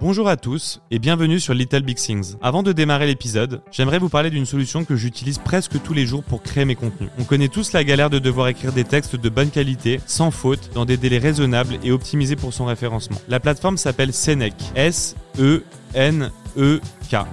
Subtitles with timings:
[0.00, 2.36] Bonjour à tous et bienvenue sur Little Big Things.
[2.40, 6.22] Avant de démarrer l'épisode, j'aimerais vous parler d'une solution que j'utilise presque tous les jours
[6.22, 7.10] pour créer mes contenus.
[7.18, 10.70] On connaît tous la galère de devoir écrire des textes de bonne qualité, sans faute,
[10.72, 13.20] dans des délais raisonnables et optimisés pour son référencement.
[13.26, 14.54] La plateforme s'appelle Senec.
[14.76, 15.64] S E
[15.94, 16.80] N E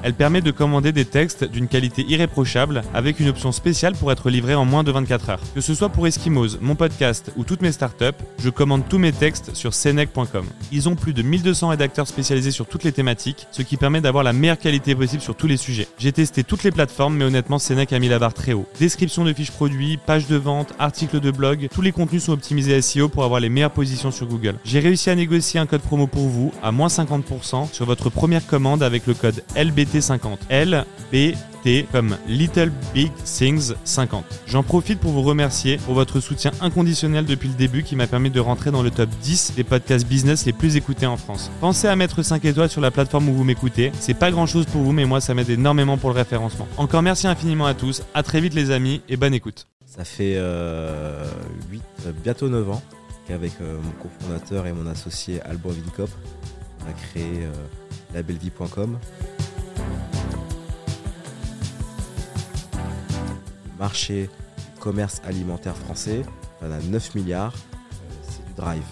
[0.04, 4.30] Elle permet de commander des textes d'une qualité irréprochable avec une option spéciale pour être
[4.30, 5.40] livré en moins de 24 heures.
[5.54, 9.12] Que ce soit pour Eskimos, mon podcast ou toutes mes startups, je commande tous mes
[9.12, 10.46] textes sur senec.com.
[10.72, 14.24] Ils ont plus de 1200 rédacteurs spécialisés sur toutes les thématiques, ce qui permet d'avoir
[14.24, 15.88] la meilleure qualité possible sur tous les sujets.
[15.98, 18.68] J'ai testé toutes les plateformes, mais honnêtement, Senec a mis la barre très haut.
[18.80, 22.82] Description de fiches produits, pages de vente, articles de blog, tous les contenus sont optimisés
[22.82, 24.56] SEO pour avoir les meilleures positions sur Google.
[24.64, 28.46] J'ai réussi à négocier un code promo pour vous à moins 50% sur votre première
[28.46, 30.38] commande avec le code LBT50.
[30.50, 34.24] LBT comme Little Big Things 50.
[34.48, 38.30] J'en profite pour vous remercier pour votre soutien inconditionnel depuis le début qui m'a permis
[38.30, 41.52] de rentrer dans le top 10 des podcasts business les plus écoutés en France.
[41.62, 43.92] Pensez à mettre 5 étoiles sur la plateforme où vous m'écoutez.
[44.00, 46.68] C'est pas grand chose pour vous, mais moi ça m'aide énormément pour le référencement.
[46.78, 48.04] Encore merci infiniment à tous.
[48.14, 49.68] À très vite les amis et bonne écoute.
[49.86, 51.26] Ça fait euh,
[51.72, 52.82] 8, euh, bientôt 9 ans
[53.28, 56.10] qu'avec euh, mon cofondateur et mon associé Alban Vincop,
[56.82, 57.52] on a créé euh,
[58.14, 58.98] labelvie.com.
[63.66, 64.30] Le marché
[64.74, 66.24] du commerce alimentaire français,
[66.62, 68.84] on a 9 milliards, euh, c'est du drive.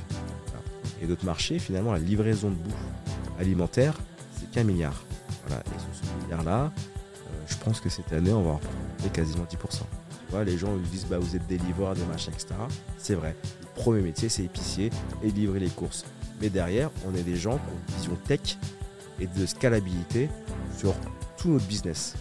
[1.02, 2.74] Et d'autres marchés, finalement, la livraison de bouffe
[3.40, 3.94] alimentaire,
[4.40, 5.04] c'est qu'un milliard.
[5.48, 5.62] Voilà.
[5.66, 9.44] Et sur ce milliard-là, euh, je pense que cette année, on va en retrouver quasiment
[9.44, 9.80] 10%.
[9.80, 9.86] Tu
[10.30, 12.56] vois, les gens ils disent bah, vous êtes des livreurs, des machins, etc.
[12.98, 13.36] C'est vrai.
[13.62, 14.92] Le premier métier, c'est épicier
[15.24, 16.06] et livrer les courses.
[16.42, 18.58] Mais derrière, on est des gens qui ont une vision tech
[19.20, 20.30] et de scalabilité
[20.78, 20.94] sur
[21.38, 22.16] tout notre business.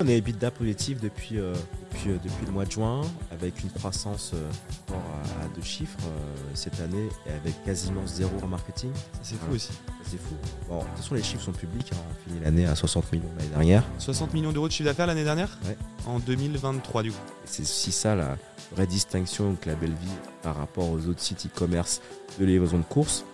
[0.00, 1.54] On est EBITDA positif depuis, euh,
[1.92, 4.50] depuis, euh, depuis le mois de juin, avec une croissance euh,
[4.88, 5.02] encore
[5.40, 8.90] à, à deux chiffres euh, cette année et avec quasiment zéro en marketing.
[9.22, 9.70] C'est fou aussi.
[10.10, 10.34] C'est fou.
[10.68, 11.90] Bon, de toute façon, les chiffres sont publics.
[11.94, 11.96] hein.
[12.10, 13.84] On finit l'année à 60 millions l'année dernière.
[13.98, 15.76] 60 millions d'euros de chiffre d'affaires l'année dernière Ouais.
[16.06, 17.18] En 2023 du coup.
[17.46, 18.36] C'est aussi ça la
[18.74, 22.02] vraie distinction que la belle vie par rapport aux autres sites e-commerce
[22.38, 23.24] de livraison de courses,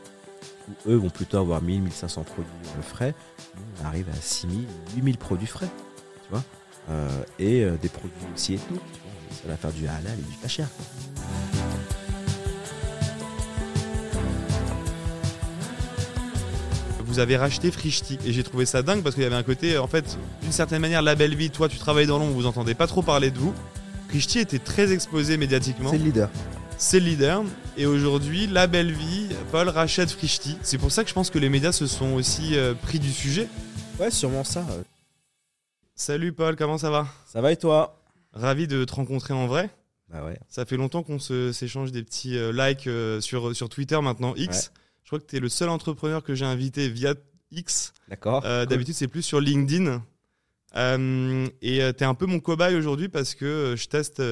[0.87, 2.51] où eux vont plutôt avoir 1000, 1500 produits
[2.83, 3.15] frais.
[3.57, 4.67] Nous, on arrive à 6000,
[4.97, 5.69] 8000 produits frais,
[6.25, 6.45] tu vois.
[6.91, 7.09] Euh,
[7.39, 9.11] et euh, des produits aussi ethniques, tu vois.
[9.43, 10.69] Ça va faire du halal et du pas cher.
[10.77, 10.85] quoi.
[17.11, 19.77] vous avez racheté Frishti et j'ai trouvé ça dingue parce qu'il y avait un côté
[19.79, 22.75] en fait d'une certaine manière la belle vie toi tu travailles dans l'ombre vous entendez
[22.75, 23.53] pas trop parler de vous
[24.09, 26.29] Frishti était très exposé médiatiquement C'est le leader.
[26.83, 27.45] C'est le leader
[27.77, 31.39] et aujourd'hui la belle vie Paul rachète Frishti c'est pour ça que je pense que
[31.39, 33.49] les médias se sont aussi euh, pris du sujet
[33.99, 34.65] Ouais, sûrement ça.
[35.95, 37.07] salut Paul comment ça va?
[37.27, 38.01] Ça va et toi?
[38.33, 39.69] Ravi de te rencontrer en vrai
[40.09, 40.39] Bah ouais.
[40.49, 44.35] ça fait longtemps qu'on se- s'échange des petits euh, likes euh, sur, sur Twitter maintenant
[44.37, 44.73] X
[45.05, 47.15] je crois que tu es le seul entrepreneur que j'ai invité via
[47.51, 48.43] X D'accord.
[48.43, 48.67] Cool.
[48.67, 50.03] D'habitude, c'est plus sur LinkedIn.
[50.77, 54.23] Et tu es un peu mon cobaye aujourd'hui parce que je teste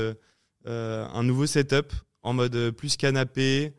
[0.67, 1.93] un nouveau setup
[2.29, 3.73] en mode euh, plus canapé,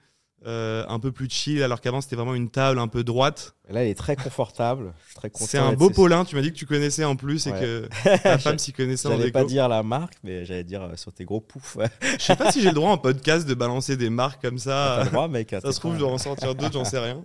[0.45, 3.55] euh, un peu plus chill, alors qu'avant c'était vraiment une table un peu droite.
[3.69, 4.93] Là, il est très confortable.
[5.01, 5.45] Je suis très content.
[5.47, 7.87] C'est un beau Paulin, tu m'as dit que tu connaissais en plus et que
[8.23, 9.39] ta femme s'y connaissait en J'allais déco.
[9.39, 11.77] pas dire la marque, mais j'allais dire euh, sur tes gros poufs.
[12.17, 15.03] Je sais pas si j'ai le droit en podcast de balancer des marques comme ça.
[15.03, 15.53] le droit, mec.
[15.53, 17.23] hein, Ça se trouve, je dois en sortir d'autres, j'en sais rien.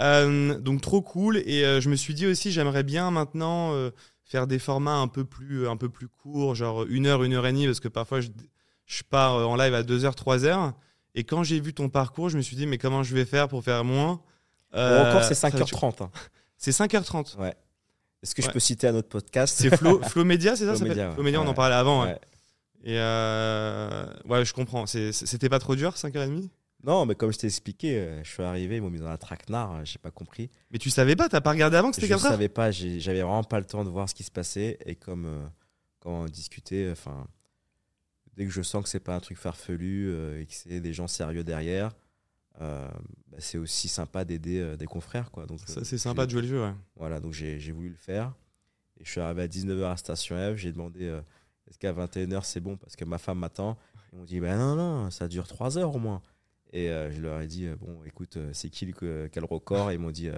[0.00, 1.38] Euh, donc trop cool.
[1.38, 3.72] Et je me suis dit aussi, j'aimerais bien maintenant
[4.24, 7.46] faire des formats un peu plus, un peu plus courts, genre une heure, une heure
[7.46, 8.28] et demie, parce que parfois je,
[8.88, 10.72] je pars en live à 2 heures, 3 heures.
[11.14, 13.46] Et quand j'ai vu ton parcours, je me suis dit, mais comment je vais faire
[13.48, 14.14] pour faire moins?
[14.72, 16.02] Bon, Euh, encore, c'est ça va être- 5h30.
[16.02, 16.10] hein.
[16.56, 17.36] C'est 5h30.
[18.22, 18.52] Est-ce que je Ouais.
[18.52, 19.56] peux citer un autre podcast?
[19.60, 21.36] C'est Flow, Flow Media, c'est ça, Flow ça Media, ouais.
[21.36, 21.54] On en Ouais.
[21.54, 22.02] parlait avant.
[22.02, 22.08] ouais.
[22.08, 22.18] Ouais.
[22.84, 24.86] Et euh, ouais, je comprends.
[24.86, 26.48] C'était pas trop dur, 5h30
[26.84, 29.18] Non, mais comme je t'ai expliqué, euh, je suis arrivé, ils m'ont mis dans la
[29.18, 30.48] traquenard, euh, j'ai pas compris.
[30.70, 32.30] Mais tu savais pas, t'as pas regardé avant que c'était Je 4 heures?
[32.32, 34.78] savais pas, j'avais vraiment pas le temps de voir ce qui se passait.
[34.86, 35.46] Et comme, euh,
[36.00, 37.26] comme on discutait, enfin,
[38.38, 40.92] dès que je sens que c'est pas un truc farfelu euh, et que c'est des
[40.92, 41.90] gens sérieux derrière,
[42.60, 42.88] euh,
[43.26, 45.32] bah, c'est aussi sympa d'aider euh, des confrères.
[45.32, 45.44] Quoi.
[45.46, 46.74] Donc, c'est sympa de jouer le jeu, ouais.
[46.94, 48.32] Voilà, donc j'ai voulu le faire.
[49.00, 50.56] Et je suis arrivé à 19h à Station F.
[50.56, 51.06] J'ai demandé
[51.68, 52.76] est-ce qu'à 21h c'est bon?
[52.76, 53.76] Parce que ma femme m'attend.
[54.12, 56.22] Ils m'ont dit bah non, non, ça dure 3 heures au moins.
[56.72, 58.92] Et je leur ai dit bon, écoute, c'est qui,
[59.32, 59.90] quel record?
[59.90, 60.30] Et ils m'ont dit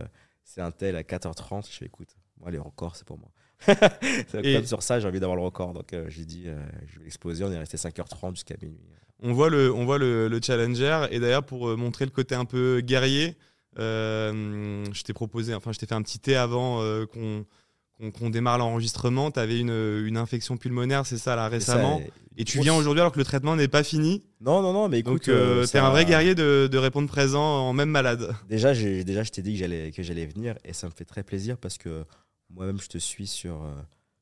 [0.45, 1.71] c'est un tel à 4h30.
[1.71, 3.31] Je fais écoute, moi les records c'est pour moi.
[3.67, 5.73] C'est Et- Comme sur ça, j'ai envie d'avoir le record.
[5.73, 7.45] Donc euh, j'ai dit euh, je vais l'exploser.
[7.45, 8.79] On est resté 5h30 jusqu'à minuit.
[9.23, 11.07] On voit le, on voit le, le challenger.
[11.11, 13.37] Et d'ailleurs, pour euh, montrer le côté un peu guerrier,
[13.79, 19.31] euh, je t'ai proposé, enfin, je t'ai fait un petit thé avant qu'on démarre l'enregistrement,
[19.31, 19.69] tu avais une,
[20.07, 21.99] une, infection pulmonaire, c'est ça, là, récemment.
[21.99, 22.05] Ça,
[22.41, 24.23] et, tu viens aujourd'hui alors que le traitement n'est pas fini.
[24.41, 25.27] Non, non, non, mais écoute.
[25.27, 28.35] Donc, euh, t'es un vrai guerrier de, de, répondre présent en même malade.
[28.49, 29.61] Déjà, déjà je t'ai dit
[29.95, 32.05] que j'allais venir et ça me fait très plaisir parce que
[32.51, 33.65] moi-même, je te suis sur,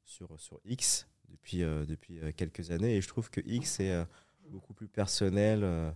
[0.04, 4.06] sur, sur X depuis, depuis quelques années et je trouve que X est
[4.48, 5.94] beaucoup plus personnel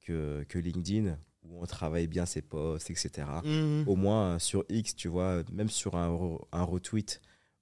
[0.00, 3.26] que, que LinkedIn où on travaille bien ses posts, etc.
[3.44, 3.84] Mhm.
[3.86, 7.20] Au moins sur X, tu vois, même sur un, un retweet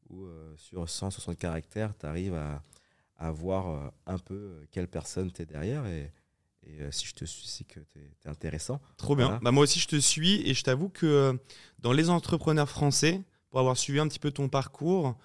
[0.09, 2.63] ou euh, sur 160 caractères, tu arrives à,
[3.17, 5.87] à, voir euh, un peu euh, quelle personne tu es derrière.
[5.87, 6.13] Et,
[6.65, 8.81] et si je te suis, c'est que tu es, intéressant.
[8.97, 9.41] Trop bien.
[9.43, 11.37] Bah, moi aussi, je te suis et je t'avoue que
[11.81, 13.21] dans les entrepreneurs français,
[13.53, 15.17] pour avoir suivi un petit peu ton parcours,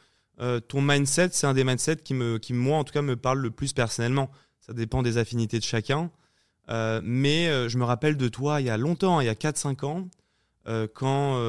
[0.67, 3.39] ton mindset, c'est un des mindsets qui, me, qui, moi, en tout cas, me parle
[3.39, 4.29] le plus personnellement.
[4.59, 6.11] Ça dépend des affinités de chacun.
[6.69, 9.35] Euh, mais euh, je me rappelle de toi il y a longtemps, il y a
[9.35, 10.09] 4-5 ans,
[10.67, 11.41] euh, quand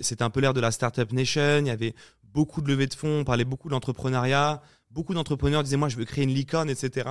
[0.00, 2.94] c'était un peu l'ère de la Startup Nation, il y avait beaucoup de levées de
[2.94, 7.10] fonds, on parlait beaucoup d'entrepreneuriat, beaucoup d'entrepreneurs disaient moi je veux créer une licorne, etc.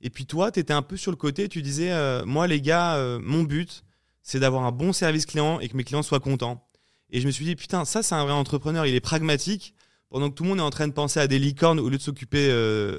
[0.00, 1.92] Et puis toi, tu étais un peu sur le côté, tu disais
[2.24, 3.84] moi les gars, mon but
[4.22, 6.65] c'est d'avoir un bon service client et que mes clients soient contents.
[7.10, 9.74] Et je me suis dit putain, ça c'est un vrai entrepreneur, il est pragmatique.
[10.08, 11.96] Pendant que tout le monde est en train de penser à des licornes au lieu
[11.96, 12.48] de s'occuper,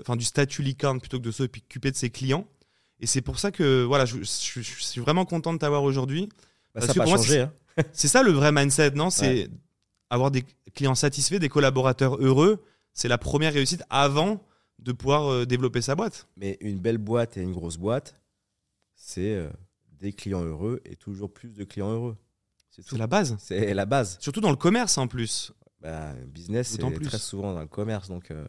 [0.01, 2.45] enfin du statut licorne plutôt que de s'occuper de ses clients.
[2.99, 6.29] Et c'est pour ça que voilà, je, suis vraiment content de t'avoir aujourd'hui.
[6.73, 7.41] Bah, ça n'a pas changé.
[7.41, 7.53] Hein.
[7.93, 9.09] C'est ça le vrai mindset, non?
[9.09, 9.49] C'est
[10.09, 10.43] avoir des
[10.73, 12.63] clients satisfaits, des collaborateurs heureux.
[12.93, 14.43] C'est la première réussite avant
[14.79, 16.27] de pouvoir euh, développer sa boîte.
[16.37, 18.19] Mais une belle boîte et une grosse boîte,
[18.95, 19.49] c'est euh,
[19.99, 22.17] des clients heureux et toujours plus de clients heureux.
[22.79, 23.35] C'est la base.
[23.39, 24.17] C'est la base.
[24.19, 25.51] Surtout dans le commerce en plus.
[25.81, 28.09] Bah, business, c'est très souvent dans le commerce.
[28.09, 28.45] Donc, euh,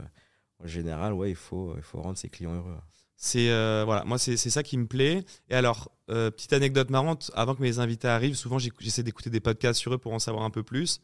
[0.62, 2.76] en général, ouais, il faut, il faut rendre ses clients heureux.
[3.20, 5.24] C'est euh, voilà, moi c'est ça qui me plaît.
[5.50, 9.40] Et alors, euh, petite anecdote marrante, avant que mes invités arrivent, souvent j'essaie d'écouter des
[9.40, 11.00] podcasts sur eux pour en savoir un peu plus.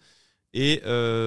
[0.53, 0.81] Et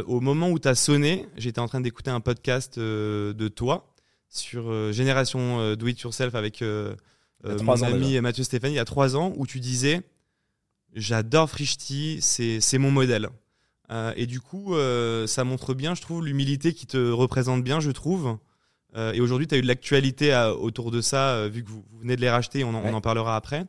[0.08, 3.94] au moment où tu as sonné, j'étais en train d'écouter un podcast de toi
[4.30, 6.64] sur Génération Do It Yourself avec
[7.44, 10.04] mon ami Mathieu Stéphanie il y a trois ans, où tu disais
[10.94, 13.30] J'adore Frishti, c'est mon modèle.
[14.16, 14.76] et du coup,
[15.28, 18.38] ça montre bien, je trouve, l'humilité qui te représente bien, je trouve.
[18.96, 21.70] Euh, et aujourd'hui, tu as eu de l'actualité euh, autour de ça, euh, vu que
[21.70, 23.66] vous, venez de les racheter, on en, on en parlera après.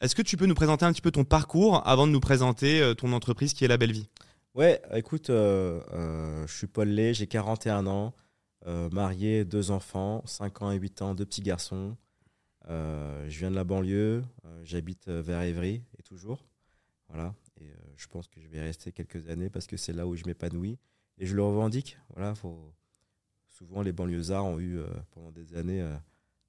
[0.00, 2.92] Est-ce que tu peux nous présenter un petit peu ton parcours avant de nous présenter
[2.96, 4.08] ton entreprise qui est La Belle Vie?
[4.54, 8.14] Ouais, écoute, je suis Paul Lay, j'ai 41 ans,
[8.92, 11.96] marié, deux enfants, 5 ans et 8 ans, deux petits garçons.
[12.68, 14.22] je viens de la banlieue,
[14.62, 16.44] j'habite vers Évry toujours.
[17.08, 20.14] Voilà, et je pense que je vais rester quelques années parce que c'est là où
[20.14, 20.78] je m'épanouis
[21.16, 21.96] et je le revendique.
[22.10, 22.74] Voilà, faut
[23.58, 25.96] souvent les banlieusards ont eu euh, pendant des années euh,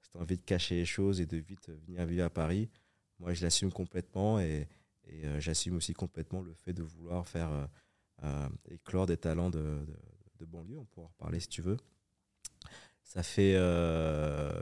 [0.00, 2.70] cette envie de cacher les choses et de vite venir vivre à Paris.
[3.18, 4.68] Moi, je l'assume complètement et,
[5.24, 7.68] euh, j'assume aussi complètement le fait de vouloir faire
[8.68, 9.84] éclore des talents de,
[10.46, 10.78] banlieue.
[10.78, 11.76] On pourra en reparler si tu veux.
[13.02, 13.56] Ça fait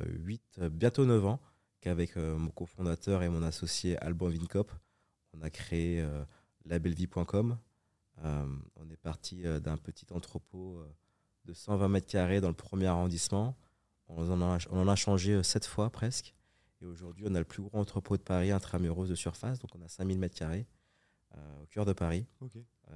[0.07, 1.41] 8, bientôt 9 ans
[1.81, 4.73] qu'avec mon cofondateur et mon associé Alban Vincop,
[5.33, 6.07] on a créé
[6.65, 7.59] labellevie.com.
[8.25, 10.83] on est parti d'un petit entrepôt
[11.49, 13.57] de 120 mètres carrés dans le premier arrondissement.
[14.09, 16.35] On en a, on en a changé euh, sept fois presque.
[16.81, 19.59] Et aujourd'hui, on a le plus gros entrepôt de Paris intramuros de surface.
[19.59, 20.67] Donc, on a 5000 mètres carrés
[21.37, 22.27] euh, au cœur de Paris.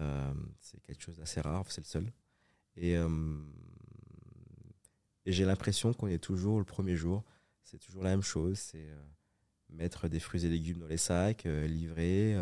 [0.01, 2.13] Euh, c'est quelque chose d'assez rare, c'est le seul.
[2.77, 2.95] Et,
[5.27, 7.23] et j'ai l'impression qu'on est toujours le premier jour.
[7.63, 8.59] C'est toujours la même chose.
[8.59, 8.89] C'est
[9.73, 12.37] mettre des fruits et légumes dans les sacs, livrer,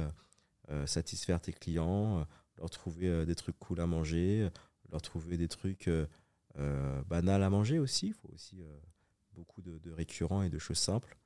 [0.87, 2.27] satisfaire tes clients,
[2.59, 4.51] leur trouver des trucs cool à manger,
[4.93, 6.07] leur trouver des trucs euh,
[6.59, 8.09] euh, banals à manger aussi.
[8.09, 8.79] Il faut aussi euh,
[9.35, 11.17] beaucoup de, récurrents et de choses simples.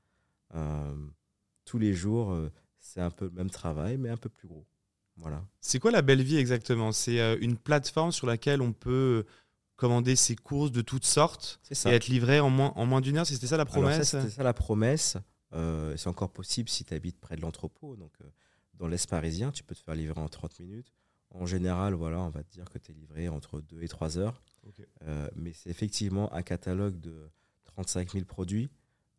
[1.64, 2.36] tous les jours,
[2.78, 4.66] c'est un peu le même travail, mais un peu plus gros.
[5.16, 5.44] Voilà.
[5.60, 6.92] C'est quoi la belle vie exactement?
[6.92, 9.24] C'est une plateforme sur laquelle on peut
[9.76, 13.26] commander ses courses de toutes sortes et être livré en moins, en moins d'une heure?
[13.26, 14.10] C'était ça la promesse?
[14.10, 15.16] C'était ça la promesse.
[15.96, 17.96] C'est encore possible si tu habites près de l'entrepôt.
[17.96, 18.12] Donc,
[18.74, 20.92] dans l'Est parisien, tu peux te faire livrer en 30 minutes.
[21.30, 24.18] En général, voilà, on va te dire que tu es livré entre 2 et 3
[24.18, 24.40] heures.
[25.02, 27.28] Euh, mais c'est effectivement un catalogue de
[27.64, 28.70] 35 000 produits,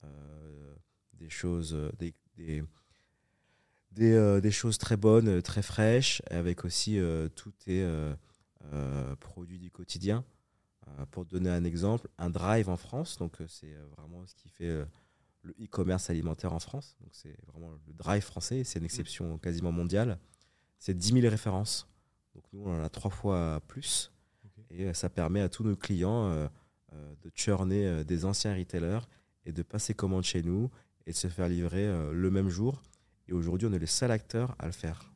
[0.03, 0.75] euh,
[1.13, 2.63] des choses, euh, des, des,
[3.91, 6.99] des, choses très bonnes, très fraîches, avec aussi
[7.35, 7.85] tous tes
[9.19, 10.25] produits du quotidien.
[11.11, 14.85] pour te donner un exemple, un drive en France, donc c'est vraiment ce qui fait
[15.45, 16.97] le e-commerce alimentaire en France.
[17.01, 20.19] Donc c'est vraiment le drive français, c'est une exception quasiment mondiale.
[20.79, 21.87] C'est 10 000 références.
[22.33, 24.11] Donc nous, on en a trois fois plus.
[24.71, 26.47] Et euh, ça permet à tous nos clients euh,
[26.93, 29.07] euh, de churner des anciens retailers
[29.45, 30.69] et de passer commande chez nous
[31.05, 32.81] et de se faire livrer le même jour.
[33.27, 35.14] Et aujourd'hui, on est le seul acteur à le faire.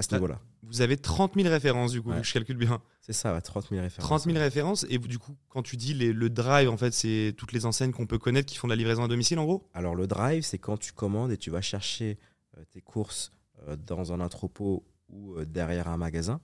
[0.00, 0.16] À ce Ah.
[0.16, 0.40] niveau-là.
[0.62, 2.22] Vous avez 30 000 références, du coup, Ouais.
[2.24, 2.82] je calcule bien.
[3.00, 4.06] C'est ça, ouais, 30 000 références.
[4.08, 4.84] 30 000 références.
[4.88, 7.92] Et du coup, quand tu dis les- le drive, en fait, c'est toutes les enseignes
[7.92, 9.68] qu'on peut connaître qui font de la livraison à domicile, en gros?
[9.74, 12.18] Alors le drive, c'est quand tu commandes et tu vas chercher
[12.58, 13.30] euh, tes courses
[13.68, 16.40] euh, dans un entrepôt ou euh, derrière un magasin.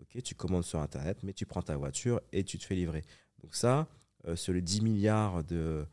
[0.00, 3.02] Ok, tu commandes sur Internet, mais tu prends ta voiture et tu te fais livrer.
[3.42, 3.88] Donc ça,
[4.36, 5.86] sur les 10 milliards de,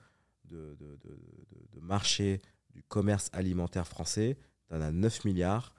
[0.46, 2.42] de, de, de- marché
[2.74, 5.74] du commerce alimentaire français, tu en as 9 milliards,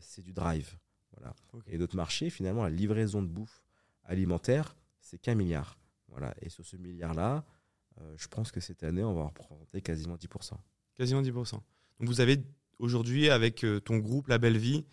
[0.00, 0.76] c'est du drive.
[1.16, 1.34] Voilà.
[1.52, 1.64] Ok.
[1.68, 3.62] Et d'autres marchés, finalement, la livraison de bouffe
[4.04, 5.78] alimentaire, c'est qu'un milliard.
[6.08, 6.34] Voilà.
[6.40, 7.44] Et sur ce milliard-là,
[8.00, 10.52] euh, je pense que cette année, on va représenter quasiment 10%.
[10.94, 11.52] Quasiment 10%.
[11.52, 11.62] Donc
[12.00, 12.42] vous avez
[12.78, 14.84] aujourd'hui, avec euh, ton groupe La Belle Vie,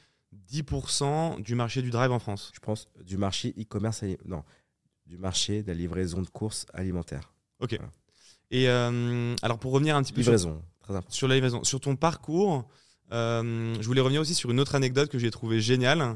[0.52, 2.52] 10% du marché du drive en France.
[2.54, 4.44] Je pense du marché e-commerce, non,
[5.06, 7.34] du marché de la livraison de courses alimentaires.
[8.50, 10.34] Et euh, alors pour revenir un petit peu sur,
[10.80, 11.14] très important.
[11.14, 12.68] sur la livraison, sur ton parcours,
[13.12, 16.16] euh, je voulais revenir aussi sur une autre anecdote que j'ai trouvée géniale,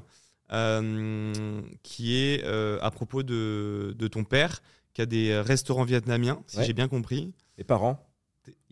[0.52, 4.62] euh, qui est euh, à propos de, de ton père,
[4.94, 6.66] qui a des restaurants vietnamiens, si Ouais.
[6.66, 7.34] j'ai bien compris.
[7.58, 8.06] Les parents?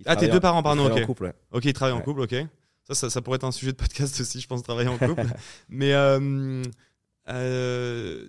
[0.05, 1.03] Ah, tes deux en- parents, ils pardon, travaillent ok.
[1.03, 1.33] en couple, ouais.
[1.51, 2.35] Ok, ils travaillent en couple, ok.
[2.87, 5.25] Ça, ça, ça pourrait être un sujet de podcast aussi, je pense, travailler en couple.
[5.69, 5.93] Mais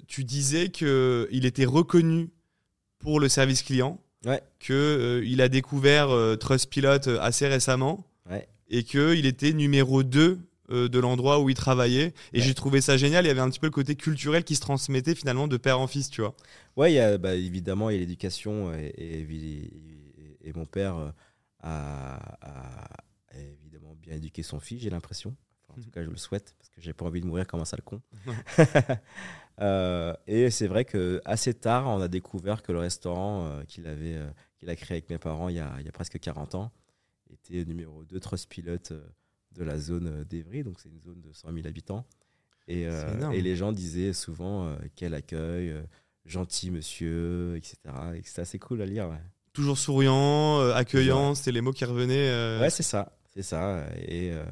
[0.07, 2.31] tu disais qu'il était reconnu
[2.99, 4.01] pour le service client,
[4.59, 6.09] qu'il a découvert
[6.41, 8.07] Trustpilot assez récemment.
[8.69, 10.39] Et qu'il était numéro 2
[10.71, 12.15] de l'endroit où il travaillait.
[12.33, 12.43] Et Ouais.
[12.45, 13.25] j'ai trouvé ça génial.
[13.27, 15.79] Il y avait un petit peu le côté culturel qui se transmettait finalement de père
[15.79, 16.35] en fils, tu vois.
[16.79, 19.27] A, bah, évidemment, il y a l'éducation et,
[20.43, 21.11] et, mon père euh,
[21.61, 22.85] a, a-
[23.35, 25.37] a évidemment bien éduqué son fils, j'ai l'impression.
[25.69, 27.61] Enfin, en tout cas, je le souhaite parce que j'ai pas envie de mourir comme
[27.61, 28.01] un sale con.
[29.61, 33.87] Euh, et c'est vrai que assez tard, on a découvert que le restaurant euh, qu'il
[33.87, 34.29] avait, euh,
[34.59, 36.73] qu'il a créé avec mes parents il y a, il y a presque 40 ans
[37.33, 39.01] était numéro 2 Trustpilot euh,
[39.53, 42.07] de la zone euh, d'Evry, donc c'est une zone de 100 000 habitants.
[42.69, 45.83] Et, euh, C'est et les gens disaient souvent euh, quel accueil, euh,
[46.25, 47.77] gentil monsieur, etc.
[48.15, 49.09] Et c'était assez cool à lire.
[49.11, 49.21] Ouais,
[49.53, 52.29] Toujours souriant, euh, accueillant, c'était les mots qui revenaient.
[52.31, 52.61] euh.
[52.61, 53.87] Ouais, c'est ça, c'est ça.
[53.99, 54.45] Et, euh,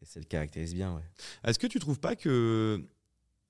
[0.00, 0.94] et ça le caractérise bien.
[0.94, 1.02] Ouais.
[1.44, 2.82] Est-ce que tu trouves pas que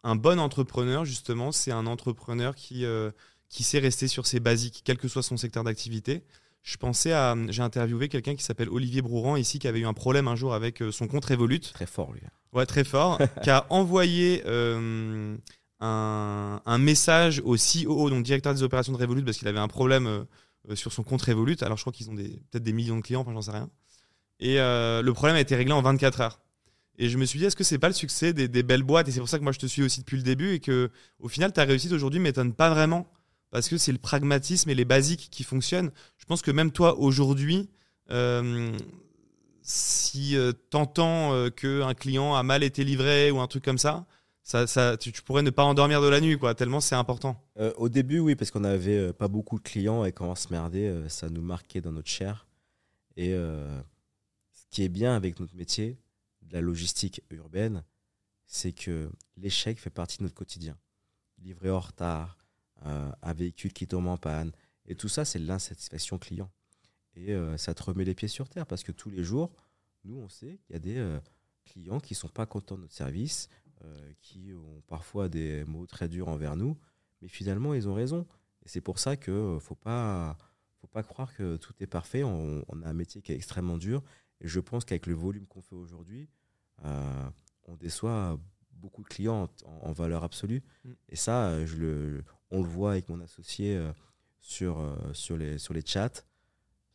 [0.04, 3.10] un bon entrepreneur, justement, c'est un entrepreneur qui, euh,
[3.48, 6.24] qui sait rester sur ses basiques, quel que soit son secteur d'activité?
[6.68, 7.34] Je pensais à.
[7.48, 10.52] J'ai interviewé quelqu'un qui s'appelle Olivier Brouran ici, qui avait eu un problème un jour
[10.52, 11.60] avec euh, son compte Revolut.
[11.60, 12.20] Très fort, lui.
[12.52, 13.18] Ouais, très fort.
[13.42, 15.34] qui a envoyé euh,
[15.80, 19.68] un, un message au COO, donc directeur des opérations de Revolut, parce qu'il avait un
[19.68, 21.56] problème euh, sur son compte Revolut.
[21.62, 23.70] Alors, je crois qu'ils ont peut-être des millions de clients, enfin, j'en sais rien.
[24.38, 26.40] Et euh, le problème a été réglé en 24 heures.
[26.98, 29.08] Et je me suis dit, est-ce que c'est pas le succès des, des belles boîtes?
[29.08, 30.90] Et c'est pour ça que moi, je te suis aussi depuis le début et que,
[31.18, 33.10] au final, ta réussite aujourd'hui m'étonne pas vraiment.
[33.50, 35.90] Parce que c'est le pragmatisme et les basiques qui fonctionnent.
[36.18, 37.70] Je pense que même toi, aujourd'hui,
[38.10, 38.76] euh,
[39.68, 44.06] si euh, t'entends euh, qu'un client a mal été livré ou un truc comme ça,
[44.98, 47.46] tu, pourrais ne pas endormir de la nuit, quoi, tellement c'est important.
[47.58, 50.34] Euh, au début, oui, parce qu'on avait euh, pas beaucoup de clients et quand on
[50.34, 52.46] se merdait, ça nous marquait dans notre chair.
[53.16, 55.98] Et ce qui est bien avec notre métier,
[56.42, 57.82] de la logistique urbaine,
[58.46, 60.78] c'est que l'échec fait partie de notre quotidien.
[61.42, 62.37] Livrer en retard,
[62.86, 64.52] euh, un véhicule qui tombe en panne,
[64.86, 66.50] et tout ça, c'est l'insatisfaction client.
[67.14, 69.50] Et euh, ça te remet les pieds sur terre parce que tous les jours,
[70.04, 71.18] nous, on sait qu'il y a des euh,
[71.64, 73.48] clients qui sont pas contents de notre service,
[74.22, 76.76] qui ont parfois des mots très durs envers nous,
[77.22, 78.26] mais finalement, ils ont raison.
[78.64, 80.36] Et c'est pour ça qu'il ne faut pas,
[80.80, 82.24] faut pas croire que tout est parfait.
[82.24, 84.02] On, on a un métier qui est extrêmement dur.
[84.40, 86.28] Et je pense qu'avec le volume qu'on fait aujourd'hui,
[86.82, 88.36] on déçoit
[88.72, 90.64] beaucoup de clients en, en valeur absolue.
[90.84, 90.90] Mm.
[91.10, 93.92] Et ça, je le, on le voit avec mon associé euh,
[94.40, 96.24] sur, euh, sur, les, sur les chats.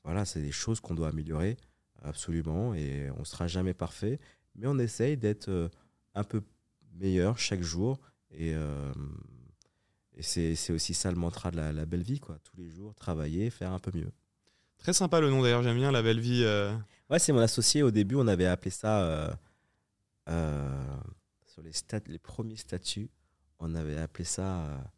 [0.04, 1.58] Voilà, c'est des choses qu'on doit améliorer
[2.04, 2.74] absolument.
[2.74, 4.20] Et on ne sera jamais parfait.
[4.56, 5.70] Mais on essaye d'être euh,
[6.16, 6.42] un peu
[6.96, 8.00] meilleur chaque jour.
[8.32, 8.94] Et, euh,
[10.16, 12.20] et c'est aussi ça le mantra de la, la belle vie.
[12.20, 12.38] Quoi.
[12.44, 14.12] Tous les jours, travailler, faire un peu mieux.
[14.78, 16.44] Très sympa le nom d'ailleurs, j'aime bien la belle vie.
[16.44, 16.76] euh.
[17.10, 17.84] Ouais, c'est mon associé.
[17.84, 19.02] Au début, on avait appelé ça
[20.30, 20.84] euh,
[21.46, 23.10] sur les, stat les premiers statuts.
[23.60, 24.93] On avait appelé ça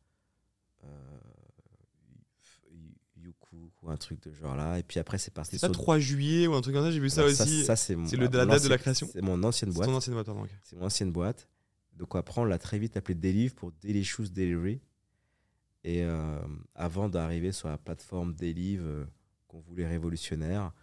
[3.18, 4.78] Yuku ou un truc de genre là.
[4.80, 5.58] Et puis après, c'est parti.
[5.58, 7.64] C'est pas sur- 3 juillet ou un truc comme ça, j'ai vu ça Alors aussi.
[7.66, 9.88] ça, c'est la date de la création C'est mon ancienne boîte.
[9.90, 10.44] ton ancienne boîte, pardon.
[10.44, 10.50] ok.
[10.64, 11.48] C'est mon ancienne boîte.
[11.94, 14.82] Donc après, on l'a très vite appelé Delive pour Delicious Delivery.
[15.84, 16.42] Et euh,
[16.74, 19.06] avant d'arriver sur la plateforme Delive euh,
[19.48, 20.74] qu'on voulait révolutionnaire,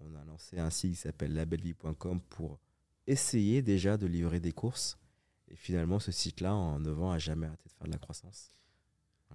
[0.00, 2.58] on a lancé un site qui s'appelle labelvie.com pour
[3.06, 4.98] essayer déjà de livrer des courses.
[5.48, 8.50] Et finalement, ce site-là, en 9 ans, a jamais arrêté de faire de la croissance.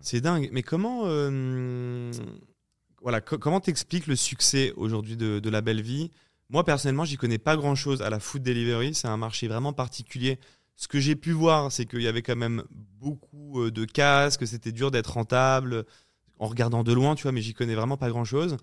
[0.01, 0.49] C'est dingue.
[0.51, 2.11] Mais comment, euh,
[3.01, 6.11] voilà, co- comment t'expliques le succès aujourd'hui de, de la belle vie?
[6.49, 8.93] Moi personnellement, j'y connais pas grand-chose à la food delivery.
[8.93, 10.39] C'est un marché vraiment particulier.
[10.75, 14.47] Ce que j'ai pu voir, c'est qu'il y avait quand même beaucoup euh, de casques,
[14.47, 15.85] c'était dur d'être rentable
[16.39, 18.57] en regardant de loin, tu vois, mais j'y connais vraiment pas grand chose.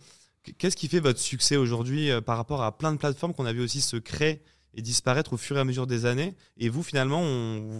[0.58, 3.52] Qu'est-ce qui fait votre succès aujourd'hui euh, par rapport à plein de plateformes qu'on a
[3.52, 4.42] vu aussi se créer?
[4.74, 7.22] Et disparaître au fur et à mesure des années Et vous, finalement,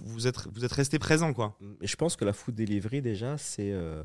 [0.05, 1.59] vous, êtes, resté présent, quoi.
[1.81, 4.03] Je pense que la food delivery, déjà, c'est euh,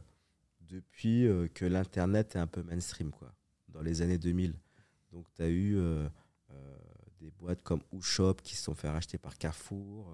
[0.61, 3.31] depuis euh, que l'Internet est un peu mainstream, quoi,
[3.69, 4.53] dans les années 2000.
[5.11, 5.77] Donc, tu as eu
[7.19, 10.13] des boîtes comme Ushop qui se sont fait racheter par Carrefour,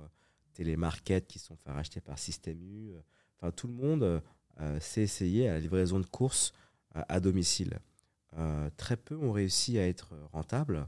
[0.54, 2.94] Télémarket qui se sont fait racheter par Système U.
[3.38, 4.22] Enfin, tout le monde
[4.80, 6.54] s'est essayé à la livraison de courses
[6.94, 7.78] à domicile.
[8.38, 10.88] Euh, très peu ont réussi à être rentables.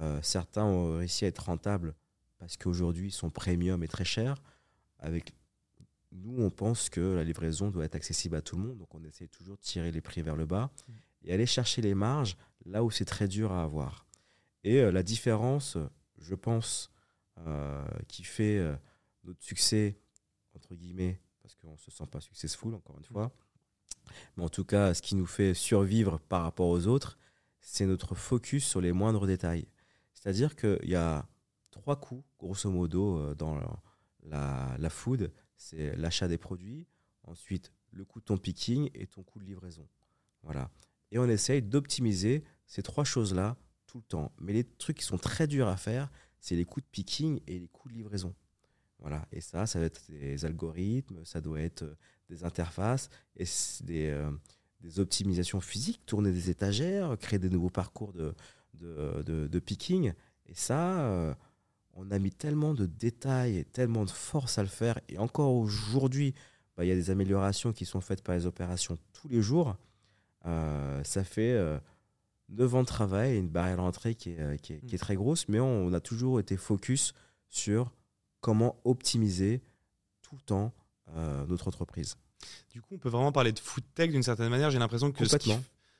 [0.00, 1.94] Euh, certains ont réussi à être rentables
[2.38, 4.36] parce qu'aujourd'hui, ils sont premium et très chers.
[4.98, 5.32] Avec
[6.12, 9.02] nous, on pense que la livraison doit être accessible à tout le monde, donc on
[9.04, 10.70] essaie toujours de tirer les prix vers le bas
[11.24, 14.06] et aller chercher les marges là où c'est très dur à avoir.
[14.64, 15.76] Et euh, la différence,
[16.18, 16.90] je pense,
[18.08, 18.58] qui fait
[19.24, 19.98] notre succès,
[20.54, 23.30] entre guillemets, parce qu'on ne se sent pas successful, encore une fois,
[24.36, 27.18] mais en tout cas, ce qui nous fait survivre par rapport aux autres,
[27.60, 29.66] c'est notre focus sur les moindres détails.
[30.16, 31.28] C'est-à-dire qu'il y a
[31.70, 33.58] trois coûts, grosso modo, euh, dans
[34.24, 35.32] la, food.
[35.56, 36.86] C'est l'achat des produits,
[37.24, 39.86] ensuite le coût de ton picking et ton coût de livraison.
[40.42, 40.70] Voilà.
[41.12, 43.56] Et on essaye d'optimiser ces trois choses-là
[43.86, 44.32] tout le temps.
[44.40, 47.58] Mais les trucs qui sont très durs à faire, c'est les coûts de picking et
[47.58, 48.34] les coûts de livraison.
[48.98, 49.26] Voilà.
[49.32, 51.84] Et ça, ça va être des algorithmes, ça doit être
[52.28, 53.44] des interfaces et
[53.84, 54.30] des, euh,
[54.80, 58.34] des, optimisations physiques, tourner des étagères, créer des nouveaux parcours de,
[58.80, 60.12] de, de, picking.
[60.46, 61.34] Et ça, euh,
[61.94, 65.00] on a mis tellement de détails et tellement de force à le faire.
[65.08, 66.34] Et encore aujourd'hui,
[66.76, 69.76] bah, il y a des améliorations qui sont faites par les opérations tous les jours.
[70.46, 71.58] Euh, ça fait
[72.50, 75.16] 9 ans de travail et une barrière d'entrée qui est, qui, est, qui est, très
[75.16, 77.12] grosse, mais on, a toujours été focus
[77.48, 77.92] sur
[78.40, 79.62] comment optimiser
[80.22, 80.72] tout le temps
[81.14, 82.16] euh, notre entreprise.
[82.70, 84.70] Du coup, on peut vraiment parler de food tech d'une certaine manière.
[84.70, 85.36] J'ai l'impression que ce,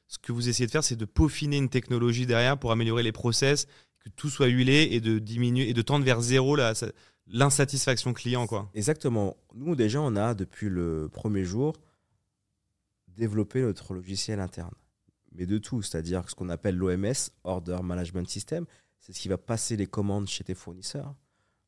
[0.08, 3.12] ce, que vous essayez de faire, c'est de peaufiner une technologie derrière pour améliorer les
[3.12, 3.66] process,
[4.00, 6.56] que tout soit huilé et de diminuer et de tendre vers zéro
[7.26, 8.46] l'insatisfaction client.
[8.46, 8.70] Quoi.
[8.74, 9.36] Exactement.
[9.54, 11.74] Nous, déjà, on a depuis le premier jour
[13.08, 14.74] développé notre logiciel interne.
[15.32, 18.66] Mais de tout, c'est-à-dire ce qu'on appelle l'OMS, Order Management System,
[19.00, 21.14] c'est ce qui va passer les commandes chez tes fournisseurs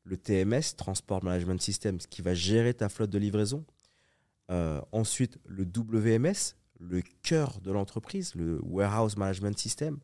[0.09, 3.65] le TMS, Transport Management System, qui va gérer ta flotte de livraison.
[4.51, 9.99] Euh, ensuite, le WMS, le cœur de l'entreprise, le Warehouse Management System.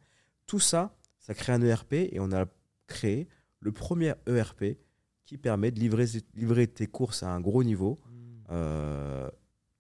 [0.47, 2.47] Tout ça, ça crée un ERP et on a
[2.87, 3.29] créé
[3.61, 4.77] le premier ERP
[5.25, 8.45] qui permet de livrer, livrer tes courses à un gros niveau hmm.
[8.51, 9.31] euh,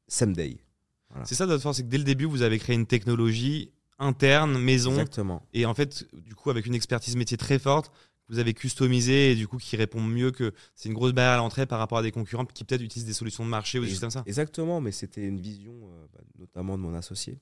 [0.08, 0.58] same day.
[1.24, 4.58] C'est ça notre force, c'est que dès le début, vous avez créé une technologie interne,
[4.58, 4.90] maison.
[4.92, 5.46] Exactement.
[5.52, 7.92] Et en fait, du coup, avec une expertise métier très forte,
[8.28, 11.36] vous avez customisé et du coup qui répond mieux que c'est une grosse barrière à
[11.36, 13.90] l'entrée par rapport à des concurrents qui peut-être utilisent des solutions de marché ou des
[13.90, 14.22] choses comme ça.
[14.26, 17.38] Exactement, mais c'était une vision euh, bah, notamment de mon associé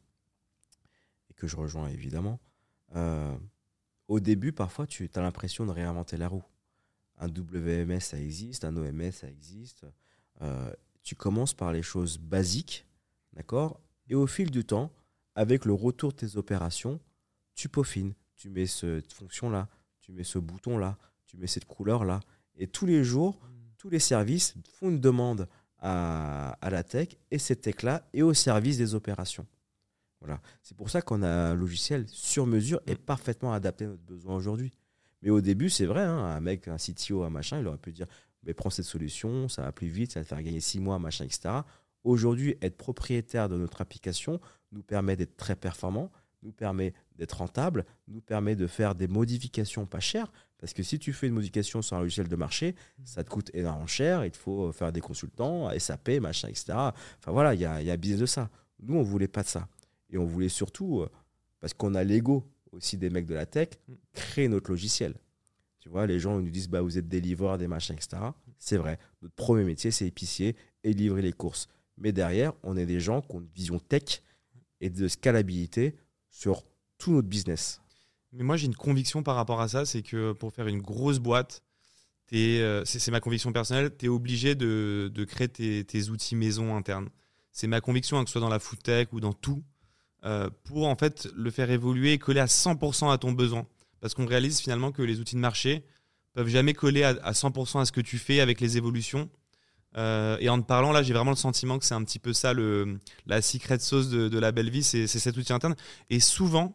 [1.31, 2.41] et que je rejoins évidemment.
[2.95, 3.35] Euh,
[4.09, 6.45] au début, parfois, tu as l'impression de réinventer la roue.
[7.19, 9.87] Un WMS, ça existe, un OMS, ça existe.
[10.43, 12.87] Euh, tu commences par les choses basiques,
[13.33, 13.81] d'accord?
[14.09, 14.93] Et au fil du temps,
[15.35, 17.01] avec le retour de tes opérations,
[17.55, 18.15] tu peaufines.
[18.37, 19.69] Tu mets cette fonction-là,
[20.03, 22.21] tu mets ce bouton-là, tu mets cette couleur-là.
[22.57, 23.49] Et tous les jours, mm.
[23.79, 28.79] tous les services font une demande à, la tech et cette tech-là est au service
[28.79, 29.47] des opérations.
[30.21, 30.41] Voilà.
[30.63, 32.99] C'est pour ça qu'on a un logiciel sur mesure et mm.
[32.99, 34.73] parfaitement adapté à notre besoin aujourd'hui.
[35.23, 37.93] Mais au début, c'est vrai, hein, un mec, un CTO, un machin, il aurait pu
[37.93, 38.07] dire
[38.45, 40.99] mais prends cette solution, ça va plus vite, ça va te faire gagner six mois,
[40.99, 41.61] machin, etc.
[42.05, 44.41] Aujourd'hui, être propriétaire de notre application
[44.73, 46.11] nous permet d'être très performant,
[46.43, 50.31] nous permet d'être rentable, nous permet de faire des modifications pas chères.
[50.59, 53.51] Parce que si tu fais une modification sur un logiciel de marché, ça te coûte
[53.53, 54.25] énormément cher.
[54.25, 56.67] Il faut faire des consultants, SAP, machin, etc.
[56.69, 58.51] Enfin voilà, il y a, y a business de ça.
[58.81, 59.69] Nous, on voulait pas de ça.
[60.11, 61.11] Et on voulait surtout, euh,
[61.61, 63.71] parce qu'on a l'ego aussi des mecs de la tech,
[64.13, 65.15] créer notre logiciel.
[65.81, 68.23] Tu vois, les gens nous disent bah, vous êtes des livreurs, des machins, etc.
[68.59, 68.99] C'est vrai.
[69.21, 71.69] Notre premier métier, c'est épicier et livrer les courses.
[71.99, 74.23] Mais derrière, on est des gens qui ont une vision tech
[74.81, 75.97] et de scalabilité
[76.33, 76.65] sur
[76.99, 77.81] tout notre business.
[78.33, 81.21] Mais moi, j'ai une conviction par rapport à ça, c'est que pour faire une grosse
[81.21, 81.63] boîte,
[82.35, 85.49] euh, c'est ma conviction personnelle, tu es obligé de, créer
[85.85, 87.09] tes, outils maison internes.
[87.51, 89.63] C'est ma conviction, hein, que ce soit dans la food tech ou dans tout,
[90.25, 93.67] euh, pour en fait le faire évoluer et coller à 100% à ton besoin.
[94.01, 95.85] Parce qu'on réalise finalement que les outils de marché
[96.33, 99.29] peuvent jamais coller à, 100% à ce que tu fais avec les évolutions.
[99.97, 102.33] Euh, et en te parlant, là, j'ai vraiment le sentiment que c'est un petit peu
[102.33, 105.77] ça, le, la secret sauce de, de la belle vie, c'est cet outil interne.
[106.11, 106.75] Et souvent,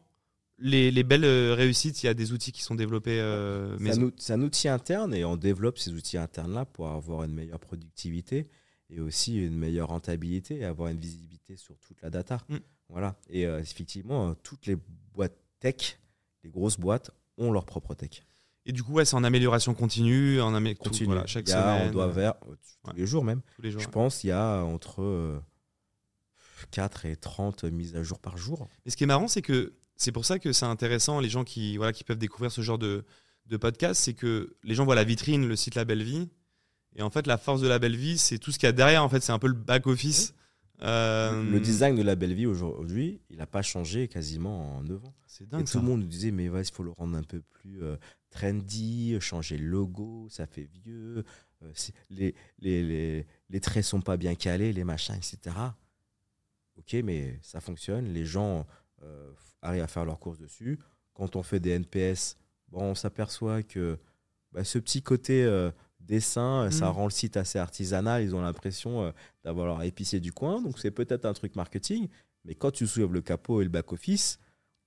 [0.59, 3.77] les, les belles euh, réussites, il y a des outils qui sont développés euh,
[4.17, 8.49] C'est un, outil interne et on développe ces outils internes-là pour avoir une meilleure productivité
[8.89, 12.39] et aussi une meilleure rentabilité et avoir une visibilité sur toute la data.
[12.49, 12.57] Mm.
[12.89, 13.15] Voilà.
[13.29, 14.77] Et euh, effectivement, toutes les
[15.13, 15.99] boîtes tech,
[16.43, 18.23] les grosses boîtes, ont leur propre tech.
[18.67, 21.07] Et du coup, ouais, c'est en amélioration continue, en amé- tout- Continue.
[21.07, 22.93] voilà, chaque Il y a, semaine, on doit euh, vers, euh, tous Ouais.
[22.97, 23.41] les jours même.
[23.55, 23.81] tous les jours.
[23.81, 25.39] Je pense il y a entre euh,
[26.71, 28.67] 4 et 30 mises à jour par jour.
[28.85, 31.43] Et ce qui est marrant, c'est que c'est pour ça que c'est intéressant, les gens
[31.43, 33.05] qui, voilà, qui peuvent découvrir ce genre de,
[33.47, 36.29] de podcast, c'est que les gens voient la vitrine, le site La Belle Vie.
[36.95, 38.73] Et en fait, la force de La Belle Vie, c'est tout ce qu'il y a
[38.73, 39.03] derrière.
[39.03, 40.33] En fait, c'est un peu le back-office.
[40.83, 45.03] Euh, Le design de la belle vie aujourd'hui, il n'a pas changé quasiment en 9
[45.05, 45.15] ans.
[45.25, 45.79] C'est Et dingue tout ça.
[45.79, 47.95] le monde nous disait, mais il faut le rendre un peu plus euh,
[48.29, 51.23] trendy, changer le logo, ça fait vieux,
[51.63, 51.73] euh,
[52.09, 55.55] les, les, les, les traits sont pas bien calés, les machins, etc.
[56.77, 58.67] Ok, mais ça fonctionne, les gens
[59.03, 60.79] euh, arrivent à faire leurs courses dessus.
[61.13, 62.37] Quand on fait des NPS,
[62.69, 63.97] bon, on s'aperçoit que
[64.51, 66.91] bah, ce petit côté euh, dessin, ça Mhm.
[66.95, 69.11] rend le site assez artisanal, ils ont l'impression
[69.43, 72.07] d'avoir leur épicier du coin, donc c'est peut-être un truc marketing,
[72.45, 74.39] mais quand tu soulèves le capot et le back-office,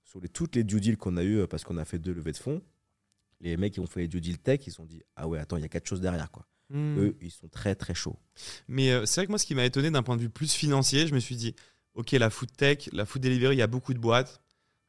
[0.03, 2.31] sur les, toutes les due deals qu'on a eu parce qu'on a fait deux levées
[2.31, 2.61] de fonds,
[3.41, 5.39] les mecs qui ont fait les due deals tech, ils se sont dit Ah ouais,
[5.39, 6.31] attends, il y a quelque chose derrière.
[6.31, 6.45] quoi.
[6.69, 6.97] Hmm.
[6.97, 8.17] Eux, ils sont très très chauds.
[8.67, 10.53] Mais euh, c'est vrai que moi, ce qui m'a étonné d'un point de vue plus
[10.53, 11.55] financier, je me suis dit,
[11.95, 14.41] ok, la food tech, la food delivery, il y a beaucoup de boîtes,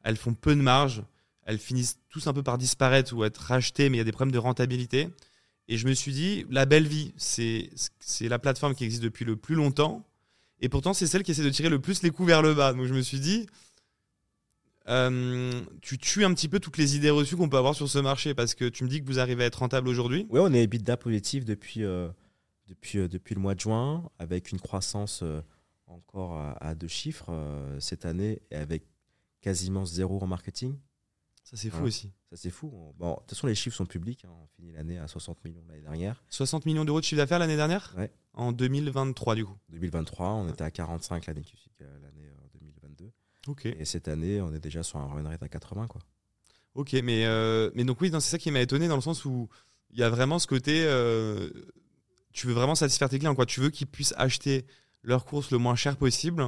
[0.03, 1.03] elles font peu de marge,
[1.45, 4.11] elles finissent tous un peu par disparaître ou être rachetées, mais il y a des
[4.11, 5.09] problèmes de rentabilité.
[5.67, 9.25] Et je me suis dit, la belle vie, c'est c'est la plateforme qui existe depuis
[9.25, 10.05] le plus longtemps,
[10.59, 12.73] et pourtant c'est celle qui essaie de tirer le plus les coups vers le bas.
[12.73, 13.47] Donc je me suis dit,
[14.89, 17.99] euh, tu tues un petit peu toutes les idées reçues qu'on peut avoir sur ce
[17.99, 20.25] marché, parce que tu me dis que vous arrivez à être rentable aujourd'hui.
[20.29, 22.09] Ouais, on est EBITDA positif depuis, euh,
[22.67, 25.41] depuis, euh, depuis le mois de juin, avec une croissance euh,
[25.87, 28.83] encore à, à deux chiffres euh, cette année, et avec
[29.41, 30.77] quasiment zéro en marketing.
[31.43, 31.87] Ça c'est fou Voilà.
[31.87, 32.11] aussi.
[32.29, 32.71] Ça, c'est fou.
[32.73, 34.23] On- Bon, de toute façon, les chiffres sont publics.
[34.25, 34.31] hein.
[34.41, 36.23] On finit l'année à 60 millions l'année dernière.
[36.29, 37.93] 60 millions d'euros de chiffre d'affaires l'année dernière?
[37.97, 38.11] Ouais.
[38.33, 39.55] En 2023 du coup.
[39.69, 41.43] 2023, on était à 45 l'année
[43.45, 43.77] qui suit euh, l'année euh, 2022.
[43.77, 43.81] Ok.
[43.81, 45.87] Et cette année, on est déjà sur un run rate à 80.
[45.87, 46.01] Quoi.
[46.75, 49.47] Ok, mais, euh, mais donc oui, c'est ça qui m'a étonné dans le sens où
[49.91, 51.49] il y a vraiment ce côté, euh,
[52.31, 53.45] tu veux vraiment satisfaire tes clients, quoi.
[53.45, 54.65] Tu veux qu'ils puissent acheter
[55.03, 56.43] leurs courses le moins cher possible.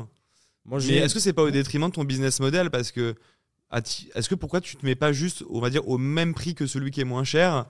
[0.66, 2.72] Moi, Mais est-ce que c'est pas au détriment de ton business model?
[2.72, 3.16] Parce que
[3.72, 6.66] est-ce que pourquoi tu te mets pas juste, on va dire, au même prix que
[6.66, 7.66] celui qui est moins cher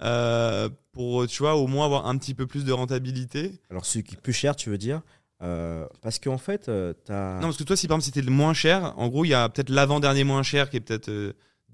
[0.00, 3.60] euh, pour, tu vois, au moins avoir un petit peu plus de rentabilité?
[3.68, 5.02] Alors, celui qui est plus cher, tu veux dire
[5.42, 7.34] Euh, Parce qu'en fait, euh, tu as.
[7.36, 9.34] Non, parce que toi, si par exemple c'était le moins cher, en gros, il y
[9.34, 11.32] a peut-être l'avant-dernier moins cher qui est peut-être euh,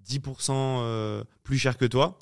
[0.09, 2.18] 10% euh, plus cher que toi.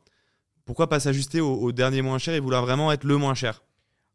[0.64, 3.62] Pourquoi pas s'ajuster au, au dernier moins cher et vouloir vraiment être le moins cher?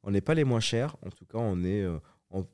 [0.03, 0.95] On n'est pas les moins chers.
[1.05, 1.97] En tout cas, on, est, euh,
[2.29, 2.45] on,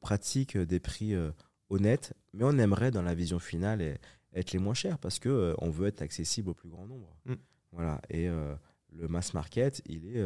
[0.00, 1.30] pratique des prix euh,
[1.68, 3.98] honnêtes, mais on aimerait, dans la vision finale,
[4.34, 7.16] être les moins chers parce qu'on euh, on veut être accessible au plus grand nombre.
[7.26, 7.34] Mm.
[7.72, 8.00] Voilà.
[8.10, 8.54] Et euh,
[8.92, 10.24] le mass market, il est.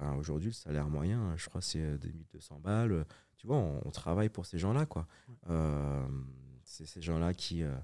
[0.00, 3.04] euh, enfin, Aujourd'hui, le salaire moyen, je crois, c'est euh, 2200 balles.
[3.36, 4.86] Tu vois, on, on travaille pour ces gens-là.
[4.86, 5.06] quoi.
[5.48, 6.06] Euh,
[6.64, 7.74] c'est ces gens-là qui, euh,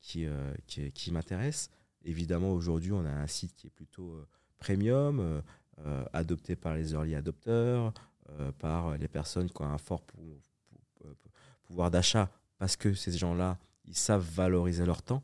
[0.00, 1.70] qui, euh, qui, qui m'intéressent.
[2.04, 4.26] Évidemment, aujourd'hui, on a un site qui est plutôt euh,
[4.58, 5.40] premium, euh,
[5.80, 7.92] euh, adopté par les early adopters,
[8.30, 11.14] euh, par les personnes qui ont un fort pou- pou- euh,
[11.64, 15.22] pouvoir d'achat, parce que ces gens-là, ils savent valoriser leur temps.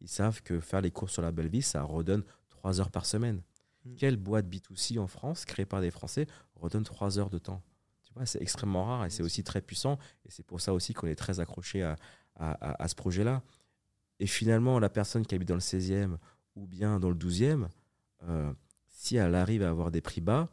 [0.00, 3.06] Ils savent que faire les courses sur la belle vie, ça redonne 3 heures par
[3.06, 3.40] semaine.
[3.86, 3.94] Mm.
[3.96, 7.62] Quelle boîte B2C en France, créée par des Français, redonne 3 heures de temps
[8.04, 9.98] Tu vois, c'est extrêmement rare et c'est aussi très puissant.
[10.24, 11.96] Et c'est pour ça aussi qu'on est très accroché à,
[12.36, 13.42] à- à- à ce projet-là.
[14.18, 16.16] Et finalement, la personne qui habite dans le 16e
[16.54, 17.68] ou bien dans le 12e,
[18.24, 18.52] euh,
[18.88, 20.48] si elle arrive à avoir des prix bas,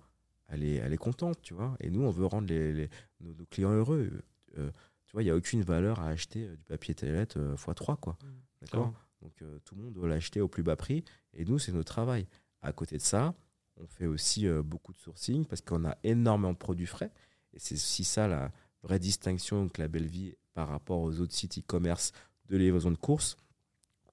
[0.49, 1.75] elle est, elle est contente, tu vois.
[1.79, 2.89] Et nous, on veut rendre les, les-
[3.21, 4.21] nos, nos clients heureux.
[4.57, 4.69] Euh,
[5.05, 7.97] tu vois, il n'y a aucune valeur à acheter euh, du papier toilette euh, x3,
[7.97, 8.17] quoi.
[8.61, 8.69] D'accord?
[8.69, 8.93] Clairement.
[9.21, 11.05] Donc, euh, tout le monde doit l'acheter au plus bas prix.
[11.33, 12.27] Et nous, c'est notre travail.
[12.63, 13.33] À côté de ça,
[13.77, 17.11] on fait aussi euh, beaucoup de sourcing parce qu'on a énormément de produits frais.
[17.53, 21.33] Et c'est aussi ça la vraie distinction que la Belle Vie par rapport aux autres
[21.33, 22.11] sites e-commerce
[22.47, 23.37] de livraison de courses,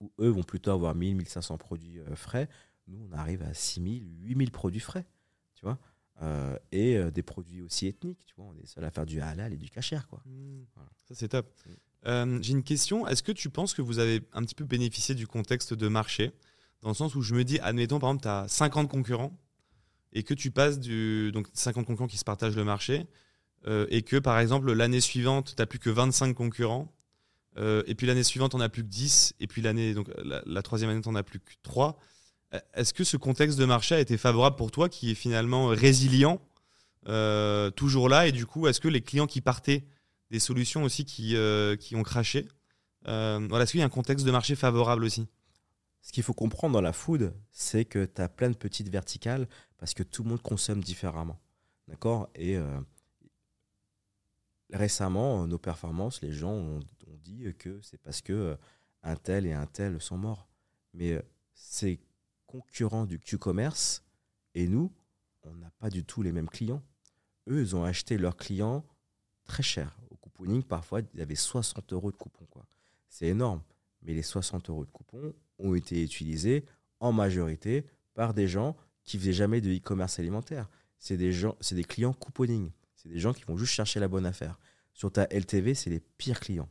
[0.01, 2.49] où eux vont plutôt avoir 1000, 1500 produits euh, frais.
[2.89, 5.07] Nous, on arrive à 6000, 8000 produits frais.
[5.55, 5.79] Tu vois
[6.23, 8.25] Euh, Et des produits aussi ethniques.
[8.27, 10.09] Tu vois on est seul à faire du halal et du cachère.
[10.09, 10.23] Quoi.
[10.75, 10.91] Voilà.
[11.07, 11.47] Ça, c'est top.
[11.67, 11.71] Mm.
[12.07, 13.07] Euh, J'ai une question.
[13.07, 16.33] Est-ce que tu penses que vous avez un petit peu bénéficié du contexte de marché?
[16.83, 19.33] Dans le sens où je me dis, admettons, par exemple, tu as 50 concurrents
[20.13, 21.31] et que tu passes du.
[21.33, 23.07] Donc, 50 concurrents qui se partagent le marché
[23.67, 26.93] euh, et que, par exemple, l'année suivante, tu n'as plus que 25 concurrents.
[27.59, 29.35] euh, et puis l'année suivante, on a plus que 10.
[29.41, 31.99] Et puis l'année, donc la, troisième année, on a plus que 3.
[32.75, 36.41] Est-ce que ce contexte de marché a été favorable pour toi, qui est finalement résilient,
[37.09, 39.85] euh, toujours là Et du coup, est-ce que les clients qui partaient
[40.31, 42.49] des solutions aussi qui, euh, qui ont craché,
[43.09, 45.27] Euh, voilà, Est-ce qu'il y a un contexte de marché favorable aussi?
[46.03, 49.47] Ce qu'il faut comprendre dans la food, c'est que tu as plein de petites verticales
[49.77, 51.39] parce que tout le monde consomme différemment.
[51.89, 52.31] D'accord?
[52.35, 52.81] Et euh,
[54.73, 56.81] récemment, nos performances, les gens ont,
[57.23, 58.57] dit que c'est parce que euh,
[59.03, 60.49] un tel et un tel sont morts.
[60.95, 62.01] Mais euh, ces
[62.47, 64.05] concurrents du Q-commerce
[64.55, 64.93] et nous,
[65.43, 66.83] on n'a pas du tout les mêmes clients.
[67.49, 68.85] Eux, ils ont acheté leurs clients
[69.45, 69.99] très cher.
[70.11, 72.47] Au couponing, parfois, il y avait 60 euros de coupons.
[73.09, 73.63] C'est énorme.
[74.03, 76.65] Mais les 60 euros de coupons ont été utilisés
[77.01, 80.69] en majorité par des gens qui faisaient jamais de e-commerce alimentaire.
[80.99, 82.71] C'est des gens, c'est des clients couponing.
[82.95, 84.59] C'est des gens qui vont juste chercher la bonne affaire.
[84.93, 86.69] Sur ta LTV, c'est les pires clients.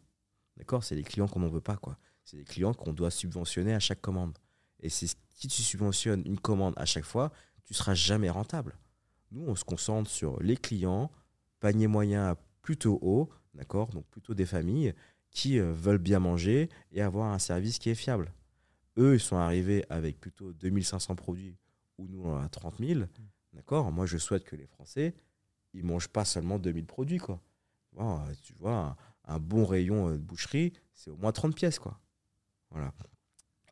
[0.58, 0.84] D'accord?
[0.84, 1.98] C'est les clients qu'on n'en veut pas, quoi.
[2.24, 4.38] C'est les clients qu'on doit subventionner à chaque commande.
[4.82, 7.32] Et c'est si tu subventionnes une commande à chaque fois,
[7.66, 8.78] tu seras jamais rentable.
[9.32, 11.12] Nous, on se concentre sur les clients,
[11.60, 13.88] panier moyen plutôt haut, d'accord?
[13.88, 14.94] Donc plutôt des familles
[15.32, 18.34] qui euh, veulent bien manger et avoir un service qui est fiable.
[19.00, 21.58] Eux, ils sont arrivés avec plutôt 2500 produits
[21.98, 23.02] ou nous on a 30 000,
[23.54, 23.92] d'accord?
[23.92, 25.16] Moi, je souhaite que les Français,
[25.74, 27.42] ils mangent pas seulement 2000 produits, quoi.
[27.94, 28.98] Bon, euh, tu vois, un,
[29.36, 32.00] un bon rayon euh, de boucherie, c'est au moins 30 pièces, quoi.
[32.70, 32.94] Voilà.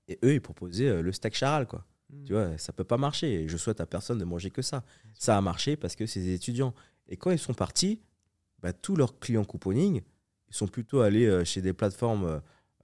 [0.08, 1.86] Et eux, ils proposaient euh, le steak charal, quoi.
[2.26, 3.44] Tu vois, ça peut pas marcher.
[3.44, 4.84] Et je souhaite à personne de manger que ça.
[5.14, 6.74] Ça a marché parce que c'est des étudiants.
[7.08, 8.02] Et quand ils sont partis,
[8.60, 10.02] bah, tous leurs clients couponing,
[10.50, 12.40] ils sont plutôt allés euh, chez des plateformes euh,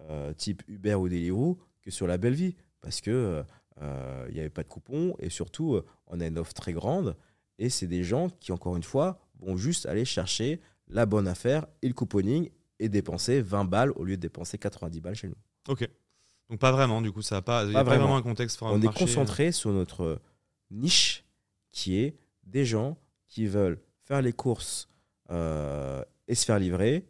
[0.10, 2.56] euh, type Uber ou Deliveroo que sur la belle vie.
[2.82, 3.44] Parce que
[3.82, 6.74] euh, il n'y avait pas de coupons et surtout, euh, on a une offre très
[6.74, 7.16] grande.
[7.60, 11.66] Et c'est des gens qui, encore une fois, vont juste aller chercher la bonne affaire
[11.82, 15.36] et le couponing et dépenser 20 balles au lieu de dépenser 90 balles chez nous.
[15.70, 15.88] Ok.
[16.50, 18.04] Donc pas vraiment, du coup, ça n'a pas, il y a Pas pas vraiment.
[18.06, 19.00] vraiment un contexte on est marché.
[19.06, 20.20] concentré sur notre
[20.72, 21.24] niche
[21.72, 24.90] qui est des gens qui veulent faire les courses
[25.32, 27.06] euh, et se faire livrer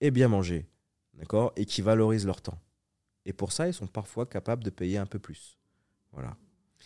[0.00, 0.66] et bien manger,
[1.14, 2.58] d'accord Et qui valorisent leur temps.
[3.26, 5.58] Et pour ça, ils sont parfois capables de payer un peu plus.
[6.12, 6.36] Voilà.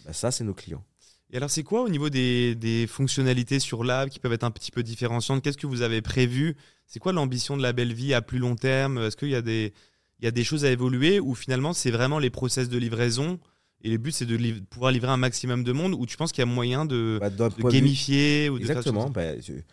[0.05, 0.85] Bah, ça, c'est nos clients.
[1.33, 4.51] Et alors, c'est quoi au niveau des, des fonctionnalités sur l'app qui peuvent être un
[4.51, 5.43] petit peu différenciantes?
[5.45, 6.57] Qu'est-ce que vous avez prévu?
[6.87, 8.99] C'est quoi l'ambition de la belle vie à plus long terme?
[8.99, 9.73] Est-ce qu'il y a des
[10.19, 13.41] il y a des choses à évoluer ou finalement c'est vraiment les process de livraison
[13.81, 14.37] et le but c'est de
[14.69, 17.31] pouvoir livrer un maximum de monde ou tu penses qu'il y a moyen de, Bah,
[17.31, 19.09] de de gamifier ou de Exactement.
[19.09, 19.65] bah, tu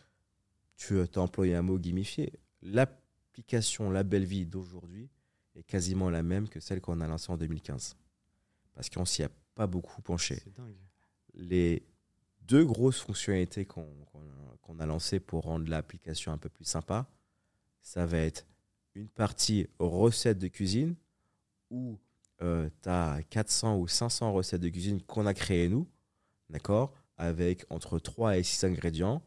[0.77, 2.31] tu as employé un mot gamifié.
[2.61, 5.09] L'application La Belle Vie d'aujourd'hui
[5.57, 7.95] est quasiment la même que celle qu'on a lancée en 2015.
[8.73, 10.41] Parce qu'on s'y a pas beaucoup penché.
[11.33, 11.83] Les
[12.41, 13.85] deux grosses fonctionnalités qu'on
[14.79, 17.07] a- lancées pour rendre l'application un peu plus sympa,
[17.81, 18.45] ça va être
[18.95, 20.95] une partie recettes de cuisine
[21.69, 21.97] où
[22.39, 22.45] tu
[22.89, 25.87] as 400 ou 500 recettes de cuisine qu'on a créées nous,
[26.49, 29.23] d'accord, avec entre 3 et 6 ingrédients,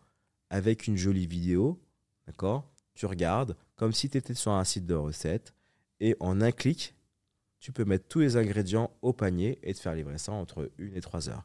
[0.51, 1.81] avec une jolie vidéo,
[2.27, 5.55] d'accord, tu regardes comme si tu étais sur un site de recettes
[6.01, 6.95] et en un clic,
[7.61, 10.95] tu peux mettre tous les ingrédients au panier et te faire livrer ça entre 1
[10.95, 11.45] et 3 heures.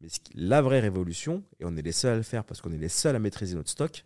[0.00, 2.78] Mais la vraie révolution, et on est les seuls à le faire parce qu'on est
[2.78, 4.04] les seuls à maîtriser notre stock,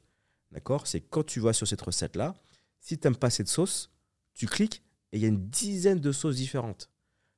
[0.53, 2.35] d'accord C'est quand tu vois sur cette recette-là,
[2.79, 3.91] si tu n'aimes pas cette sauce,
[4.35, 4.83] tu cliques
[5.13, 6.91] et il y a une dizaine de sauces différentes.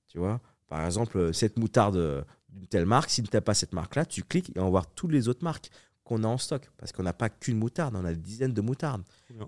[0.09, 3.55] Tu vois Par exemple, euh, cette moutarde euh, d'une telle marque, si tu n'aimes pas
[3.55, 5.71] cette marque-là, tu cliques et on va voir toutes les autres marques
[6.09, 6.69] qu'on a en stock.
[6.79, 9.03] Parce qu'on n'a pas qu'une moutarde, on a des dizaines de moutardes.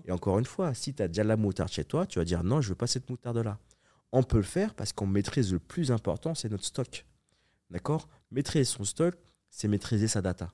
[0.05, 2.43] Et encore une fois, si tu as déjà la moutarde chez toi, tu vas dire
[2.43, 3.57] non, je veux pas cette moutarde-là.
[4.11, 7.05] On peut le faire parce qu'on maîtrise le plus important, c'est notre stock.
[7.69, 8.07] D'accord?
[8.29, 9.15] Maîtriser son stock,
[9.49, 10.53] c'est maîtriser sa data.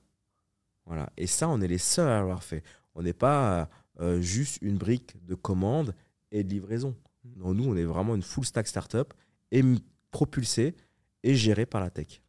[0.86, 1.10] Voilà.
[1.16, 2.62] Et ça, on est les seuls à l'avoir fait.
[2.94, 3.68] On n'est pas
[4.00, 5.94] euh, juste une brique de commande
[6.30, 6.96] et de livraison.
[7.36, 9.12] Non, nous, on est vraiment une full stack startup
[9.50, 9.62] et
[10.10, 10.74] propulsée
[11.22, 12.22] et gérée par la tech.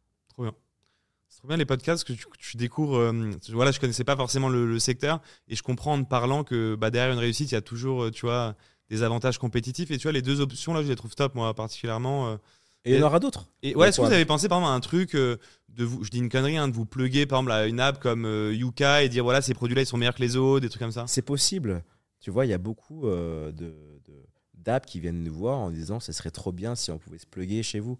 [1.40, 1.56] Trop bien.
[1.56, 2.96] Les podcasts que tu, tu découvres.
[2.96, 6.44] euh, voilà, je connaissais pas forcément le, le secteur et je comprends en te parlant
[6.44, 8.54] que bah, derrière une réussite, il y a toujours, euh, tu vois,
[8.90, 9.90] des avantages compétitifs.
[9.90, 12.28] Et tu vois, les deux options là, je les trouve top, moi particulièrement.
[12.28, 12.36] euh.
[12.84, 13.46] Et il y en aura d'autres.
[13.62, 15.36] Et ouais, est-ce que vous avez pensé par exemple à un truc euh,
[15.70, 18.00] de vous, je dis une connerie, hein, de vous pluguer par exemple à une app
[18.00, 20.80] comme Yuka et dire voilà ces produits-là ils sont meilleurs que les autres, des trucs
[20.80, 21.04] comme ça?
[21.06, 21.82] C'est possible.
[22.20, 26.00] Tu vois, il y a beaucoup de, de- d'apps qui viennent nous voir en disant
[26.00, 27.98] ce serait trop bien si on pouvait se plugger chez vous.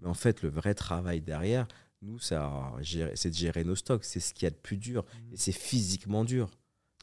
[0.00, 1.66] Mais en fait, le vrai travail derrière,
[2.02, 4.04] nous, c'est de gérer nos stocks.
[4.04, 5.04] C'est ce qu'il y a de plus dur.
[5.32, 6.50] Et c'est physiquement dur.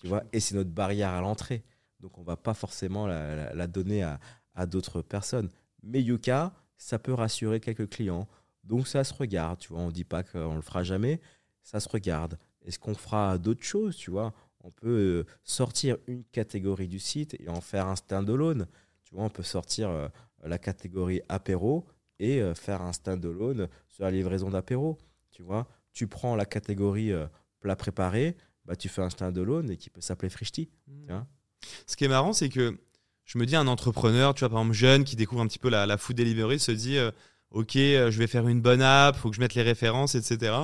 [0.01, 1.63] Tu vois, et c'est notre barrière à l'entrée.
[1.99, 4.19] Donc, on va pas forcément la, la- la donner à,
[4.53, 5.49] à d'autres personnes.
[5.83, 8.27] Mais Yuka, ça peut rassurer quelques clients.
[8.63, 9.60] Donc, ça se regarde.
[9.60, 11.19] Tu vois, on dit pas qu'on le fera jamais.
[11.63, 12.38] Ça se regarde.
[12.65, 17.36] Est-ce qu'on fera d'autres choses Tu vois, on peut euh, sortir une catégorie du site
[17.39, 18.67] et en faire un standalone.
[19.03, 20.07] Tu vois, on peut sortir euh,
[20.43, 21.88] la catégorie apéro
[22.19, 24.97] et euh, faire un standalone sur la livraison d'apéro.
[25.32, 27.27] Tu vois, tu prends la catégorie euh,
[27.60, 30.69] plat préparé, bah, tu fais un standalone et qui peut s'appeler Frishti.
[30.88, 31.06] Mm.
[31.06, 31.27] Tiens.
[31.86, 32.77] Ce qui est marrant, c'est que
[33.27, 35.69] je me dis, un entrepreneur, tu vois, par exemple, jeune, qui découvre un petit peu
[35.69, 37.12] la, la food delivery, se dit, euh,
[37.51, 40.56] OK, euh, je vais faire une bonne app, faut que je mette les références, etc.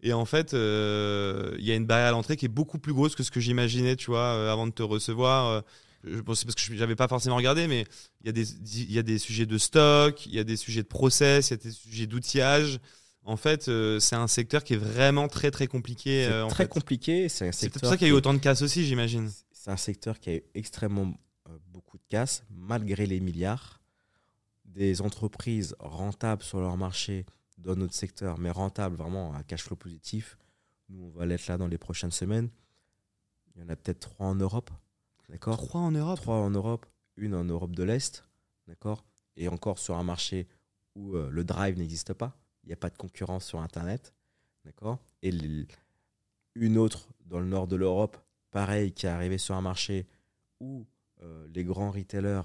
[0.00, 2.92] Et en fait, euh, il y a une barrière à l'entrée qui est beaucoup plus
[2.92, 5.64] grosse que ce que j'imaginais, tu vois, avant de te recevoir.
[6.04, 7.84] Je pensais parce que je j'avais pas forcément regardé, mais
[8.20, 10.56] il y a des il y a des sujets de stock, il y a des
[10.56, 12.80] sujets de process, il y a des sujets d'outillage.
[13.24, 16.24] En fait, euh, c'est un secteur qui est vraiment très très compliqué.
[16.24, 16.70] C'est euh, en très fait.
[16.70, 17.28] compliqué.
[17.28, 19.30] C'est C'est peut-être pour ça qu'il y a eu autant de casses aussi, j'imagine.
[19.52, 21.12] C'est un secteur qui a eu extrêmement
[21.48, 23.82] euh, beaucoup de casse, malgré les milliards.
[24.64, 27.26] Des entreprises rentables sur leur marché
[27.58, 30.38] dans notre secteur, mais rentables vraiment à cash flow positif.
[30.88, 32.48] Nous, on va l'être là dans les prochaines semaines.
[33.54, 34.70] Il y en a peut-être trois en Europe.
[35.28, 36.18] D'accord Trois en Europe.
[36.20, 36.86] Trois en Europe,
[37.16, 38.24] une en Europe de l'Est.
[38.66, 39.04] D'accord
[39.36, 40.48] Et encore sur un marché
[40.94, 42.36] où euh, le drive n'existe pas.
[42.64, 44.14] Il n'y a pas de concurrence sur Internet.
[44.64, 45.32] D'accord Et
[46.54, 48.16] une autre dans le nord de l'Europe,
[48.50, 50.06] pareil, qui est arrivée sur un marché
[50.60, 50.86] où
[51.22, 52.42] euh, les grands retailers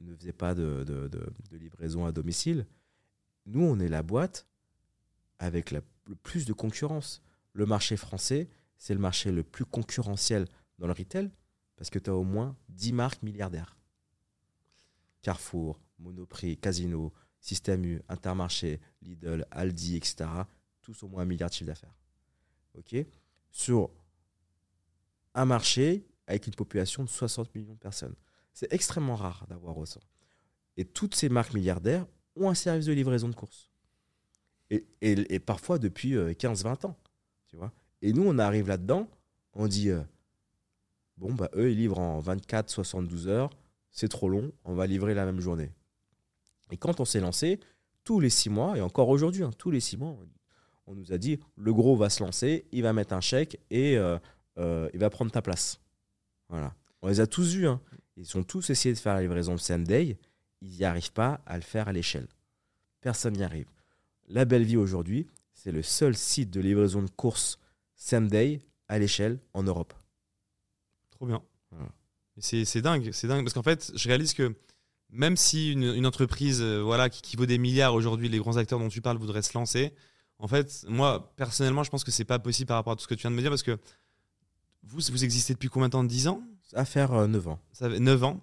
[0.00, 2.66] ne faisaient pas de, de- de- de livraison à domicile.
[3.46, 4.46] Nous, on est la boîte
[5.38, 7.22] avec la- le plus de concurrence.
[7.52, 10.46] Le marché français, c'est le marché le plus concurrentiel
[10.78, 11.30] dans le retail
[11.76, 13.76] parce que tu as au moins 10 marques milliardaires.
[15.22, 20.26] Carrefour, Monoprix, Casino, Système U, Intermarché, Lidl, Aldi, etc.
[20.80, 21.96] Tous au moins un milliard de chiffre d'affaires.
[22.74, 22.96] OK?
[23.50, 23.90] Sur
[25.34, 28.14] un marché avec une population de 60 millions de personnes.
[28.52, 30.00] C'est extrêmement rare d'avoir autant.
[30.76, 32.06] Et toutes ces marques milliardaires
[32.36, 33.70] ont un service de livraison de courses.
[34.70, 36.98] Et, parfois depuis euh, 15-20 ans.
[37.46, 37.72] Tu vois?
[38.02, 39.08] Et nous, on arrive là-dedans,
[39.52, 40.02] on dit euh,
[41.16, 43.50] bon, bah, eux, ils livrent en 24-72 heures,
[43.90, 45.70] c'est trop long, on va livrer la même journée.
[46.70, 47.60] Et quand on s'est lancé,
[48.02, 50.16] tous les six mois, et encore aujourd'hui, hein, tous les six mois,
[50.86, 53.96] on, nous a dit le gros va se lancer, il va mettre un chèque et
[53.96, 54.18] euh,
[54.58, 55.80] euh, il va prendre ta place.
[56.48, 56.74] Voilà.
[57.02, 57.66] On les a tous vus.
[57.66, 57.80] hein.
[58.16, 60.18] Ils ont tous essayé de faire la livraison de same day.
[60.60, 62.28] Ils n'y arrivent pas à le faire à l'échelle.
[63.00, 63.70] Personne n'y arrive.
[64.28, 67.58] La Belle Vie aujourd'hui, c'est le seul site de livraison de courses
[67.96, 69.94] same day à l'échelle en Europe.
[71.24, 71.40] Trop
[71.78, 71.86] bien.
[72.36, 74.54] Et C'est c'est dingue, c'est dingue parce qu'en fait, je réalise que
[75.10, 78.56] même si une, une entreprise euh, voilà, qui, qui vaut des milliards aujourd'hui, les grands
[78.56, 79.92] acteurs dont tu parles voudraient se lancer,
[80.40, 83.08] en fait, moi, personnellement, je pense que c'est pas possible par rapport à tout ce
[83.08, 83.78] que tu viens de me dire parce que
[84.82, 86.04] vous, vous existez depuis combien de temps?
[86.04, 86.42] 10 ans?
[86.74, 87.60] À faire euh, 9 ans.
[87.72, 88.40] Ça fait 9 ans.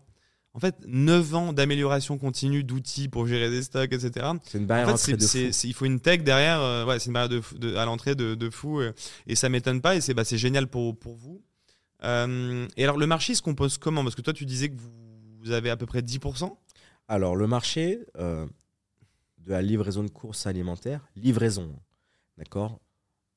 [0.53, 4.27] En fait, 9 ans d'amélioration continue d'outils pour gérer des stocks, etc.
[4.43, 5.27] C'est une En barrière fait, de fou.
[5.51, 6.59] c'est- il faut une tech derrière.
[6.61, 8.79] euh, ouais, c'est une barrière de, fou- de- à l'entrée de, de fou.
[8.79, 8.93] euh,
[9.27, 9.95] et ça m'étonne pas.
[9.95, 11.41] Et c'est bah, c'est génial pour, pour vous.
[12.03, 14.03] Euh, et alors, le marché se compose comment?
[14.03, 16.57] Parce que toi, tu disais que vous, avez à peu près 10%.
[17.07, 18.47] Alors, le marché euh,
[19.39, 21.75] de la livraison de courses alimentaires, livraison,
[22.37, 22.79] d'accord?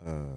[0.02, 0.36] Euh,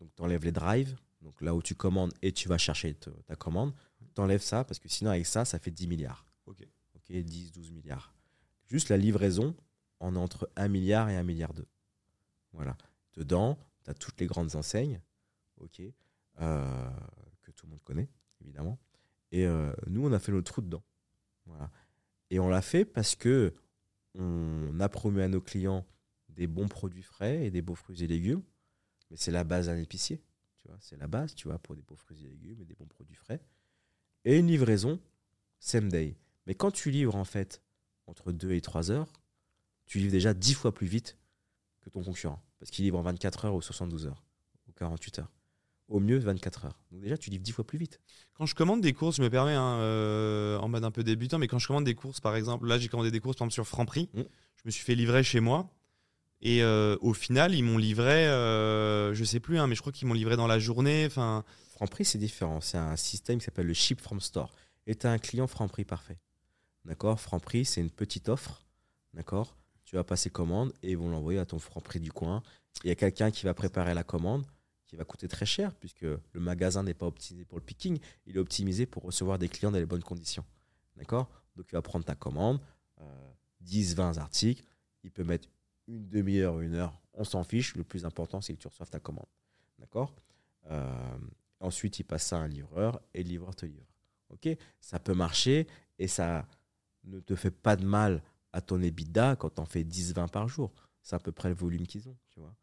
[0.00, 3.10] Donc, tu enlèves les drives, donc là où tu commandes et tu vas chercher te-
[3.26, 3.74] ta commande,
[4.14, 6.24] tu enlèves ça parce que sinon, avec ça, ça fait 10 milliards.
[6.46, 6.66] Ok.
[6.94, 8.14] Ok, 10, 12 milliards.
[8.66, 9.54] Juste la livraison,
[9.98, 11.66] on est entre 1 milliard et 1 milliard 2.
[12.52, 12.76] Voilà.
[13.14, 15.00] Dedans, tu as toutes les grandes enseignes,
[15.58, 15.82] ok,
[16.40, 18.08] que tout le monde connaît,
[18.40, 18.78] évidemment.
[19.32, 20.82] Et euh, nous, on a fait notre trou dedans.
[22.30, 23.54] Et on l'a fait parce que
[24.14, 25.86] on a promu à nos clients
[26.28, 28.42] des bons produits frais et des beaux fruits et légumes.
[29.10, 30.22] Mais c'est la base d'un épicier.
[30.58, 32.74] Tu vois, c'est la base, tu vois, pour des beaux fruits et légumes et des
[32.74, 33.40] bons produits frais.
[34.24, 35.00] Et une livraison
[35.58, 36.16] same day.
[36.46, 37.62] Mais quand tu livres en fait
[38.06, 39.12] entre 2 et 3 heures,
[39.86, 41.18] tu livres déjà 10 fois plus vite
[41.80, 42.42] que ton concurrent.
[42.58, 44.24] Parce qu'il livre en 24 heures ou 72 heures
[44.68, 45.32] ou 48 heures.
[45.90, 46.78] Au mieux 24 heures.
[46.92, 48.00] Donc déjà, tu livres 10 fois plus vite.
[48.34, 51.38] Quand je commande des courses, je me permets, hein, euh, en mode un peu débutant,
[51.38, 53.54] mais quand je commande des courses, par exemple, là, j'ai commandé des courses, par exemple,
[53.54, 54.08] sur Franprix.
[54.14, 54.20] Mm.
[54.20, 55.68] Je me suis fait livrer chez moi.
[56.42, 59.92] Et euh, au final, ils m'ont livré, euh, je sais plus, hein, mais je crois
[59.92, 61.04] qu'ils m'ont livré dans la journée.
[61.06, 62.60] Enfin, Franprix, c'est différent.
[62.60, 64.50] C'est un système qui s'appelle le Ship from Store.
[64.86, 66.18] Et tu as un client Franprix parfait.
[66.84, 67.20] D'accord?
[67.20, 68.62] Franprix, c'est une petite offre.
[69.12, 69.56] D'accord?
[69.84, 72.42] Tu vas passer commande et ils vont l'envoyer à ton Franprix du coin.
[72.84, 74.46] Il y a quelqu'un qui va préparer la commande
[74.90, 78.00] qui va coûter très cher puisque le magasin n'est pas optimisé pour le picking.
[78.26, 80.44] Il est optimisé pour recevoir des clients dans les bonnes conditions.
[80.96, 81.30] D'accord?
[81.54, 82.60] Donc il va prendre ta commande,
[83.00, 84.64] euh, 10, 20 articles.
[85.04, 85.48] Il peut mettre
[85.86, 87.00] une demi-heure, une heure.
[87.14, 87.76] On s'en fiche.
[87.76, 89.28] Le plus important, c'est que tu reçoives ta commande.
[89.78, 90.12] D'accord?
[90.70, 91.18] Euh,
[91.60, 93.86] Ensuite, il passe ça à un livreur et le livreur te livre.
[94.30, 94.48] Ok?
[94.80, 96.48] Ça peut marcher et ça
[97.04, 98.22] ne te fait pas de mal
[98.52, 100.72] à ton EBITDA quand tu en fais 10-20 par jour.
[101.02, 102.16] C'est à peu près le volume qu'ils ont.
[102.30, 102.54] Tu vois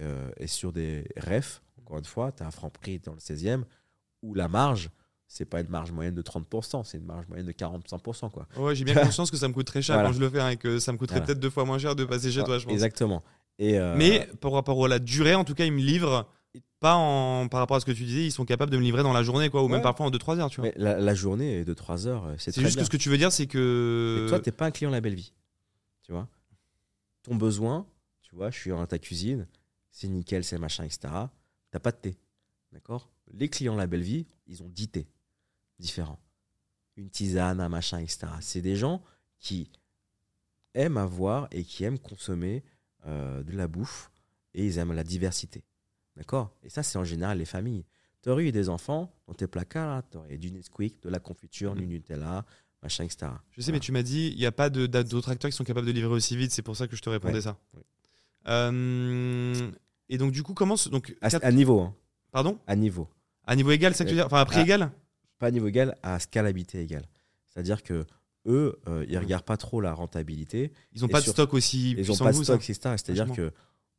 [0.00, 3.18] Euh, et sur des refs, encore une fois, tu as un franc prix dans le
[3.18, 3.62] 16e
[4.22, 4.90] où la marge,
[5.28, 8.30] c'est pas une marge moyenne de 30%, c'est une marge moyenne de 45%.
[8.30, 8.46] Quoi.
[8.56, 10.08] ouais, j'ai bien conscience que ça me coûte très cher Voilà.
[10.08, 11.26] quand je le fais, hein, et que ça me coûterait Voilà.
[11.26, 12.72] peut-être deux fois moins cher de passer chez toi, je pense.
[12.72, 13.22] Exactement.
[13.58, 16.26] Et, euh, Mais par rapport à la durée, en tout cas, ils me livrent
[16.80, 19.02] pas en par rapport à ce que tu disais, ils sont capables de me livrer
[19.02, 20.70] dans la journée, quoi, ou même parfois en 2-3 heures, tu vois.
[20.70, 22.80] Mais la, la journée est de 3 heures, euh, c'est juste bien.
[22.80, 24.22] que ce que tu veux dire, c'est que.
[24.24, 25.32] Mais toi, t'es pas un client la belle vie.
[26.02, 26.26] Tu vois
[27.22, 27.86] Ton besoin,
[28.22, 29.46] tu vois, je suis dans ta cuisine,
[29.92, 31.12] c'est nickel, c'est machin, etc.
[31.70, 32.16] T'as pas de thé.
[32.72, 33.08] D'accord?
[33.32, 35.06] Les clients la belle vie, ils ont 10 thés
[35.78, 36.18] différents.
[36.96, 38.26] Une tisane, un machin, etc.
[38.40, 39.02] C'est des gens
[39.38, 39.70] qui
[40.74, 42.64] aiment avoir et qui aiment consommer
[43.06, 44.10] euh, de la bouffe
[44.54, 45.62] et ils aiment la diversité.
[46.16, 46.54] D'accord?
[46.62, 47.84] Et ça, c'est en général les familles.
[48.22, 51.74] Tu aurais eu des enfants dans tes placards, tu aurais du Nesquik, de la confiture,
[51.74, 51.88] du Mhm.
[51.90, 52.44] Nutella,
[52.82, 53.32] machin, etc.
[53.50, 55.86] Je sais, mais tu m'as dit, il n'y a pas d'autres acteurs qui sont capables
[55.86, 57.40] de livrer aussi vite, c'est pour ça que je te répondais Ouais.
[57.40, 57.58] ça.
[57.74, 57.82] Ouais.
[58.48, 59.70] Euh,
[60.08, 60.76] et donc, du coup, comment.
[60.76, 61.94] se- Donc, À, quatre- à niveau, hein.
[62.30, 63.08] Pardon à niveau.
[63.44, 64.26] À niveau égal, c'est ça que tu veux dire?
[64.26, 64.90] Enfin, à prix égal?
[65.38, 67.04] Pas à niveau égal, à scalabilité égale.
[67.48, 68.06] C'est-à-dire que
[68.46, 70.72] eux, euh, ils regardent pas trop la rentabilité.
[70.92, 72.62] Ils n'ont pas de sur- stock aussi Ils ont puissant pas de vous, ça stock,
[72.70, 72.80] etc.
[72.96, 73.48] C'est-à-dire Franchement.
[73.48, 73.52] que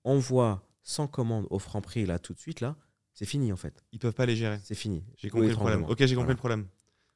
[0.04, 2.76] envoie 100 commandes au franc prix là tout de suite là,
[3.14, 3.84] c'est fini en fait.
[3.92, 4.60] Ils peuvent pas les gérer.
[4.64, 5.04] C'est fini.
[5.18, 5.84] J'ai compris le problème.
[5.84, 6.30] Ok, j'ai compris Voilà.
[6.34, 6.68] le problème.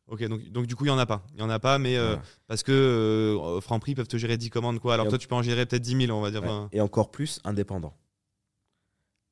[0.08, 1.26] Ok, donc, donc du coup, il n'y en a pas.
[1.32, 2.22] Il n'y en a pas, mais euh, Voilà.
[2.48, 4.94] parce que euh, Franprix peuvent te gérer 10 commandes, quoi.
[4.94, 6.42] Alors Et toi, tu peux en gérer peut-être 10 000, on va dire.
[6.42, 6.48] Ouais.
[6.48, 7.94] Enfin, Et encore plus indépendant.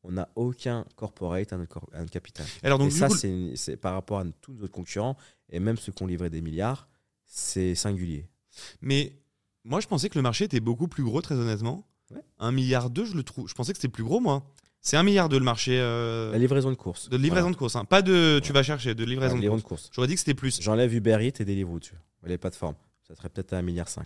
[0.03, 2.45] On n'a aucun corporate à notre, cor- à notre capital.
[2.61, 3.15] Alors, donc, et ça, coup,
[3.55, 5.17] c'est par rapport à tous nos concurrents
[5.49, 6.87] et même ceux qui ont livré des milliards,
[7.25, 8.27] c'est singulier.
[8.81, 9.13] mais
[9.63, 11.87] moi, je pensais que le marché était beaucoup plus gros, très honnêtement.
[12.11, 12.21] Ouais.
[12.37, 13.47] Un milliard deux, je le trouve.
[13.49, 14.43] Je pensais que c'était plus gros, moi.
[14.85, 17.09] C'est un milliard deux le marché euh, La livraison de course.
[17.09, 17.75] de livraison de course.
[17.75, 17.85] hein.
[17.85, 19.81] Pas de tu vas chercher, de livraison de livraison course.
[19.81, 19.89] de course.
[19.95, 20.61] J'aurais dit que c'était plus.
[20.61, 21.95] J'enlève Uber Eats et Deliveroo dessus.
[22.23, 22.75] Les plateformes.
[23.07, 24.03] Ça serait peut-être à 1,5 milliard là.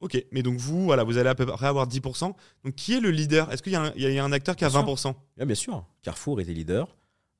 [0.00, 2.34] Ok, mais donc vous, voilà, vous allez à peu près avoir 10%.
[2.64, 3.52] Donc qui est le leader?
[3.52, 4.86] Est-ce qu'il y, a un- il y a un acteur qui a Bien sûr.
[4.86, 5.84] 20% Ah, bien sûr.
[6.02, 6.96] Carrefour était leader.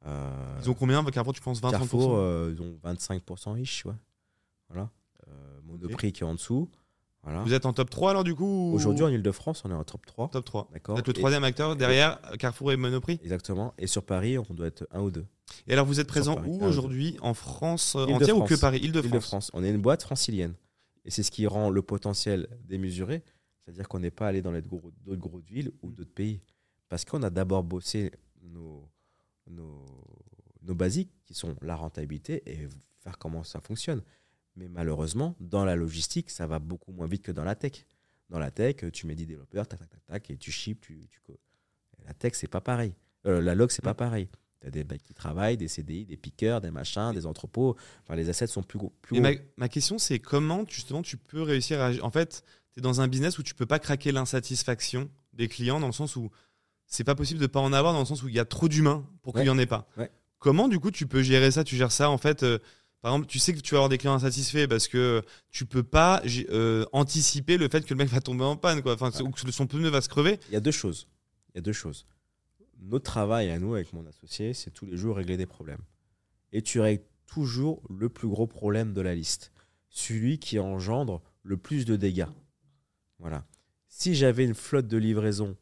[0.07, 1.03] Euh, Ils ont combien?
[1.05, 3.95] Carrefour, tu penses 20 Carrefour, 30% euh, ils ont 25% ish, ouais.
[4.69, 4.91] Voilà.
[5.65, 6.69] Monoprix qui est en dessous.
[7.25, 7.43] Voilà.
[7.43, 9.85] Vous êtes en top 3 alors du coup ou- Aujourd'hui, en Ile-de-France, on est en
[9.85, 10.29] top 3.
[10.31, 10.69] Top 3.
[10.73, 10.97] D'accord.
[10.97, 13.21] Vous êtes le troisième acteur derrière Carrefour et Monoprix.
[13.23, 13.75] Exactement.
[13.79, 15.25] Et sur Paris, on doit être un ou deux.
[15.69, 16.49] Et alors vous êtes présent Paris.
[16.51, 18.81] où aujourd'hui En France euh, entière ou que Paris?
[18.83, 19.05] Île-de-France.
[19.13, 19.51] Île-de-France.
[19.55, 20.55] On est une boîte francilienne.
[21.05, 23.23] Et c'est ce qui rend le potentiel démesuré.
[23.65, 26.41] C'est-à-dire qu'on n'est pas allé dans d'autres grosses villes ou d'autres pays.
[26.89, 28.11] Parce qu'on a d'abord bossé
[28.43, 28.89] nos,
[29.49, 29.85] nos,
[30.63, 32.69] nos basiques, qui sont la rentabilité et
[33.01, 34.03] faire comment ça fonctionne.
[34.57, 37.87] Mais malheureusement, dans la logistique, ça va beaucoup moins vite que dans la tech.
[38.29, 41.09] Dans la tech, tu mets 10 développeurs, tac, tac, tac, tac, et tu ships, tu,
[41.11, 41.33] tu
[42.07, 42.95] La tech, c'est pas pareil.
[43.27, 44.29] Euh, la log, c'est pas pareil.
[44.61, 47.77] Tu as des mecs qui travaillent, des CDI, des pickers, des machins, des entrepôts.
[48.03, 48.93] Enfin, les assets sont plus gros.
[49.03, 49.23] Plus gros.
[49.23, 51.91] ma, ma question c'est comment justement tu peux réussir à...
[52.03, 55.81] En fait, tu es dans un business où tu peux pas craquer l'insatisfaction des clients
[55.81, 56.31] dans le sens où
[56.87, 58.69] c'est pas possible de pas en avoir dans le sens où il y a trop
[58.69, 59.89] d'humains pour qu'il y en ait pas.
[59.97, 60.11] Ouais.
[60.39, 61.65] Comment du coup tu peux gérer ça?
[61.65, 62.59] Tu gères ça en fait euh,
[63.03, 65.83] par exemple, tu sais que tu vas avoir des clients insatisfaits parce que tu peux
[65.83, 69.31] pas euh, anticiper le fait que le mec va tomber en panne quoi, enfin, ou
[69.31, 70.39] que son pneu va se crever.
[70.49, 71.09] Il y a deux choses.
[71.49, 72.07] Il y a deux choses.
[72.81, 75.83] Notre travail à nous, avec mon associé, c'est tous les jours régler des problèmes.
[76.53, 79.51] Et tu règles toujours le plus gros problème de la liste.
[79.89, 82.29] Celui qui engendre le plus de dégâts.
[83.19, 83.45] Voilà.
[83.89, 85.57] Si j'avais une flotte de livraison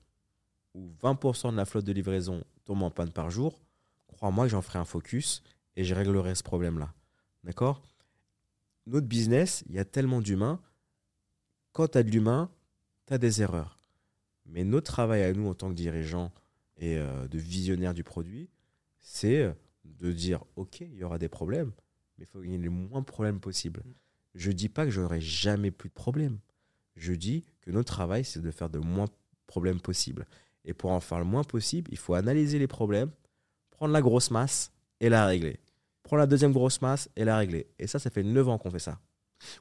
[0.75, 3.63] où 20% de la flotte de livraison tombe en panne par jour,
[4.09, 5.43] crois-moi que j'en ferai un focus
[5.77, 6.93] et je réglerai ce problème-là.
[7.45, 7.83] D'accord?
[8.87, 10.61] Notre business, il y a tellement d'humains.
[11.73, 12.51] Quand tu as de l'humain,
[13.07, 13.79] tu as des erreurs.
[14.47, 16.33] Mais notre travail à nous en tant que dirigeants
[16.77, 18.49] et euh, de visionnaires du produit,
[18.99, 19.53] c'est euh,
[19.85, 21.73] de dire ok, il y aura des problèmes,
[22.19, 23.83] mais il faut qu'il y ait le moins de problèmes possible.
[24.35, 26.39] Je dis pas que j'aurai jamais plus de problèmes.
[26.97, 29.13] Je dis que notre travail, c'est de faire de moins de
[29.47, 30.27] problèmes possible.
[30.65, 33.11] Et pour en faire le moins possible, il faut analyser les problèmes,
[33.71, 35.59] prendre la grosse masse et la régler.
[36.11, 37.69] Prendre la deuxième grosse masse et la régler.
[37.79, 38.99] Et ça, ça fait 9 ans qu'on fait ça.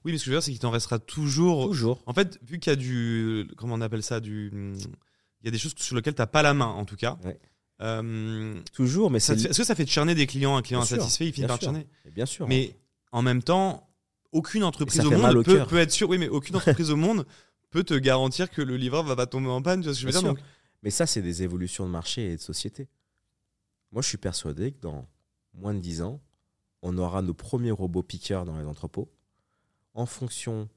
[0.03, 2.01] Oui, mais ce que je veux dire c'est qu'il t'en restera toujours Toujours.
[2.07, 3.47] En fait, vu qu'il y a du.
[3.55, 6.41] Comment on appelle ça du, Il y a des choses sur lesquelles tu n'as pas
[6.41, 7.19] la main, en tout cas.
[7.23, 7.39] Ouais.
[7.83, 9.37] Euh, Toujours, mais c'est.
[9.39, 11.33] fait- Est-ce que ça fait te charner des clients Un client Bien sûr, insatisfait, il
[11.33, 11.85] finit par charner.
[12.15, 12.47] Bien sûr.
[12.47, 12.75] Mais
[13.11, 13.87] en même temps,
[14.31, 16.09] aucune entreprise au monde au peut, être sûre.
[16.09, 17.27] Oui, mais aucune entreprise au monde
[17.69, 19.81] peut te garantir que le livreur va pas tomber en panne.
[19.81, 20.29] Tu vois ce que je veux dire.
[20.33, 20.39] Donc,
[20.81, 22.87] Mais ça, c'est des évolutions de marché et de société.
[23.91, 25.07] Moi, je suis persuadé que dans
[25.53, 26.19] moins de 10 ans,
[26.81, 29.09] on aura nos premiers robots piqueurs dans les entrepôts
[29.93, 30.69] en fonction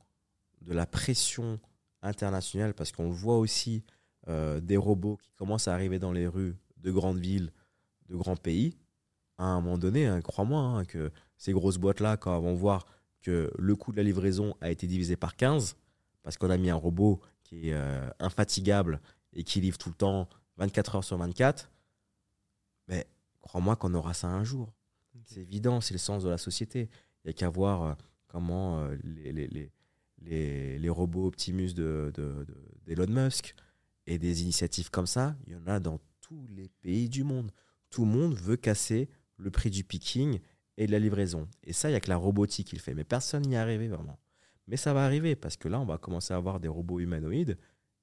[0.63, 1.61] de la pression
[2.03, 3.85] internationale, parce qu'on voit aussi
[4.29, 7.53] euh, des robots qui commencent à arriver dans les rues de grandes villes,
[8.09, 8.77] de grands pays.
[9.39, 12.87] À un moment donné, hein, crois-moi, hein, que ces grosses boîtes-là, quand elles vont voir
[13.23, 15.77] que le coût de la livraison a été divisé par 15,
[16.23, 19.01] parce qu'on a mis un robot qui est euh, infatigable
[19.33, 20.29] et qui livre tout le temps
[20.59, 21.71] 24 heures sur 24,
[22.89, 23.07] mais
[23.41, 24.73] crois-moi qu'on aura ça un jour.
[25.25, 26.89] C'est évident, c'est le sens de la société.
[27.25, 27.95] Il n'y a qu'à voir euh,
[28.29, 29.71] comment euh, les, les,
[30.21, 33.55] les, les, robots Optimus de, de- de- d'Elon Musk
[34.07, 37.51] et des initiatives comme ça, il y en a dans tous les pays du monde.
[37.91, 40.41] tout le monde veut casser le prix du picking
[40.77, 41.49] et de la livraison.
[41.65, 42.95] Et ça, il n'y a que la robotique qui le fait.
[42.95, 44.19] Mais personne n'y est arrivé vraiment.
[44.67, 47.59] Mais ça va arriver parce que là, on va commencer à avoir des robots humanoïdes.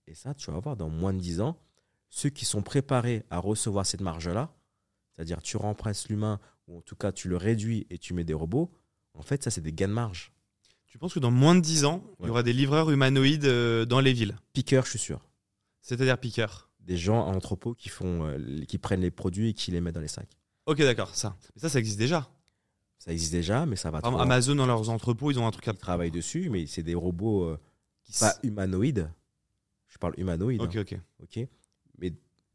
[0.07, 1.57] Et ça, tu vas voir dans moins de 10 ans,
[2.09, 4.53] ceux qui sont préparés à recevoir cette marge-là,
[5.11, 6.39] c'est-à-dire tu remplaces l'humain,
[6.70, 8.72] ou en tout cas tu le réduis et tu mets des robots,
[9.13, 10.32] en fait, ça, c'est des gains de marge.
[10.86, 13.86] Tu penses que dans moins de 10 ans, il y aura des livreurs humanoïdes euh,
[13.86, 14.38] dans les villes?
[14.53, 15.24] Piqueur, je suis sûr.
[15.82, 19.72] C'est-à-dire piqueurs Des gens en entrepôt qui, font, euh, qui prennent les produits et qui
[19.72, 20.38] les mettent dans les sacs.
[20.65, 21.36] Ok, d'accord, ça.
[21.55, 22.32] Mais ça, ça existe déjà.
[22.97, 24.32] Ça existe déjà, mais ça va Par trop exemple.
[24.34, 25.72] Amazon, dans leurs entrepôts, ils ont un truc à.
[25.72, 27.59] Ils travaillent dessus, mais c'est des robots euh,
[28.03, 29.11] qui pas humanoïdes.
[29.88, 30.61] Je parle humanoïdes.
[30.61, 30.99] Ok, hein, ok.
[31.24, 31.47] ok
[31.99, 32.13] Mais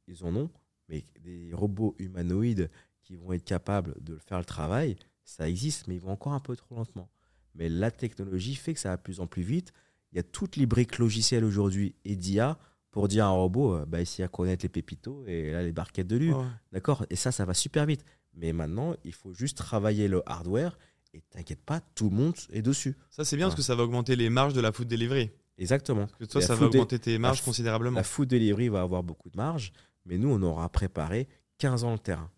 [0.09, 0.51] ils en ont.
[0.89, 2.71] Mais des robots humanoïdes
[3.05, 6.41] qui vont être capables de faire le travail, ça existe, mais ils vont encore un
[6.41, 7.09] peu trop lentement.
[7.55, 9.73] Mais la technologie fait que ça va de plus en plus vite.
[10.13, 12.59] Il y a toutes les briques logicielles aujourd'hui et d'IA
[12.91, 15.73] pour dire à un robot, euh, bah, ici à connaître les pépitos et là les
[15.73, 16.33] barquettes de lu.
[16.33, 16.45] Ouais.
[16.73, 17.05] D'accord?
[17.11, 18.05] Et ça, ça va super vite.
[18.35, 20.79] Mais maintenant, il faut juste travailler le hardware
[21.13, 22.97] et t'inquiète pas, tout le monde est dessus.
[23.11, 25.31] Ça, c'est bien parce que ça va augmenter les marges de la food delivery.
[25.59, 26.07] Exactement.
[26.07, 27.97] Parce que toi, ça va augmenter tes marges considérablement.
[27.97, 29.73] La food delivery va avoir beaucoup de marge,
[30.05, 31.29] mais nous, on aura préparé
[31.59, 32.31] 15 ans le terrain.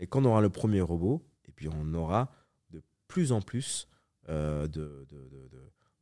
[0.00, 2.30] Et quand on aura le premier robot, et puis on aura
[2.70, 3.88] de plus en plus
[4.28, 5.50] euh, de, de, de,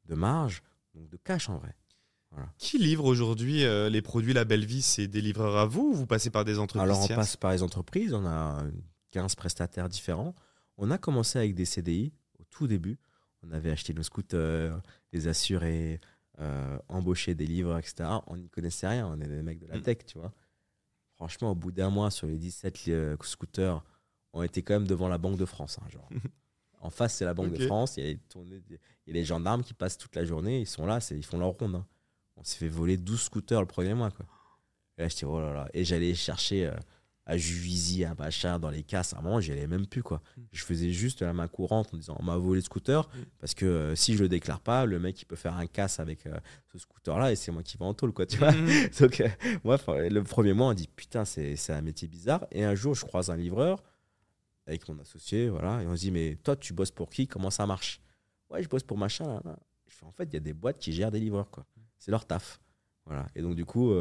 [0.07, 0.63] de- marge,
[0.95, 1.75] donc de cash en vrai.
[2.59, 4.83] Qui livre aujourd'hui euh, les produits La Belle Vie?
[4.83, 7.53] C'est des livreurs à vous ou vous passez par des entreprises Alors on passe par
[7.53, 8.65] les entreprises, on a
[9.13, 10.35] 15 prestataires différents.
[10.77, 12.99] On a commencé avec des CDI au tout début.
[13.47, 14.81] On avait acheté nos scooters,
[15.13, 16.01] les assurés,
[16.41, 18.09] euh, embauché des livreurs, etc.
[18.27, 19.83] On n'y connaissait rien, on est des mecs de la Mm.
[19.83, 20.33] tech, tu vois.
[21.25, 23.83] Franchement, au bout d'un mois, sur les 17 euh, scooters,
[24.35, 25.79] on était quand même devant la Banque de France.
[25.83, 26.07] hein, genre.
[26.83, 27.97] en face, c'est la Banque de France.
[27.97, 30.61] Il y, a les tournées- il y a les gendarmes qui passent toute la journée.
[30.61, 31.77] Ils sont là, ils font leur ronde.
[31.77, 31.87] hein.
[32.37, 34.11] On s'est fait voler 12 scooters le premier mois.
[34.11, 34.27] Quoi.
[34.99, 35.69] Et là, j'étais, oh là là.
[35.73, 36.75] Et j'allais chercher euh,
[37.27, 39.15] à Juvisy, à machin, dans les casses.
[39.15, 40.03] À un moment, j'y allais même plus.
[40.03, 40.21] Quoi.
[40.37, 40.43] Mm.
[40.53, 43.09] Je faisais juste la main courante en disant, on m'a volé le scooter.
[43.09, 43.23] Mm.
[43.39, 46.01] Parce que euh, si je le déclare pas, le mec, il peut faire un casse
[46.01, 46.37] avec euh,
[46.73, 48.13] ce scooter-là et c'est moi qui vais en tôle.
[48.13, 48.89] Quoi, tu vois Mhm.
[49.01, 49.29] donc, euh,
[49.65, 52.47] moi, le premier mois, on dit putain, c'est c'est un métier bizarre.
[52.51, 53.83] Et un jour, je croise un livreur
[54.67, 57.27] avec mon associé, voilà, et on se dit, mais toi, tu bosses pour qui?
[57.27, 58.01] Comment ça marche?
[58.49, 59.27] Ouais, je bosse pour machin.
[59.27, 59.59] Là, là.
[59.89, 61.67] Je fais, en fait, il y a des boîtes qui gèrent des livreurs, quoi.
[61.99, 62.61] C'est leur taf.
[63.05, 63.27] Voilà.
[63.35, 63.93] Et donc, du coup,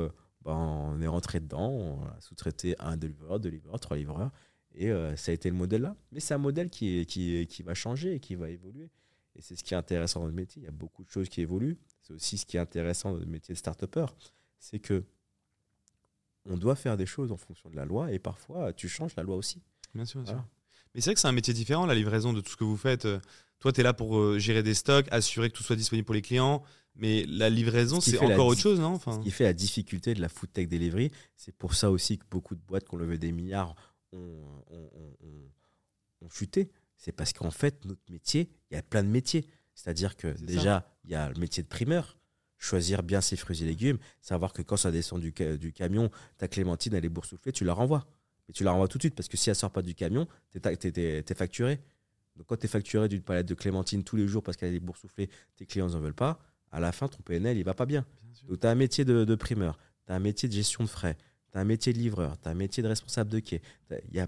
[0.43, 4.31] bah, on est rentré dedans, on a sous-traité un, deux livreurs, deux livreurs, trois livreurs.
[4.75, 5.95] Et euh, ça a été le modèle là.
[6.11, 8.89] Mais c'est un modèle qui, qui, qui va changer et qui va évoluer.
[9.35, 10.61] Et c'est ce qui est intéressant dans le métier.
[10.61, 11.77] Il y a beaucoup de choses qui évoluent.
[12.01, 14.05] C'est aussi ce qui est intéressant dans le métier de start-upper.
[14.59, 15.03] C'est que
[16.45, 19.23] on doit faire des choses en fonction de la loi et parfois tu changes la
[19.23, 19.61] loi aussi.
[19.95, 20.43] Bien sûr, bien sûr.
[20.93, 22.77] Mais c'est vrai que c'est un métier différent, la livraison de tout ce que vous
[22.77, 23.05] faites.
[23.05, 23.19] Euh,
[23.59, 26.13] Toi, tu es là pour euh, gérer des stocks, assurer que tout soit disponible pour
[26.13, 26.63] les clients.
[26.95, 30.13] Mais la livraison, Ce c'est encore autre chose, non Ce enfin, qui fait la difficulté
[30.13, 32.97] de la food tech delivery, c'est pour ça aussi que beaucoup de boîtes qui ont
[32.97, 33.75] levé des milliards
[34.11, 34.17] ont,
[34.69, 35.51] ont- ont- ont-
[36.25, 36.69] ont chuté.
[36.97, 39.47] C'est parce qu'en fait, notre métier, il y a plein de métiers.
[39.73, 42.17] C'est-à-dire que déjà, il y a le métier de primeur,
[42.59, 46.11] choisir bien ses fruits et légumes, savoir que quand ça descend du, ca- du camion,
[46.37, 48.05] ta clémentine, elle est boursouflée, tu la renvoies.
[48.47, 50.27] Mais tu la renvoies tout de suite parce que si elle sort pas du camion,
[50.51, 51.81] tu es, facturé.
[52.35, 54.79] Donc quand tu es facturé d'une palette de clémentine tous les jours parce qu'elle est
[54.79, 56.39] boursouflée, tes clients n'en veulent pas,
[56.73, 58.05] à la fin, ton PNL, il va pas bien.
[58.49, 60.89] Donc, tu as un métier de, de primeur, tu as un métier de gestion de
[60.89, 61.15] frais,
[61.51, 63.61] tu as un métier de livreur, tu as un métier de responsable de quai.
[64.09, 64.27] Il y a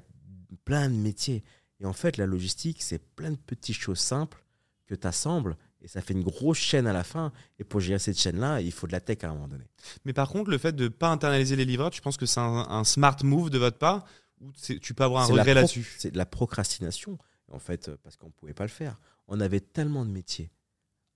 [0.63, 1.43] plein de métiers.
[1.81, 4.45] Et en fait, la logistique, c'est plein de petites choses simples
[4.85, 7.31] que tu assembles et ça fait une grosse chaîne à la fin.
[7.59, 9.65] Et pour gérer cette chaîne-là, il faut de la tech à un moment donné.
[10.03, 12.39] Mais par contre, le fait de ne pas internaliser les livreurs, tu penses que c'est
[12.39, 14.05] un, un smart move de votre part
[14.41, 15.95] ou tu peux avoir un regret là-dessus?
[15.99, 17.17] C'est de la procrastination,
[17.51, 18.99] en fait, parce qu'on ne pouvait pas le faire.
[19.27, 20.49] On avait tellement de métiers.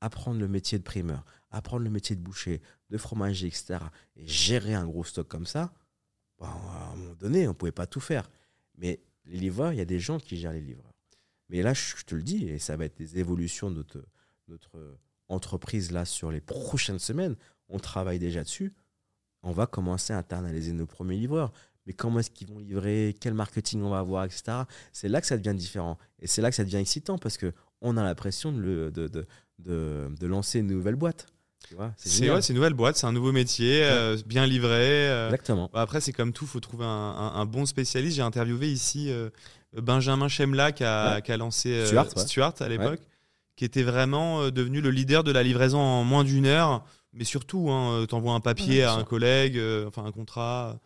[0.02, 3.80] Apprendre le métier de primeur, apprendre le métier de boucher, de fromager, etc.
[4.16, 5.74] Et gérer un gros stock comme ça,
[6.40, 8.30] bah, à un moment donné, on ne pouvait pas tout faire.
[8.78, 10.94] Mais les livreurs, il y a des gens qui gèrent les livreurs.
[11.50, 13.86] Mais là, je te le dis, et ça va être des évolutions de
[14.48, 14.98] notre,
[15.28, 17.36] entreprise là sur les prochaines semaines.
[17.68, 18.74] On travaille déjà dessus.
[19.44, 21.54] On va commencer à internaliser nos premiers livreurs.
[21.86, 23.16] Mais comment est-ce qu'ils vont livrer?
[23.20, 24.64] Quel marketing on va avoir, etc.
[24.92, 26.00] C'est là que ça devient différent.
[26.18, 29.28] Et c'est là que ça devient excitant parce que on a l'impression de, de, de,
[29.60, 31.28] de, de lancer une nouvelle boîte.
[31.98, 35.08] C'est ouais, une nouvelle boîte, c'est un nouveau métier, euh, bien livré.
[35.10, 35.70] euh, Exactement.
[35.72, 38.16] Bah, Après, c'est comme tout, faut trouver un, un- un bon spécialiste.
[38.16, 39.30] J'ai interviewé ici euh,
[39.78, 41.22] Benjamin Chemla qui a, Ouais.
[41.22, 42.26] qui a lancé euh, Stuart, ouais.
[42.26, 43.02] Stuart à l'époque,
[43.56, 46.84] qui était vraiment euh, devenu le leader de la livraison en moins d'une heure.
[47.14, 50.80] Mais surtout, hein, t'envoies un papier Ouais, à un collègue, euh, enfin un contrat,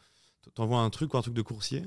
[0.55, 1.83] t'envoies un truc ou un truc de coursier.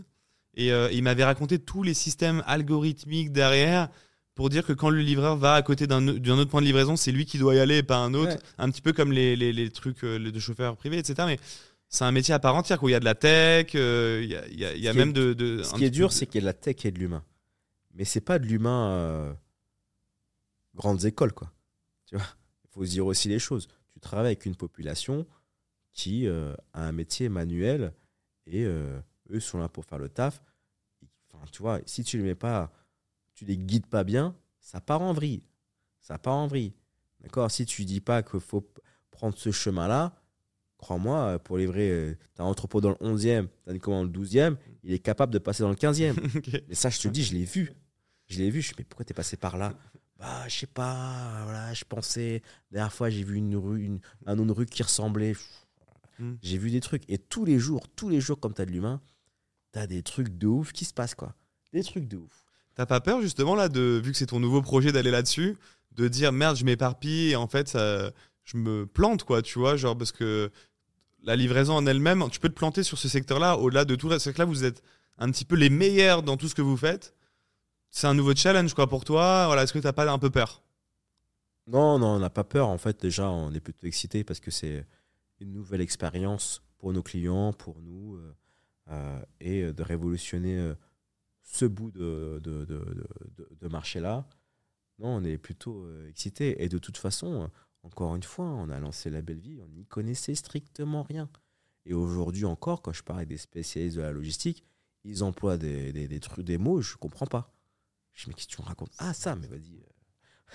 [0.54, 3.88] Et euh, il m'avait raconté tous les systèmes algorithmiques derrière
[4.36, 7.10] pour dire que quand le livreur va à côté d'un autre point de livraison, c'est
[7.10, 8.32] lui qui doit y aller et pas un autre.
[8.34, 8.40] Ouais.
[8.58, 11.14] Un petit peu comme les, les, les trucs euh, de chauffeurs privés, etc.
[11.26, 11.40] Mais
[11.88, 12.82] c'est un métier à part entière.
[12.82, 15.12] Où il y a de la tech, euh, il y a, y y même est-
[15.12, 16.90] de, de- Ce qui est dur, de- c'est qu'il y a de la tech et
[16.92, 17.24] de l'humain.
[17.94, 19.32] Mais c'est pas de l'humain euh,
[20.74, 21.50] grandes écoles, quoi.
[22.06, 22.26] Tu vois
[22.64, 23.68] Il faut se dire aussi les choses.
[23.94, 25.26] Tu travailles avec une population
[25.94, 27.92] qui euh, a un métier manuel
[28.46, 30.42] et eux sont là pour faire le taf.
[31.32, 32.70] Enfin, tu vois, si tu les mets pas,
[33.36, 35.44] tu les guides pas bien, ça part en vrille.
[36.00, 36.72] Ça part en vrille.
[37.20, 37.50] D'accord?
[37.50, 38.68] Si tu dis pas qu'il faut
[39.12, 40.20] prendre ce chemin-là,
[40.78, 44.10] crois-moi, euh, pour livrer, tu as un entrepôt dans le 11e, tu as une commande
[44.10, 46.14] dans le 12e, il est capable de passer dans le 15e.
[46.36, 46.62] Ok.
[46.68, 47.72] Mais ça, je te le dis, je l'ai vu.
[48.28, 48.60] Je l'ai vu.
[48.62, 49.74] Je me dis, mais pourquoi t'es passé par là?
[50.18, 51.42] Bah, je sais pas.
[51.44, 52.42] Voilà, je pensais.
[52.70, 55.34] La dernière fois, j'ai vu une rue, une- un nom de rue qui ressemblait.
[56.18, 56.34] Mm.
[56.42, 57.02] J'ai vu des trucs.
[57.10, 59.02] Et tous les jours, tous les jours, comme t'as de l'humain,
[59.72, 61.34] t'as des trucs de ouf qui se passent, quoi.
[61.72, 62.45] Des trucs de ouf.
[62.76, 65.56] T'as pas peur justement là de vu que c'est ton nouveau projet d'aller là-dessus,
[65.92, 67.76] de dire merde je m'éparpille et en fait
[68.44, 70.50] je me plante quoi, tu vois, genre parce que
[71.26, 74.16] la livraison en elle-même, tu peux te planter sur ce secteur-là au-delà de tout.
[74.18, 74.82] C'est que là vous êtes
[75.18, 77.14] un petit peu les meilleurs dans tout ce que vous faites.
[77.90, 79.46] C'est un nouveau challenge quoi pour toi.
[79.46, 80.62] Voilà, est-ce que t'as pas un peu peur?
[81.66, 82.68] Non, non, on n'a pas peur.
[82.68, 84.86] En fait, déjà, on est plutôt excité parce que c'est
[85.40, 88.34] une nouvelle expérience pour nos clients, pour nous, euh,
[88.90, 90.74] euh, et de révolutionner euh,
[91.46, 94.28] ce bout de, de, de, marché-là.
[94.98, 96.62] Non, on est plutôt euh, excité.
[96.62, 97.50] Et de toute façon,
[97.82, 101.30] encore une fois, on a lancé la belle vie, on n'y connaissait strictement rien.
[101.84, 104.64] Et aujourd'hui encore, quand je parle avec des spécialistes de la logistique,
[105.04, 107.54] ils emploient des, des, des trucs, des mots, je ne comprends pas.
[108.12, 108.92] Je dis, mais qu'est-ce que tu me racontes?
[108.98, 109.80] Ah, ça, mais vas-y.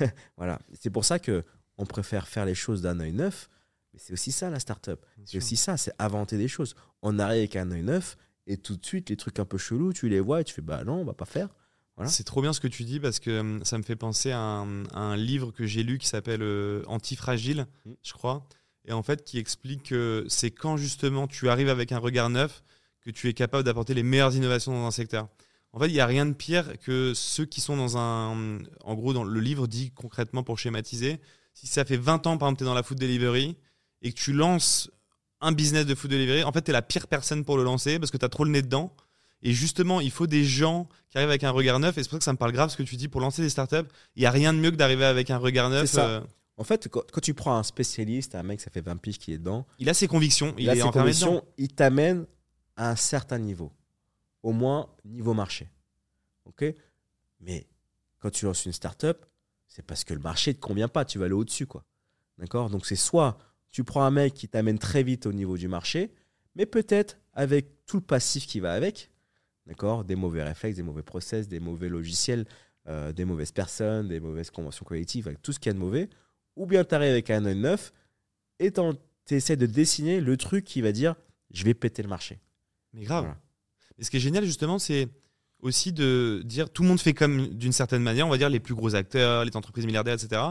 [0.02, 0.08] euh.
[0.38, 0.60] voilà.
[0.74, 1.46] C'est pour ça que
[1.78, 3.50] on préfère faire les choses d'un œil neuf.
[3.94, 5.06] Mais c'est aussi ça, la start-up.
[5.26, 6.76] C'est aussi ça, c'est inventer des choses.
[7.02, 8.18] On arrive avec un œil neuf
[8.52, 10.62] et tout de suite, les trucs un peu chelous, tu les vois et tu fais,
[10.62, 11.49] bah non, on va pas faire.
[11.95, 12.10] Voilà.
[12.10, 14.39] C'est trop bien ce que tu dis parce que hum, ça me fait penser à
[14.39, 17.91] un, à un livre que j'ai lu qui s'appelle euh, Antifragile, Mm.
[18.02, 18.47] je crois,
[18.86, 22.64] et en fait qui explique que c'est quand justement tu arrives avec un regard neuf
[23.02, 25.28] que tu es capable d'apporter les meilleures innovations dans un secteur.
[25.74, 28.60] En fait, il n'y a rien de pire que ceux qui sont dans un.
[28.84, 31.20] En gros, dans le livre dit concrètement pour schématiser,
[31.54, 33.56] si ça fait 20 ans, par exemple, tu es dans la food delivery
[34.02, 34.91] et que tu lances
[35.42, 38.00] un business de food delivery, en fait, tu es la pire personne pour le lancer
[38.00, 38.94] parce que tu as trop le nez dedans.
[39.44, 41.98] Et justement, il faut des gens qui arrivent avec un regard neuf.
[41.98, 43.08] Et c'est pour ça que ça me parle grave ce que tu dis.
[43.08, 45.70] Pour lancer des startups, il n'y a rien de mieux que d'arriver avec un regard
[45.72, 45.89] neuf.
[45.89, 46.08] Ça.
[46.08, 46.22] euh,
[46.58, 49.34] En fait, quand, quand tu prends un spécialiste, un mec, ça fait 20 piges qui
[49.34, 50.54] est dedans, il a ses convictions.
[50.58, 52.28] Il, il, a est ses convictions, il t'amène
[52.76, 53.72] à un certain niveau.
[54.44, 55.72] Au moins, niveau marché.
[56.46, 56.64] OK?
[57.39, 57.66] Mais
[58.20, 59.26] quand tu lances une startup,
[59.68, 61.04] c'est parce que le marché ne te convient pas.
[61.04, 61.84] Tu vas aller au-dessus, quoi.
[62.38, 62.70] D'accord?
[62.70, 63.39] Donc, c'est soit
[63.72, 66.11] tu prends un mec qui t'amène très vite au niveau du marché,
[66.55, 69.09] mais peut-être avec tout le passif qui va avec.
[69.65, 72.45] D'accord Des mauvais réflexes, des mauvais process, des mauvais logiciels,
[72.88, 75.80] euh, des mauvaises personnes, des mauvaises conventions collectives, avec tout ce qu'il y a de
[75.80, 76.09] mauvais.
[76.55, 77.93] Ou bien tu arrives avec un œil neuf
[78.59, 78.82] et tu
[79.30, 81.15] essaies de dessiner le truc qui va dire
[81.51, 82.39] je vais péter le marché.
[82.93, 83.24] Mais grave.
[83.24, 83.38] Voilà.
[83.99, 85.09] Ce qui est génial, justement, c'est
[85.61, 88.59] aussi de dire tout le monde fait comme d'une certaine manière, on va dire les
[88.59, 90.41] plus gros acteurs, les entreprises milliardaires, etc.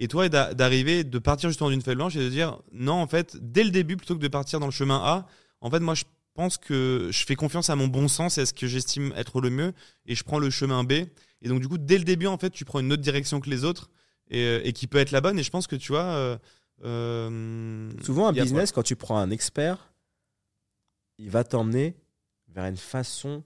[0.00, 3.06] Et toi, d'a- d'arriver, de partir justement d'une feuille blanche et de dire non, en
[3.06, 5.26] fait, dès le début, plutôt que de partir dans le chemin A,
[5.60, 8.46] en fait, moi, je pense que je fais confiance à mon bon sens et à
[8.46, 9.72] ce que j'estime être le mieux
[10.06, 10.92] et je prends le chemin B.
[11.42, 13.50] Et donc, du coup, dès le début, en fait, tu prends une autre direction que
[13.50, 13.90] les autres
[14.30, 15.38] et, euh, et qui peut être la bonne.
[15.38, 16.02] Et je pense que tu vois.
[16.04, 16.38] euh,
[16.84, 19.92] euh, Souvent, un business, quand tu prends un expert,
[21.18, 21.94] il va t'emmener
[22.48, 23.44] vers une façon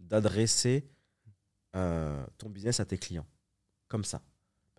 [0.00, 0.84] d'adresser
[1.76, 3.26] euh, ton business à tes clients.
[3.88, 4.20] Comme ça.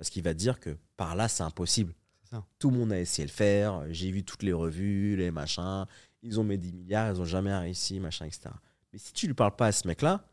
[0.04, 1.94] Parce qu'il va dire que par là, c'est impossible.
[2.30, 2.46] Ça.
[2.60, 3.86] Tout le monde a essayé de le faire.
[3.90, 5.86] J'ai vu toutes les revues, les machins.
[6.22, 8.50] Ils ont mis 10 milliards, ils n'ont jamais réussi, machin, etc.
[8.92, 10.28] Mais si tu ne lui parles pas à ce mec-là,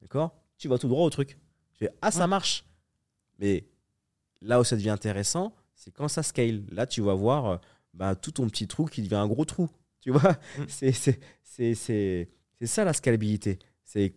[0.00, 1.30] d'accord, tu vas tout droit au truc.
[1.72, 2.26] Tu fais, ah, ça Ouais.
[2.28, 2.64] marche.
[3.40, 3.66] Mais
[4.42, 6.62] là où ça devient intéressant, c'est quand ça scale.
[6.70, 7.56] Là, tu vas voir euh,
[7.94, 9.68] bah, tout ton petit trou qui devient un gros trou.
[10.02, 10.66] Tu vois Mm.
[10.68, 12.28] C'est
[12.64, 13.58] ça la scalabilité.
[13.82, 14.14] C'est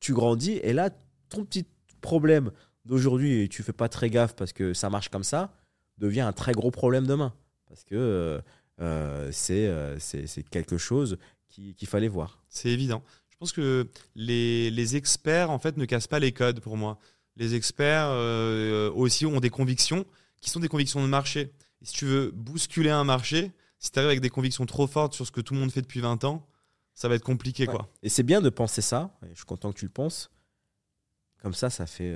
[0.00, 0.90] tu grandis et là,
[1.28, 1.64] ton petit
[2.00, 2.50] problème
[2.84, 5.54] d'aujourd'hui, et tu fais pas très gaffe parce que ça marche comme ça,
[5.98, 7.32] devient un très gros problème demain.
[7.68, 8.40] Parce que euh,
[8.80, 11.18] euh, c'est euh, c'est quelque chose
[11.48, 12.42] qui- qu'il fallait voir.
[12.48, 13.02] C'est évident.
[13.30, 16.98] Je pense que les, les experts, en fait, ne cassent pas les codes pour moi.
[17.36, 20.04] Les experts euh, aussi ont des convictions
[20.40, 21.52] qui sont des convictions de marché.
[21.80, 25.14] Et si tu veux bousculer un marché, si tu arrives avec des convictions trop fortes
[25.14, 26.46] sur ce que tout le monde fait depuis 20 ans,
[26.94, 27.66] ça va être compliqué.
[27.66, 27.74] Ouais.
[27.74, 27.88] quoi.
[28.02, 30.30] Et c'est bien de penser ça, et je suis content que tu le penses.
[31.40, 32.14] Comme ça, ça fait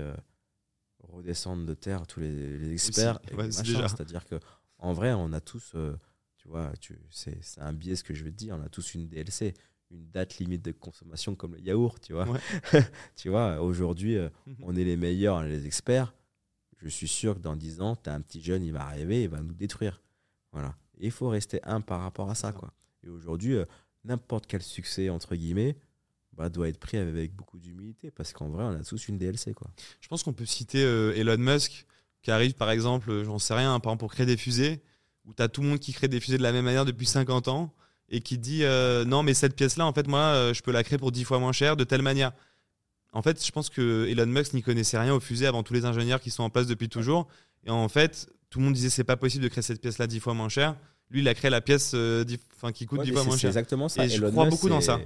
[1.16, 3.18] redescendre de terre tous les, les experts.
[3.36, 3.50] Ouais.
[3.50, 4.38] C'est-à-dire que
[4.78, 5.96] en vrai, on a tous, euh,
[6.36, 8.68] tu vois, tu, c'est, c'est un biais ce que je veux te dire, on a
[8.68, 9.54] tous une DLC,
[9.90, 12.28] une date limite de consommation comme le yaourt, tu vois.
[12.28, 12.40] Ouais.
[13.16, 14.56] tu vois, aujourd'hui, euh, Mhm.
[14.62, 16.14] on est les meilleurs, les experts.
[16.78, 19.22] Je suis sûr que dans 10 ans, tu as un petit jeune, il va arriver,
[19.22, 20.02] il va nous détruire.
[20.52, 20.76] Voilà.
[20.98, 22.58] Et il faut rester un par rapport à ça, ça.
[22.58, 22.72] quoi.
[23.02, 23.64] Et aujourd'hui, euh,
[24.04, 25.76] n'importe quel succès, entre guillemets,
[26.36, 29.54] bah, doit être pris avec beaucoup d'humilité parce qu'en vrai, on a tous une DLC.
[29.54, 29.70] Quoi.
[30.00, 31.86] Je pense qu'on peut citer euh, Elon Musk
[32.22, 34.82] qui arrive, par exemple, euh, j'en sais rien, hein, par exemple, pour créer des fusées,
[35.24, 37.06] où tu as tout le monde qui crée des fusées de la même manière depuis
[37.06, 37.72] 50 ans
[38.08, 40.98] et qui dit euh, non, mais cette pièce-là, en fait, moi, je peux la créer
[40.98, 42.32] pour 10 fois moins cher de telle manière.
[43.12, 45.86] En fait, je pense que Elon Musk n'y connaissait rien aux fusées avant tous les
[45.86, 47.28] ingénieurs qui sont en place depuis toujours.
[47.64, 50.20] Et en fait, tout le monde disait c'est pas possible de créer cette pièce-là 10
[50.20, 50.76] fois moins cher.
[51.10, 51.96] Lui, il a créé la pièce
[52.74, 53.40] qui coûte 10 fois moins cher.
[53.40, 54.04] C'est exactement ça.
[54.04, 55.00] Et je crois beaucoup dans ça.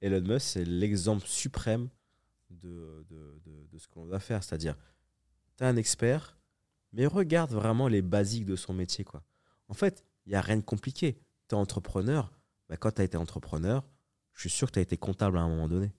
[0.00, 1.88] Elon Musk, c'est l'exemple suprême
[2.50, 3.40] de, de,
[3.72, 4.42] de, ce qu'on va faire.
[4.42, 4.76] C'est-à-dire,
[5.56, 6.36] tu es un expert,
[6.92, 9.04] mais regarde vraiment les basiques de son métier.
[9.04, 9.22] Quoi.
[9.68, 11.18] En fait, il n'y a rien de compliqué.
[11.48, 12.32] Tu es entrepreneur.
[12.68, 13.84] Bah, quand tu as été entrepreneur,
[14.34, 15.92] je suis sûr que tu as été comptable à un moment donné.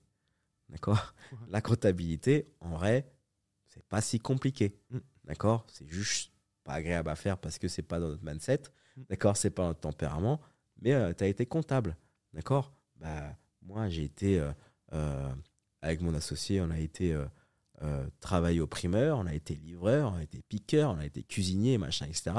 [0.68, 1.14] D'accord?
[1.48, 3.10] La comptabilité, en vrai,
[3.68, 4.78] c'est pas si compliqué.
[4.90, 4.98] Mm.
[5.24, 5.66] D'accord?
[5.68, 6.32] C'est juste
[6.62, 8.62] pas agréable à faire parce que c'est pas dans notre mindset.
[8.96, 9.02] Mm.
[9.08, 9.36] D'accord?
[9.36, 10.40] C'est pas notre tempérament.
[10.80, 11.96] Mais euh, tu as été comptable.
[12.32, 12.72] D'accord?
[12.96, 13.36] Bah,
[13.68, 14.50] moi, j'ai été, euh,
[14.94, 15.32] euh,
[15.82, 17.12] avec mon associé, on a été
[17.82, 21.22] euh, travailler au primeur, on a été livreur, on a été piqueur, on a été
[21.22, 22.32] cuisinier, machin, etc.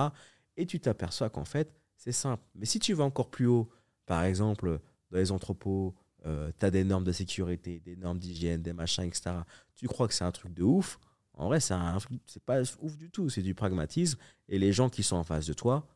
[0.58, 2.44] Et tu t'aperçois qu'en fait, c'est simple.
[2.56, 3.70] Mais si tu vas encore plus haut,
[4.06, 4.80] par exemple,
[5.12, 9.32] dans les entrepôts, tu as des normes de sécurité, des normes d'hygiène, des machins, etc.
[9.76, 11.00] Tu crois que c'est un truc de ouf?
[11.34, 13.30] En vrai, c'est pas ouf du tout.
[13.30, 14.20] C'est du pragmatisme.
[14.50, 15.88] Et les gens qui sont en face de toi,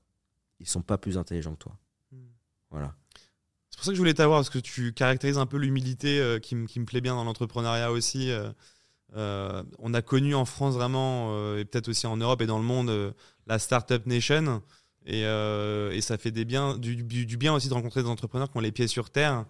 [0.59, 1.77] ils sont pas plus intelligents que toi.
[2.11, 2.29] Hmm.
[2.69, 2.95] Voilà.
[3.73, 6.37] C'est pour ça que je voulais t'avoir, parce que tu caractérises un peu l'humilité euh,
[6.37, 8.29] qui, me plaît bien dans l'entrepreneuriat aussi.
[8.29, 8.51] Euh,
[9.15, 12.63] euh, on a connu en France vraiment, et peut-être aussi en Europe et dans le
[12.63, 13.15] monde,
[13.47, 14.61] la Startup Nation.
[15.07, 15.23] Et,
[16.01, 19.43] ça fait du, bien aussi de rencontrer des entrepreneurs qui ont les pieds sur terre.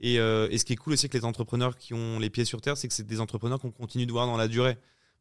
[0.00, 2.76] Et, ce qui est cool aussi avec les entrepreneurs qui ont les pieds sur terre,
[2.76, 4.76] c'est que c'est des entrepreneurs qu'on continue de voir dans la durée.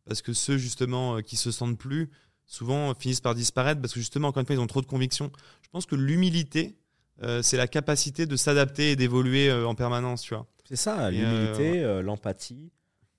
[0.07, 2.09] Parce que ceux justement qui se sentent plus,
[2.47, 5.31] souvent finissent par disparaître parce que justement, encore une fois, ils ont trop de convictions.
[5.61, 6.75] Je pense que l'humilité,
[7.23, 10.45] euh, c'est la capacité de s'adapter et d'évoluer euh, en permanence, tu vois.
[10.65, 12.71] C'est ça, l'humilité, euh, l'empathie,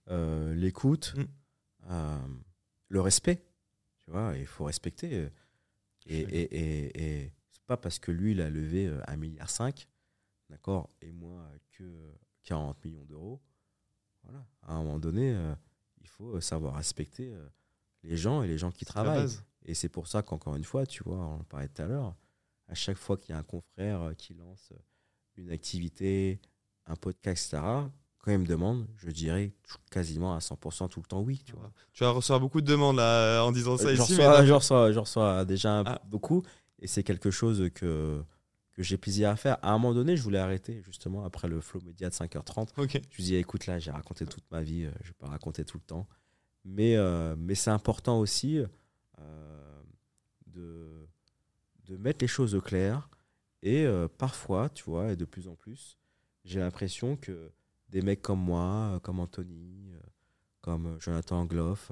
[0.08, 2.28] l'écoute, mm.
[2.88, 3.42] le respect.
[4.04, 5.28] Tu vois, il faut respecter.
[6.06, 9.48] Et, et, et, c'est pas parce que lui, il a levé 1,5 milliard,
[10.48, 11.84] d'accord, et moi que
[12.44, 13.40] 40 millions d'euros.
[14.24, 14.46] Voilà.
[14.62, 15.36] À un moment donné,
[16.00, 17.34] il faut savoir respecter
[18.02, 19.28] les gens et les gens qui travaillent.
[19.64, 22.14] Et c'est pour ça qu'encore une fois, tu vois, on en parlait tout à l'heure,
[22.68, 24.78] à chaque fois qu'il y a un confrère euh, qui lance euh,
[25.36, 26.40] une activité,
[26.86, 27.66] un podcast, etc.,
[28.20, 29.52] quand il me demande, je dirais
[29.90, 31.40] quasiment à 100% tout le temps oui.
[31.46, 31.70] Tu, vois.
[31.92, 34.16] tu vas recevoir beaucoup de demandes là, en disant ça euh, ici.
[34.16, 36.02] Je, reçois, reçois déjà ah.
[36.04, 36.42] beaucoup
[36.80, 38.22] et c'est quelque chose que,
[38.72, 39.56] que j'ai plaisir à faire.
[39.62, 42.70] À un moment donné, je voulais arrêter justement après le flow média de 5h30.
[42.76, 43.00] Okay.
[43.10, 45.64] Je me disais, écoute, là, j'ai raconté toute ma vie, je ne vais pas raconter
[45.64, 46.06] tout le temps.
[46.64, 46.96] Mais,
[47.38, 48.60] mais c'est important aussi
[50.48, 50.97] de
[51.88, 53.08] de mettre les choses au clair.
[53.62, 55.98] Et euh, parfois, tu vois, et de plus en plus,
[56.44, 57.50] j'ai l'impression que
[57.88, 60.00] des mecs comme moi, euh, comme Anthony, euh,
[60.60, 61.90] comme Jonathan Angloff,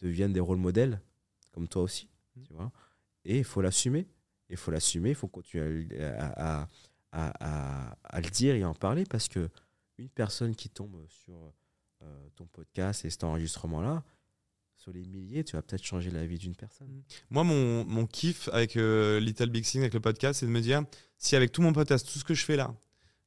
[0.00, 1.00] deviennent des rôles modèles,
[1.52, 2.42] comme toi aussi, mmh.
[2.42, 2.72] tu vois.
[3.24, 4.06] Et il faut l'assumer.
[4.48, 6.66] Il faut l'assumer, il faut continuer à,
[7.12, 9.48] à, à, le dire et en parler parce que
[9.96, 11.52] une personne qui tombe sur
[12.34, 14.02] ton podcast et cet enregistrement-là,
[14.80, 16.88] sur les milliers, tu vas peut-être changer la vie d'une personne.
[16.88, 17.02] Mm.
[17.30, 20.60] Moi, mon, mon kiff avec euh, Little Big Thing, avec le podcast, c'est de me
[20.60, 20.82] dire
[21.18, 22.74] si avec tout mon podcast, tout ce que je fais là,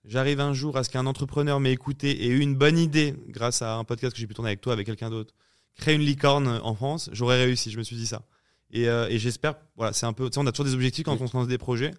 [0.04, 3.62] j'arrive un jour à ce qu'un entrepreneur m'ait écouté et eu une bonne idée grâce
[3.62, 5.36] à un podcast que j'ai pu tourner avec toi, avec quelqu'un d'autre,
[5.76, 7.70] créer une licorne en France, j'aurais réussi.
[7.70, 8.24] Je me suis dit ça.
[8.72, 11.28] Et, euh, et j'espère, voilà, c'est un peu, on a toujours des objectifs quand on
[11.28, 11.92] se lance des projets.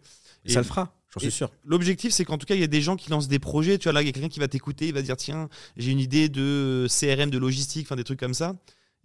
[0.45, 1.49] Et ça le fera, j'en suis sûr.
[1.65, 3.79] L'objectif, c'est qu'en tout cas, il y a des gens qui lancent des projets.
[3.79, 5.93] Tu vois, là, il y a quelqu'un qui va t'écouter, il va dire tiens, j'ai
[5.93, 8.57] une idée de CRM, de logistique, enfin des trucs comme ça.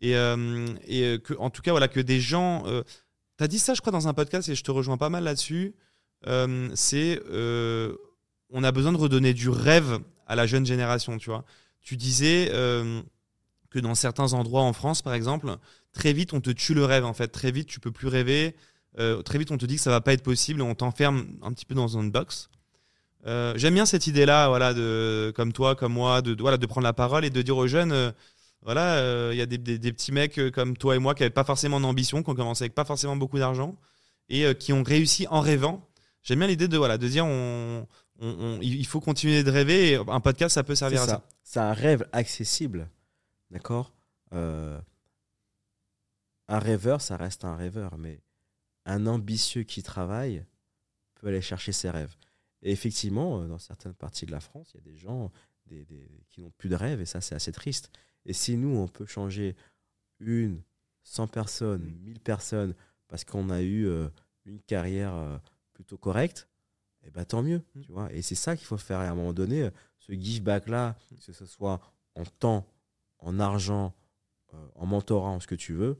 [0.01, 2.63] Et, euh, euh, en tout cas, voilà, que des gens.
[2.65, 2.83] Euh,
[3.37, 5.23] tu as dit ça, je crois, dans un podcast, et je te rejoins pas mal
[5.23, 5.75] là-dessus.
[6.75, 7.21] c'est.
[8.51, 11.45] on a besoin de redonner du rêve à la jeune génération, tu vois.
[11.81, 15.55] Tu disais que dans certains endroits en France, par exemple,
[15.93, 17.29] très vite, on te tue le rêve, en fait.
[17.29, 18.55] Très vite, tu peux plus rêver.
[19.25, 20.61] très vite, on te dit que ça va pas être possible.
[20.61, 22.49] On t'enferme un petit peu dans une box.
[23.25, 26.93] J'aime bien cette idée-là, voilà, de, comme toi, comme moi, de, voilà, de prendre la
[26.93, 28.13] parole et de dire aux jeunes
[28.61, 31.33] voilà, il euh, y a des, petits mecs euh, comme toi et moi qui n'avaient
[31.33, 33.77] pas forcément d'ambition, qui ont commencé avec pas forcément beaucoup d'argent
[34.27, 35.87] et euh, qui ont réussi en rêvant.
[36.23, 37.87] J'aime bien l'idée de voilà de dire on,
[38.61, 41.23] il faut continuer de rêver et un podcast ça peut servir à ça.
[41.41, 42.89] C'est un rêve accessible,
[43.49, 43.93] d'accord?
[44.31, 44.81] un
[46.49, 48.21] rêveur, ça reste un rêveur, mais
[48.85, 50.43] un ambitieux qui travaille
[51.15, 52.15] peut aller chercher ses rêves.
[52.61, 55.31] Et effectivement, dans certaines parties de la France, il y a des gens
[56.29, 57.91] qui n'ont plus de rêve et ça c'est assez triste.
[58.29, 59.55] Et si nous, on peut changer
[60.19, 60.61] une,
[61.01, 62.75] 100 personnes, 1000 personnes,
[63.07, 64.07] parce qu'on a eu euh,
[64.45, 65.39] une carrière euh,
[65.73, 66.47] plutôt correcte,
[67.01, 67.81] et bah tant mieux, Mm.
[67.81, 68.13] tu vois.
[68.13, 69.01] Et c'est ça qu'il faut faire.
[69.01, 71.81] Et à un moment donné, euh, ce give back là, que ce soit
[72.13, 72.67] en temps,
[73.17, 73.95] en argent,
[74.53, 75.97] euh, en mentorat, en ce que tu veux,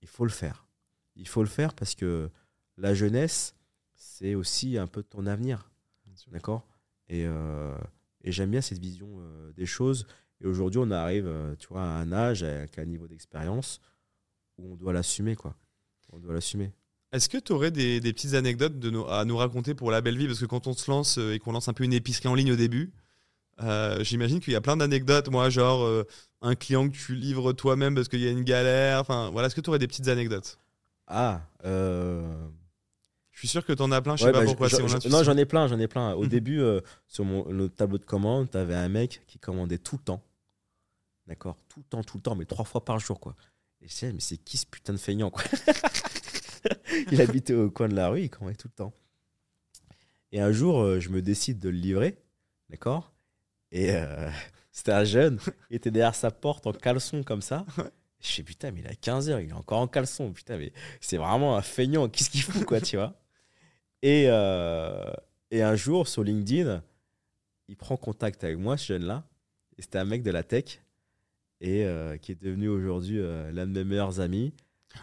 [0.00, 0.66] il faut le faire.
[1.14, 2.28] Il faut le faire parce que
[2.76, 3.54] la jeunesse,
[3.94, 5.70] c'est aussi un peu ton avenir.
[6.32, 6.66] D'accord?
[7.08, 7.24] Et,
[8.22, 9.20] et j'aime bien cette vision
[9.54, 10.06] des choses.
[10.42, 13.80] Et aujourd'hui, on arrive, euh, tu vois, à un âge, avec un niveau d'expérience
[14.58, 15.54] où on doit l'assumer, quoi.
[16.12, 16.72] On doit l'assumer.
[17.12, 20.18] Est-ce que tu aurais des, des petites anecdotes de à nous raconter pour la belle
[20.18, 20.26] vie?
[20.26, 22.34] Parce que quand on se lance euh, et qu'on lance un peu une épicerie en
[22.34, 22.92] ligne au début,
[23.62, 25.30] euh, j'imagine qu'il y a plein d'anecdotes.
[25.30, 26.04] Moi, genre euh,
[26.42, 29.00] un client que tu livres toi-même parce qu'il y a une galère.
[29.00, 29.46] Enfin, voilà.
[29.48, 30.58] Est-ce que tu aurais des petites anecdotes?
[31.06, 32.22] Ah, euh,
[33.32, 34.16] Je suis sûr que tu en as plein.
[34.16, 34.68] Je ouais, sais pas bah, pourquoi.
[34.68, 36.14] je- non, j'en ai plein, j'en ai plein.
[36.14, 36.28] Au Mhm.
[36.28, 36.62] début,
[37.08, 40.22] sur mon, le tableau de commande, tu avais un mec qui commandait tout le temps.
[41.26, 43.36] D'accord Tout le temps, tout le temps, mais trois fois par jour, quoi.
[43.80, 45.44] Et je sais, mais c'est qui ce putain de feignant, quoi
[47.10, 48.92] Il habitait au coin de la rue, il commandait tout le temps.
[50.30, 52.16] Et un jour, euh, je me décide de le livrer,
[52.70, 53.12] d'accord
[53.70, 54.30] Et euh,
[54.72, 55.38] c'était un jeune,
[55.70, 57.66] il était derrière sa porte en caleçon comme ça.
[58.20, 60.32] Je sais, putain, mais il a 15 heures, il est encore en caleçon.
[60.32, 63.18] Putain, mais c'est vraiment un feignant, qu'est-ce qu'il fout, quoi, tu vois
[64.02, 65.12] et, euh,
[65.50, 66.82] et un jour, sur LinkedIn,
[67.68, 69.24] il prend contact avec moi, ce jeune-là.
[69.76, 70.80] Et c'était un mec de la tech
[71.62, 74.52] et euh, qui est devenu aujourd'hui euh, l'un de mes meilleurs amis.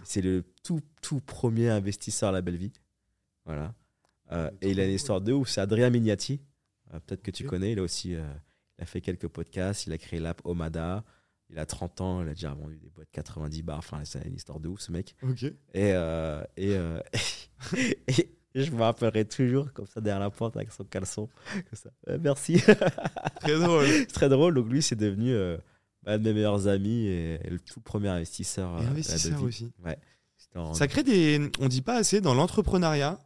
[0.04, 2.74] C'est le tout, tout premier investisseur à la belle vie.
[3.46, 3.74] Voilà.
[4.32, 5.50] Euh, et il a une histoire de ouf.
[5.50, 6.42] C'est Adrien Mignati.
[7.08, 7.72] Peut-être que tu connais.
[7.72, 9.88] Il a aussi il a fait quelques podcasts.
[9.88, 11.04] Il a créé l'app Omada.
[11.50, 12.22] Il a 30 ans.
[12.22, 13.80] Il a déjà vendu des boîtes 90 bars.
[13.80, 15.16] Enfin, c'est une histoire de ouf, ce mec.
[15.74, 15.90] Et,
[16.58, 16.76] et,
[18.56, 21.30] et je me rappellerai toujours comme ça derrière la porte avec son caleçon.
[21.54, 21.90] Comme ça.
[22.20, 22.62] Merci.
[23.40, 23.86] Très drôle.
[23.88, 24.54] c'est très drôle.
[24.54, 25.34] Donc lui, c'est devenu
[26.06, 28.76] un de mes meilleurs amis et, et le tout premier investisseur.
[28.76, 29.72] euh, Et la investisseur aussi.
[30.38, 31.52] C'était en- Ça crée des.
[31.60, 33.20] On dit pas assez dans l'entrepreneuriat.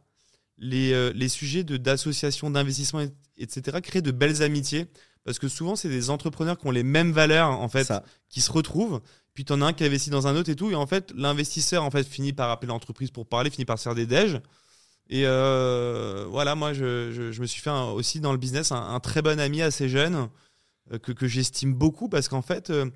[0.58, 3.78] Les, euh, les sujets d'association, d'investissement, et- etc.
[3.82, 4.86] créent de belles amitiés
[5.24, 8.04] parce que souvent c'est des entrepreneurs qui ont les mêmes valeurs en fait, ça.
[8.28, 9.00] qui se retrouvent.
[9.32, 11.82] Puis t'en as un qui investit dans un autre et tout, et en fait l'investisseur
[11.82, 14.40] en fait finit par appeler l'entreprise pour parler, finit par se faire des déj.
[15.10, 18.70] Et euh, voilà, moi je, je- je me suis fait un- aussi dans le business
[18.70, 20.26] un, un très bon ami assez jeune euh,
[20.90, 22.90] que, que j'estime beaucoup parce qu'en fait euh,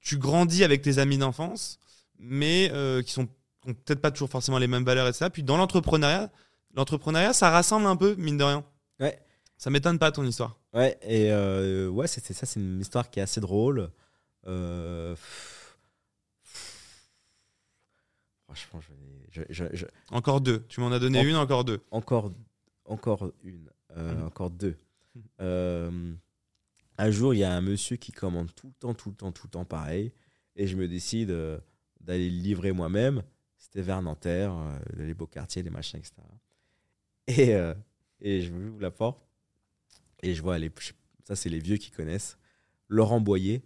[0.00, 1.78] tu grandis avec tes amis d'enfance,
[2.18, 3.26] mais euh, qui sont
[3.62, 5.28] qui ont peut-être pas toujours forcément les mêmes valeurs et ça.
[5.30, 6.30] Puis dans l'entrepreneuriat,
[6.74, 8.64] l'entrepreneuriat ça rassemble un peu mine de rien.
[9.00, 9.18] Ouais.
[9.58, 10.58] Ça m'étonne pas ton histoire.
[10.74, 13.90] Ouais, et euh, ouais, c'était ça, c'est une histoire qui est assez drôle.
[14.46, 15.16] Euh,
[18.44, 18.80] Franchement,
[19.32, 19.64] je,
[20.10, 20.64] Encore deux.
[20.68, 21.80] Tu m'en as donné En- une, encore deux.
[21.90, 22.32] encore,
[22.84, 24.76] encore une, euh, encore deux.
[26.98, 29.32] Un jour, il y a un monsieur qui commande tout le temps, tout le temps,
[29.32, 30.12] tout le temps pareil.
[30.56, 31.58] Et je me décide euh,
[32.00, 33.22] d'aller le livrer moi-même.
[33.58, 36.14] C'était vers Nanterre, euh, les beaux quartiers, les machins, etc.
[37.26, 37.74] Et, euh,
[38.20, 39.18] et je ouvre la porte.
[40.22, 40.70] Et je vois, les,
[41.24, 42.38] ça, c'est les vieux qui connaissent.
[42.88, 43.62] Laurent Boyer,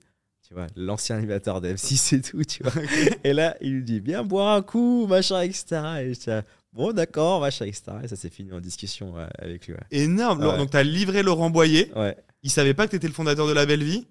[0.47, 2.73] tu vois, l'ancien animateur d'M6 et tout, tu vois.
[3.25, 5.65] Et là, il lui dit, viens boire un coup, machin, etc.
[6.01, 7.93] Et je dis, bon, d'accord, machin, etc.
[8.03, 9.75] Et ça s'est fini en discussion ouais, avec lui.
[9.75, 9.81] Ouais.
[9.91, 10.43] Énorme.
[10.43, 10.57] Ouais.
[10.57, 11.93] Donc, tu as livré Laurent Boyer.
[11.95, 12.17] ouais.
[12.43, 14.07] Il savait pas que tu étais le fondateur de la Belle Vie.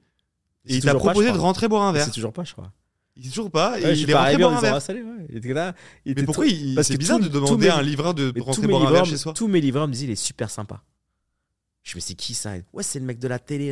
[0.65, 2.05] Et il t'a pas, proposé de rentrer boire un verre.
[2.05, 2.71] C'est toujours pas, je crois.
[3.15, 3.79] Il sait toujours pas.
[3.79, 4.75] Et Ouais, il est rentré boire un verre.
[4.75, 5.25] ah, salut, ouais.
[5.29, 5.73] Il était là.
[6.05, 8.41] il Mais était pourquoi il- c'est bizarre de demander mes- à un livreur de mais
[8.41, 10.83] rentrer boire un verre chez soi tous mes livreurs me disaient, il est super sympa.
[11.83, 12.53] Je me suis dit, qui ça?
[12.73, 13.71] Ouais, c'est le mec de la télé.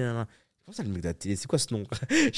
[0.67, 1.37] Comment ça, le mec de la télé?
[1.37, 1.85] C'est quoi ce nom?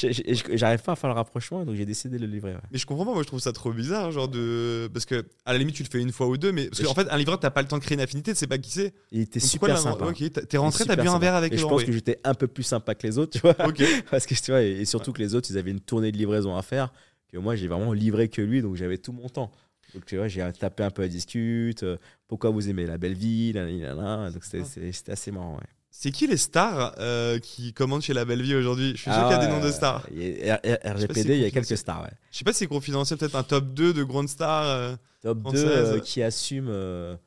[0.55, 2.53] J'arrive pas à faire le rapprochement, donc j'ai décidé de le livrer.
[2.53, 2.59] ouais.
[2.71, 4.87] Mais je comprends pas, moi je trouve ça trop bizarre, genre de.
[4.93, 6.67] Parce que, à la limite, tu le fais une fois ou deux, mais.
[6.69, 8.45] Parce qu'en fait, un livreur, t'as pas le temps de créer une affinité, tu sais
[8.45, 8.93] pas qui c'est.
[9.11, 10.05] Il était Donc, super sympa.
[10.05, 12.19] Ok, t'as- t'es rentré, t'as bu un verre avec Et je Laurent pense que j'étais
[12.23, 13.55] un peu plus sympa que les autres, tu vois.
[13.67, 13.81] Ok.
[14.11, 16.55] Parce que tu vois, et surtout que les autres, ils avaient une tournée de livraison
[16.55, 16.93] à faire,
[17.31, 19.51] que moi, j'ai vraiment livré que lui, donc j'avais tout mon temps.
[19.95, 21.81] Donc tu vois, j'ai tapé un peu à discute.
[21.81, 23.17] euh, pourquoi vous aimez la belle
[23.55, 24.29] nanana.
[24.29, 25.55] Donc c'était- assez marrant.
[25.55, 25.63] Ouais.
[26.01, 28.91] C'est qui les stars euh, qui commandent chez La Belle Vie aujourd'hui?
[28.95, 30.03] Je suis sûr qu'il y a des noms de stars.
[30.05, 30.61] Ah Il y a-
[30.93, 32.03] RGPD, il y a quelques stars.
[32.03, 32.09] Ouais.
[32.31, 34.63] Je sais pas si c'est confidentiel, peut-être un top 2 de grandes stars.
[34.63, 34.95] euh.
[35.21, 36.01] Top 2 Française.
[36.05, 37.17] qui assume, euh,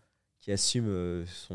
[0.41, 1.55] qui assume euh, son.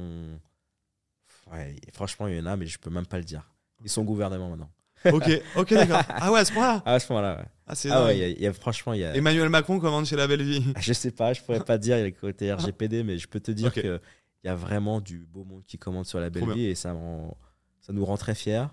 [1.52, 3.50] Ouais, franchement, il y en a, mais je peux même pas le dire.
[3.84, 4.70] Ils sont au gouvernement maintenant.
[5.12, 6.04] Ok, ok, d'accord.
[6.10, 6.84] Ah ouais, à ce point-là?
[6.86, 7.46] Ah, à ce moment-là, ouais.
[7.66, 9.16] Ah, c'est Ah ouais, il y a- il y a- franchement, il y a.
[9.16, 10.64] Emmanuel Macron commande chez La Belle Vie.
[10.80, 13.74] Je sais pas, je pourrais pas dire le côté RGPD, mais je peux te dire
[13.74, 14.00] que
[14.48, 16.94] il y a vraiment du beau monde qui commande sur la belle vie et ça,
[16.94, 17.38] rend-
[17.82, 18.66] ça nous rend très fiers.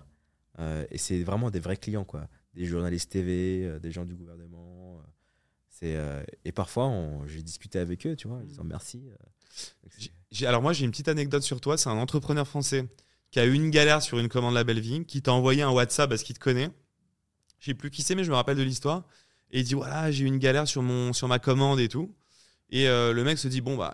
[0.59, 2.29] Euh, et c'est vraiment des vrais clients, quoi.
[2.53, 4.99] Des journalistes TV, euh, des gens du gouvernement.
[4.99, 5.03] euh,
[5.69, 5.97] c'est,
[6.45, 6.89] et parfois,
[7.25, 9.03] j'ai discuté avec eux, tu vois, en disant merci.
[9.83, 12.87] Donc, Alors moi j'ai une petite anecdote sur toi, c'est un entrepreneur français
[13.31, 15.71] qui a eu une galère sur une commande La Belle Vie, qui t'a envoyé un
[15.71, 16.69] WhatsApp parce qu'il te connaît.
[17.59, 19.03] Je sais plus qui c'est mais je me rappelle de l'histoire.
[19.51, 22.15] Et il dit voilà j'ai eu une galère sur, mon, sur ma commande et tout.
[22.69, 23.93] Et le mec se dit bon bah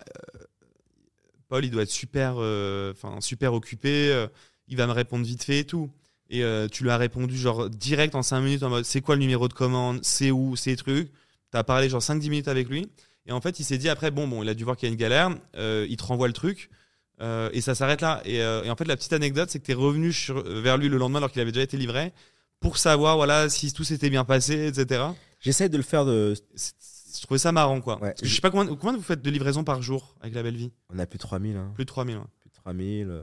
[1.52, 4.28] Paul, il doit être super, euh, enfin super occupé, euh,
[4.70, 5.92] il va me répondre vite fait et tout.
[6.30, 9.16] Et euh, tu lui as répondu genre direct en 5 minutes en mode c'est quoi
[9.16, 11.12] le numéro de commande, c'est où, c'est trucs?
[11.52, 12.88] Tu as parlé genre 5-10 minutes avec lui.
[13.28, 14.90] Et en fait, il s'est dit après, bon, bon, il a dû voir qu'il y
[14.90, 16.70] a une galère, il te renvoie le truc.
[17.22, 18.22] euh, et ça s'arrête là.
[18.26, 20.78] Et, euh, et en fait, la petite anecdote, c'est que tu es revenu sur- vers
[20.78, 22.14] lui le lendemain alors qu'il avait déjà été livré
[22.62, 25.04] pour savoir voilà si tout s'était bien passé, etc.
[25.42, 26.34] J'essaie de le faire de.
[27.20, 27.96] Je trouvais ça marrant quoi.
[27.96, 28.10] Ouais.
[28.10, 30.44] Parce que je sais pas combien, combien vous faites de livraisons par jour avec la
[30.44, 30.72] belle vie?
[30.90, 31.56] On a plus de 3000.
[31.58, 31.72] Hein.
[31.76, 32.18] Plus de 3000.
[32.18, 32.24] ouais.
[32.40, 33.08] Plus de 3000.
[33.10, 33.22] euh,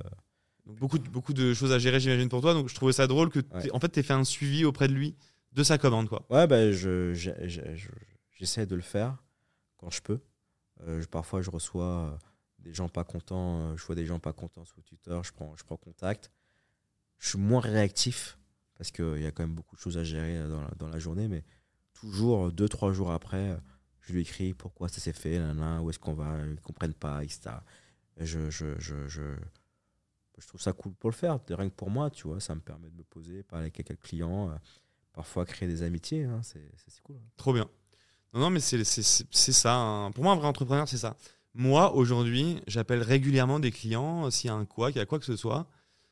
[0.67, 2.53] Donc beaucoup, de- beaucoup de choses à gérer, j'imagine, pour toi.
[2.55, 3.71] Donc je trouvais ça drôle que, t'aies- Ouais.
[3.73, 5.15] en fait, tu fait un suivi auprès de lui
[5.53, 6.09] de sa commande.
[6.09, 6.25] quoi.
[6.31, 7.89] Ouais, bah, je, je- je- je-
[8.33, 9.17] j'essaie de le faire
[9.79, 10.21] quand je peux.
[10.87, 12.17] Euh, je- parfois, je reçois euh,
[12.59, 13.61] des gens pas contents.
[13.73, 15.19] euh, je vois des gens pas contents sur Twitter.
[15.25, 16.31] Je prends, je prends contact.
[17.19, 18.39] Je suis moins réactif
[18.77, 20.89] parce qu'il y a quand même beaucoup de choses à gérer euh, dans la, dans
[20.89, 21.27] la journée.
[21.29, 21.43] Mais
[21.95, 23.57] toujours, euh, deux, trois jours après, euh,
[24.09, 27.23] je lui écris pourquoi ça s'est fait, nanana, où est-ce qu'on va, ils comprennent pas,
[27.23, 27.51] etc.
[28.17, 29.23] Et Je, je, je, je,
[30.47, 31.39] trouve ça cool pour le faire.
[31.49, 34.01] Rien que pour moi, tu vois, ça me permet de me poser, parler avec quelques
[34.01, 34.51] clients.
[34.51, 34.55] euh,
[35.13, 36.71] parfois créer des amitiés, hein, c'est
[37.03, 37.17] cool.
[37.37, 37.69] Trop bien.
[38.33, 39.75] Non, mais c'est ça.
[39.75, 40.11] hein.
[40.13, 41.17] Pour moi, un vrai entrepreneur, c'est ça.
[41.55, 44.27] Moi, aujourd'hui, j'appelle régulièrement des clients.
[44.27, 45.69] euh, S'il y a un quoi, qu'il y a quoi que ce soit,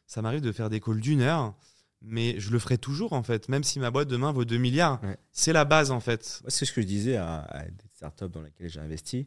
[0.06, 1.54] ça m'arrive de faire des calls d'une heure.
[2.08, 3.48] Mais je le ferai toujours, en fait.
[3.48, 5.02] Même si ma boîte demain vaut 2 milliards.
[5.02, 5.16] Ouais.
[5.32, 6.40] C'est la base, en fait.
[6.46, 9.26] C'est ce que je disais à, à des startups dans lesquelles j'ai investi.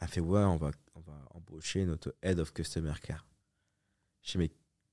[0.00, 3.24] Elle fait Ouais, on va, on va embaucher notre Head of Customer Care.
[4.22, 4.50] Je dis Mais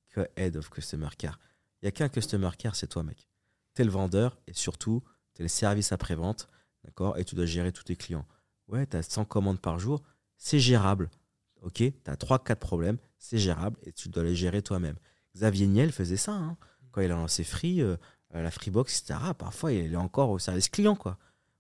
[0.10, 1.40] que Head of Customer Care?
[1.82, 3.28] Il n'y a qu'un Customer Care, c'est toi, mec.
[3.76, 5.04] Tu es le vendeur et surtout,
[5.34, 6.48] tu es le service après-vente.
[6.84, 7.18] D'accord?
[7.18, 8.28] Et tu dois gérer tous tes clients.
[8.68, 10.04] Ouais, tu as 100 commandes par jour.
[10.38, 11.10] C'est gérable.
[11.62, 11.76] Ok?
[11.78, 12.98] Tu as 3-4 problèmes.
[13.18, 14.98] C'est gérable et tu dois les gérer toi-même.
[15.36, 16.34] Xavier Niel faisait ça.
[16.34, 16.58] hein.
[16.94, 17.98] Quand il a lancé Free, euh,
[18.34, 19.20] euh, la Freebox, etc.
[19.38, 20.96] Parfois, il est encore au service client.
[20.96, 21.18] quoi.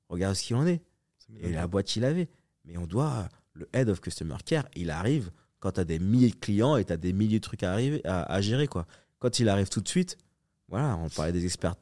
[0.07, 0.81] Regarde ce qu'il en est
[1.41, 2.29] et la boîte il avait.
[2.63, 6.29] Mais on doit, le head of customer care, il arrive quand tu as des milliers
[6.29, 8.67] de clients et tu as des milliers de trucs à, arriver, à, à gérer.
[8.67, 8.86] Quoi.
[9.19, 10.17] Quand il arrive tout de suite,
[10.69, 11.75] voilà, on parlait des experts,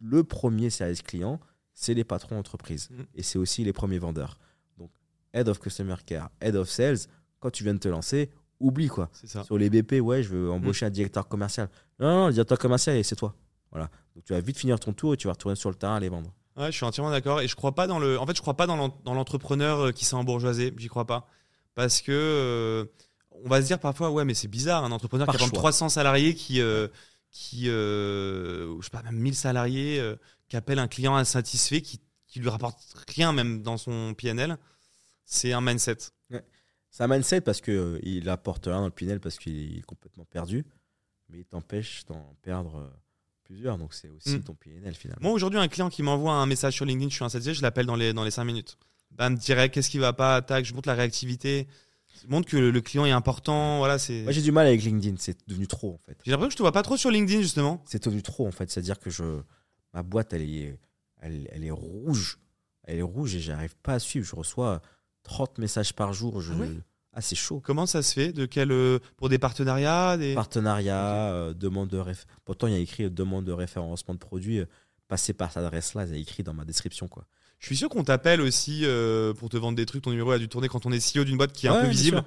[0.00, 1.40] le premier service client,
[1.72, 2.88] c'est les patrons d'entreprise.
[2.90, 3.06] Mhm.
[3.14, 4.38] Et c'est aussi les premiers vendeurs.
[4.78, 4.90] Donc,
[5.32, 6.98] head of customer care, head of sales,
[7.38, 8.30] quand tu viens de te lancer,
[8.60, 9.08] oublie quoi.
[9.24, 9.44] Ça.
[9.44, 11.68] Sur les BP, ouais, je veux embaucher un directeur commercial.
[11.98, 13.34] Non, non, le directeur commercial, c'est toi.
[13.70, 13.90] Voilà.
[14.14, 16.00] Donc tu vas vite finir ton tour et tu vas retourner sur le terrain à
[16.00, 16.32] les vendre.
[16.56, 17.40] Ouais, je suis entièrement d'accord.
[17.42, 18.18] Et je crois pas dans le.
[18.18, 20.72] En fait, je crois pas dans l'en- dans l'entrepreneur euh, qui s'est embourgeoisé.
[20.78, 21.28] J'y crois pas.
[21.74, 22.12] Parce que.
[22.12, 22.84] euh,
[23.44, 25.46] on va se dire parfois, ouais, mais c'est bizarre, un entrepreneur Par qui a par
[25.48, 25.70] exemple choix.
[25.70, 26.60] 300 salariés qui.
[26.62, 26.88] euh,
[27.30, 30.02] qui euh, je sais pas, même 1000 salariés
[30.48, 32.78] qui appelle un client insatisfait qui, qui lui rapporte
[33.14, 34.56] rien, même dans son PNL.
[35.26, 35.98] C'est un mindset.
[37.04, 40.64] Un mindset parce qu'il il apporte rien dans le Pinel parce qu'il est complètement perdu,
[41.28, 42.88] mais il t'empêche d'en perdre euh,
[43.44, 43.78] plusieurs.
[43.78, 44.44] Donc c'est aussi Mm.
[44.44, 45.22] ton PNL finalement.
[45.22, 47.86] Moi, aujourd'hui, un client qui m'envoie un message sur LinkedIn, je suis insatisfait, je l'appelle
[47.86, 48.78] dans les, dans les 5 minutes.
[49.12, 51.66] Bam, direct, qu'est-ce qui va pas, tac, je montre la réactivité.
[52.22, 53.78] Je montre que le, le client est important.
[53.78, 54.22] Voilà, c'est.
[54.22, 56.18] Moi j'ai du mal avec LinkedIn, c'est devenu trop en fait.
[56.24, 57.82] J'ai l'impression que je te vois pas trop sur LinkedIn, justement.
[57.86, 59.40] C'est devenu trop en fait, c'est-à-dire que je,
[59.92, 60.78] ma boîte elle est,
[61.20, 62.38] elle, elle est rouge,
[62.84, 64.26] elle est rouge et j'arrive pas à suivre.
[64.26, 64.80] Je reçois
[65.26, 66.40] 30 messages par jour.
[66.40, 66.52] Je...
[66.52, 66.66] Ah
[67.14, 67.60] Ah, c'est chaud.
[67.64, 68.32] Comment ça se fait?
[68.32, 70.34] De quel euh, pour des partenariats des...
[70.34, 72.26] Partenariat, euh, demande de réf...
[72.44, 74.60] Pourtant, il y a écrit euh, demande de référencement de produits.
[74.60, 74.66] euh,
[75.08, 77.08] passez par cette adresse-là, il y a écrit dans ma description.
[77.08, 77.26] quoi.
[77.58, 78.84] Je suis sûr qu'on t'appelle aussi
[79.38, 80.02] pour te vendre des trucs.
[80.02, 81.88] Ton numéro a dû tourner quand on est CEO d'une boîte qui est un peu
[81.88, 82.22] visible.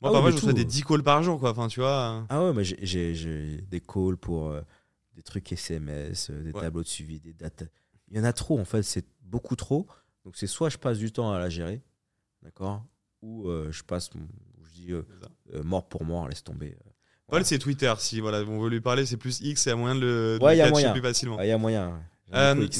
[0.00, 1.50] Moi, Ah ouais, je reçois des 10 calls par jour, quoi.
[1.52, 2.26] Enfin, tu vois.
[2.28, 4.52] Ah ouais, mais j'ai- des calls pour
[5.14, 6.60] des trucs SMS, des Ouais.
[6.60, 7.64] tableaux de suivi, des dates.
[8.10, 9.86] Il y en a trop, en fait, c'est beaucoup trop.
[10.24, 11.80] Donc, c'est soit je passe du temps à la gérer,
[12.44, 12.84] d'accord
[13.22, 14.10] Ou euh, je passe,
[14.62, 15.02] je dis euh,
[15.54, 16.76] euh, mort pour mort, laisse tomber.
[17.26, 17.92] Paul, c'est Twitter.
[17.98, 20.52] Si voilà, on veut lui parler, c'est plus X et à moyen de le, Ouais,
[20.52, 20.92] le y a catcher moyen.
[20.92, 21.40] plus facilement.
[21.40, 22.00] Il y a moyen.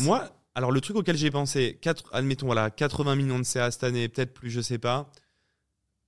[0.03, 3.85] moi, alors le truc auquel j'ai pensé, 4, admettons, voilà, 80 millions de CA cette
[3.85, 5.11] année, peut-être plus, je sais pas.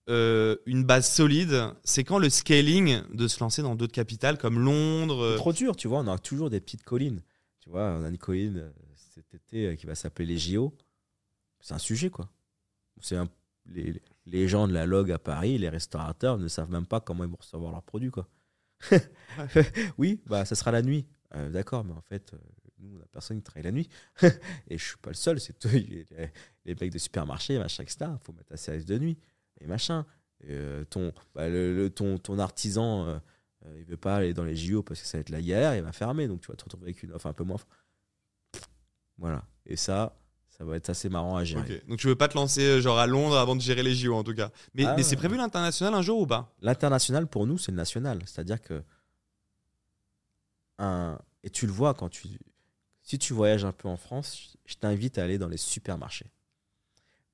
[0.09, 4.61] Euh, une base solide, c'est quand le scaling de se lancer dans d'autres capitales comme
[4.61, 5.31] Londres.
[5.33, 5.99] C'est trop dur, tu vois.
[6.01, 7.23] On a toujours des petites collines.
[7.61, 8.71] Tu vois, on a une colline
[9.15, 10.73] cet été qui va s'appeler les JO.
[11.61, 12.29] C'est un sujet, quoi.
[13.01, 13.29] C'est un-
[14.27, 17.31] les, gens de la log à Paris, les restaurateurs ne savent même pas comment ils
[17.31, 18.29] vont recevoir leurs produits, quoi.
[19.99, 21.07] oui, bah ça sera la nuit.
[21.35, 22.39] Euh, D'accord, mais en fait, euh,
[22.79, 23.89] nous, on a personne qui travaille la nuit.
[24.69, 26.07] et je suis pas le seul, c'est les,
[26.65, 28.11] les mecs de supermarché, machin, etc.
[28.23, 29.19] faut mettre un service de nuit
[29.61, 30.07] et machin.
[30.49, 31.47] Euh, ton, bah,
[31.95, 33.19] ton, ton artisan, euh,
[33.79, 35.83] il veut pas aller dans les JO parce que ça va être la galère, il
[35.83, 37.61] va fermer, donc tu vas te retrouver avec une offre un peu moins.
[39.19, 39.45] Voilà.
[39.65, 40.17] Et ça,
[40.57, 41.83] ça va être assez marrant à gérer.
[41.87, 44.15] Donc tu veux pas te lancer euh, genre à Londres avant de gérer les JO
[44.15, 44.51] en tout cas.
[44.75, 46.55] Mais, Ah mais c'est prévu l'international un jour ou pas?
[46.63, 48.21] L'international, pour nous, c'est le national.
[48.25, 48.83] C'est-à-dire que.
[50.79, 51.19] Un...
[51.43, 52.29] Et tu le vois quand tu.
[53.03, 56.27] Si tu voyages un peu en France, je t'invite à aller dans les supermarchés.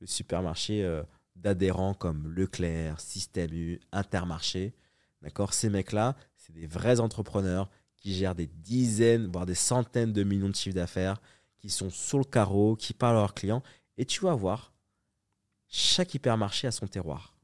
[0.00, 1.02] Le supermarché euh,
[1.36, 4.74] d'adhérents comme Leclerc, Système U, Intermarché.
[5.22, 5.54] D'accord?
[5.54, 10.48] Ces mecs-là, c'est des vrais entrepreneurs qui gèrent des dizaines, voire des centaines de millions
[10.48, 11.18] de chiffres d'affaires,
[11.62, 13.62] qui sont sur le carreau, qui parlent à leurs clients.
[13.96, 14.72] Et tu vas voir,
[15.68, 17.34] chaque hypermarché a son terroir.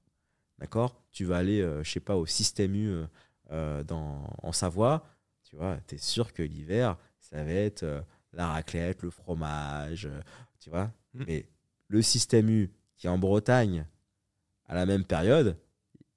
[0.59, 1.01] D'accord?
[1.13, 3.07] Tu vas aller, euh, je sais pas, au Système U euh,
[3.53, 5.07] euh, dans, en Savoie.
[5.45, 8.03] Tu vois, tu es sûr que l'hiver, ça va être euh,
[8.33, 10.09] la raclette, le fromage.
[10.59, 10.91] tu vois?
[11.15, 11.25] Mm.
[11.27, 11.49] Mais
[11.87, 13.87] le Système U qui est en Bretagne
[14.67, 15.57] à la même période,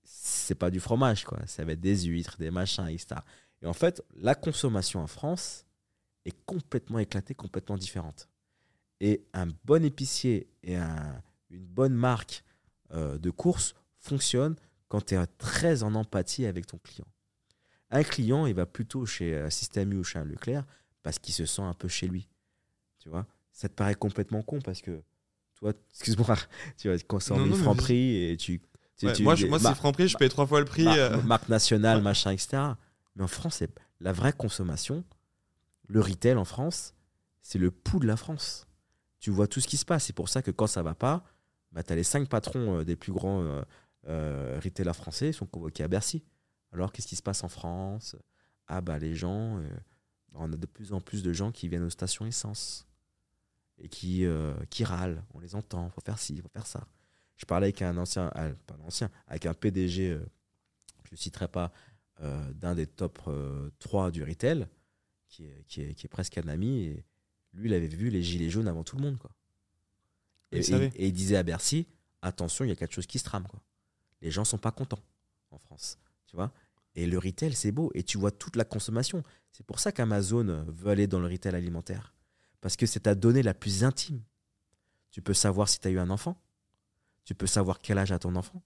[0.04, 1.40] c'est pas du fromage, quoi.
[1.46, 3.22] Ça va être des huîtres, des machins, etc.
[3.62, 5.66] Et en fait, la consommation en France
[6.26, 8.28] est complètement éclatée, complètement différente.
[9.00, 12.44] Et un bon épicier et un- une bonne marque
[12.94, 14.56] euh, de course fonctionne
[14.90, 17.08] quand tu es très en empathie avec ton client.
[17.90, 20.66] Un client, il va plutôt chez euh, Système U ou chez un Leclerc
[21.04, 22.28] parce qu'il se sent un peu chez lui.
[23.00, 23.26] Tu vois?
[23.52, 25.02] Ça te paraît complètement con parce que,
[25.56, 26.38] toi, excuse-moi,
[26.78, 28.62] tu vas consommer Non, non, mais Franprix et tu.
[28.98, 30.86] tu- Ouais, tu- moi, je- moi c'est Franprix, je paye trois fois le prix.
[30.88, 31.22] euh.
[31.24, 32.04] marque nationale, Ouais.
[32.04, 32.62] machin, etc.
[33.16, 35.04] Mais en France, c'est la vraie consommation,
[35.92, 36.94] le retail en France,
[37.42, 38.66] c'est le pouls de la France.
[39.20, 40.06] Tu vois tout ce qui se passe.
[40.06, 41.26] C'est pour ça que quand ça va pas,
[41.74, 43.62] bah, tu as les cinq patrons euh, des plus grands euh,
[44.08, 46.24] euh, retailers français sont convoqués à Bercy.
[46.72, 48.16] Alors, qu'est-ce qui se passe en France?
[48.68, 49.62] Ah, bah, les gens,
[50.34, 52.88] on a de plus en plus de gens qui viennent aux stations essence
[53.78, 54.26] et qui,
[54.84, 55.22] râlent.
[55.34, 56.88] On les entend, faut faire ci, faut faire ça.
[57.36, 60.18] Je parlais avec un ancien, ah, pas un ancien, avec un PDG,
[61.04, 61.74] je ne citerai pas,
[62.22, 64.68] d'un des top euh, 3 du retail,
[65.32, 67.04] qui est, qui, est, qui est presque un ami, et
[67.54, 69.18] lui, il avait vu les gilets jaunes avant tout le monde.
[69.18, 69.32] Quoi.
[70.52, 70.92] Et, Il savait.
[70.96, 71.88] et- et il disait à Bercy,
[72.22, 73.48] attention, il y a quelque chose qui se trame.
[73.48, 73.62] Quoi.
[74.22, 75.04] Les gens sont pas contents
[75.50, 75.98] en France.
[76.28, 76.52] Tu vois
[76.94, 77.90] et le retail, c'est beau.
[77.94, 79.24] Et tu vois toute la consommation.
[79.54, 82.14] C'est pour ça qu'Amazon veut aller dans le retail alimentaire.
[82.60, 84.22] Parce que c'est ta donnée la plus intime.
[85.10, 86.36] Tu peux savoir si tu as eu un enfant.
[87.24, 88.62] Tu peux savoir quel âge a ton enfant.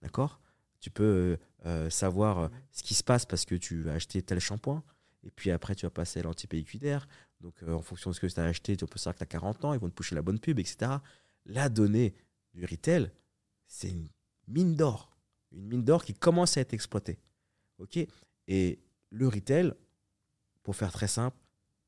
[0.00, 0.40] D'accord?
[0.80, 1.36] Tu peux euh,
[1.66, 4.82] euh, savoir euh, ce qui se passe parce que tu as acheté tel shampoing.
[5.24, 7.06] Et puis après, tu vas passer à l'antipédicudaire.
[7.40, 9.24] Donc, euh, en fonction de ce que tu as acheté, tu peux savoir que tu
[9.24, 9.72] as 40 ans.
[9.74, 10.92] Ils vont te pousser la bonne pub, etc.
[11.46, 12.14] La donnée
[12.54, 13.10] du retail,
[13.66, 14.08] c'est une
[14.48, 15.16] mine d'or.
[15.52, 17.18] Une mine d'or qui commence à être exploitée.
[17.78, 17.98] OK?
[18.48, 18.78] Et
[19.10, 19.72] le retail,
[20.62, 21.36] pour faire très simple,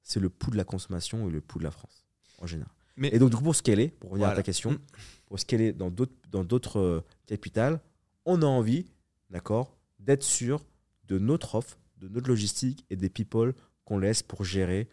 [0.03, 2.05] c'est le pouls de la consommation et le pouls de la France,
[2.39, 2.73] en général.
[2.97, 4.79] Mais- Et donc, du coup, pour scaler, pour revenir à ta question, Mm.
[5.27, 7.81] pour scaler dans d'autres dans d'autres euh, capitales,
[8.25, 8.87] on a envie,
[9.31, 10.65] d'accord, d'être sûr
[11.05, 14.89] de notre offre, de notre logistique et des people qu'on laisse pour gérer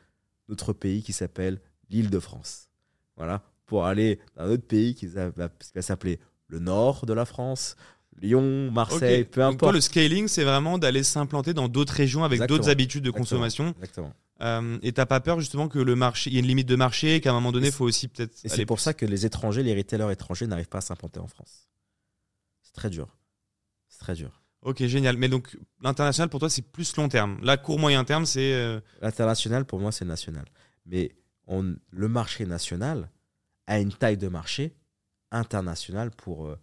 [0.49, 2.69] notre pays qui s'appelle l'île de France.
[3.17, 5.31] Voilà, pour aller dans un autre pays qui va,
[5.79, 7.75] s'appeler le nord de la France,
[8.21, 9.75] Lyon, Marseille, peu Donc toi, importe.
[9.75, 13.23] le scaling, c'est vraiment d'aller s'implanter dans d'autres régions avec d'autres habitudes de Exactement.
[13.39, 13.67] consommation.
[13.79, 14.13] Exactement.
[14.41, 16.75] Euh, et t'as pas peur justement que le marché, il y ait une limite de
[16.75, 18.33] marché, et qu'à un moment donné, il faut aussi peut-être.
[18.43, 21.19] Et c'est pour plus- ça que les étrangers, les retailers étrangers n'arrivent pas à s'implanter
[21.19, 21.67] en France.
[22.63, 23.15] C'est très dur.
[23.87, 24.41] C'est très dur.
[24.63, 25.17] Ok, génial.
[25.17, 27.39] Mais donc l'international pour toi, c'est plus long terme.
[27.41, 28.53] Là, court moyen terme, c'est.
[28.53, 30.45] euh, L'international, pour moi, c'est national.
[30.85, 31.15] Mais
[31.47, 33.09] on, le marché national
[33.67, 34.75] a une taille de marché
[35.31, 36.59] internationale pour euh,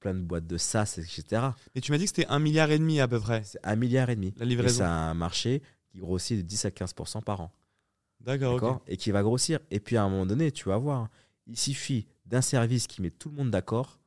[0.00, 1.42] plein de boîtes de SaaS, etc.
[1.74, 3.42] Et tu m'as dit que c'était un milliard et demi à peu près.
[3.44, 4.32] C'est un milliard et demi.
[4.38, 4.78] La livraison.
[4.78, 7.52] c'est un marché qui grossit de 10 à 15% par an.
[8.20, 8.54] D'accord.
[8.54, 8.76] D'accord?
[8.76, 8.82] Ok.
[8.86, 9.58] Et qui va grossir.
[9.70, 11.08] Et puis à un moment donné, tu vas voir,
[11.46, 13.98] il suffit d'un service qui met tout le monde d'accord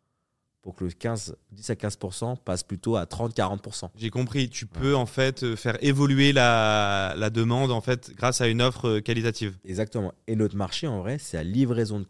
[0.62, 3.90] pour que le 15, 10 à 15% passe plutôt à 30-40%.
[3.96, 4.50] J'ai compris.
[4.50, 8.62] Tu peux en fait euh, faire évoluer la, la demande en fait grâce à une
[8.62, 9.58] offre euh, qualitative.
[9.64, 10.14] Exactement.
[10.28, 12.06] Et notre marché, en vrai, c'est la livraison,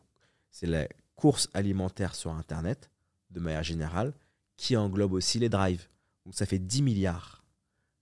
[0.50, 2.90] c'est la course alimentaire sur Internet,
[3.32, 4.14] de manière générale,
[4.56, 5.88] qui englobe aussi les drives.
[6.26, 7.44] Donc ça fait 10 milliards.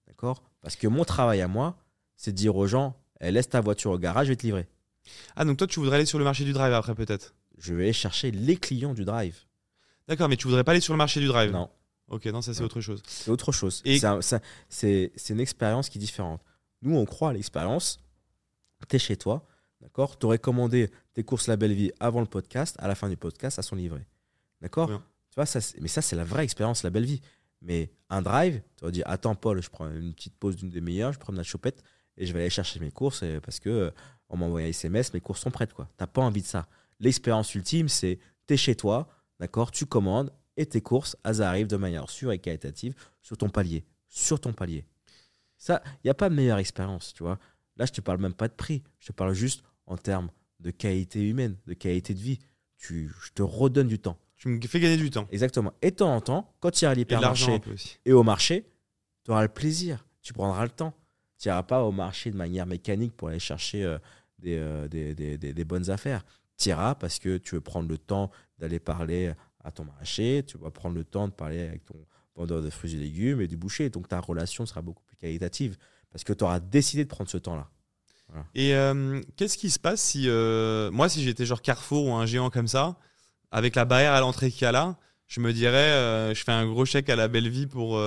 [0.07, 0.41] D'accord?
[0.61, 1.77] Parce que mon travail à moi,
[2.15, 4.67] c'est de dire aux gens, Eh, laisse ta voiture au garage, je vais te livrer.
[5.35, 7.33] Ah donc toi, tu voudrais aller sur le marché du drive après peut-être?
[7.57, 9.37] Je vais aller chercher les clients du drive.
[10.07, 11.51] D'accord, mais tu voudrais pas aller sur le marché du drive.
[11.51, 11.69] Non,
[12.07, 13.01] Ok, non, ça c'est autre chose.
[13.07, 13.81] c'est autre chose.
[13.85, 14.19] Et- C'est un-
[15.29, 16.41] une expérience qui est différente.
[16.81, 17.99] Nous, on croit à l'expérience.
[18.87, 19.47] Tu es chez toi,
[19.81, 20.19] d'accord?
[20.19, 23.17] Tu aurais commandé tes courses La Belle Vie avant le podcast, à la fin du
[23.17, 24.05] podcast, à son livret.
[24.61, 24.89] D'accord?
[25.31, 27.21] Tu vois, ça, mais ça, c'est la vraie expérience, La Belle Vie.
[27.61, 31.13] Mais un drive, tu vas dire Attends, Paul, je prends une petite pause d'une demi-heure,
[31.13, 31.81] je prends ma chopette
[32.17, 33.91] et je vais aller chercher mes courses euh, parce que euh,
[34.29, 35.73] on m'a envoyé un SMS, mes courses sont prêtes.
[35.75, 36.67] Tu n'as pas envie de ça.
[36.99, 39.07] L'expérience ultime, c'est tu es chez toi,
[39.39, 39.71] d'accord?
[39.71, 43.83] Tu commandes et tes courses, elles arrivent de manière sûre et qualitative sur ton palier.
[44.07, 44.85] Sur ton palier.
[45.57, 47.39] Ça, il n'y a pas de meilleure expérience, tu vois.
[47.77, 48.83] Là, je te parle même pas de prix.
[48.99, 50.29] Je te parle juste en termes
[50.59, 52.39] de qualité humaine, de qualité de vie.
[52.77, 54.17] Tu, je te redonne du temps.
[54.37, 55.27] Tu me fais gagner du temps.
[55.31, 55.73] Exactement.
[55.81, 57.97] Et de temps en temps, quand tu iras à Et l'hypermarché aussi.
[58.05, 58.65] et au marché,
[59.23, 60.05] tu auras le plaisir.
[60.21, 60.93] Tu prendras le temps.
[61.39, 63.97] Tu n'iras pas au marché de manière mécanique pour aller chercher euh,
[64.39, 66.23] des, euh, des, des- des- des bonnes affaires.
[66.57, 69.33] Tu iras parce que tu veux prendre le temps d'aller parler
[69.63, 71.95] à ton marché, tu vas prendre le temps de parler avec ton
[72.35, 73.89] vendeur de fruits et légumes et du boucher.
[73.89, 75.77] Donc ta relation sera beaucoup plus qualitative
[76.11, 77.69] parce que tu auras décidé de prendre ce temps-là.
[78.53, 82.25] Et euh, qu'est-ce qui se passe si, euh, moi, si j'étais genre Carrefour ou un
[82.25, 82.97] géant comme ça,
[83.51, 86.51] avec la barrière à l'entrée qu'il y a là, je me dirais, euh, je fais
[86.51, 88.01] un gros chèque à la belle vie pour,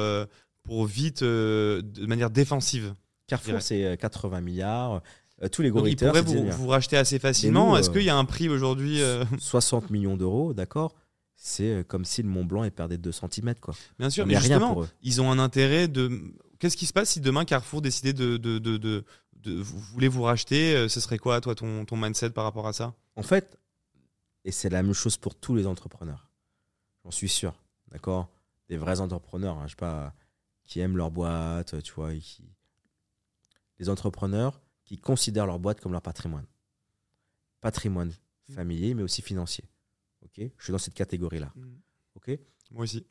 [0.65, 2.95] pour vite, de manière défensive.
[3.27, 5.03] Carrefour, c'est 80 milliards.
[5.53, 7.77] Tous les gros Donc, ils pourraient vous, vous, racheter assez facilement.
[7.77, 9.01] Est-ce qu'il y a un prix aujourd'hui
[9.39, 10.95] 60 millions d'euros, d'accord
[11.41, 13.55] c'est comme si le Mont Blanc est perdait 2 cm.
[13.61, 13.73] Quoi.
[13.97, 14.89] Bien sûr, mais, justement, rien pour eux.
[15.03, 16.35] ils ont un intérêt de.
[16.59, 19.05] Qu'est-ce qui se passe si demain Carrefour décidait de, de, de, de,
[19.45, 22.73] vous voulez vous racheter, euh, ce serait quoi, toi, ton, ton mindset par rapport à
[22.73, 22.95] ça?
[23.15, 23.57] En fait,
[24.45, 26.29] et c'est la même chose pour tous les entrepreneurs,
[27.05, 27.55] j'en suis sûr,
[27.93, 28.29] d'accord
[28.69, 30.13] Des vrais entrepreneurs, hein, je sais pas,
[30.65, 32.45] qui aiment leur boîte, tu vois, qui...
[33.79, 36.47] les entrepreneurs qui considèrent leur boîte comme leur patrimoine.
[37.61, 38.53] Patrimoine mmh.
[38.55, 39.65] familier, mais aussi financier.
[40.23, 40.41] Ok?
[40.57, 41.53] Je suis dans cette catégorie-là.
[41.55, 41.75] Mmh.
[42.15, 42.31] Ok?
[42.71, 43.07] Moi aussi.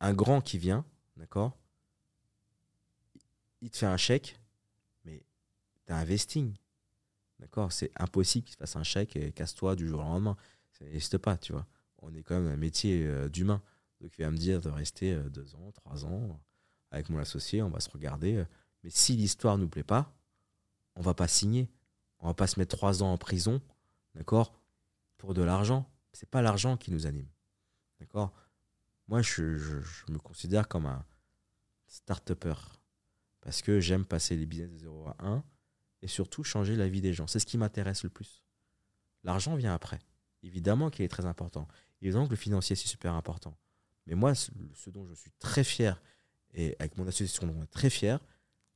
[0.00, 0.84] Un grand qui vient,
[1.16, 1.56] d'accord?
[3.60, 4.40] Il te fait un chèque,
[5.06, 6.56] un investing.
[7.38, 7.70] D'accord?
[7.70, 10.36] C'est impossible qu'il se fasse un chèque et casse-toi du jour au lendemain.
[10.72, 11.66] Ça n'existe pas, tu vois.
[11.98, 13.62] On est quand même un métier euh, d'humain.
[14.00, 16.40] Donc il va me dire de rester euh, deux ans, trois ans
[16.90, 18.44] avec mon associé, on va se regarder.
[18.82, 20.12] Mais si l'histoire ne nous plaît pas,
[20.94, 21.68] on va pas signer.
[22.20, 23.62] On va pas se mettre trois ans en prison,
[24.14, 24.52] d'accord
[25.16, 25.90] Pour de l'argent.
[26.12, 27.28] C'est pas l'argent qui nous anime.
[27.98, 28.32] D'accord
[29.08, 29.42] Moi, je,
[30.08, 31.04] me considère comme un
[31.86, 32.54] start-upper.
[33.40, 35.44] Parce que j'aime passer les business de 0 à 1
[36.02, 37.26] et surtout changer la vie des gens.
[37.26, 38.42] C'est ce qui m'intéresse le plus.
[39.24, 39.98] L'argent vient après.
[40.42, 41.68] Évidemment qu'il est très important.
[42.02, 43.56] Évidemment que le financier, c'est super important.
[44.06, 46.02] Mais moi, ce dont je suis très fier,
[46.52, 48.18] et avec mon association, on est très fier,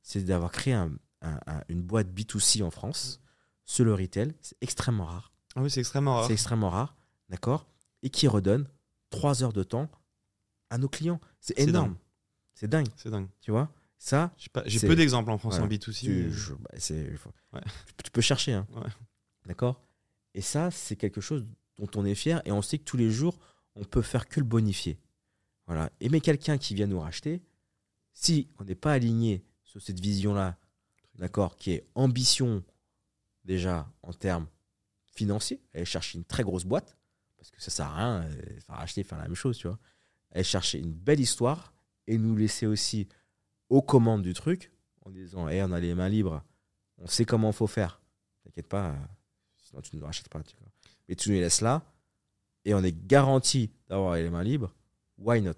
[0.01, 0.73] c'est d'avoir créé
[1.69, 3.21] une boîte B2C en France,
[3.65, 4.33] sur le retail.
[4.41, 5.31] C'est extrêmement rare.
[5.55, 6.27] Ah oui, c'est extrêmement rare.
[6.27, 6.95] C'est extrêmement rare,
[7.29, 7.67] d'accord?
[8.03, 8.67] Et qui redonne
[9.09, 9.89] trois heures de temps
[10.69, 11.19] à nos clients.
[11.39, 11.95] C'est énorme.
[12.53, 12.87] C'est dingue.
[12.95, 13.27] C'est dingue.
[13.41, 13.71] Tu vois?
[13.97, 14.33] Ça,
[14.65, 15.99] j'ai peu d'exemples en France en B2C.
[16.01, 16.31] Tu,
[17.51, 17.61] bah,
[18.03, 18.53] tu, peux chercher.
[18.53, 18.67] Hein.
[19.45, 19.81] D'accord?
[20.33, 21.45] Et ça, c'est quelque chose
[21.77, 23.39] dont on est fier et on sait que tous les jours,
[23.75, 24.99] on peut faire que le bonifier.
[25.65, 25.89] Voilà.
[26.01, 27.41] Aimer quelqu'un qui vient nous racheter,
[28.13, 30.57] si on n'est pas aligné sur cette vision-là,
[31.17, 32.63] d'accord, qui est ambition
[33.43, 34.47] déjà en termes
[35.13, 36.97] financiers, aller chercher une très grosse boîte,
[37.37, 39.79] parce que ça sert à rien, euh, faire racheter, faire la même chose, tu vois.
[40.31, 41.73] Aller chercher une belle histoire
[42.07, 43.07] et nous laisser aussi
[43.69, 44.71] aux commandes du truc
[45.03, 46.43] en disant hey, on a les mains libres,
[46.97, 48.01] on sait comment il faut faire.
[48.43, 48.95] T'inquiète pas,
[49.57, 50.41] sinon tu ne nous rachètes pas.
[50.43, 50.69] Tu vois.
[51.07, 51.83] Mais tu nous laisses là
[52.65, 54.73] et on est garanti d'avoir les mains libres.
[55.17, 55.53] Why not?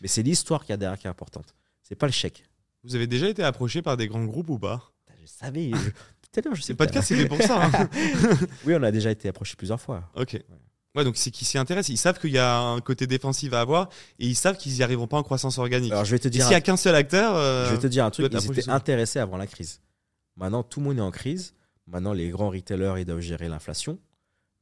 [0.00, 1.54] Mais c'est l'histoire qui a derrière qui est importante.
[1.82, 2.44] C'est pas le chèque.
[2.82, 4.92] Vous avez déjà été approché par des grands groupes ou pas?
[5.26, 5.70] Je savais.
[6.32, 6.86] Peut-être je sais pas.
[6.86, 7.66] Podcast, c'est pour ça.
[7.66, 7.88] Hein.
[8.64, 10.08] oui, on a déjà été approché plusieurs fois.
[10.14, 10.38] Ok.
[10.94, 11.88] Ouais, donc c'est qu'ils s'y intéressent.
[11.90, 13.88] Ils savent qu'il y a un côté défensif à avoir
[14.18, 15.92] et ils savent qu'ils n'y arriveront pas en croissance organique.
[15.92, 16.42] Alors je vais te dire.
[16.42, 17.36] S'il n'y a qu'un seul acteur.
[17.36, 18.32] Euh, je vais te dire un truc.
[18.32, 19.80] Ils étaient intéressés avant la crise.
[20.36, 21.54] Maintenant, tout le monde est en crise.
[21.86, 23.98] Maintenant, les grands retailers, ils doivent gérer l'inflation.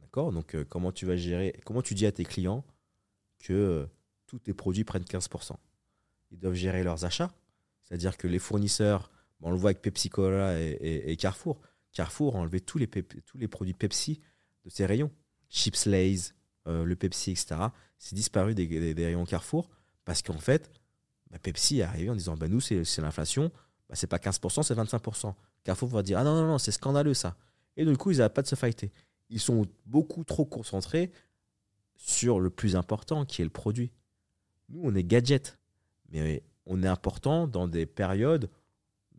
[0.00, 0.32] D'accord?
[0.32, 2.64] Donc, euh, comment tu vas gérer Comment tu dis à tes clients
[3.42, 3.86] que euh,
[4.26, 5.52] tous tes produits prennent 15%
[6.30, 7.30] Ils doivent gérer leurs achats.
[7.82, 9.10] C'est-à-dire que les fournisseurs,
[9.44, 11.60] on le voit avec Pepsi Cola et, Carrefour.
[11.92, 12.86] Carrefour a enlevé tous les,
[13.46, 14.20] produits Pepsi
[14.64, 15.10] de ses rayons
[15.50, 16.32] chips Lays,
[16.66, 17.56] euh, le Pepsi, etc.
[17.98, 19.68] C'est disparu des, rayons Carrefour
[20.04, 20.72] parce qu'en fait,
[21.30, 23.52] bah, Pepsi est arrivé en disant bah, nous, c'est l'inflation,
[23.88, 25.34] bah, c'est pas 15%, c'est 25%.
[25.62, 27.36] Carrefour va dire ah non, non, non, c'est scandaleux ça.
[27.76, 28.92] Et du coup, ils n'arrêtent pas de se fighter.
[29.28, 31.12] Ils sont beaucoup trop concentrés
[31.96, 33.92] sur le plus important qui est le produit.
[34.70, 35.58] Nous, on est gadget,
[36.08, 38.48] mais on est important dans des périodes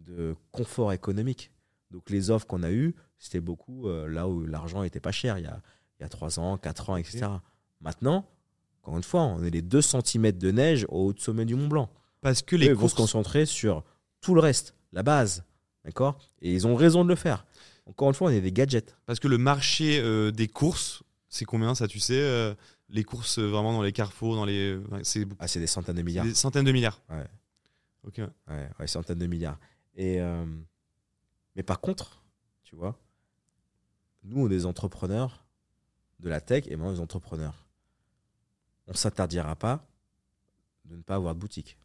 [0.06, 1.52] de confort économique.
[1.91, 5.38] Donc les offres qu'on a eues, c'était beaucoup euh, là où l'argent était pas cher.
[5.38, 5.61] Il y a,
[5.99, 7.27] il y a 3 ans, 4 ans, etc.
[7.82, 8.27] Maintenant,
[8.82, 11.56] encore une fois, on est les 2 cm de neige au haut de sommet du
[11.56, 11.90] Mont Blanc.
[12.22, 12.80] Parce que les courses...
[12.80, 13.84] vont se concentrer sur
[14.22, 15.44] tout le reste, la base.
[15.84, 16.18] D'accord?
[16.41, 17.45] Et ils ont raison de le faire.
[17.86, 18.98] Encore une fois, on est des gadgets.
[19.06, 22.53] Parce que le marché euh, des courses, c'est combien ça, tu sais euh,
[22.90, 24.80] Les courses vraiment dans les carrefours, dans les.
[25.03, 26.26] c'est ah, c'est des centaines de milliards.
[26.26, 27.02] Des centaines de milliards.
[27.10, 27.27] Ouais.
[28.07, 28.18] Ok.
[28.18, 29.60] Ouais, ouais centaines de milliards.
[29.96, 30.20] Et,
[31.56, 32.22] mais par contre,
[32.64, 33.00] tu vois,
[34.24, 35.46] nous, on est des entrepreneurs
[36.20, 37.66] de la tech et maintenant les entrepreneurs.
[38.88, 39.86] On ne s'interdira pas
[40.86, 41.78] de ne pas avoir de boutique.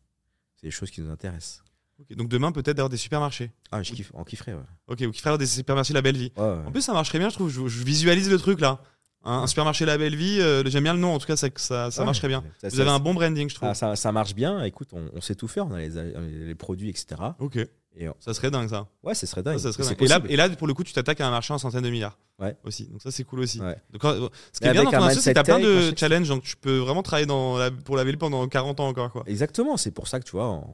[0.57, 1.63] C'est des choses qui nous intéressent.
[2.11, 3.51] donc demain, peut-être d'avoir des supermarchés.
[3.71, 4.61] Ah, je kiffe, on kifferait, ouais.
[4.89, 6.33] Ok, vous kifferez des supermarchés La Belle Vie.
[6.37, 7.51] En plus, ça marcherait bien, je trouve.
[7.51, 8.81] Je, visualise le truc là.
[9.23, 11.91] Un, supermarché La Belle Vie, euh, j'aime bien le nom, en tout cas, ça, ça,
[11.91, 12.43] ça marcherait bien.
[12.63, 13.75] vous avez un bon branding, je trouve.
[13.75, 17.21] ça, marche bien, écoute, on, sait tout faire, on a les, les, produits, etc.
[17.39, 17.59] Ok.
[17.97, 18.87] Et on- Ça serait dingue ça.
[19.03, 19.59] ouais, serait Ça, dingue.
[19.59, 20.01] ça serait dingue.
[20.01, 21.91] Et, là, et là, pour le coup, tu t'attaques à un marché en centaines de
[21.91, 22.19] milliards.
[22.39, 22.57] Ouais.
[22.65, 22.87] Aussi.
[22.87, 23.61] Donc ça, c'est cool aussi.
[23.61, 23.77] Ouais.
[23.93, 25.93] Donc, euh, ce qui est bien dans ton asso, c'est que t'as plein mindset tech,
[25.95, 26.29] de challenges.
[26.29, 29.11] Donc tu peux vraiment travailler dans la- pour la ville pendant 40 ans encore.
[29.13, 29.25] Quoi.
[29.27, 30.65] Exactement, c'est pour ça que tu vois, on,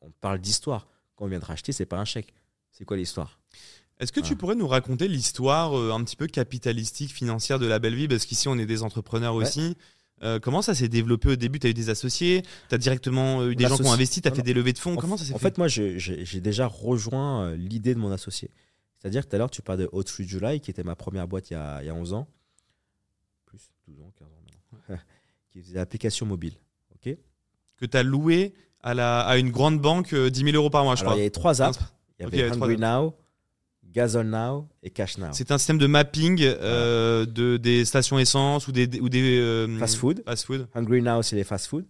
[0.00, 0.86] on parle d'histoire.
[1.14, 2.32] Quand on vient de racheter, c'est pas un chèque.
[2.72, 3.38] C'est quoi l'histoire?
[4.00, 7.78] Est-ce que tu pourrais nous raconter l'histoire euh, un petit peu capitalistique, financière de la
[7.78, 9.46] belle vie Parce qu'ici, on est des entrepreneurs Ouais.
[9.46, 9.76] aussi.
[10.22, 11.58] Euh, comment ça s'est développé au début?
[11.58, 14.20] Tu as eu des associés, tu as directement euh, eu des gens qui ont investi,
[14.22, 14.46] tu as Non, fait non.
[14.46, 14.92] des levées de fonds?
[14.94, 18.10] En Comment ça s'est En fait, fait, moi, j'ai déjà rejoint euh, l'idée de mon
[18.12, 18.50] associé.
[18.98, 21.26] C'est-à-dire que tout à l'heure, tu parles de Hot Free July, qui était ma première
[21.26, 22.28] boîte il y a, il y a 11 ans.
[23.46, 25.02] Plus 12 ans, 15 ans maintenant.
[25.52, 26.54] qui faisait l'application mobile.
[26.94, 27.16] ok?
[27.76, 30.84] Que tu as loué à, la, à une grande banque euh, 10 000 euros par
[30.84, 31.50] mois, je Alors, il y crois.
[31.50, 31.78] avait trois apps.
[32.18, 33.16] Il y avait il y avait trois Hungry Now,
[33.92, 35.28] Gazon Now et Cash Now.
[35.32, 39.78] C'est un système de mapping euh, de, des stations essence ou des, ou des euh,
[39.78, 40.22] Fast food.
[40.24, 40.66] fast food.
[40.74, 41.84] Hungry Now, c'est les fast-food.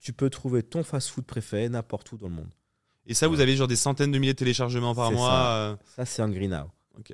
[0.00, 2.50] Tu peux trouver ton fast-food préféré n'importe où dans le monde.
[3.06, 5.28] Et ça, vous avez genre des centaines de milliers de téléchargements par mois.
[5.28, 5.56] ça.
[5.56, 6.70] euh, Ça, c'est Hungry Now.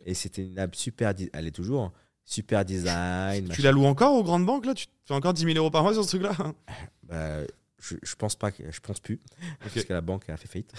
[0.06, 1.12] Et c'était une app super.
[1.32, 1.82] Elle est toujours.
[1.84, 1.92] hein.
[2.24, 3.44] Super design.
[3.44, 3.62] Tu machin.
[3.64, 4.74] la loues encore aux grandes banques là?
[4.74, 6.32] Tu fais encore 10 000 euros par mois sur ce truc-là?
[7.02, 7.40] Bah,
[7.80, 9.18] je, je pense pas je pense plus
[9.58, 10.72] parce que la banque a fait faillite.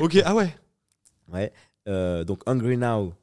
[0.00, 0.56] Ok, ah ouais.
[1.30, 1.52] ouais.
[1.88, 3.14] Euh, donc Hungry Now,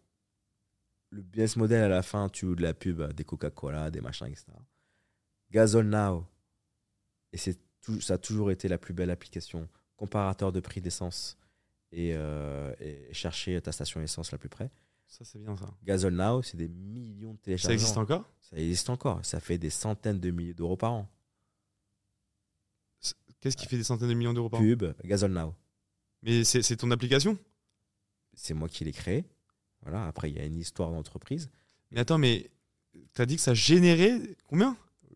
[1.10, 4.28] le business model à la fin, tu loues de la pub, des Coca-Cola, des machins,
[4.28, 4.48] etc.
[5.52, 6.26] Gazole Now,
[7.34, 9.68] et c'est tout, ça a toujours été la plus belle application,
[9.98, 11.38] comparateur de prix d'essence
[11.92, 14.70] et, euh, et chercher ta station essence la plus près.
[15.08, 15.66] Ça, c'est bien ça.
[15.84, 17.74] Gazole Now, c'est des millions de Ça téléchargements.
[17.74, 18.30] existe encore?
[18.40, 19.26] Ça existe encore.
[19.26, 21.10] Ça fait des centaines de milliers d'euros par an.
[23.42, 24.64] Qu'est-ce qui fait des centaines de millions d'euros par an?
[24.64, 25.54] Pub, Gazole Now.
[26.22, 27.38] Mais c'est ton application?
[28.34, 29.26] C'est moi qui l'ai créé.
[29.84, 30.06] Voilà.
[30.06, 31.50] Après, il y a une histoire d'entreprise.
[31.92, 32.50] Mais attends, mais
[33.14, 34.76] t'as dit que ça générait combien?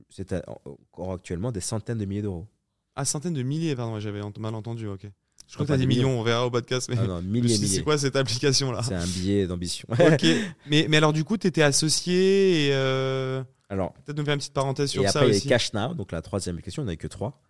[0.10, 2.48] C'est encore actuellement des centaines de milliers d'euros.
[2.96, 5.08] Ah, centaines de milliers, pardon, j'avais mal entendu, ok.
[5.48, 7.22] Je crois que t'as pas dit des millions, on verra au podcast, mais Ah non,
[7.22, 7.68] milliers, milliers.
[7.68, 9.88] c'est quoi cette application-là C'est un billet d'ambition.
[9.92, 10.26] Ok,
[10.68, 14.54] mais, mais alors du coup, t'étais associé et euh, Alors, peut-être nous faire une petite
[14.54, 15.48] parenthèse sur et ça après, il y a aussi.
[15.48, 17.42] Cash Now, donc la troisième question, on n'avait que trois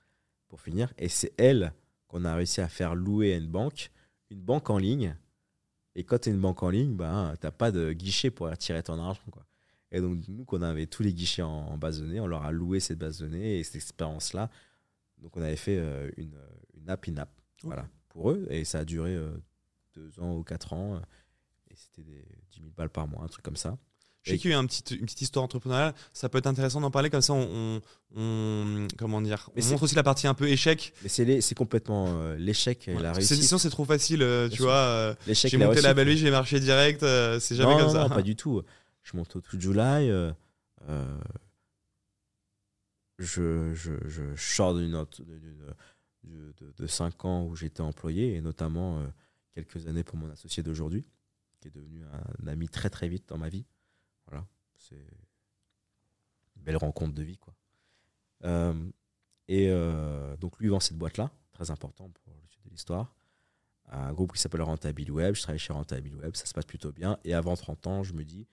[0.50, 0.94] pour finir.
[0.98, 1.74] Et c'est elle
[2.08, 3.92] qu'on a réussi à faire louer à une banque,
[4.30, 5.16] une banque en ligne.
[5.96, 8.50] Et quand tu es une banque en ligne, bah, tu n'as pas de guichet pour
[8.50, 9.22] retirer ton argent.
[9.32, 9.46] Quoi.
[9.92, 12.44] Et donc, nous, qu'on avait tous les guichets en, en base de données, on leur
[12.44, 14.50] a loué cette base de données et cette expérience-là.
[15.20, 16.38] Donc, on avait fait euh, une,
[16.74, 17.30] une app in-app
[17.64, 18.46] voilà, pour eux.
[18.50, 19.32] Et ça a duré euh,
[19.94, 21.02] deux ans ou quatre ans.
[21.70, 23.78] Et c'était des 10 000 balles par mois, un truc comme ça.
[24.26, 25.94] Je sais qu'il y a eu un petit- une petite histoire entrepreneuriale.
[26.14, 27.34] Ça peut être intéressant d'en parler comme ça.
[27.34, 27.48] On,
[28.16, 30.94] on- on- comment dire Mais On montre aussi la partie un peu échec.
[31.04, 33.42] Mais c'est complètement euh, l'échec et Ouais, la réussite.
[33.44, 34.22] Sinon, c'est trop facile.
[34.24, 34.66] euh, tu sûr.
[34.66, 35.96] vois, euh, L'échec j'ai la monté la réussite.
[35.96, 37.04] belle vie, j'ai marché direct.
[37.04, 38.02] euh, c'est jamais non, comme non, ça.
[38.08, 38.64] non, pas du tout.
[39.04, 40.10] Je monte au tout July.
[43.20, 49.00] je, je, je sors d'une de, de, de 5 ans où j'étais employé et notamment
[49.54, 51.06] quelques années pour mon associé d'aujourd'hui,
[51.62, 52.02] qui est devenu
[52.42, 53.66] un ami très très vite dans ma vie.
[54.90, 54.96] C'est
[56.56, 57.38] une belle rencontre de vie.
[57.38, 57.54] Quoi.
[58.44, 58.74] Euh,
[59.48, 63.16] et euh, donc lui vend cette boîte-là, très important pour le suite de l'histoire.
[63.88, 65.36] Un groupe qui s'appelle Rentable Web.
[65.36, 67.20] Je travaille chez Rentable Web, ça se passe plutôt bien.
[67.24, 68.48] Et avant 30 ans, je me dis,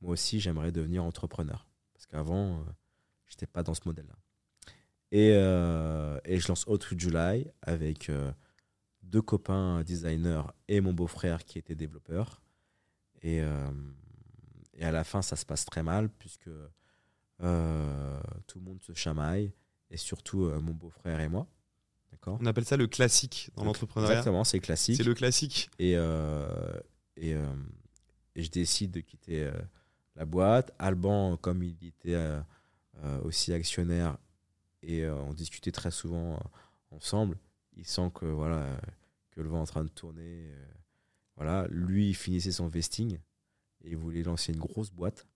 [0.00, 1.66] moi aussi, j'aimerais devenir entrepreneur.
[1.92, 2.64] Parce qu'avant, euh,
[3.26, 4.16] je n'étais pas dans ce modèle-là.
[5.10, 8.10] Et, je lance Hot to July avec
[9.02, 12.40] deux copains designers et mon beau-frère qui était développeur.
[13.20, 13.42] Et,
[14.82, 16.50] et à la fin, ça se passe très mal puisque
[17.40, 19.52] euh, tout le monde se chamaille
[19.90, 21.46] et surtout euh, mon beau-frère et moi.
[22.10, 22.38] D'accord?
[22.40, 24.14] On appelle ça le classique dans l'entrepreneuriat.
[24.18, 24.96] Exactement, c'est classique.
[24.96, 25.70] C'est le classique.
[25.78, 26.80] Et, euh,
[27.16, 27.36] et,
[28.34, 29.48] et je décide de quitter
[30.16, 30.72] la boîte.
[30.80, 32.18] Alban, comme il était
[33.22, 34.18] aussi actionnaire
[34.82, 36.40] et on discutait très souvent
[36.90, 37.38] ensemble,
[37.76, 38.66] il sent que, voilà,
[39.30, 40.50] que le vent est en train de tourner.
[41.36, 41.68] voilà.
[41.70, 43.20] Lui, il finissait son vesting
[43.84, 45.26] et il voulait lancer une grosse boîte.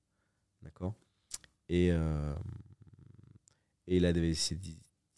[0.63, 0.95] D'accord?
[1.69, 2.35] Et, euh,
[3.87, 4.65] et il avait cette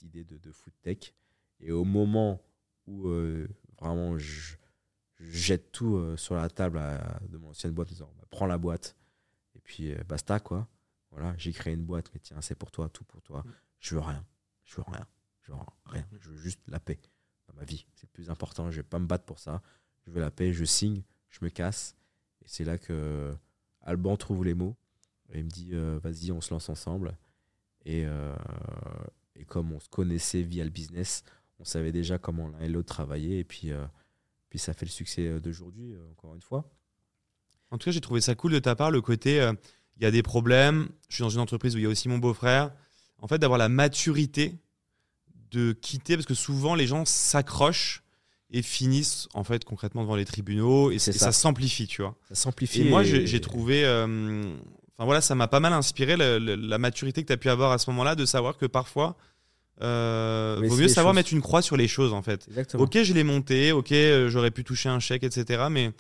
[0.03, 1.15] idée de, de food tech.
[1.61, 2.41] Et au moment
[2.87, 3.49] où euh,
[3.81, 4.57] vraiment je,
[5.17, 8.25] je jette tout euh, sur la table à- de mon ancienne boîte en disant bah,
[8.31, 8.97] prends la boîte
[9.55, 10.69] et puis basta quoi.
[11.11, 13.43] Voilà, j'ai créé une boîte, mais tiens, c'est pour toi, tout pour toi.
[13.79, 14.25] Je veux rien.
[14.65, 15.07] Je veux rien.
[15.41, 16.07] Je veux rien.
[16.21, 17.01] Je veux juste la paix
[17.47, 17.87] dans ma vie.
[17.95, 18.71] C'est le plus important.
[18.71, 19.63] Je vais pas me battre pour ça.
[20.05, 20.53] Je veux la paix.
[20.53, 21.03] Je signe.
[21.31, 21.97] Je me casse.
[22.49, 23.35] C'est là que
[23.83, 24.77] Alban trouve les mots.
[25.33, 27.17] Et il me dit euh, vas-y, on se lance ensemble.
[27.85, 28.35] Et, euh,
[29.37, 31.23] et comme on se connaissait via le business,
[31.59, 33.39] on savait déjà comment l'un et l'autre travaillaient.
[33.39, 33.85] Et puis, euh,
[34.49, 36.71] puis ça fait le succès euh, d'aujourd'hui, euh, encore une fois.
[37.71, 39.53] En tout cas, j'ai trouvé ça cool de ta part, le côté, euh,
[39.99, 42.09] il y a des problèmes, je suis dans une entreprise où il y a aussi
[42.09, 42.73] mon beau-frère.
[43.19, 44.59] En fait, d'avoir la maturité
[45.51, 48.03] de quitter, parce que souvent les gens s'accrochent
[48.51, 51.27] et finissent en fait concrètement devant les tribunaux et, C'est et ça.
[51.27, 52.15] ça s'amplifie, tu vois.
[52.29, 52.81] Ça s'amplifie.
[52.81, 53.85] Et moi, et- j'ai j'ai trouvé.
[53.85, 54.43] euh,
[55.01, 57.79] Enfin voilà, ça m'a pas mal inspiré la maturité que tu as pu avoir à
[57.79, 59.17] ce moment-là de savoir que parfois,
[59.81, 61.17] euh, vaut c'est mieux savoir choses.
[61.17, 62.47] mettre une croix sur les choses en fait.
[62.49, 62.83] Exactement.
[62.83, 65.67] Ok, je l'ai monté, ok, euh, j'aurais pu toucher un chèque, etc.
[65.71, 65.93] Mais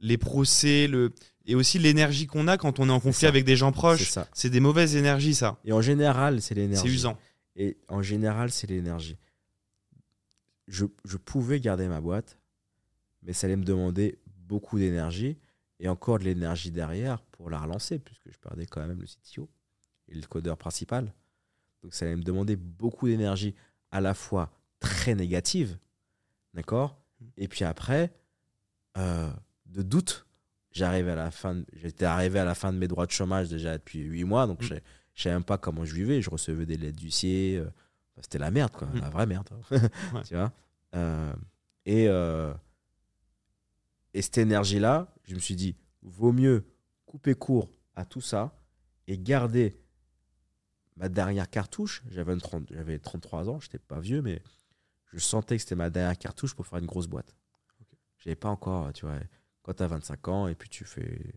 [0.00, 1.12] les procès, le
[1.46, 4.14] et aussi l'énergie qu'on a quand on est en conflit avec des gens C'est proches,
[4.34, 5.56] c'est des mauvaises énergies, ça.
[5.64, 6.88] Et en général, c'est C'est l'énergie.
[6.92, 7.16] usant.
[7.56, 9.16] Et en général, c'est l'énergie.
[10.68, 12.38] Je, je pouvais garder ma boîte,
[13.22, 15.36] mais ça allait me demander beaucoup d'énergie
[15.80, 19.48] et encore de l'énergie derrière pour la relancer, puisque je perdais quand même le CTO
[20.08, 21.12] et le codeur principal.
[21.82, 23.54] Donc ça allait me demander beaucoup d'énergie,
[23.90, 24.50] à la fois
[24.80, 25.78] très négative,
[26.54, 27.00] d'accord?
[27.36, 28.12] Et puis après,
[28.96, 29.30] euh,
[29.66, 30.26] de doute.
[30.72, 33.48] J'arrivais à la fin, de- j'étais arrivé à la fin de mes droits de chômage
[33.48, 34.66] déjà depuis 8 mois, donc Mm.
[34.66, 34.74] je
[35.14, 36.22] je savais même pas comment je vivais.
[36.22, 37.56] Je recevais des lettres d'huissier.
[37.58, 37.68] euh,
[38.22, 38.88] C'était la merde, quoi.
[38.88, 39.00] Mm.
[39.00, 39.48] La vraie merde.
[39.70, 40.22] Ouais.
[40.26, 40.52] tu vois
[40.94, 41.32] Euh,
[41.86, 42.52] et, euh,
[44.14, 46.64] et cette énergie-là, je me suis dit, vaut mieux
[47.06, 48.54] couper court à tout ça
[49.06, 49.78] et garder
[50.96, 52.02] ma dernière cartouche.
[52.10, 54.42] J'avais une 30 j'avais 33 ans, j'étais pas vieux, mais
[55.12, 57.34] je sentais que c'était ma dernière cartouche pour faire une grosse boîte.
[58.18, 59.18] J'avais pas encore, tu vois,
[59.62, 61.32] quand tu as 25 ans et puis tu fais.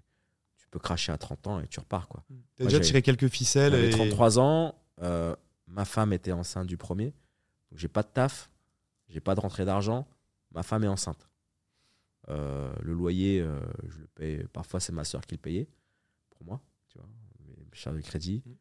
[0.58, 2.24] Tu peux cracher à 30 ans et tu repars, quoi.
[2.30, 3.74] T'as Moi, déjà tiré quelques ficelles.
[3.74, 5.36] J'avais et- 33 ans, euh,
[5.72, 7.14] ma femme était enceinte du premier,
[7.72, 8.52] donc j'ai pas de taf,
[9.10, 10.07] j'ai pas de rentrée d'argent,
[10.52, 11.27] ma femme est enceinte.
[12.30, 15.68] Euh, le loyer, euh, je le paye, parfois c'est ma soeur qui le payait
[16.30, 17.07] pour moi, tu vois,
[17.48, 18.43] mes charges de crédit.
[18.45, 18.52] Mm.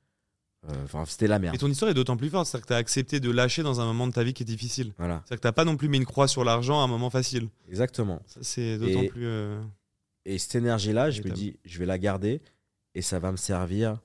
[0.71, 1.55] Euh, Enfin, c'était la merde.
[1.55, 3.81] Et ton histoire est d'autant plus forte, c'est-à-dire que tu as accepté de lâcher dans
[3.81, 4.93] un moment de ta vie qui est difficile.
[4.99, 7.09] Voilà, C'est-à-dire que t'as pas non plus mis une croix sur l'argent à un moment
[7.09, 7.49] facile.
[7.69, 8.21] exactement.
[8.27, 9.27] Ça, c'est d'autant plus.
[10.27, 12.43] Et cette énergie-là, je me dis, je vais la garder
[12.95, 13.99] et ça va me servir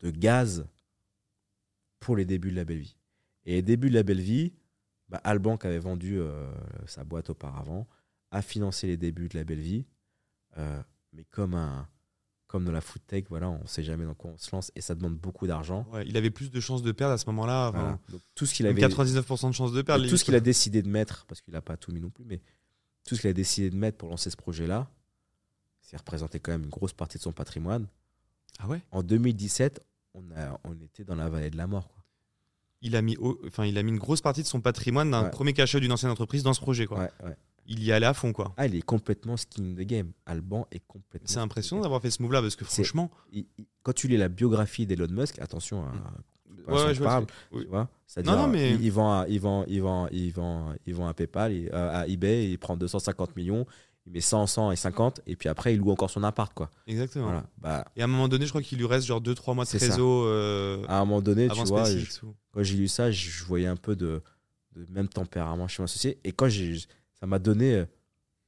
[0.00, 0.66] de gaz
[2.04, 2.96] pour les débuts de la belle vie.
[3.46, 4.52] Et les débuts de la belle vie,
[5.08, 6.52] bah, Alban, qui avait vendu euh,
[6.86, 7.88] sa boîte auparavant,
[8.30, 9.86] a financé les débuts de la belle vie.
[10.58, 10.82] Euh,
[11.14, 11.88] mais comme, un,
[12.46, 14.70] comme dans la food tech, voilà, on ne sait jamais dans quoi on se lance
[14.76, 15.86] et ça demande beaucoup d'argent.
[15.92, 17.70] ouais, il avait plus de chances de perdre à ce moment-là.
[17.70, 17.98] Voilà.
[18.34, 20.06] Tout ce qu'il avait, 99% de chances de perdre.
[20.06, 22.26] tout ce qu'il a décidé de mettre, parce qu'il n'a pas tout mis non plus,
[22.26, 22.42] mais
[23.08, 24.90] tout ce qu'il a décidé de mettre pour lancer ce projet-là,
[25.80, 27.86] c'est représenté quand même une grosse partie de son patrimoine.
[28.58, 28.82] Ah ouais?
[28.90, 29.80] En 2017,
[30.14, 31.88] on, a, on était dans la vallée de la mort.
[31.88, 32.02] Quoi.
[32.82, 35.24] il a, mis au- enfin, il a mis une grosse partie de son patrimoine d'un
[35.24, 35.30] Ouais.
[35.30, 36.86] premier cachet d'une ancienne entreprise dans ce projet.
[36.86, 37.08] Quoi.
[37.22, 37.36] Ouais.
[37.66, 38.32] Il y allait à fond.
[38.34, 38.52] quoi.
[38.58, 40.12] Ah, il est complètement skin the game.
[40.26, 41.26] Alban est complètement.
[41.28, 43.10] C'est impressionnant d'avoir fait ce move-là parce que franchement.
[43.32, 43.44] game.
[43.44, 45.92] Il- il- quand tu lis la biographie d'Elon Musk, attention à.
[45.92, 47.62] Ouais, pas ouais, je parle, oui.
[47.64, 47.88] tu vois
[48.24, 51.08] Non, non, mais- il, il vend à, il vend, il vend, il vend, il vend
[51.08, 53.66] à PayPal, euh, à eBay, il prend 250 millions,
[54.06, 56.70] il met 100, 100 et 50, et puis après, il loue encore son appart, quoi.
[56.86, 57.24] Exactement.
[57.26, 57.46] Voilà.
[57.58, 59.70] Bah, Et à un moment donné, je crois qu'il lui reste genre 2-3 mois de
[60.26, 61.86] euh, à un moment donné, tu vois,
[62.52, 64.22] quand j'ai lu ça, je voyais un peu de,
[64.76, 66.18] de même tempérament chez mon associé.
[66.24, 66.78] Et quand j'ai,
[67.18, 67.86] ça m'a donné euh,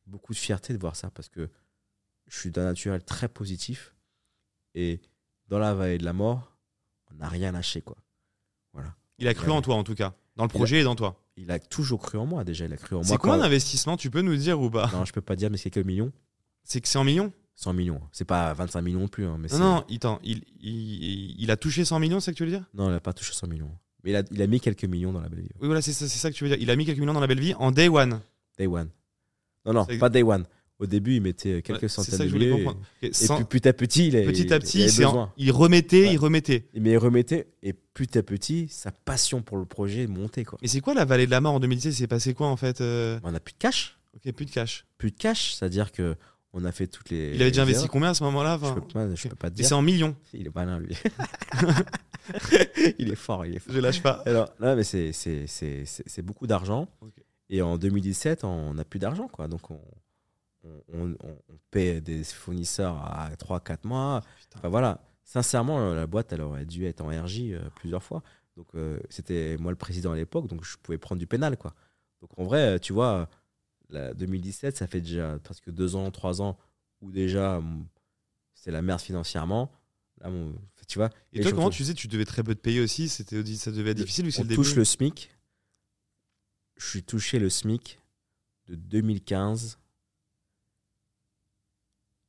[0.07, 1.49] beaucoup de fierté de voir ça parce que
[2.27, 3.95] je suis d'un naturel très positif.
[4.75, 5.01] Et
[5.49, 6.53] dans la vallée de la mort,
[7.11, 7.97] on n'a rien lâché, quoi.
[8.75, 8.95] Voilà.
[9.19, 10.15] Il a cru en toi en tout cas.
[10.37, 11.21] Dans le a- projet et dans toi.
[11.37, 12.65] Il a toujours cru en moi, déjà.
[12.67, 13.19] Il a cru en C'est moi.
[13.19, 14.91] combien quand- d'investissements tu peux nous dire ou pas?
[14.93, 16.13] Non, je peux pas dire, mais c'est quelques millions.
[16.65, 17.33] C'est que c'est en millions?
[17.55, 18.01] 100 millions.
[18.13, 19.25] C'est pas 25 millions non plus.
[19.25, 22.27] hein, mais Non, c'est- non, il, t'en- il, il, il a touché 100 millions, c'est
[22.27, 22.65] ce que tu veux dire?
[22.75, 23.71] Non, il a pas touché 100 millions.
[24.05, 25.49] Mais il a, il a mis quelques millions dans la belle vie.
[25.61, 26.59] Oui, voilà, c'est ça, c'est ça que tu veux dire.
[26.61, 28.21] Il a mis quelques millions dans la belle vie en day one.
[28.59, 28.91] Day one.
[29.65, 30.45] Non, non, C'est- pas day one.
[30.79, 32.67] Au début, il mettait quelques Ouais, centaines de milliers.
[33.01, 35.51] Et Et, sans- puis petit à petit, il, a- petit à il petit, en- il
[35.51, 36.13] remettait, Ouais.
[36.13, 36.67] il remettait.
[36.75, 40.45] Mais il remettait, et petit à petit, sa passion pour le projet montait.
[40.45, 40.59] Quoi.
[40.61, 42.57] Mais c'est quoi la vallée de la mort en 2017 Il s'est passé quoi en
[42.57, 43.19] fait euh?
[43.23, 43.99] On n'a plus de cash.
[44.15, 44.85] Ok, plus de cash.
[44.99, 46.15] Plus de cash, c'est-à-dire que
[46.53, 47.33] on a fait toutes les.
[47.35, 47.91] Il avait déjà investi erreurs.
[47.91, 49.67] combien à ce moment-là Je peux pas, je peux pas te Et dire.
[49.69, 50.15] c'est en millions.
[50.35, 50.95] Il est malin, lui.
[52.99, 53.75] il est fort, il est fort.
[53.75, 54.23] Je lâche pas.
[54.27, 56.89] Alors, non, mais c'est, beaucoup d'argent.
[57.49, 59.29] Et en 2017, on n'a plus d'argent.
[59.29, 59.49] Quoi.
[59.49, 59.81] Donc, on,
[60.93, 61.15] on,
[61.71, 64.23] paie des fournisseurs à 3-4 mois.
[64.57, 65.01] Enfin, voilà.
[65.25, 68.23] Sincèrement, la boîte, elle aurait dû être en RJ euh, plusieurs fois.
[68.57, 71.57] Donc, euh, c'était moi le président à l'époque, donc je pouvais prendre du pénal.
[71.57, 71.75] Quoi.
[72.21, 73.29] Donc, en vrai, tu vois,
[73.91, 76.57] la 2017, ça fait déjà presque deux ans, trois ans
[77.01, 77.87] où déjà hum,
[78.55, 79.71] c'est la merde financièrement.
[80.21, 80.55] Là, mon-
[80.89, 83.45] tu vois, Et toi, comment tu disais Tu devais très peu te payer aussi C'était
[83.57, 84.55] Ça devait être difficile on le début.
[84.55, 85.31] touche le SMIC.
[86.77, 87.99] Je suis touché le SMIC
[88.69, 89.79] de 2015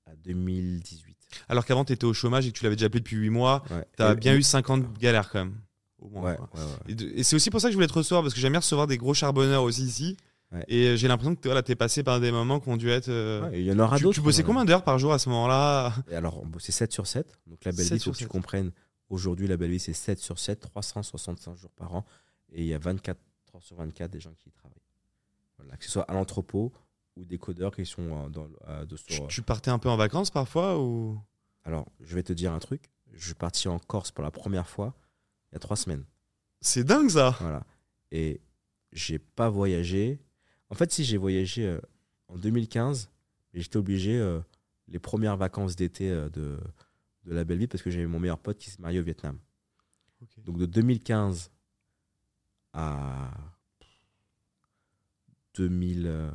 [0.08, 1.16] à 2018.
[1.50, 3.64] Alors qu'avant, tu étais au chômage et que tu l'avais déjà appelé depuis 8 mois.
[3.70, 3.86] Ouais.
[3.98, 5.56] Tu as Et- bien eu 50 galères quand même.
[6.00, 6.34] Au moins.
[6.34, 6.96] Ouais.
[7.16, 8.88] Et, c'est aussi pour ça que je voulais te recevoir parce que j'aime bien recevoir
[8.88, 10.18] des gros charbonneurs aussi ici.
[10.70, 13.10] Et j'ai l'impression que voilà, tu es passé par des moments qui ont dû être.
[13.10, 14.16] euh, Il y en aura tu, d'autres.
[14.16, 14.46] tu bossais hein.
[14.46, 15.94] combien d'heures par jour à ce moment-là?
[16.12, 17.38] Alors, on bossait 7 sur 7.
[17.48, 18.32] Donc, la belle 7 vie, il faut que tu 7.
[18.32, 18.72] comprennes.
[19.10, 22.06] Aujourd'hui, la belle vie, c'est 7 sur 7, 365 jours par an.
[22.54, 23.18] Et il y a 24
[23.56, 24.78] heures sur 24 des gens qui y travaillent.
[25.58, 26.72] Voilà, que ce soit à l'entrepôt
[27.18, 29.80] ou des codeurs qui sont euh, dans, euh, de, Tu, sur, euh, tu partais un
[29.80, 31.20] peu en vacances parfois ou?
[31.64, 32.90] Alors, je vais te dire un truc.
[33.14, 34.94] Je suis parti en Corse pour la première fois
[35.52, 36.04] il y a trois semaines.
[36.62, 37.36] C'est dingue ça.
[37.40, 37.66] Voilà.
[38.12, 38.42] Et
[38.92, 40.20] j'ai pas voyagé.
[40.70, 41.78] En fait, si j'ai voyagé
[42.28, 43.10] en 2015,
[43.54, 44.40] mais j'étais obligé euh,
[44.88, 46.60] les premières vacances d'été euh, de,
[47.26, 49.38] de la belle vie parce que j'avais mon meilleur pote qui s'est marié au Vietnam.
[50.46, 51.52] Donc de 2015
[52.74, 53.32] à
[55.56, 56.32] 2000, euh,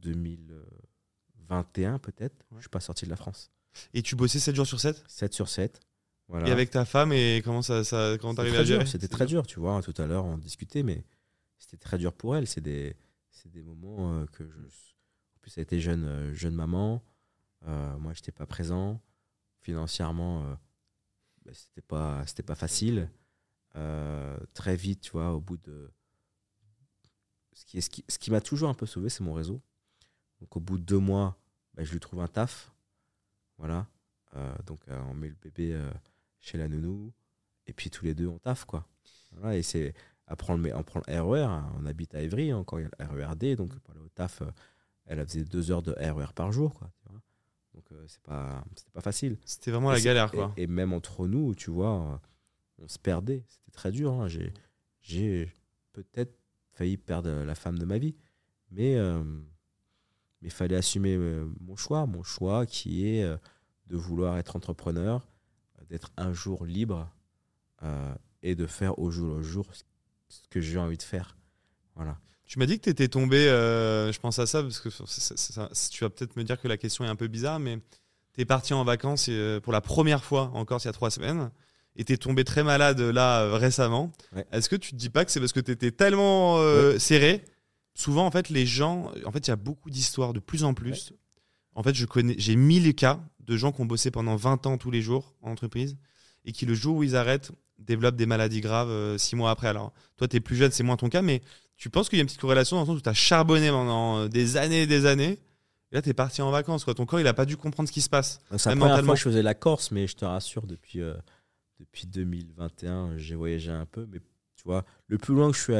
[0.00, 2.56] 2021 peut-être, Ouais.
[2.58, 3.50] je suis pas sorti de la France.
[3.94, 5.80] Et tu bossais 7 jours sur 7 7 sur 7.
[6.28, 6.48] Voilà.
[6.48, 9.46] Et avec ta femme et comment ça, ça comment très à gérer C'était très dur,
[9.46, 9.80] tu vois.
[9.82, 11.04] Tout à l'heure, on discutait, mais
[11.58, 12.46] c'était très dur pour elle.
[12.46, 12.94] C'est des,
[13.46, 14.56] des moments euh, que je.
[14.58, 17.02] En plus, elle était jeune, euh, jeune maman.
[17.66, 19.00] Euh, moi, j'étais pas présent.
[19.62, 20.54] Financièrement, euh,
[21.46, 23.10] bah, c'était pas, c'était pas facile.
[24.54, 25.90] Très vite, tu vois, au bout de.
[27.54, 29.62] Ce qui, ce qui, ce qui m'a toujours un peu sauvé, c'est mon réseau.
[30.40, 31.36] Donc, au bout de deux mois,
[31.74, 32.72] bah, je lui trouve un taf.
[33.58, 33.86] Voilà.
[34.36, 35.90] Euh, donc, euh, on met le bébé euh,
[36.40, 37.12] chez la nounou.
[37.66, 38.86] Et puis, tous les deux, on taf, quoi.
[39.32, 39.94] Voilà, et c'est.
[40.26, 41.42] Après, on, le met- on prend le RER.
[41.44, 41.72] hein.
[41.78, 43.56] On habite à Évry, hein, quand il y a le RERD.
[43.56, 44.42] Donc, pour aller au taf,
[45.06, 46.90] elle faisait deux heures de RER par jour, quoi.
[47.02, 47.20] tu vois.
[47.74, 49.38] Donc, c'est pas, c'était pas facile.
[49.44, 50.52] C'était vraiment Et la galère quoi.
[50.56, 52.20] Et, et même entre nous, tu vois,
[52.78, 53.44] on se perdait.
[53.48, 54.12] C'était très dur.
[54.12, 54.28] hein.
[54.28, 54.52] J'ai,
[55.00, 55.50] j'ai
[55.92, 56.36] peut-être
[56.72, 58.14] failli perdre la femme de ma vie.
[58.70, 58.96] Mais
[60.42, 62.06] euh, il fallait assumer euh, mon choix.
[62.06, 63.36] Mon choix qui est euh,
[63.86, 65.26] de vouloir être entrepreneur,
[65.88, 67.10] d'être un jour libre
[67.82, 69.66] euh, et de faire au jour le jour
[70.28, 71.36] ce que j'ai envie de faire.
[71.94, 72.18] Voilà.
[72.44, 76.04] Tu m'as dit que tu étais tombé, euh, je pense à ça, parce que tu
[76.04, 77.78] vas peut-être me dire que la question est un peu bizarre, mais
[78.34, 79.28] tu es parti en vacances
[79.62, 81.50] pour la première fois en Corse il y a trois semaines,
[81.96, 84.12] et tu es tombé très malade là euh, récemment.
[84.34, 84.46] Ouais.
[84.52, 87.44] Est-ce que tu te dis pas que c'est parce que tu étais tellement euh, serré
[87.98, 90.72] Souvent, en fait, les gens, en fait, il y a beaucoup d'histoires de plus en
[90.72, 91.12] plus.
[91.74, 94.78] En fait, je connais, j'ai mille cas de gens qui ont bossé pendant 20 ans
[94.78, 95.96] tous les jours en entreprise
[96.44, 97.50] et qui, le jour où ils arrêtent,
[97.80, 99.66] développent des maladies graves euh, six mois après.
[99.66, 101.42] Alors, toi, tu es plus jeune, c'est moins ton cas, mais
[101.76, 103.68] tu penses qu'il y a une petite corrélation dans le sens où tu as charbonné
[103.68, 105.40] pendant euh, des années et des années.
[105.90, 106.84] Et là, tu es parti en vacances.
[106.84, 106.94] Quoi.
[106.94, 108.40] Ton corps, il a pas dû comprendre ce qui se passe.
[108.56, 109.06] C'est la Même première mentalement.
[109.06, 111.14] fois que je faisais la Corse, mais je te rassure, depuis, euh,
[111.80, 114.06] depuis 2021, j'ai voyagé un peu.
[114.08, 114.20] Mais
[114.54, 115.74] tu vois, le plus loin que je suis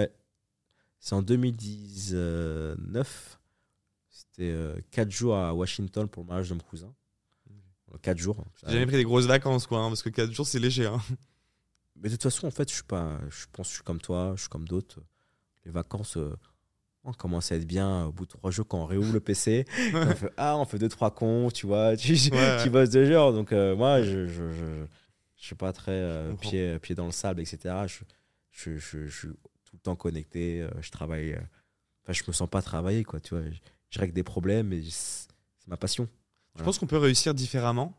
[1.00, 3.38] c'est en 2019.
[4.10, 4.54] C'était
[4.90, 6.92] 4 jours à Washington pour le mariage de mon cousin.
[8.02, 8.44] 4 jours.
[8.66, 10.86] J'ai jamais pris des grosses vacances, quoi, hein, parce que 4 jours, c'est léger.
[10.86, 11.00] hein.
[11.96, 13.18] Mais de toute façon, en fait, je suis pas.
[13.30, 15.00] Je pense que je suis comme toi, je suis comme d'autres.
[15.64, 16.36] Les vacances, euh,
[17.02, 19.64] on commence à être bien au bout de 3 jours quand on réouvre le PC.
[19.94, 21.96] on fait, ah, on fait 2-3 cons, tu vois.
[21.96, 22.70] Tu, tu Ouais, ouais.
[22.70, 23.32] bosses deux heures.
[23.32, 24.84] Donc, euh, moi, je, je, je,
[25.36, 27.74] je suis pas très euh, pied, pied dans le sable, etc.
[27.86, 28.04] Je,
[28.50, 29.28] je, je, suis
[29.88, 30.62] temps connecté.
[30.62, 31.32] euh, je travaille.
[31.32, 31.40] euh,
[32.04, 33.20] Enfin, je me sens pas travailler, quoi.
[33.20, 33.56] Tu vois, je,
[33.90, 35.28] je règle des problèmes et c'est
[35.66, 36.08] ma passion.
[36.56, 37.94] Je pense qu'on peut réussir différemment?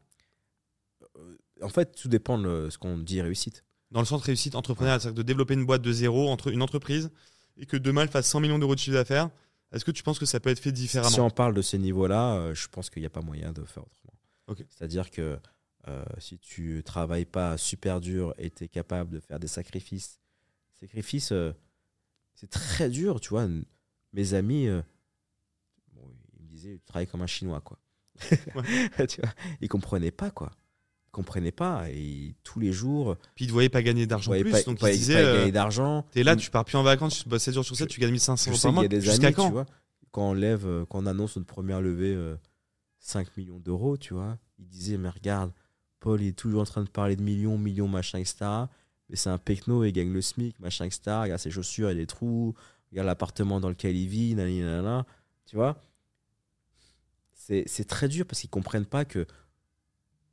[1.62, 3.64] En fait, tout dépend de ce qu'on dit réussite.
[3.92, 7.12] dans le centre réussite entrepreneuriale, c'est-à-dire de développer une boîte de zéro entre une entreprise
[7.58, 9.30] et que demain elle fasse 100 millions d'euros de chiffre d'affaires.
[9.72, 11.10] Est-ce que tu penses que ça peut être fait différemment?
[11.12, 13.64] Si on parle de ces niveaux-là, euh, je pense qu'il n'y a pas moyen de
[13.66, 14.14] faire autrement.
[14.48, 14.66] Ok.
[14.70, 15.38] C'est-à-dire que
[15.88, 20.20] euh, si tu travailles pas super dur et tu es capable de faire des sacrifices,
[20.80, 21.52] sacrifices, euh,
[22.40, 23.48] c'est très dur, tu vois.
[24.14, 24.82] Mes amis, euh,
[25.94, 26.02] bon,
[26.38, 27.78] ils me disaient, tu travailles comme un Chinois, quoi.
[29.08, 30.52] tu vois, ils comprenaient pas, quoi.
[31.08, 31.90] Ils comprenaient pas.
[31.92, 34.92] Et tous les jours, Puis ils ne voyaient pas gagner d'argent plus, pas, donc pas-
[34.92, 36.06] ils se pas disaient, gagner euh, d'argent.
[36.12, 38.12] t'es là, tu pars plus en vacances, tu bosses 7 jours sur 7, tu gagnes
[38.12, 38.84] 1500 Je euros sais par mois.
[38.84, 39.66] y a des amis, quand tu vois,
[40.12, 42.36] quand on lève, euh, quand on annonce notre première levée euh,
[43.00, 45.52] 5 millions d'euros, tu vois, ils disaient, mais regarde,
[46.00, 48.46] Paul il est toujours en train de parler de millions, millions, machin, etc.
[49.10, 51.02] Mais c'est un pecno, il gagne le SMIC, machin, etc.
[51.22, 52.54] Regarde ses chaussures, il y a des trous,
[52.92, 55.06] regarde l'appartement dans lequel il vit, nanana.
[55.46, 55.82] tu vois?
[57.34, 59.26] C'est c'est très dur parce qu'ils comprennent pas que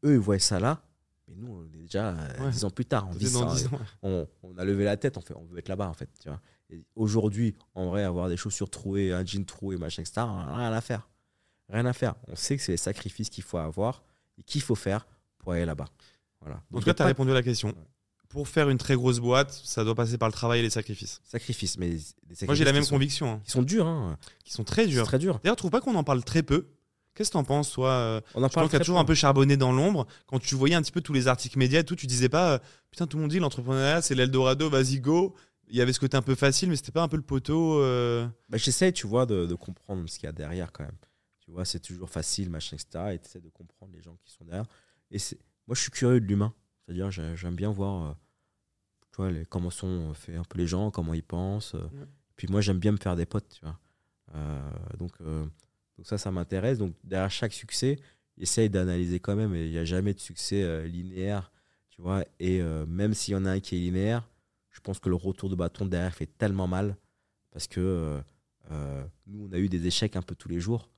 [0.05, 0.83] eux, ils voient ça là,
[1.29, 2.51] mais nous, on est déjà euh, Ouais.
[2.51, 3.09] 10 ans plus tard.
[3.09, 3.81] On, vit ça, 10 ans.
[4.03, 6.09] on, on a levé la tête, on, fait, on veut être là-bas en fait.
[6.21, 6.41] Tu vois.
[6.95, 11.09] Aujourd'hui, en vrai, avoir des chaussures trouées, un jean troué, machin, etc., rien à faire.
[11.69, 12.15] Rien à faire.
[12.29, 14.05] On sait que c'est les sacrifices qu'il faut avoir
[14.39, 15.07] et qu'il faut faire
[15.39, 15.87] pour aller là-bas.
[16.41, 16.63] Voilà.
[16.73, 17.75] En tout cas, tu as pas répondu à la question.
[18.29, 21.21] Pour faire une très grosse boîte, ça doit passer par le travail et les sacrifices.
[21.25, 23.87] sacrifices, mais sacrifices Moi, j'ai la même sont, conviction, hein, qui sont durs.
[23.87, 24.19] Hein.
[24.45, 25.07] qui sont très durs.
[25.07, 25.41] très dur.
[25.43, 26.67] D'ailleurs, trouve pas qu'on en parle très peu.
[27.15, 29.01] Qu'est-ce que t'en penses, toi euh, On en parle qu'il y a très toujours peu.
[29.03, 30.07] un peu charbonné dans l'ombre.
[30.27, 32.53] Quand tu voyais un petit peu tous les articles médias et tout, tu disais pas,
[32.55, 32.59] euh,
[32.91, 35.35] putain, tout le monde dit l'entrepreneuriat, c'est l'Eldorado, vas-y, go.
[35.69, 37.81] Il y avait ce côté un peu facile, mais c'était pas un peu le poteau.
[37.81, 40.97] euh, Bah, J'essaie, tu vois, de, de comprendre ce qu'il y a derrière quand même.
[41.41, 43.15] Tu vois, c'est toujours facile, machin, etc.
[43.15, 44.67] Et tu essaies de comprendre les gens qui sont derrière.
[45.11, 46.53] Et c'est- moi, je suis curieux de l'humain.
[46.87, 48.13] C'est-à-dire, j'ai- j'aime bien voir euh,
[49.13, 51.75] tu vois, les, comment sont faits un peu les gens, comment ils pensent.
[51.75, 51.89] euh,
[52.37, 53.79] Puis moi, j'aime bien me faire des potes, tu vois.
[54.35, 55.47] Euh, donc, euh,
[55.97, 56.79] donc ça, ça m'intéresse.
[56.79, 57.99] Donc derrière chaque succès,
[58.37, 59.55] j'essaye d'analyser quand même.
[59.55, 61.51] Il n'y a jamais de succès euh, linéaire,
[61.91, 62.25] tu vois.
[62.39, 64.29] Et même s'il y en a un qui est linéaire,
[64.71, 66.97] je pense que le retour de bâton derrière fait tellement mal
[67.51, 68.21] parce que
[69.27, 70.91] nous, on a eu des échecs un peu tous les jours.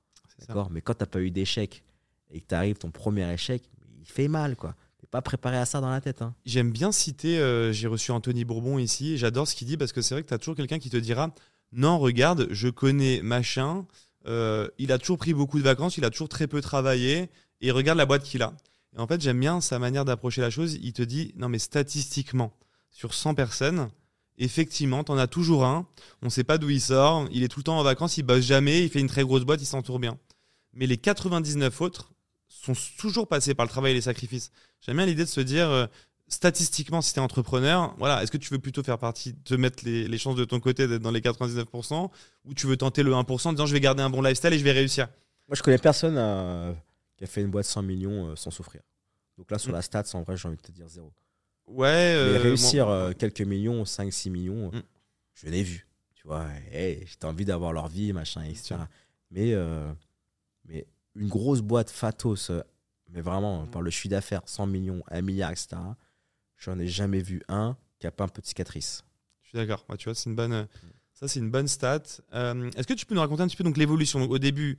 [0.47, 0.69] D'accord?
[0.71, 1.83] Mais quand tu n'as pas eu d'échec
[2.31, 3.63] et que tu arrives ton premier échec,
[4.01, 4.75] il fait mal, quoi
[5.11, 6.21] pas préparé à ça dans la tête.
[6.21, 6.35] Hein.
[6.45, 10.01] J'aime bien citer, euh, j'ai reçu Anthony Bourbon ici, j'adore ce qu'il dit parce que
[10.01, 11.33] c'est vrai que tu as toujours quelqu'un qui te dira
[11.71, 13.85] Non, regarde, je connais machin,
[14.27, 17.29] euh, il a toujours pris beaucoup de vacances, il a toujours très peu travaillé,
[17.61, 18.53] et regarde la boîte qu'il a.
[18.95, 20.77] Et en fait, j'aime bien sa manière d'approcher la chose.
[20.81, 22.53] Il te dit Non, mais statistiquement,
[22.91, 23.89] sur 100 personnes,
[24.37, 25.87] effectivement, tu en as toujours un,
[26.21, 28.23] on ne sait pas d'où il sort, il est tout le temps en vacances, il
[28.23, 30.17] bosse jamais, il fait une très grosse boîte, il s'entoure bien.
[30.73, 32.11] Mais les 99 autres,
[32.73, 34.51] sont toujours passés par le travail et les sacrifices.
[34.81, 35.87] J'aime bien l'idée de se dire, euh,
[36.27, 39.83] statistiquement, si tu es entrepreneur, voilà, est-ce que tu veux plutôt faire partie, te mettre
[39.85, 42.09] les, chances de ton côté d'être dans les 99%,
[42.45, 44.59] ou tu veux tenter le 1% en disant je vais garder un bon lifestyle et
[44.59, 45.07] je vais réussir?
[45.47, 46.73] Moi, je connais personne euh,
[47.17, 48.81] qui a fait une boîte 100 millions euh, sans souffrir.
[49.37, 49.75] Donc là, sur mm.
[49.75, 51.11] la stats, en vrai, j'ai envie de te dire zéro.
[51.67, 52.15] Ouais.
[52.31, 54.81] Mais réussir quelques millions, 5-6 millions, mm.
[55.33, 55.87] je l'ai vu.
[56.15, 58.75] Tu vois, hey, j'ai envie d'avoir leur vie, machin, etc.
[59.31, 59.55] Mais,
[60.65, 60.85] mais
[61.15, 62.61] une grosse boîte Fatos, euh,
[63.11, 65.77] mais vraiment, par le chiffre d'affaires, 100 millions, 1 milliard, etc.,
[66.57, 69.03] j'en ai jamais vu un qui n'a pas un peu de cicatrice.
[69.41, 69.85] Je suis d'accord.
[69.97, 70.67] tu vois, c'est une bonne,
[71.13, 72.03] ça, c'est une bonne stat.
[72.33, 74.21] Euh, est-ce que tu peux nous raconter un petit peu donc, l'évolution?
[74.21, 74.77] Au début,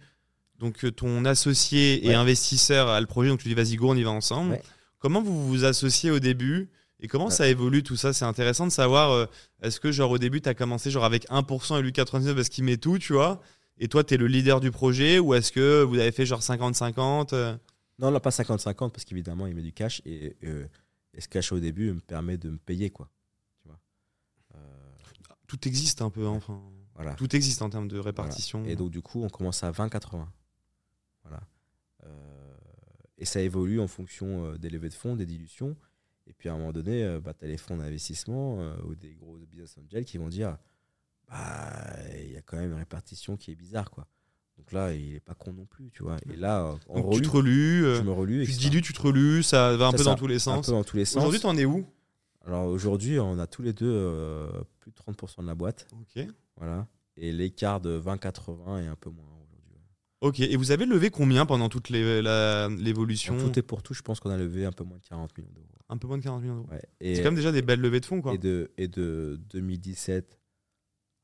[0.59, 3.97] donc, euh, ton associé et investisseur a le projet, donc tu dis vas-y, go, on
[3.97, 4.61] y va ensemble.
[4.99, 6.69] Comment vous vous associez au début?
[7.03, 8.13] Et comment ça évolue tout ça?
[8.13, 9.29] C'est intéressant de savoir,
[9.63, 12.51] est-ce que genre au début, tu as commencé genre avec 1% et lui 99 parce
[12.51, 13.41] qu'il met tout, tu vois?
[13.83, 16.43] Et toi, tu es le leader du projet ou est-ce que vous avez fait genre
[16.43, 17.57] 50-50 euh?
[17.99, 20.67] Non, non, pas 50-50 parce qu'évidemment, il met du cash et, euh,
[21.19, 22.91] ce cash au début me permet de me payer.
[22.91, 23.11] quoi.
[23.63, 23.81] Tu vois?
[24.55, 24.59] Euh,
[25.47, 26.63] Tout existe un peu, hein, enfin.
[26.95, 27.15] Voilà.
[27.15, 28.67] Tout existe en termes de répartition.
[28.67, 30.27] Et donc, du coup, on commence à 20-80.
[31.23, 31.41] Voilà.
[33.17, 35.75] et ça évolue en fonction des levées de fonds, des dilutions.
[36.27, 39.39] Et puis à un moment donné, bah, tu as les fonds d'investissement ou des gros
[39.39, 40.59] business angels qui vont dire
[41.31, 44.07] il y a quand même une répartition qui est bizarre, quoi.
[44.59, 46.19] Donc là, il est pas con non plus, tu vois.
[46.31, 49.43] Et là, on tu te relus, je me relus, tu te dilues, tu te relus,
[49.43, 50.69] ça va un peu dans tous les sens.
[50.69, 51.25] Un peu dans tous les sens.
[51.25, 51.87] Aujourd'hui, en es où?
[52.45, 54.49] Alors aujourd'hui, on a tous les deux euh,
[54.81, 55.87] plus de 30% de la boîte.
[55.93, 56.27] Ok.
[56.57, 56.87] Voilà.
[57.17, 59.79] Et l'écart de 20-80 est un peu moins aujourd'hui.
[60.21, 60.41] Ok.
[60.41, 63.39] Et vous avez levé combien pendant toute l'évolution?
[63.39, 65.53] Tout est pour tout, je pense qu'on a levé un peu moins de 40 millions
[65.53, 65.67] d'euros.
[65.89, 66.69] Un peu moins de 40 millions d'euros.
[67.01, 68.35] C'est quand même déjà des belles levées de fonds, quoi.
[68.35, 70.40] Et de, et de 2017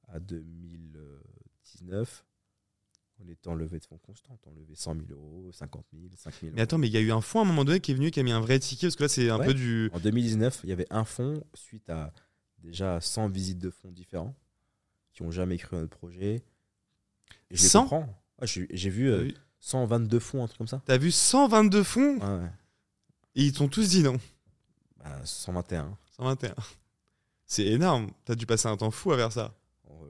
[0.08, 2.24] à 2019,
[3.18, 4.40] on était en levée de fonds constante.
[4.46, 7.00] On levait 100 000 euros, 50 000, 5 000 Mais attends, mais il y a
[7.00, 8.58] eu un fonds à un moment donné qui est venu, qui a mis un vrai
[8.58, 9.90] ticket, parce que là, c'est un peu du.
[9.94, 12.12] En 2019, il y avait un fonds suite à
[12.58, 14.34] déjà 100 visites de fonds différents
[15.12, 16.42] qui n'ont jamais cru à notre projet.
[17.50, 18.06] Et 100
[18.42, 20.82] J'ai vu 122 euh, fonds, un truc comme ça.
[20.84, 22.50] T'as vu 122 fonds ouais.
[23.34, 24.18] Et ils t'ont tous dit non
[24.98, 25.96] bah, 121.
[26.16, 26.54] 121.
[27.46, 28.10] C'est énorme.
[28.24, 29.54] T'as dû passer un temps fou à faire ça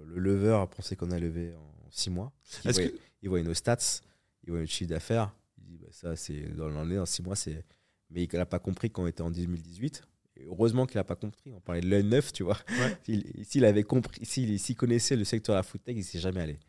[0.06, 2.32] le lever a pensé qu'on a levé en 6 mois.
[2.64, 2.82] Il voit,
[3.22, 4.00] il voit, nos stats,
[4.44, 5.34] il voit notre chiffre d'affaires.
[5.58, 7.64] Il dit bah, ça, c'est dans l'année, en 6 mois, c'est.
[8.10, 10.02] Mais il n'a pas compris qu'on était en 2018.
[10.44, 11.52] heureusement qu'il n'a pas compris.
[11.52, 12.58] On parlait de l'œil neuf, tu vois.
[13.42, 16.40] S'il avait compris, s'il connaissait le secteur de la food tech, il ne s'est jamais
[16.40, 16.60] allé.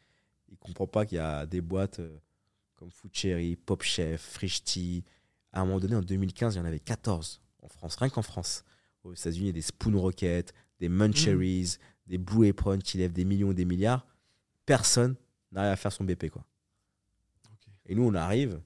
[0.47, 2.17] Il ne comprend pas qu'il y a des boîtes euh,
[2.75, 5.03] comme Food Cherry, Pop Chef, Frisch Tea.
[5.51, 8.21] À un moment donné, en 2015, il y en avait 14 en France, rien qu'en
[8.21, 8.63] France.
[9.03, 11.77] Aux États-Unis, il y a des Spoon Rocket, des Muncheries,
[12.07, 14.05] des Blue Apron qui lèvent des millions, des milliards,
[14.65, 15.15] personne
[15.51, 16.29] n'arrive à faire son BP.
[16.29, 16.43] Quoi.
[17.85, 18.59] Et nous, on arrive,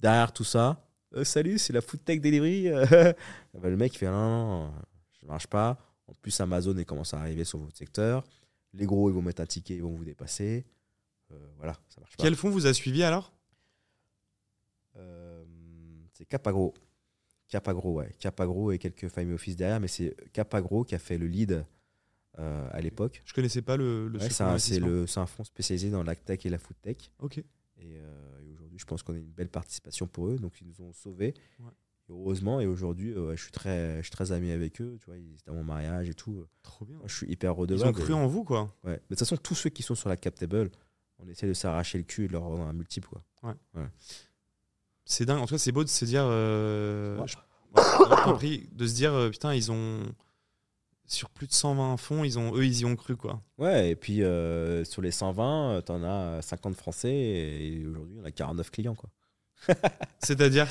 [0.00, 0.82] derrière tout ça,
[1.14, 2.68] euh, salut, c'est la food tech delivery.
[3.54, 4.72] Bah, le mec, il fait non, non,
[5.20, 5.78] je marche pas.
[6.06, 8.22] En plus, Amazon commence à arriver sur votre secteur.
[8.74, 10.66] Les gros, ils vont mettre un ticket, ils vont vous dépasser.
[11.32, 12.22] Euh, voilà, ça marche pas.
[12.22, 13.32] Quel fonds vous a suivi alors?
[14.96, 15.44] Euh,
[16.12, 16.74] C'est Capagro.
[17.48, 18.12] Capagro, ouais.
[18.18, 21.64] Capagro et quelques family office derrière, mais c'est Capagro qui a fait le lead
[22.38, 23.22] euh, à l'époque.
[23.24, 24.08] Je connaissais pas le.
[24.08, 27.10] le c'est un, fonds spécialisé dans la tech et la food tech.
[27.18, 27.38] Ok.
[27.38, 30.84] Euh, et, aujourd'hui, je pense qu'on a une belle participation pour eux, donc ils nous
[30.84, 31.32] ont sauvés.
[32.10, 34.98] heureusement, et aujourd'hui, euh, je suis très, je suis très ami avec eux.
[35.00, 36.44] Tu vois, ils étaient à mon mariage et tout.
[36.62, 36.98] Trop bien.
[37.06, 37.96] je suis hyper redevable.
[37.96, 38.74] Ils ont cru en vous, quoi.
[38.84, 38.92] Ouais.
[38.92, 40.70] Mais de toute façon, tous ceux qui sont sur la Captable,
[41.18, 43.24] on essaie de s'arracher le cul et de leur rendre un multiple, quoi.
[43.42, 43.86] Ouais.
[45.06, 45.38] C'est dingue.
[45.38, 46.24] En tout cas, c'est beau de se dire.
[48.24, 50.02] compris, de se dire, putain, ils ont
[51.06, 53.16] sur plus de 120 fonds, ils ont, eux, ils y ont cru.
[53.16, 53.42] quoi.
[53.58, 58.24] Ouais, et puis euh, sur les 120, tu en as 50 Français et aujourd'hui, on
[58.24, 58.94] a 49 clients.
[58.94, 59.10] quoi.
[60.18, 60.66] C'est-à-dire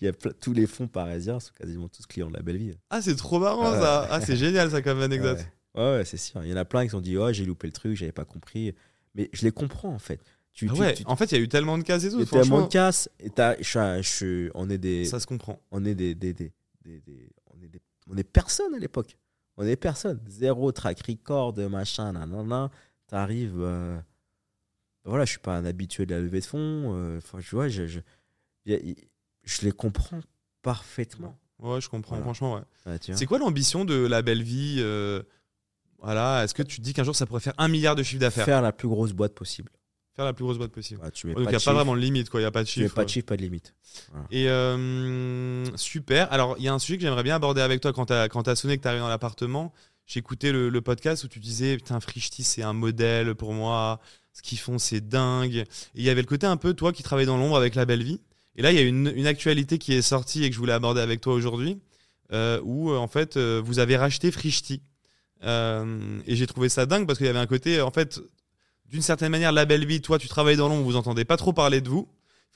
[0.00, 2.74] Il y a tous les fonds parisiens sont quasiment tous clients de la belle vie.
[2.90, 5.38] Ah, c'est trop marrant ça Ah, c'est génial ça comme anecdote.
[5.74, 6.42] Ouais, ouais, c'est sûr.
[6.44, 8.12] Il y en a plein qui se sont dit, oh, j'ai loupé le truc, j'avais
[8.12, 8.74] pas compris.
[9.14, 10.20] Mais je les comprends, en fait.
[10.52, 12.12] Tu, Ah ouais, tu- en fait, il y a eu tellement de cases et il
[12.12, 12.18] tout.
[12.20, 13.08] y a tellement de casse.
[13.20, 15.60] Et t'as- je je on est des, ça se comprend.
[15.70, 16.52] on est des, des, des-
[16.84, 19.16] des- des- on est des, on est personne à l'époque.
[19.62, 20.18] On est personne.
[20.26, 22.70] Zéro track record, machin, nanana.
[23.08, 23.60] T'arrives.
[23.60, 23.98] euh,
[25.04, 26.94] voilà, je suis pas un habitué de la levée de fonds.
[26.96, 28.00] euh, Enfin, je vois, je,
[28.64, 30.20] les comprends
[30.62, 31.36] parfaitement.
[31.58, 32.24] Ouais, je comprends, Voilà.
[32.24, 32.54] franchement,
[32.86, 32.98] ouais.
[33.14, 35.22] C'est quoi l'ambition de la belle vie euh,
[35.98, 38.20] Voilà, est-ce que tu te dis qu'un jour ça pourrait faire un milliard de chiffre
[38.20, 38.46] d'affaires?
[38.46, 39.70] Faire la plus grosse boîte possible.
[40.20, 41.00] Faire la plus grosse boîte possible.
[41.14, 42.40] Tu mets Donc il n'y a pas vraiment de limite, quoi.
[42.40, 42.94] Il n'y a pas de tu mets chiffre.
[42.94, 43.74] pas de chiffre, pas de limite.
[44.30, 46.30] Et euh, super.
[46.30, 48.54] Alors, il y a un sujet que j'aimerais bien aborder avec toi quand tu as,
[48.54, 49.72] sonné, que tu arrivé dans l'appartement.
[50.06, 53.98] J'ai écouté le, le podcast où tu disais Putain, Frichti, c'est un modèle pour moi.
[54.34, 55.54] Ce qu'ils font, c'est dingue.
[55.54, 57.86] Et il y avait le côté un peu, toi qui travailles dans l'ombre avec la
[57.86, 58.20] belle vie.
[58.56, 60.74] Et là, il y a une, une actualité qui est sortie et que je voulais
[60.74, 61.80] aborder avec toi aujourd'hui
[62.34, 64.82] euh, où, euh, en fait, vous avez racheté Frichti.
[65.44, 68.20] Euh, et j'ai trouvé ça dingue parce qu'il y avait un côté, en fait,
[68.90, 71.52] d'une certaine manière, la belle vie, toi, tu travailles dans l'ombre, vous entendez pas trop
[71.52, 72.08] parler de vous.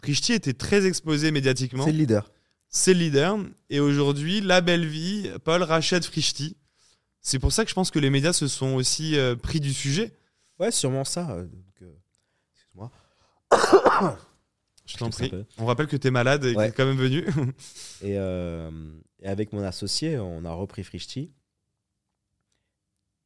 [0.02, 1.84] Frichti était très exposé médiatiquement.
[1.84, 2.30] C'est le leader.
[2.68, 3.38] C'est le leader.
[3.70, 6.56] Et aujourd'hui, la belle vie, Paul rachète Frichti.
[7.20, 9.72] C'est pour ça que je pense que les médias se sont aussi euh, pris du
[9.72, 10.12] sujet.
[10.58, 11.30] Ouais, sûrement ça.
[11.30, 11.46] euh,
[11.82, 11.92] euh,
[12.52, 12.90] Excuse-moi.
[14.86, 15.32] Je t'en prie.
[15.56, 17.26] On rappelle que tu es malade et que tu es quand même venu.
[18.02, 21.32] Et, et avec mon associé, on a repris Frichti,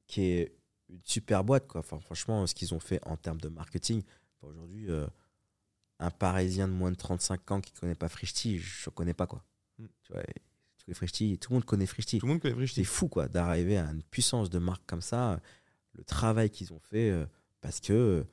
[0.07, 0.58] qui est
[0.89, 1.67] une super boîte.
[1.67, 1.81] Quoi.
[1.81, 4.03] Enfin, franchement, ce qu'ils ont fait en termes de marketing,
[4.37, 5.07] enfin, aujourd'hui, euh,
[5.99, 9.15] un Parisien de moins de 35 ans qui ne connaît pas Frichti, je ne connais
[9.15, 9.27] pas.
[9.27, 9.45] Quoi.
[9.79, 9.87] Mm.
[10.03, 12.19] Tu vois, tu connais Frichti, tout le monde connaît Frichti.
[12.19, 15.41] Tout le monde connaît C'est fou quoi, d'arriver à une puissance de marque comme ça,
[15.95, 17.27] le travail qu'ils ont fait, euh,
[17.61, 18.25] parce que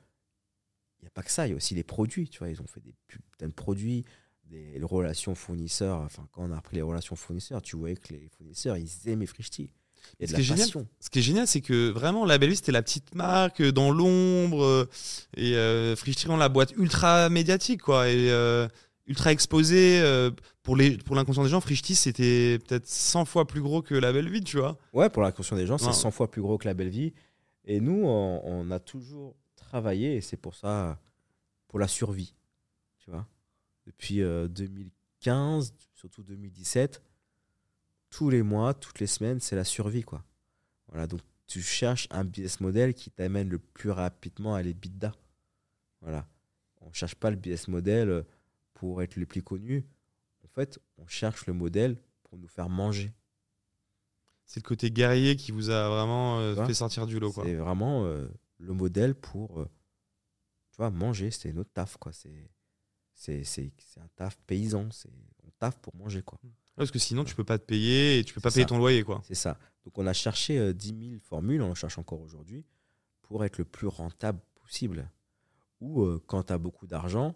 [1.00, 2.60] il n'y a pas que ça, il y a aussi les produits, tu vois, ils
[2.62, 4.04] ont fait des putains de produits,
[4.44, 8.28] des relations fournisseurs, enfin quand on a repris les relations fournisseurs, tu voyais que les
[8.28, 9.70] fournisseurs, ils aimaient Frichti.
[10.20, 10.68] Ce qui génial.
[11.00, 13.72] Ce qui est génial, c'est que vraiment, la belle vie, c'était la petite marque euh,
[13.72, 14.62] dans l'ombre.
[14.64, 14.88] euh,
[15.36, 15.94] et euh,
[16.36, 18.08] la boîte ultra médiatique, quoi.
[18.08, 18.66] Et euh,
[19.06, 20.00] ultra exposée.
[20.00, 20.30] euh,
[20.62, 24.40] pour l'inconscient des gens, Frichti, c'était peut-être 100 fois plus gros que la belle vie,
[24.40, 24.78] tu vois.
[24.92, 25.92] Ouais, pour la conscience des gens, c'est Ouais.
[25.92, 27.12] 100 fois plus gros que la belle vie.
[27.64, 30.98] Et nous, on, on a toujours travaillé, et c'est pour ça,
[31.68, 32.34] pour la survie.
[32.98, 33.26] Tu vois
[33.86, 37.02] Depuis euh, 2015, surtout 2017,
[38.16, 40.02] tous les mois, toutes les semaines, c'est la survie.
[40.02, 40.24] quoi.
[40.88, 45.12] Voilà, donc tu cherches un business model qui t'amène le plus rapidement à l'EBITDA.
[46.00, 46.26] Voilà.
[46.80, 48.24] On ne cherche pas le business model
[48.72, 49.84] pour être le plus connu.
[50.42, 53.12] En fait, on cherche le modèle pour nous faire manger.
[54.46, 57.44] C'est le côté guerrier qui vous a vraiment euh, fait sortir du lot, quoi.
[57.44, 58.26] C'est vraiment euh,
[58.56, 59.68] le modèle pour, euh,
[60.70, 61.30] tu vois, manger.
[61.30, 62.12] C'est notre taf, quoi.
[62.12, 62.50] C'est,
[63.12, 64.90] c'est, c'est, c'est un taf paysan.
[64.90, 65.10] C'est,
[65.44, 66.40] on taf pour manger, quoi.
[66.76, 69.02] Parce que sinon, tu peux pas te payer et tu peux pas payer ton loyer,
[69.02, 69.22] quoi.
[69.24, 69.58] C'est ça.
[69.84, 72.64] Donc, on a cherché euh, 10 000 formules, on en cherche encore aujourd'hui,
[73.22, 75.10] pour être le plus rentable possible.
[75.80, 77.34] Ou euh, quand tu as beaucoup d'argent,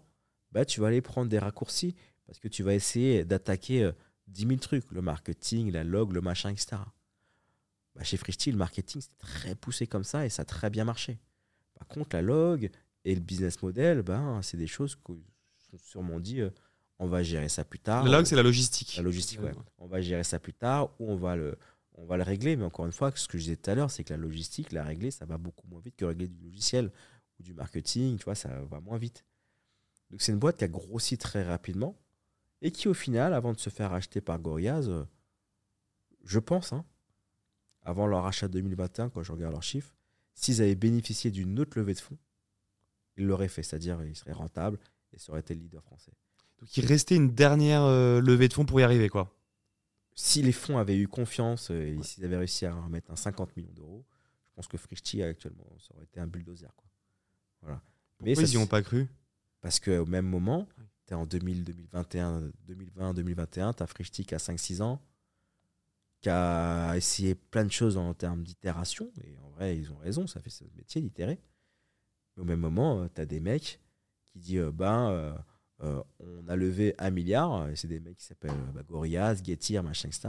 [0.52, 1.94] bah, tu vas aller prendre des raccourcis
[2.26, 3.92] parce que tu vas essayer d'attaquer euh,
[4.28, 6.76] 10 000 trucs, le marketing, la log, le machin, etc.
[7.94, 10.84] Bah, chez Frichti, le marketing, c'est très poussé comme ça et ça a très bien
[10.84, 11.18] marché.
[11.74, 12.70] Par contre, la log
[13.04, 15.20] et le business model, ben, c'est des choses qu'on
[15.78, 16.50] sûrement dit, euh,
[17.00, 18.04] on va gérer ça plus tard.
[18.04, 18.94] La log, c'est la logistique.
[18.96, 19.52] La logistique, ouais.
[19.78, 21.56] On va gérer ça plus tard ou on va le,
[21.94, 22.56] on va le régler.
[22.56, 24.70] Mais encore une fois, ce que je disais tout à l'heure, c'est que la logistique,
[24.70, 26.92] la régler, ça va beaucoup moins vite que régler du logiciel
[27.38, 28.18] ou du marketing.
[28.18, 29.24] Tu vois, ça va moins vite.
[30.10, 31.96] Donc c'est une boîte qui a grossi très rapidement
[32.60, 35.04] et qui, au final, avant de se faire acheter par Gorillaz, euh,
[36.24, 36.84] je pense, hein,
[37.80, 39.94] avant leur achat 2021, quand je regarde leurs chiffres,
[40.34, 42.18] s'ils avaient bénéficié d'une autre levée de fonds,
[43.16, 43.62] ils l'auraient fait.
[43.62, 44.78] C'est-à-dire, ils seraient rentables
[45.14, 46.12] et ça aurait été le leader français.
[46.60, 49.34] Donc, il restait une dernière euh, levée de fonds pour y arriver, quoi.
[50.14, 53.56] si les fonds avaient eu confiance euh, et s'ils avaient réussi à remettre un 50
[53.56, 54.04] millions d'euros,
[54.44, 56.70] je pense que Frichti actuellement, ça aurait été un bulldozer.
[56.76, 56.88] Quoi.
[57.62, 57.82] Voilà.
[58.20, 59.08] Mais Pourquoi ça ils y ont pas cru?
[59.62, 60.68] Parce qu'au même moment,
[61.06, 65.00] tu es en 2000, 2021, 2020, 2021, tu as Frichti qui a 5-6 ans,
[66.20, 69.10] qui a essayé plein de choses en termes d'itération.
[69.24, 71.40] Et en vrai, ils ont raison, ça fait ce métier d'itérer.
[72.36, 73.80] Mais au même moment, tu as des mecs
[74.32, 75.34] qui disent euh, ben, euh,
[75.82, 80.08] euh, on a levé un milliard, c'est des mecs qui s'appellent bah, Gorillaz, Getir, machin,
[80.08, 80.28] etc.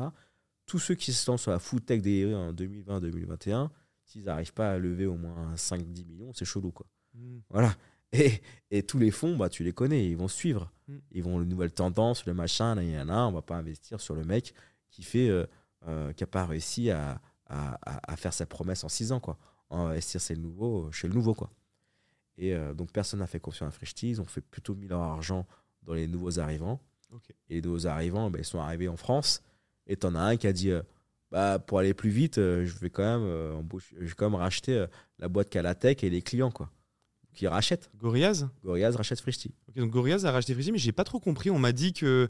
[0.65, 3.69] Tous ceux qui se lancent sur la food tech des en 2020-2021,
[4.06, 6.72] s'ils n'arrivent pas à lever au moins 5-10 millions, c'est chelou.
[6.72, 6.86] Quoi.
[7.49, 7.76] Voilà.
[8.14, 8.41] Et,
[8.72, 10.69] et tous les fonds, bah, tu les connais, ils vont suivre.
[10.90, 10.98] Mm.
[11.11, 14.02] Ils vont les nouvelles tendances, le machin, là, y en a, on va pas investir
[14.02, 14.53] sur le mec
[14.90, 15.45] qui fait euh,
[15.88, 19.22] euh, qui n'a pas réussi à, à, à- à faire sa promesse en 6 ans.
[19.22, 19.38] Quoi.
[19.69, 21.34] On va investir c'est le nouveau, chez le nouveau.
[21.34, 21.49] Quoi.
[22.38, 25.02] Et euh, donc personne n'a fait confiance à Frichti, ils ont fait plutôt mis leur
[25.02, 25.45] argent
[25.84, 26.80] dans les nouveaux arrivants.
[27.12, 27.30] Ok.
[27.49, 29.41] Et les nouveaux arrivants, ben, ils sont arrivés en France.
[29.88, 30.82] Et t'en as un qui a dit euh,
[31.32, 33.28] bah, pour aller plus vite, euh, je vais quand même,
[33.60, 34.86] embaucher- je vais quand même racheter
[35.20, 36.70] la boîte Calatech et les clients, quoi.
[37.34, 37.90] Qui rachètent.
[37.98, 38.49] Gorillaz?
[38.64, 39.53] Gorillaz rachète Frishti.
[39.70, 41.49] Ok, donc Gorillaz a racheté Frishti, mais j'ai pas trop compris.
[41.49, 42.30] On m'a dit que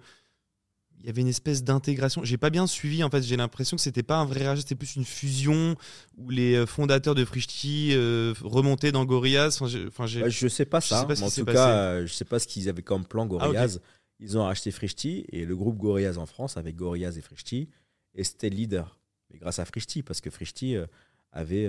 [1.03, 2.23] il y avait une espèce d'intégration.
[2.23, 3.23] J'ai pas bien suivi en fait.
[3.23, 5.75] J'ai l'impression que c'était pas un vrai rachat, c'était plus une fusion
[6.17, 9.57] où les euh, fondateurs de Frishti euh, remontaient dans Gorillaz.
[9.59, 12.13] Enfin, enfin, Bah, je sais pas ça, sais pas mais en tout cas, euh, je
[12.13, 13.27] sais pas ce qu'ils avaient comme plan Ah.
[13.27, 13.79] Gorillaz.
[14.19, 17.69] Ils ont racheté Frishti et le groupe Gorillaz en France avec Gorillaz et Frishti
[18.13, 18.99] et c'était le leader.
[19.31, 20.85] Mais grâce à Frishti, parce que Frishti euh,
[21.31, 21.67] avait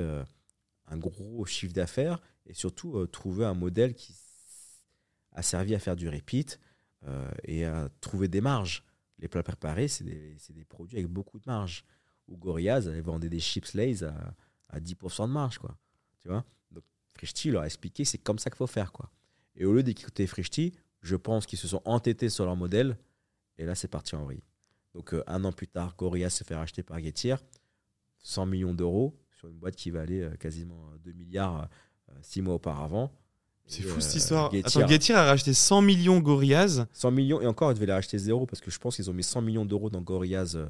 [0.91, 4.15] un gros chiffre d'affaires et surtout trouvé un modèle qui
[5.35, 6.61] a servi à faire du repeat
[7.45, 8.83] et à trouver des marges.
[9.23, 11.85] Les plats préparés, c'est des, produits avec beaucoup de marge.
[12.29, 14.35] Ou Gorillaz elle vendait des chips Lays à,
[14.69, 15.77] à 10% de marge, quoi.
[16.21, 16.85] Tu Donc
[17.47, 19.11] leur a expliqué c'est comme ça qu'il faut faire, quoi.
[19.55, 22.99] Et au lieu d'écouter Frishti, je pense qu'ils se sont entêtés sur leur modèle
[23.59, 24.43] et là c'est parti en vrille.
[24.93, 27.39] Donc euh, un an plus tard, Gorillaz se fait racheter par Getir,
[28.19, 31.69] 100 millions d'euros sur une boîte qui valait euh, quasiment 2 milliards
[32.09, 33.13] euh, six mois auparavant.
[33.67, 34.53] C'est fou euh, cette histoire.
[34.53, 36.87] Getir- Attends, Getir a racheté 100 millions Gorillaz.
[36.93, 39.15] 100 millions, et encore, ils devaient les racheter zéro parce que je pense qu'ils ont
[39.15, 40.67] mis 100 millions d'euros dans Gorillaz euh,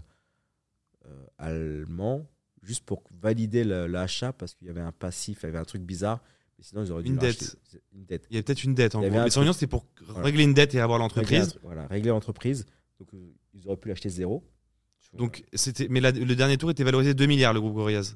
[1.06, 2.26] euh, allemand
[2.62, 5.82] juste pour valider l'achat parce qu'il y avait un passif, il y avait un truc
[5.82, 6.22] bizarre.
[6.58, 7.56] Mais sinon, ils auraient dû Une dette.
[7.92, 8.26] Une dette.
[8.30, 9.16] Il y a peut-être une dette en Il gros.
[9.16, 10.22] avait Mais 100 millions, c'était pour Voilà.
[10.24, 11.58] régler une dette et avoir l'entreprise.
[11.62, 12.66] voilà, régler l'entreprise.
[13.00, 14.44] Donc, euh, ils auraient pu l'acheter zéro.
[15.14, 18.14] Donc c'était, mais la- le dernier tour était valorisé 2 milliards le groupe Gorillaz.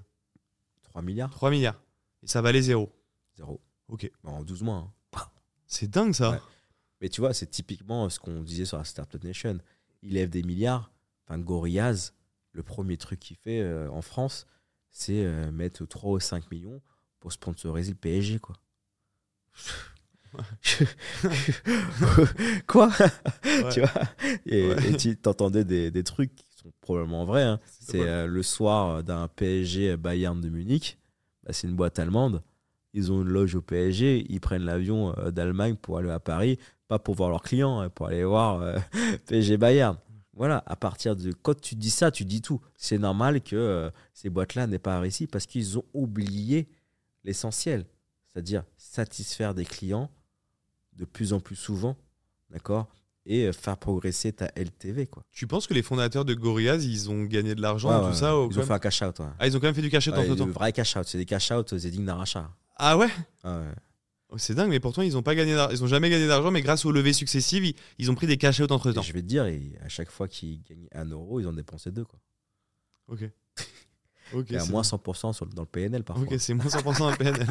[0.85, 1.83] 3 milliards 3 milliards.
[2.23, 2.91] Et ça valait zéro.
[3.37, 3.61] Zéro.
[3.89, 4.11] Ok.
[4.25, 4.93] En 12 mois.
[5.15, 5.21] hein.
[5.67, 6.33] C'est dingue ça.
[6.33, 6.39] Ouais.
[7.01, 9.59] Mais tu vois, c'est typiquement ce qu'on disait sur la Startup Nation.
[10.03, 10.91] Il lève des milliards.
[11.27, 12.13] Enfin, Gorillaz,
[12.53, 14.47] le premier truc qu'il fait euh, en France,
[14.91, 16.81] c'est euh, mettre 3 ou 5 millions
[17.21, 18.57] pour sponsoriser le PSG, quoi.
[22.67, 22.89] quoi?
[23.45, 23.69] Ouais.
[23.73, 23.91] Tu vois?
[24.47, 24.97] Et, Ouais.
[24.97, 27.43] tu t'entendais des, des trucs qui sont probablement vrais.
[27.43, 27.61] hein.
[27.81, 30.99] C'est euh, le soir d'un PSG Bayern de Munich.
[31.45, 32.43] Bah, c'est une boîte allemande.
[32.97, 34.25] Ils ont une loge au PSG.
[34.31, 36.59] Ils prennent l'avion euh, d'Allemagne pour aller à Paris.
[36.89, 38.79] Pas pour voir leurs clients, hein, pour aller voir euh,
[39.27, 39.99] PSG Bayern.
[40.33, 41.31] Voilà, à partir de.
[41.33, 42.59] Quand tu dis ça, tu dis tout.
[42.75, 46.69] C'est normal que euh, ces boîtes-là n'aient pas réussi parce qu'ils ont oublié
[47.23, 47.85] l'essentiel.
[48.33, 50.11] C'est-à-dire satisfaire des clients
[50.95, 51.97] de plus en plus souvent.
[52.49, 52.87] D'accord
[53.27, 55.23] Et faire progresser ta LTV, quoi.
[55.33, 58.15] Tu penses que les fondateurs de Gorillaz, ils ont gagné de l'argent Ouais, tout ouais,
[58.15, 59.19] ça Ils ont fait un cash-out.
[59.19, 59.27] ouais.
[59.39, 60.47] Ah, ils ont quand même fait du entre le temps.
[60.47, 61.07] vrai cash-out.
[61.07, 62.51] C'est des cash-out, c'est digne d'un rachat.
[62.77, 63.09] Ah ouais
[63.43, 63.65] Ah ouais.
[64.31, 66.61] Oh, C'est dingue, mais pourtant ils ont pas gagné, ils ont jamais gagné d'argent, mais
[66.63, 69.03] grâce aux levées successives, ils, ils ont pris des out entre Et temps.
[69.03, 69.45] je vais te dire,
[69.85, 72.05] à chaque fois qu'ils gagnaient un euro, ils en dépensaient deux.
[72.05, 72.19] Quoi.
[73.09, 73.21] Ok.
[74.35, 74.51] Ok.
[74.51, 76.27] Et à moins 100% sur le- dans le PNL parfois.
[76.27, 77.47] Ok, c'est moins 100% un PNL.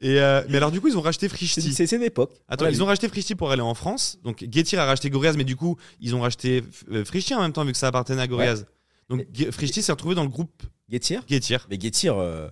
[0.00, 1.72] Et euh, mais alors du coup ils ont racheté Frishti.
[1.72, 2.32] c'est- une époque.
[2.48, 4.18] Attends, ils ont racheté Frishti pour aller en France.
[4.24, 7.52] Donc Getir a racheté Gorillaz, mais du coup ils ont racheté euh, Frishti en même
[7.52, 8.64] temps vu que ça appartenait à Gorillaz.
[9.08, 11.22] Donc Ge- Frishti s'est retrouvé dans le groupe Getir?
[11.28, 11.68] Getir.
[11.70, 12.48] Mais Getir, euh,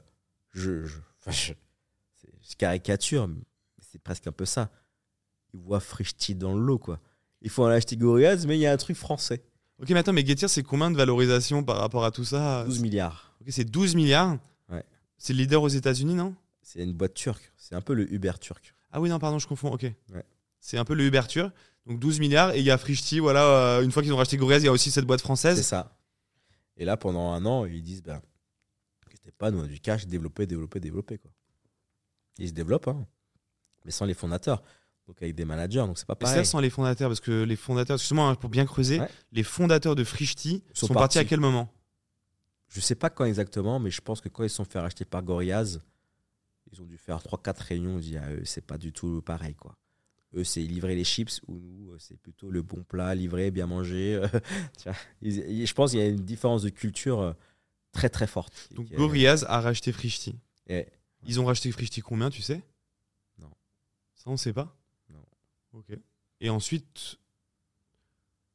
[0.55, 0.99] je, je,
[1.29, 1.53] enfin, je-
[2.15, 3.37] c'est c'est caricature, mais
[3.81, 4.71] c'est presque un peu ça.
[5.55, 7.01] Ils voient Frishti dans le lot, quoi.
[7.43, 9.43] Il faut en acheter Gorillaz, mais il y a un truc français.
[9.81, 12.65] Ok, mais attends, mais Getir c'est combien de valorisation par rapport à tout ça?
[12.65, 13.37] 12 milliards.
[13.41, 14.39] Ok, c'est 12 milliards?
[14.69, 14.85] Ouais.
[15.17, 16.35] C'est le leader aux États-Unis, non?
[16.63, 17.53] C'est une boîte turque.
[17.57, 18.75] C'est un peu le Uber turc.
[18.91, 19.71] Ah oui, non, pardon, je confonds.
[19.73, 19.83] Ok.
[19.83, 20.25] Ouais.
[20.61, 21.53] C'est un peu le Uberture.
[21.87, 22.53] Donc 12 milliards.
[22.55, 23.45] Et il y a Frishti, voilà.
[23.79, 25.63] euh, une fois qu'ils ont racheté Gorillaz, il y a aussi cette boîte C'est française.
[25.65, 25.97] ça.
[26.77, 28.21] Et là, pendant un an, ils disent ben,
[29.33, 31.19] pas nous, on du cash, développer, développer, développer.
[31.19, 31.31] Quoi.
[32.39, 33.07] Ils se développent, hein,
[33.85, 34.63] mais sans les fondateurs.
[35.07, 36.47] Donc avec des managers, donc c'est pas Et ça pareil.
[36.47, 39.09] sans les fondateurs, parce que les fondateurs, excuse-moi, hein, pour bien creuser, Ouais.
[39.33, 41.31] les fondateurs de Frishti sont, Sont partis à partis.
[41.31, 41.73] quel moment?
[42.69, 45.23] Je sais pas quand exactement, mais je pense que quand ils sont fait racheter par
[45.23, 45.81] Gorillaz,
[46.71, 47.97] ils ont dû faire 3-4 réunions.
[47.99, 49.55] Ils disent, ah, eux, c'est pas du tout pareil.
[49.55, 49.75] quoi.
[50.35, 53.67] Eux, c'est livrer les chips, ou nous, euh, c'est plutôt le bon plat, livré, bien
[53.67, 54.21] mangé.
[55.23, 57.33] Ils- je pense qu'il y a une différence de culture euh,
[57.99, 58.69] très très forte.
[58.73, 60.35] Donc Qui est- Gorillaz a racheté Frishti.
[60.69, 60.87] et-
[61.27, 62.63] Ils ont racheté Frishti combien, tu sais?
[63.39, 63.51] Non.
[64.15, 64.77] Ça, on sait pas?
[65.11, 65.25] Non.
[65.73, 65.87] Ok.
[66.41, 67.17] Et ensuite,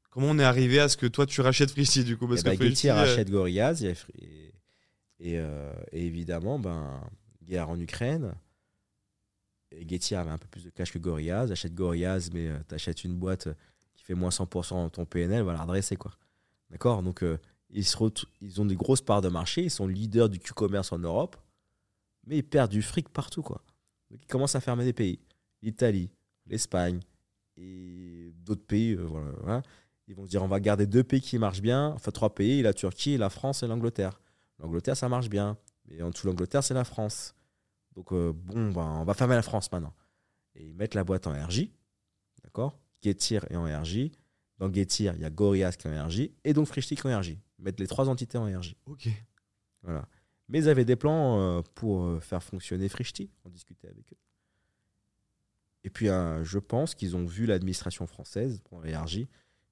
[0.09, 2.27] comment on est arrivé à ce que toi tu rachètes Frishti du coup?
[2.27, 4.53] Parce Eh ben, que euh, rachète Gorillaz et, et,
[5.19, 7.01] et, euh, et évidemment, ben,
[7.43, 8.33] guerre en Ukraine.
[9.71, 11.51] Et Getir avait un peu plus de cash que Gorillaz.
[11.51, 13.49] Achète Gorillaz, mais tu achètes une boîte
[13.95, 15.95] qui fait moins 100% dans ton PNL, va la redresser.
[15.97, 16.11] Quoi?
[16.69, 17.01] D'accord?
[17.03, 17.37] Donc, euh,
[17.73, 19.63] ils, ont des grosses parts de marché.
[19.63, 21.35] Ils sont leaders du Q-commerce en Europe.
[22.25, 23.41] Mais ils perdent du fric partout.
[23.41, 23.61] Quoi.
[24.09, 25.19] Donc, ils commencent à fermer des pays.
[25.61, 26.09] L'Italie,
[26.45, 26.99] l'Espagne
[27.57, 28.95] et d'autres pays.
[28.97, 29.61] euh.
[30.07, 32.61] Ils vont se dire on va garder deux pays qui marchent bien, enfin trois pays,
[32.61, 34.19] la Turquie, la France et l'Angleterre.
[34.59, 35.57] L'Angleterre, ça marche bien.
[35.85, 37.35] Mais en dessous de l'Angleterre, c'est la France.
[37.95, 39.93] Donc, euh, bon, ben, on va fermer la France maintenant.
[40.55, 41.69] Et ils mettent la boîte en RJ.
[42.43, 42.77] D'accord?
[43.01, 44.11] Getir est en RJ.
[44.57, 46.29] Dans Getir, il y a Gorillaz qui est en RJ.
[46.43, 47.37] Et donc Frishti qui est en RJ.
[47.63, 48.75] Mettre les trois entités en RJ.
[48.85, 49.09] Ok.
[49.81, 50.07] Voilà.
[50.49, 53.29] Mais ils avaient des plans euh, pour euh, faire fonctionner Frishti.
[53.45, 54.17] On discutait avec eux.
[55.83, 59.27] Et puis, euh, je pense qu'ils ont vu l'administration française pour l'énergie.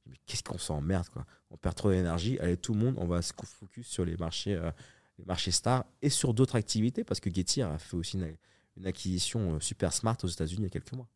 [0.06, 1.26] Mais qu'est-ce qu'on s'emmerde, quoi.
[1.52, 2.40] On perd trop d'énergie.
[2.40, 4.72] Allez, tout le monde, on va se focus sur les marchés, euh,
[5.20, 8.36] les marchés stars et sur d'autres activités parce que Getir a fait aussi une,
[8.78, 11.08] une acquisition super smart aux États-Unis il y a quelques mois.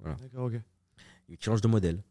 [0.00, 0.60] D'accord, ok.
[1.28, 2.02] Ils changent de modèle.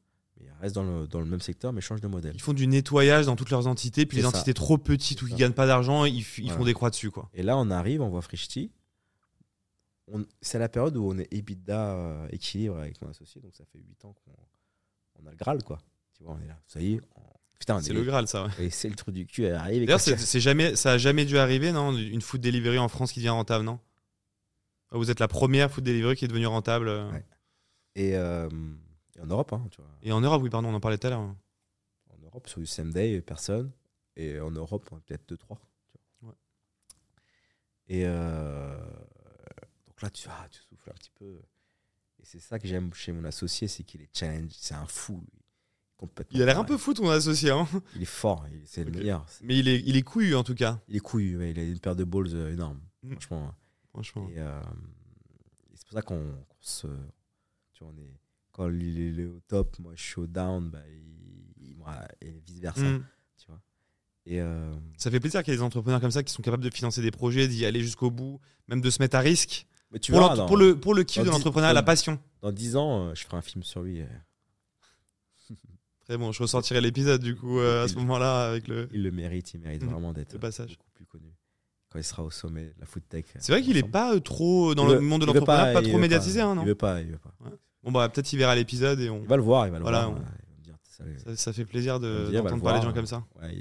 [0.42, 2.34] Ils restent dans le, dans le même secteur, mais changent de modèle.
[2.36, 4.30] Ils font du nettoyage dans toutes leurs entités, puis les ça.
[4.30, 5.38] entités trop petites ou qui ça.
[5.38, 6.58] gagnent pas d'argent, ils, f- ils Voilà.
[6.58, 7.30] font des croix dessus, quoi.
[7.34, 8.72] Et là, on arrive, on voit Frishti.
[10.42, 13.80] C'est la période où on est EBITDA euh, équilibre avec mon associé, donc ça fait
[13.80, 14.34] 8 ans qu'on
[15.24, 15.80] on a le Graal, quoi.
[16.16, 16.60] Tu vois, on est là.
[16.68, 17.02] Ça y est.
[17.16, 17.22] on-
[17.58, 18.46] Putain, C'est est le Graal, ça.
[18.46, 18.66] ouais.
[18.66, 21.72] Et c'est le trou du cul, et D'ailleurs, c'est jamais, ça a jamais dû arriver,
[21.72, 23.80] non Une food delivery en France qui devient rentable, non?
[24.92, 26.90] Ah, Vous êtes la première food delivery qui est devenue rentable.
[26.90, 27.10] euh.
[27.12, 27.26] Ouais.
[27.96, 28.48] et, euh,
[29.16, 29.90] et en Europe, hein, tu vois.
[30.02, 31.20] Et en Europe, oui, pardon, on en parlait tout à l'heure.
[31.20, 33.72] En Europe, sur du same day, personne.
[34.16, 35.58] Et en Europe, peut-être 2-3.
[36.24, 36.34] Ouais.
[37.88, 38.78] Et euh,
[39.88, 41.40] donc là, tu, ah, tu souffles un petit peu.
[42.20, 44.52] Et c'est ça que j'aime chez mon associé, c'est qu'il est challenge.
[44.54, 45.42] C'est un fou, lui.
[45.98, 46.38] Complètement.
[46.38, 49.26] Il a l'air un peu fou, ton associé, hein Il est fort, c'est le meilleur.
[49.42, 50.82] Mais il est, il est couillu, en tout cas.
[50.90, 53.12] Il est couillu, il a une paire de balls euh, énorme, Mm.
[53.12, 53.56] franchement.
[53.92, 54.30] Franchement.
[54.30, 54.60] Et, euh,
[55.72, 56.88] et c'est pour ça qu'on se.
[57.74, 58.14] Tu vois, on est,
[58.56, 61.76] quand il est- il est au top, moi je suis au down, bah, il, il-
[61.76, 62.82] moi, et vice versa.
[62.82, 63.04] Mm.
[63.38, 63.60] Tu vois.
[64.26, 66.64] Et euh, Ça fait plaisir qu'il y ait des entrepreneurs comme ça qui sont capables
[66.64, 69.68] de financer des projets, d'y aller jusqu'au bout, même de se mettre à risque.
[69.92, 72.18] mais tu Pour, dans, pour le, pour le kiff de l'entrepreneuriat, la passion.
[72.42, 74.02] dans 10 ans, euh, je ferai un film sur lui.
[74.02, 74.06] euh,
[76.06, 79.10] Très bon, je ressortirai l'épisode du coup euh, à ce moment-là avec le, il le
[79.10, 79.90] mérite, il mérite Mhm.
[79.90, 80.78] vraiment d'être passage.
[80.78, 81.34] beaucoup plus connu.
[81.90, 83.26] Quand il sera au sommet de la food tech.
[83.40, 83.92] C'est vrai qu'il est ensemble.
[83.92, 86.76] pas trop dans le monde de l'entrepreneuriat, pas, il trop médiatisé, hein, non Il veut
[86.76, 87.34] pas, il veut pas.
[87.86, 89.22] Bon bah peut-être il verra l'épisode et on.
[89.22, 90.20] Il va le voir, il va le Voilà, voir.
[90.20, 90.26] on-
[91.24, 93.24] ça- Ça, fait plaisir On de- d'entendre parler de gens voir, comme ça.
[93.42, 93.56] Ouais,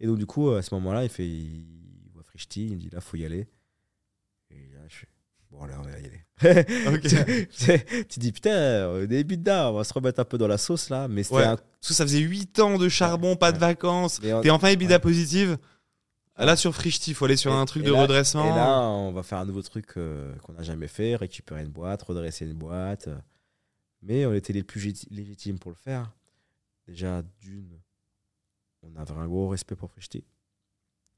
[0.00, 1.64] et donc, du coup, à ce moment-là, il, fait, il
[2.12, 3.46] voit Frishti, il me dit là, faut y aller.
[4.50, 5.06] Et là, je fais
[5.50, 6.22] bon, là, on va y aller.
[8.08, 10.88] Tu, dis putain, au début de on va se remettre un peu dans la sauce
[10.90, 11.06] là.
[11.06, 11.44] Mais c'était Ouais.
[11.44, 11.56] un.
[11.56, 14.20] Parce que ça faisait 8 ans de charbon, pas de vacances.
[14.22, 15.58] mais on- T'es enfin EBITDA positive.
[16.44, 18.44] Là sur Frishti, il faut aller sur Et- un truc de là- redressement.
[18.52, 21.70] Et là, on va faire un nouveau truc euh, qu'on n'a jamais fait récupérer une
[21.70, 23.08] boîte, redresser une boîte.
[24.02, 26.10] Mais on était les plus légitimes pour le faire.
[26.88, 27.78] Déjà, d'une,
[28.82, 30.24] on avait un gros respect pour Frishti.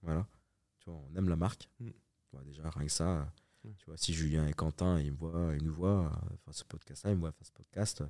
[0.02, 0.26] Voilà.
[0.80, 1.68] Tu vois, on aime la marque.
[1.80, 1.88] Mm.
[1.88, 1.94] Tu
[2.36, 3.26] vois, déjà, rien que ça.
[3.64, 3.72] Ouais.
[3.78, 6.64] Tu vois, si Julien et Quentin, ils, me voient, ils nous voient euh, faire ce
[6.64, 8.04] podcast-là, ils me voient faire ce podcast,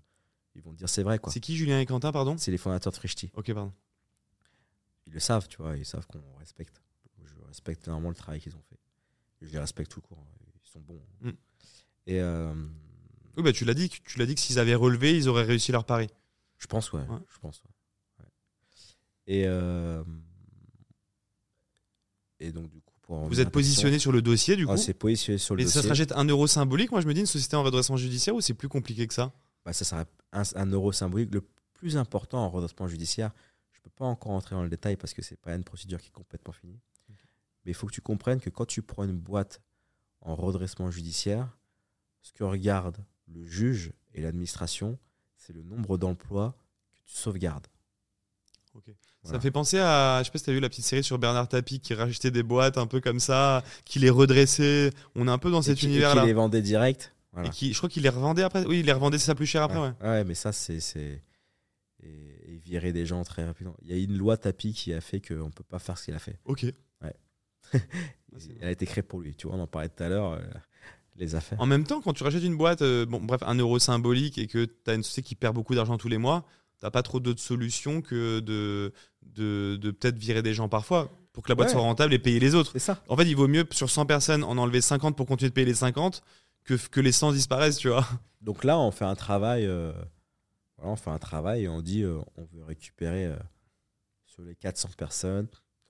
[0.57, 1.33] ils vont dire c'est vrai, quoi.
[1.33, 2.37] C'est qui Julien et Quentin, pardon?
[2.37, 3.31] C'est les fondateurs de Frishti.
[3.35, 3.73] Ok, pardon.
[5.07, 6.81] Ils le savent, tu vois, ils savent qu'on respecte.
[7.55, 8.79] Je respecte énormément le travail qu'ils ont fait.
[9.41, 10.19] Et je les respecte tout court.
[10.19, 10.45] hein.
[10.65, 11.01] Ils sont bons.
[11.21, 11.31] Mm.
[12.09, 12.53] Et euh,
[13.37, 15.71] Oui, bah tu l'as dit, tu l'as dit que s'ils avaient relevé, ils auraient réussi
[15.71, 16.09] leur pari.
[16.59, 17.01] je pense, ouais.
[17.03, 17.19] Ouais.
[17.33, 17.71] Je pense, ouais.
[18.25, 18.31] Ouais.
[19.29, 20.03] Et, euh,
[22.41, 24.95] et donc, du coup, pour Vous êtes positionné sur le dossier du coup ah, c'est
[24.95, 25.83] positionné sur le Mais ça dossier.
[25.83, 28.41] se rachète un euro symbolique, moi je me dis, une société en redressement judiciaire ou
[28.41, 29.33] c'est plus compliqué que ça?
[29.65, 31.33] Bah, ça sera un, un euro symbolique.
[31.33, 31.43] Le
[31.75, 33.31] plus important en redressement judiciaire,
[33.73, 36.01] je ne peux pas encore entrer dans le détail parce que c'est pas une procédure
[36.01, 36.79] qui est complètement finie.
[37.65, 39.61] Mais il faut que tu comprennes que quand tu prends une boîte
[40.21, 41.57] en redressement judiciaire,
[42.23, 44.99] ce que regarde le juge et l'administration,
[45.37, 46.57] c'est le nombre d'emplois
[46.93, 47.67] que tu sauvegardes.
[48.75, 48.85] Ok.
[48.89, 48.93] Ça
[49.23, 49.39] Voilà.
[49.39, 51.49] me fait penser à, je sais pas si t'as vu la petite série sur Bernard
[51.49, 54.91] Tapie qui rachetait des boîtes un peu comme ça, qui les redressait.
[55.15, 56.25] On est un peu dans Et cet et qui univers-là.
[56.27, 57.15] les vendait direct.
[57.33, 57.49] Voilà.
[57.49, 58.65] Et qui, je crois qu'il les revendait après.
[58.67, 59.93] Oui, il les revendait ça plus cher après, ouais.
[60.01, 60.81] Ouais, ouais, mais ça, c'est.
[60.81, 61.23] c'est-
[62.03, 63.75] Et, et virer des gens très rapidement.
[63.83, 66.05] Il y a une loi tapis qui a fait qu'on ne peut pas faire ce
[66.05, 66.39] qu'il a fait.
[66.45, 66.61] Ok.
[66.61, 66.75] c'est
[68.61, 69.35] Elle a été créée pour lui.
[69.35, 70.33] Tu vois, on en parlait tout à l'heure.
[70.33, 70.41] euh,
[71.17, 71.61] les affaires.
[71.61, 74.49] En même temps, quand tu rachètes une boîte, euh, bon, bref, un euro symbolique et
[74.49, 76.45] que tu as une société qui perd beaucoup d'argent tous les mois,
[76.81, 78.93] t'as pas trop d'autres solutions que de,
[79.23, 81.75] de, de peut-être virer des gens parfois pour que la boîte Ouais.
[81.75, 82.77] soit rentable et payer les autres.
[82.81, 83.01] Ça.
[83.09, 85.67] En fait, il vaut mieux sur 100 personnes en enlever 50 pour continuer de payer
[85.67, 86.23] les 50
[86.65, 88.07] que, que les 100 disparaissent, tu vois.
[88.41, 89.67] Donc là, on fait un travail.
[89.67, 89.93] euh,
[90.79, 93.37] voilà, on fait un travail et on dit euh, on veut récupérer euh,
[94.27, 95.47] sur les 400 personnes.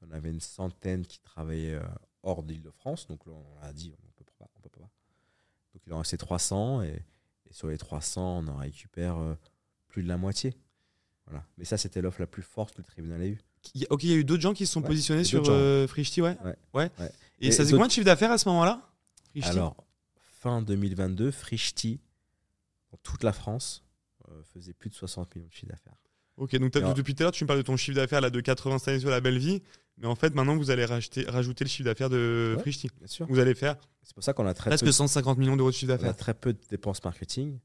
[0.08, 1.82] On avait une centaine qui travaillaient euh,
[2.22, 3.06] hors d'Île-de-France.
[3.08, 4.48] Donc là, on a dit on peut pas.
[4.56, 4.88] On peut pas.
[5.72, 6.88] Donc il en restait 300 et,
[7.48, 9.34] et sur les 300, on en récupère euh,
[9.88, 10.54] plus de la moitié.
[11.26, 11.44] Voilà.
[11.58, 13.40] Mais ça, c'était l'offre la plus forte que le tribunal a eue.
[13.74, 15.24] Il y a- Ok, il y a eu d'autres gens qui se sont Ouais, positionnés
[15.24, 16.36] sur euh, Frishti, ouais.
[16.44, 16.90] Ouais, ouais.
[16.98, 17.12] ouais.
[17.40, 18.82] Et, Et ça faisait combien de chiffre d'affaires à ce moment-là
[19.44, 19.74] Alors,
[20.18, 21.98] fin 2022, Frishti,
[22.92, 23.82] dans toute la France,
[24.28, 25.94] euh, faisait plus de 60 millions de chiffre d'affaires.
[26.36, 28.28] Ok, donc Alors- depuis tout à l'heure, tu me parles de ton chiffre d'affaires là,
[28.28, 29.62] de 80 cette année sur la belle vie,
[29.96, 32.60] mais en fait, maintenant, vous allez racheter, rajouter le chiffre d'affaires de Ouais.
[32.62, 32.88] Frishti.
[32.98, 33.26] Bien sûr.
[33.26, 35.74] Vous allez faire C'est pour ça qu'on a très presque peu, 150 millions d'euros de
[35.74, 36.16] chiffre on a d'affaires.
[36.16, 37.58] très peu de dépenses marketing.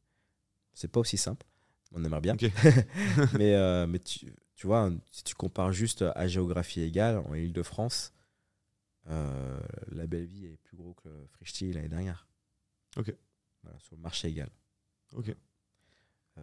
[0.74, 1.46] C'est pas aussi simple.
[1.94, 2.36] On aimerait bien.
[3.38, 8.14] Mais euh, mais tu, tu vois, si tu compares juste à géographie égale, en Ile-de-France,
[9.10, 9.60] euh,
[9.92, 12.28] la belle vie est plus gros que Frichti l'année dernière.
[12.98, 13.14] Ok.
[13.64, 14.50] Voilà, sur le marché égal.
[15.16, 15.36] Ok.
[16.38, 16.42] Euh,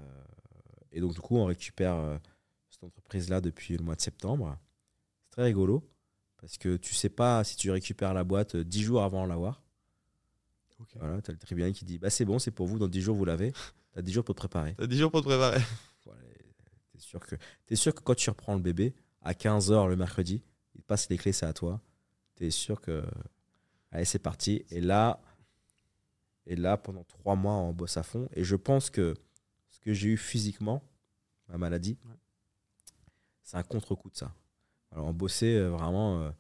[0.91, 2.19] et donc, du coup, on récupère
[2.71, 4.59] cette entreprise-là depuis le mois de septembre.
[5.37, 5.87] Très rigolo
[6.39, 9.63] parce que tu sais pas si tu récupères la boîte euh, 10 jours avant l'avoir.
[10.95, 13.03] Voilà, tu as le tribunal qui dit bah, c'est bon, c'est pour vous, dans 10
[13.03, 13.53] jours vous l'avez.
[13.53, 14.75] Tu as 10 jours pour te préparer.
[14.79, 15.61] T'as 10 jours pour te préparer.
[16.07, 16.21] Voilà,
[16.93, 17.37] T'es sûr, que,
[17.67, 20.43] t'es sûr que quand tu reprends le bébé, à 15h le mercredi,
[20.75, 21.83] il passe les clés, c'est à toi.
[22.37, 23.05] T'es sûr que.
[23.91, 24.65] Allez, c'est parti.
[24.71, 25.21] Et là,
[26.47, 28.29] et là, pendant trois mois, on bosse à fond.
[28.35, 29.15] Et je pense que
[29.69, 30.83] ce que j'ai eu physiquement,
[31.49, 32.15] ma maladie, Ouais.
[33.43, 34.33] c'est un contre-coup de ça.
[34.93, 36.21] Alors, on bossait euh, vraiment.
[36.21, 36.31] euh,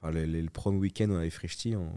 [0.00, 1.90] enfin, les- le premier week-end, on avait Frichti, on,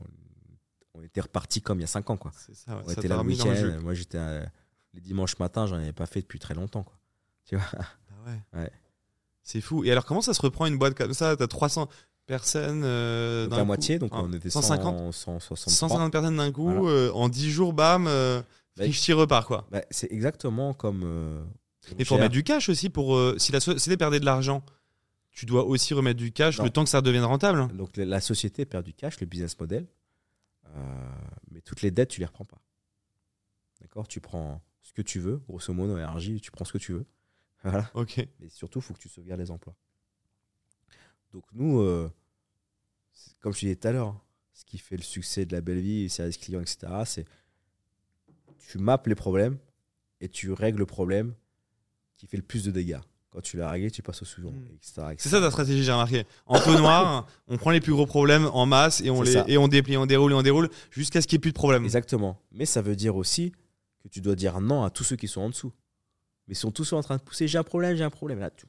[0.93, 2.17] on était reparti comme il y a 5 ans.
[2.17, 2.31] Quoi.
[2.53, 2.81] Ça, ouais.
[2.83, 3.79] On ça était t'a là le le week-end.
[3.81, 4.45] Moi, j'étais euh,
[4.93, 6.83] les dimanches matins, j'en avais pas fait depuis très longtemps.
[6.83, 6.97] Quoi.
[7.45, 7.65] Tu vois?
[7.73, 8.39] Ah ouais.
[8.61, 8.71] Ouais.
[9.43, 9.83] C'est fou.
[9.83, 11.35] Et alors, comment ça se reprend une boîte comme ça?
[11.37, 11.87] T'as 300
[12.25, 12.81] personnes.
[12.83, 13.67] euh, Donc d'un la coup?
[13.67, 15.71] moitié, donc Ah, on était 150 100, 163.
[15.89, 16.89] 150 personnes d'un coup, Voilà.
[16.89, 18.43] euh, en 10 jours, bam, Bah,
[18.77, 19.67] Frichti repart quoi.
[19.71, 21.03] Bah, c'est exactement comme.
[21.03, 23.19] on Il faut remettre du cash aussi pour.
[23.37, 24.63] si la société perdait de l'argent,
[25.35, 26.63] tu dois aussi remettre du cash Non.
[26.63, 27.67] le temps que ça devienne rentable.
[27.75, 29.85] Donc la- société perd du cash, le business model,
[30.67, 31.11] euh,
[31.51, 32.59] mais toutes les dettes, tu les reprends pas.
[33.81, 34.07] D'accord?
[34.07, 37.05] Tu prends ce que tu veux, grosso modo, énergie, tu prends ce que tu veux.
[37.63, 37.89] Voilà.
[37.95, 38.25] Ok.
[38.39, 39.75] Mais surtout, il faut que tu sauvegardes les emplois.
[41.33, 42.09] Donc nous, euh,
[43.41, 44.21] comme je disais tout à l'heure, hein,
[44.53, 47.25] ce qui fait le succès de la belle vie, service client, etc., c'est
[48.59, 49.57] tu mappes les problèmes
[50.21, 51.35] et tu règles le problème
[52.15, 53.01] qui fait le plus de dégâts.
[53.35, 54.75] Quand tu l'as réglé, tu passes au suivant, Mm.
[54.75, 55.15] etc., etc.
[55.17, 56.23] C'est ça ta stratégie, j'ai remarqué.
[56.45, 59.43] En noir, on prend les plus gros problèmes en masse et on, les, ça.
[59.49, 61.55] et on déplie, on déroule et on déroule jusqu'à ce qu'il n'y ait plus de
[61.57, 61.83] problème.
[61.83, 62.39] Exactement.
[62.53, 63.51] Mais ça veut dire aussi
[64.01, 65.73] que tu dois dire non à tous ceux qui sont en dessous.
[66.47, 68.39] Mais ils sont tous en train de pousser j'ai un problème, j'ai un problème.
[68.39, 68.65] Là, tu...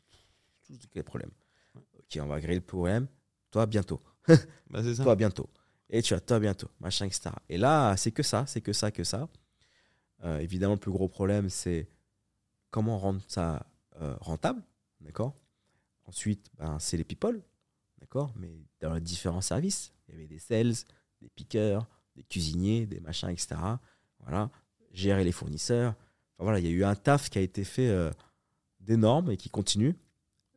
[0.66, 1.30] tous quel problème
[1.76, 3.06] Ok, on va griller le problème.
[3.52, 4.00] Toi, bientôt.
[4.70, 5.04] Bah, ça.
[5.04, 5.48] Toi, bientôt.
[5.90, 6.68] Et tu as toi, bientôt.
[6.80, 7.30] Machin, etc.
[7.48, 9.28] Et là, c'est que ça, c'est que ça, que ça.
[10.24, 11.88] Euh, évidemment, le plus gros problème, c'est
[12.72, 13.64] comment rendre ça
[14.20, 14.62] rentable.
[15.00, 15.34] D'accord?
[16.04, 17.42] Ensuite, ben, c'est les people.
[18.00, 18.32] D'accord?
[18.36, 20.74] Mais dans les différents services, il y avait des sales,
[21.20, 23.56] des pickers, des cuisiniers, des machins, etc.
[24.20, 24.50] Voilà.
[24.92, 25.94] Gérer les fournisseurs.
[26.34, 28.10] Enfin, voilà, il y a eu un taf qui a été fait euh,
[28.80, 29.96] d'énorme et qui continue.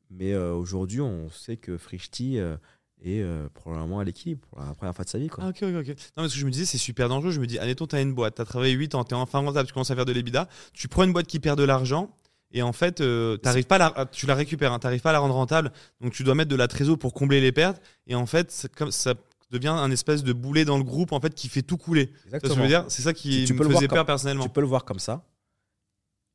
[0.09, 2.55] Mais euh, aujourd'hui, on sait que Frichti euh,
[3.01, 5.29] est euh, probablement à l'équilibre pour la première fois de sa vie.
[5.37, 5.87] Ah, ok, ok, ok.
[5.87, 7.31] Non, parce que je me disais, c'est super dangereux.
[7.31, 9.17] Je me dis, admettons, tu as une boîte, tu as travaillé 8 ans, tu es
[9.17, 10.49] enfin rentable, tu commences à faire de l'EBITDA.
[10.73, 12.15] Tu prends une boîte qui perd de l'argent
[12.51, 15.19] et en fait, euh, pas à la, tu la récupères, hein, t'arrives pas à la
[15.19, 15.71] rendre rentable.
[16.01, 17.81] Donc, tu dois mettre de la trésor pour combler les pertes.
[18.07, 19.13] Et en fait, comme ça
[19.51, 22.11] devient un espèce de boulet dans le groupe en fait qui fait tout couler.
[22.11, 22.85] Tu je veux dire?
[22.89, 24.43] C'est ça qui Tu- tu me peux le voir faisait comme- peur personnellement.
[24.43, 25.25] Tu peux le voir comme ça,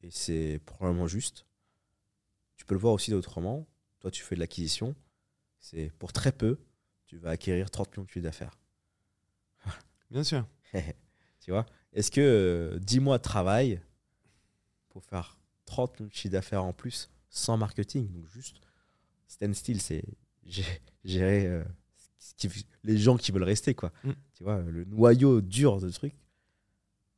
[0.03, 1.47] et c'est probablement juste.
[2.57, 3.67] Tu peux le voir aussi autrement.
[4.01, 4.95] Toi, tu fais de l'acquisition.
[5.61, 6.59] C'est pour très peu,
[7.07, 8.59] tu vas acquérir 30 millions de chiffre d'affaires.
[10.11, 10.45] Bien sûr.
[11.41, 11.67] tu vois?
[11.93, 13.81] Est-ce que euh, 10 mois de travail
[14.91, 18.57] pour faire 30 millions de chiffre d'affaires en plus sans marketing Donc juste
[19.29, 20.05] standstill, c'est
[20.49, 20.65] gé-
[21.05, 21.65] gérer euh,
[22.19, 23.93] ce qui- les gens qui veulent rester, quoi.
[24.05, 24.13] Mm.
[24.35, 26.13] Tu vois, le noyau dur de truc.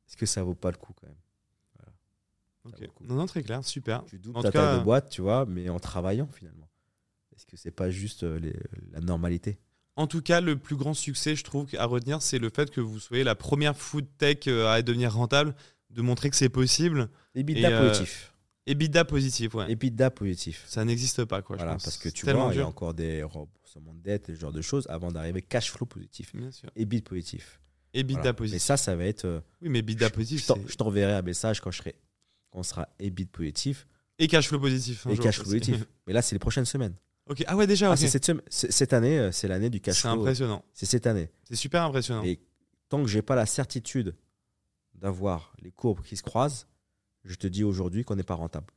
[0.07, 1.15] Est-ce que ça vaut pas le coup quand même?
[2.95, 3.05] Coup.
[3.05, 4.03] Non, non, très clair, super.
[4.05, 6.67] Tu doubles En ta tout cas, taille de boîte, tu vois, mais en travaillant finalement.
[7.33, 8.59] Est-ce que c'est pas juste euh, les-
[8.91, 9.57] la normalité?
[9.95, 12.81] En tout cas, le plus grand succès, je trouve, à retenir, c'est le fait que
[12.81, 15.55] vous soyez la première food tech euh, à devenir rentable,
[15.91, 17.09] de montrer que c'est possible.
[17.35, 18.33] EBITDA Et, euh, positif.
[18.67, 19.71] EBITDA positif, ouais.
[19.71, 20.63] EBITDA positif.
[20.67, 21.55] Ça n'existe pas, quoi.
[21.55, 21.85] je Voilà, pense.
[21.85, 24.39] parce que C'est tu vois, il y a encore des remboursements de dettes et ce
[24.39, 26.35] genre de choses avant d'arriver cash flow positif.
[26.35, 26.69] Bien sûr.
[26.75, 27.61] EBIT positif.
[27.93, 28.33] EBITDA Voilà.
[28.33, 28.55] positif.
[28.55, 29.25] Mais ça, ça va être.
[29.25, 31.77] euh, Oui, mais EBITDA je- positif, je t'en- c'est- je t'enverrai un message quand je
[31.77, 31.95] serai,
[32.51, 33.87] quand on sera EBIT positif
[34.19, 35.07] Et cash flow positif.
[35.07, 35.85] un et jour cash flow positif.
[36.07, 36.95] Mais là, c'est les prochaines semaines.
[37.29, 37.43] ok.
[37.47, 37.97] Ah ouais, déjà, Ah, ok.
[37.99, 40.19] c'est cette, c'est- cette année, euh, c'est l'année du cash C'est flow.
[40.21, 40.63] impressionnant.
[40.73, 41.29] C'est cette année.
[41.45, 42.23] C'est super impressionnant.
[42.23, 42.39] Et
[42.89, 44.13] tant que j'ai pas la certitude
[44.93, 46.67] d'avoir les courbes qui se croisent,
[47.29, 48.67] je te dis aujourd'hui qu'on n'est pas rentable.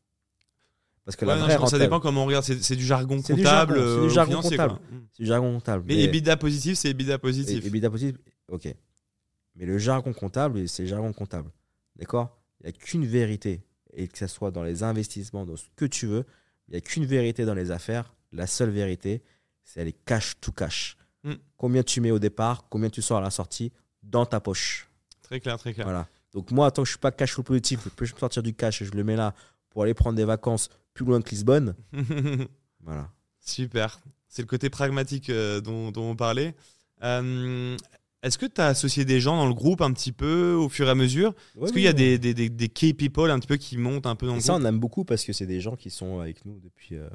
[1.05, 2.45] Parce que Ouais, la non, vraie que ça rentable- dépend comment on regarde.
[2.45, 3.43] C'est du jargon comptable.
[3.43, 4.75] jargon, c'est euh, du jargon comptable.
[4.75, 4.83] quoi.
[4.91, 5.07] Mm.
[5.13, 5.85] c'est du jargon comptable.
[5.87, 7.65] Mais EBITDA positif, c'est EBITDA positif.
[7.65, 8.17] EBITDA positif,
[8.49, 8.75] ok.
[9.57, 11.51] Mais le jargon comptable, c'est le jargon comptable.
[11.97, 12.39] D'accord?
[12.61, 13.63] Il n'y a qu'une vérité.
[13.95, 16.25] Et que ce soit dans les investissements, dans ce que tu veux,
[16.69, 18.15] il n'y a qu'une vérité dans les affaires.
[18.31, 19.23] La seule vérité,
[19.65, 20.97] c'est aller cash to cash.
[21.25, 21.33] Mm.
[21.57, 23.73] Combien tu mets au départ, combien tu sors à la sortie,
[24.05, 24.89] dans ta poche.
[25.23, 25.87] Très clair, très clair.
[25.87, 26.07] Voilà.
[26.33, 28.55] Donc moi, tant que je suis pas cash flow positif, je peux me sortir du
[28.55, 29.35] cash et je le mets là
[29.71, 31.75] pour aller prendre des vacances plus loin que Lisbonne.
[32.83, 33.11] Voilà.
[33.41, 34.01] Super.
[34.29, 36.55] C'est le côté pragmatique euh, dont, dont on parlait.
[37.03, 37.77] Euh,
[38.23, 40.87] Est-ce que tu as associé des gens dans le groupe un petit peu au fur
[40.87, 41.35] et à mesure?
[41.61, 44.07] Est-ce qu'il y a des, des, des, des key people un petit peu qui montent
[44.07, 44.63] un peu dans Et le ça, groupe?
[44.65, 47.09] on aime beaucoup parce que c'est des gens qui sont avec nous depuis euh,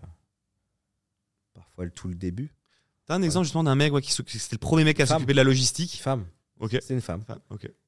[1.53, 2.53] parfois tout le début.
[3.05, 5.37] T'as un exemple justement d'un mec ouais, qui c'était le premier mec à s'occuper de
[5.37, 5.99] la logistique.
[6.01, 6.25] Femme,
[6.81, 7.23] C'est une femme.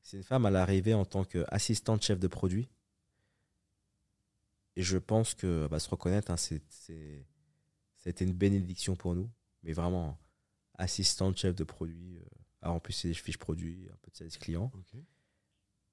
[0.01, 2.67] C'est une femme à l'arrivée en tant qu'assistante chef de produit.
[4.75, 7.25] Et je pense que bah, se reconnaître, hein, c'est, c'est-
[7.95, 9.29] ça a été une bénédiction pour nous.
[9.63, 10.19] Mais vraiment,
[10.75, 12.17] assistante chef de produit.
[12.19, 12.23] euh,
[12.61, 14.71] alors en plus, c'est des fiches produits, un peu de service client.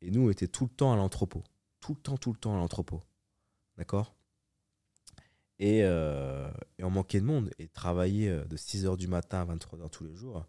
[0.01, 1.43] Et nous, on était tout le temps à l'entrepôt.
[1.81, 3.03] Tout le temps, tout le temps à l'entrepôt.
[3.79, 4.15] D'accord?
[5.59, 7.51] Et, euh, et on manquait de monde.
[7.59, 10.45] Et travailler euh, de 6h du matin à 23h tous les jours,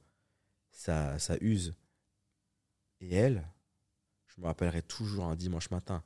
[0.72, 1.74] ça, ça use.
[3.02, 3.48] Et elle,
[4.28, 6.04] je me rappellerai toujours un dimanche matin,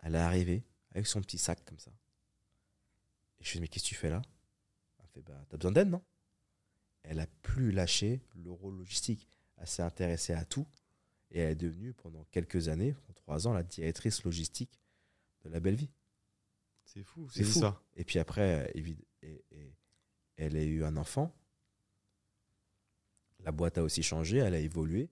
[0.00, 1.92] elle est arrivée avec son petit sac comme ça.
[3.40, 4.22] Et je lui ai dit, mais qu'est-ce que tu fais là?
[5.00, 6.02] Elle fait, bah, t'as besoin d'aide, non?
[7.02, 9.28] Elle a plus lâché le rôle logistique.
[9.56, 10.66] Elle s'est intéressée à tout.
[11.30, 14.78] Et elle est devenue, pendant quelques années, pendant trois ans, la directrice logistique
[15.44, 15.90] de la belle vie.
[16.84, 17.82] C'est fou, C'est ça.
[17.96, 19.74] Et puis après, évid- et- et-
[20.36, 21.34] elle a eu un enfant.
[23.40, 25.08] La boîte a aussi changé, elle a évolué.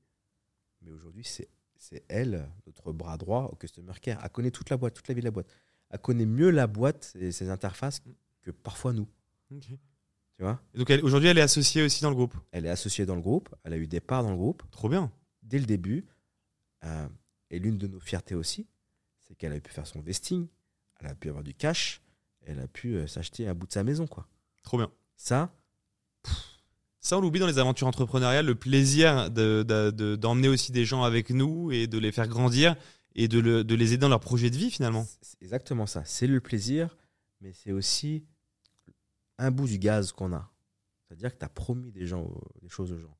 [0.82, 1.48] Mais aujourd'hui, c'est
[2.08, 4.20] elle, notre bras droit au Customer Care.
[4.22, 5.48] Elle connaît toute la boîte, toute la vie de la boîte.
[5.90, 8.02] Elle connaît mieux la boîte et ses interfaces
[8.42, 9.08] que parfois nous.
[9.60, 9.78] Tu
[10.38, 10.60] vois?
[10.74, 12.34] Et Donc aujourd'hui, elle est associée aussi dans le groupe?
[12.52, 14.88] Elle est associée dans le groupe, elle a eu des parts dans le groupe Trop
[14.88, 15.10] bien.
[15.42, 16.06] dès le début.
[16.84, 17.08] Euh,
[17.50, 18.66] et l'une de nos fiertés aussi,
[19.18, 20.46] c'est qu'elle a pu faire son vesting,
[21.00, 22.00] elle a pu avoir du cash,
[22.46, 24.06] elle a pu euh, s'acheter un bout de sa maison.
[24.06, 24.26] quoi.
[24.62, 24.90] Trop bien.
[25.16, 25.52] Ça,
[27.00, 30.84] Ça, on l'oublie dans les aventures entrepreneuriales, le plaisir de- de- de- d'emmener aussi des
[30.84, 32.76] gens avec nous et de les faire grandir
[33.14, 35.06] et de, le- de les aider dans leur projet de vie finalement.
[35.22, 36.04] C'est exactement ça.
[36.04, 36.96] C'est le plaisir,
[37.40, 38.24] mais c'est aussi
[39.38, 40.50] un bout du gaz qu'on a.
[41.08, 43.16] C'est-à-dire que tu as promis des, gens, des choses aux gens.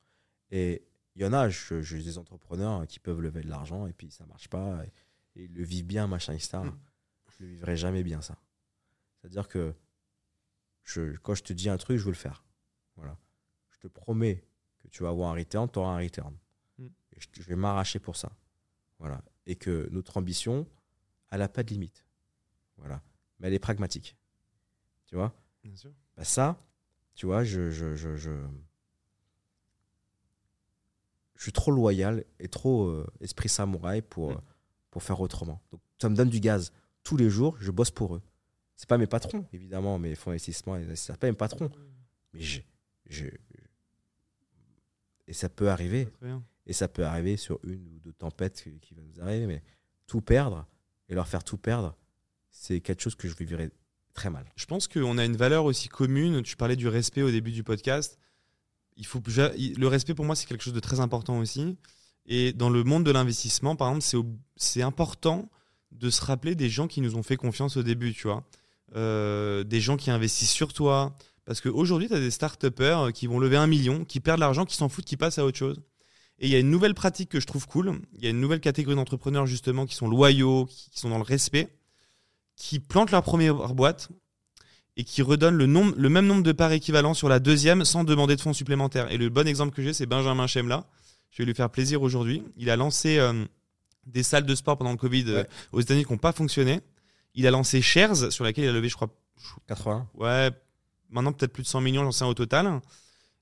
[0.51, 0.83] Et
[1.17, 4.11] il y en a, je- j'ai des entrepreneurs qui peuvent lever de l'argent et puis
[4.11, 4.85] ça marche pas.
[4.85, 6.59] Et, et ils le vivent bien, machin, etc.
[6.59, 6.73] Mm.
[7.39, 8.37] Je le vivrai jamais bien, ça.
[9.21, 9.73] C'est-à-dire que
[10.85, 12.45] je, quand je te dis un truc, je veux le faire.
[12.97, 13.17] Voilà.
[13.83, 14.45] Je te promets
[14.79, 16.35] que tu vas avoir un return, tu auras un return.
[16.79, 16.85] Mm.
[16.87, 18.31] Et je, je vais m'arracher pour ça.
[18.99, 19.23] Voilà.
[19.47, 20.67] Et que notre ambition,
[21.31, 22.05] elle n'a pas de limite.
[22.77, 23.01] Voilà.
[23.39, 24.17] Mais elle est pragmatique.
[25.07, 25.33] Tu vois?
[25.65, 25.93] Bien sûr.
[26.17, 26.63] Bah Ça,
[27.15, 28.31] tu vois, je, je, je, je,
[31.37, 34.35] je suis trop loyal et trop euh, esprit samouraï pour, Mm.
[34.35, 34.41] euh,
[34.91, 35.63] pour faire autrement.
[35.73, 36.73] Donc, ça me donne du gaz.
[37.03, 38.23] Tous les jours, je bosse pour eux.
[38.77, 41.71] C'est pas mes patrons, évidemment, mes fonds d'investissement, c'est pas mes patrons.
[42.33, 42.61] Mais je,
[43.07, 43.27] je-
[45.31, 46.09] Et ça peut arriver.
[46.67, 49.63] Et ça peut arriver sur une ou deux tempêtes qui, qui vont nous arriver, mais
[50.07, 50.67] tout perdre
[51.09, 51.97] et leur faire tout perdre,
[52.51, 53.71] c'est quelque chose que je vivrai
[54.13, 54.45] très mal.
[54.57, 56.43] Je pense qu'on a une valeur aussi commune.
[56.43, 58.19] Tu parlais du respect au début du podcast.
[58.97, 61.79] Il faut le respect pour moi c'est quelque chose de très important aussi.
[62.27, 65.49] Et dans le monde de l'investissement, par exemple, c'est important
[65.93, 68.45] de se rappeler des gens qui nous ont fait confiance au début, tu vois.
[68.97, 71.15] Euh, des gens qui investissent sur toi.
[71.47, 74.77] Parce qu'aujourd'hui, tu as des start-upers qui vont lever un million, qui perdent l'argent, qui
[74.77, 75.81] s'en foutent, qui passent à autre chose.
[76.39, 78.01] Et il y a une nouvelle pratique que je trouve cool.
[78.17, 81.23] Il y a une nouvelle catégorie d'entrepreneurs, justement, qui sont loyaux, qui, sont dans le
[81.23, 81.69] respect,
[82.57, 84.09] qui plantent leur première boîte
[84.97, 88.05] et qui redonnent le, nombre, le même nombre de parts équivalents sur la deuxième sans
[88.05, 89.11] demander de fonds supplémentaires.
[89.11, 90.87] Et le bon exemple que j'ai, c'est Benjamin Chemla.
[91.31, 92.43] Je vais lui faire plaisir aujourd'hui.
[92.57, 93.45] Il a lancé euh,
[94.07, 96.81] des salles de sport pendant le Covid euh, aux États-Unis qui n'ont pas fonctionné.
[97.35, 99.09] Il a lancé Shares, sur laquelle il a levé, je crois,
[99.69, 100.51] 80 ouais,
[101.11, 102.81] maintenant peut-être plus de 100 millions, j'en sais au total.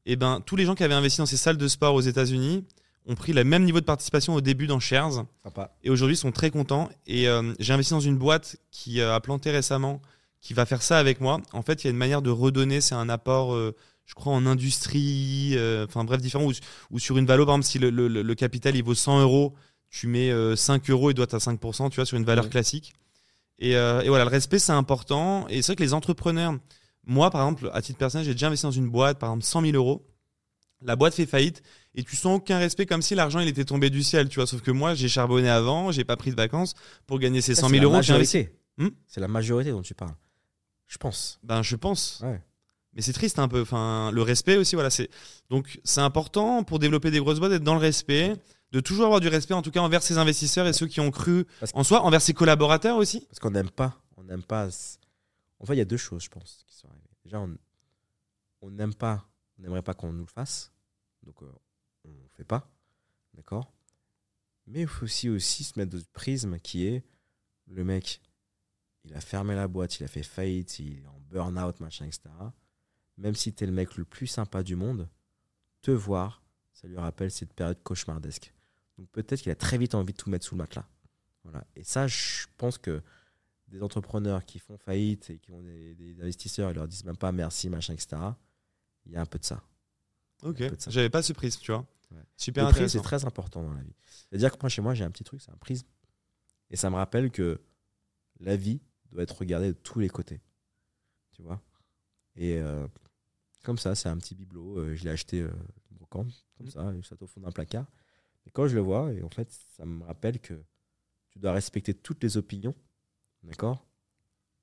[0.07, 2.65] Et ben, tous les gens qui avaient investi dans ces salles de sport aux États-Unis
[3.07, 5.75] ont pris le même niveau de participation au début dans Shares Sympa.
[5.83, 6.89] et aujourd'hui sont très contents.
[7.07, 10.01] Et euh, j'ai investi dans une boîte qui euh, a planté récemment,
[10.41, 11.41] qui va faire ça avec moi.
[11.53, 13.75] En fait, il y a une manière de redonner, c'est un apport, euh,
[14.07, 16.53] je crois, en industrie, enfin bref, différent, ou,
[16.91, 19.55] ou sur une valeur, par exemple, si le, le- le capital il vaut 100 euros,
[19.91, 22.51] tu mets euh, 5 euros et doit à 5%, tu vois, sur une valeur Ouais.
[22.51, 22.93] classique.
[23.59, 25.47] Et, euh, et voilà, le respect, c'est important.
[25.49, 26.55] Et c'est vrai que les entrepreneurs,
[27.09, 29.63] moi, par exemple, à titre personnel, j'ai déjà investi dans une boîte, par exemple, 100
[29.63, 30.07] 000 euros.
[30.83, 31.63] La boîte fait faillite
[31.97, 34.47] et tu sens aucun respect comme si l'argent il était tombé du ciel, tu vois.
[34.47, 36.75] Sauf que moi, j'ai charbonné avant, j'ai pas pris de vacances
[37.07, 38.03] pour gagner ces Ça, 100 c'est 000 la euros.
[38.03, 38.49] j'ai investi.
[38.77, 40.15] Hmm c'est la majorité dont tu parles.
[40.87, 41.41] Je pense.
[41.43, 42.21] Ben, je pense.
[42.23, 42.41] Ouais.
[42.93, 43.63] Mais c'est triste un peu.
[43.63, 44.91] Enfin, le respect aussi, voilà.
[44.91, 45.09] C'est
[45.51, 48.35] donc c'est important pour développer des grosses boîtes d'être dans le respect,
[48.71, 51.11] de toujours avoir du respect, en tout cas envers ses investisseurs et ceux qui ont
[51.11, 53.21] cru Parce en soi, envers ses collaborateurs aussi.
[53.27, 54.01] Parce qu'on n'aime pas.
[54.17, 54.69] On n'aime pas.
[55.59, 56.98] En fait, il y a deux choses, je pense, qui sont arrivées.
[57.29, 57.47] Déjà,
[58.63, 59.29] on n'aime pas.
[59.59, 60.73] On n'aimerait pas qu'on nous le fasse.
[61.23, 61.53] Donc, euh,
[62.07, 62.73] on ne fait pas.
[63.35, 63.71] D'accord?
[64.67, 67.05] Mais il faut aussi, aussi se mettre dans le prisme qui est
[67.67, 68.23] le mec,
[69.05, 72.31] il a fermé la boîte, il a fait faillite, il est en burn-out, machin, etc.
[73.19, 75.07] Même si tu es le mec le plus sympa du monde,
[75.83, 76.43] te voir,
[76.73, 78.55] ça lui rappelle cette période cauchemardesque.
[78.97, 80.89] Donc peut-être qu'il a très vite envie de tout mettre sous le matelas.
[81.45, 81.67] Voilà.
[81.77, 83.03] Et ça, je pense que
[83.69, 87.17] des entrepreneurs qui font faillite et qui ont des, des investisseurs, ils leur disent même
[87.17, 88.17] pas merci, machin, etc.
[89.07, 89.63] Il y a un peu de ça.
[90.43, 91.87] Ok, j'avais pas ce prisme, tu vois.
[92.11, 92.23] Ouais.
[92.37, 93.95] Super le prisme, c'est très important dans la vie.
[94.31, 95.87] C'est-à-dire que moi, chez moi, j'ai un petit truc, c'est un prisme.
[96.71, 97.61] Et ça me rappelle que
[98.41, 98.81] la vie
[99.11, 100.41] doit être regardée de tous les côtés.
[101.33, 101.61] Tu vois?
[102.37, 102.87] Et euh,
[103.65, 104.79] comme ça, c'est un petit bibelot.
[104.79, 105.51] euh, je l'ai acheté euh,
[105.91, 107.03] brocante, comme Mhm.
[107.03, 107.87] ça, ça au fond d'un placard.
[108.47, 110.63] Et quand je le vois, et en fait, ça me rappelle que
[111.31, 112.75] tu dois respecter toutes les opinions.
[113.49, 113.85] D'accord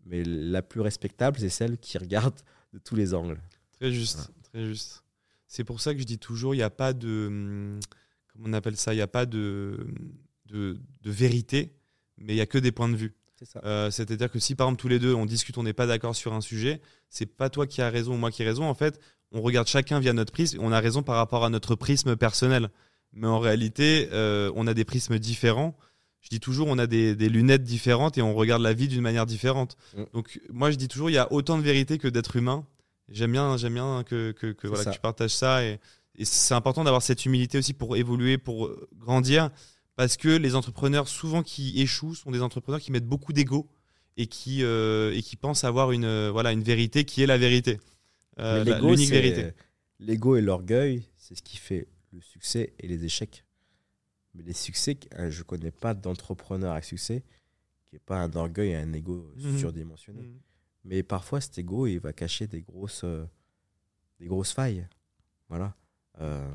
[0.06, 2.36] Mais la plus respectable, c'est celle qui regarde
[2.74, 3.40] de tous les angles.
[3.74, 5.04] Très juste, très juste.
[5.48, 7.80] C'est pour ça que je dis toujours, il n'y a pas de, hum,
[8.32, 9.88] comment on appelle ça, il n'y a pas de,
[10.46, 11.74] de, de vérité,
[12.18, 13.14] mais il y a que des points de vue.
[13.38, 13.62] C'est ça.
[13.66, 16.16] Euh, C'est-à-dire que si par exemple tous les deux on discute, on n'est pas d'accord
[16.16, 18.66] sur un sujet, c'est pas toi qui as raison ou moi qui ai raison.
[18.66, 19.00] En fait,
[19.32, 20.60] on regarde chacun via notre prisme.
[20.62, 22.70] On a raison par rapport à notre prisme personnel.
[23.12, 25.76] Mais en réalité, euh, on a des prismes différents.
[26.26, 29.02] Je dis toujours, on a des, des lunettes différentes et on regarde la vie d'une
[29.02, 29.78] manière différente.
[29.96, 30.04] Mm.
[30.14, 32.66] Donc moi, je dis toujours, il y a autant de vérité que d'êtres humains.
[33.10, 34.90] J'aime bien, j'aime bien que, que, que, C'est voilà, ça.
[34.90, 35.64] que tu partages ça.
[35.64, 35.80] Et,
[36.16, 39.52] et c'est important d'avoir cette humilité aussi pour évoluer, pour euh, grandir.
[39.96, 43.70] Parce que les entrepreneurs, souvent qui échouent, sont des entrepreneurs qui mettent beaucoup d'ego
[44.18, 47.38] et qui, euh, et qui pensent avoir une, euh, voilà, une vérité qui est la
[47.38, 47.80] vérité.
[48.40, 49.52] Euh, L'unique vérité.
[50.00, 53.45] L'ego et l'orgueil, c'est ce qui fait le succès et les échecs.
[54.36, 57.24] Mais les succès, euh, je connais pas d'entrepreneur à succès
[57.86, 59.58] qui n'est pas un orgueil et un ego Mhm.
[59.58, 60.22] surdimensionné.
[60.28, 60.40] Mm.
[60.84, 63.26] Mais parfois, cet ego, il va cacher des grosses, euh,
[64.20, 64.88] des grosses failles.
[65.50, 65.76] Voilà.
[66.20, 66.48] Euh,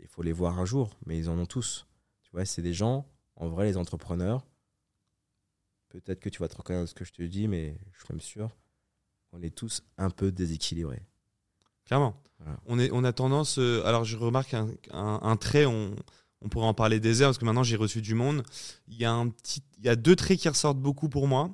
[0.00, 1.86] il faut les voir un jour, mais ils en ont tous.
[2.22, 4.46] Tu vois, c'est des gens, en vrai, les entrepreneurs.
[5.88, 8.12] Peut-être que tu vas te reconnaître dans ce que je te dis, mais je suis
[8.12, 8.50] même sûr.
[9.32, 11.02] On est tous un peu déséquilibrés.
[11.84, 12.20] Clairement.
[12.38, 12.60] Voilà.
[12.66, 13.58] On, est, on a tendance.
[13.58, 15.94] euh, alors, je remarque un, un- un trait, on,
[16.42, 18.42] on pourrait en parler des heures, parce que maintenant j'ai reçu du monde.
[18.86, 21.50] Il y, a un petit, il y a deux traits qui ressortent beaucoup pour moi.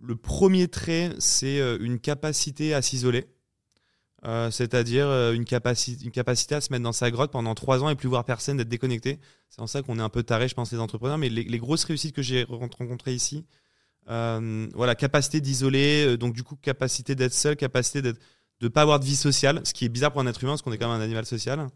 [0.00, 3.26] Le premier trait, c'est euh, une capacité à s'isoler.
[4.24, 7.88] Euh, C'est-à-dire euh, une, une capacité à se mettre dans sa grotte pendant trois ans
[7.88, 9.18] et plus voir personne, d'être déconnecté.
[9.48, 11.18] C'est en ça qu'on est un peu taré, je pense, les entrepreneurs.
[11.18, 13.44] Mais les, grosses réussites que j'ai ren- rencontrées ici,
[14.06, 19.16] voilà, capacité d'isoler, donc du coup, capacité d'être seul, capacité de pas avoir de vie
[19.16, 21.04] sociale, ce qui est bizarre pour un être humain parce qu'on est quand même un
[21.04, 21.66] animal social.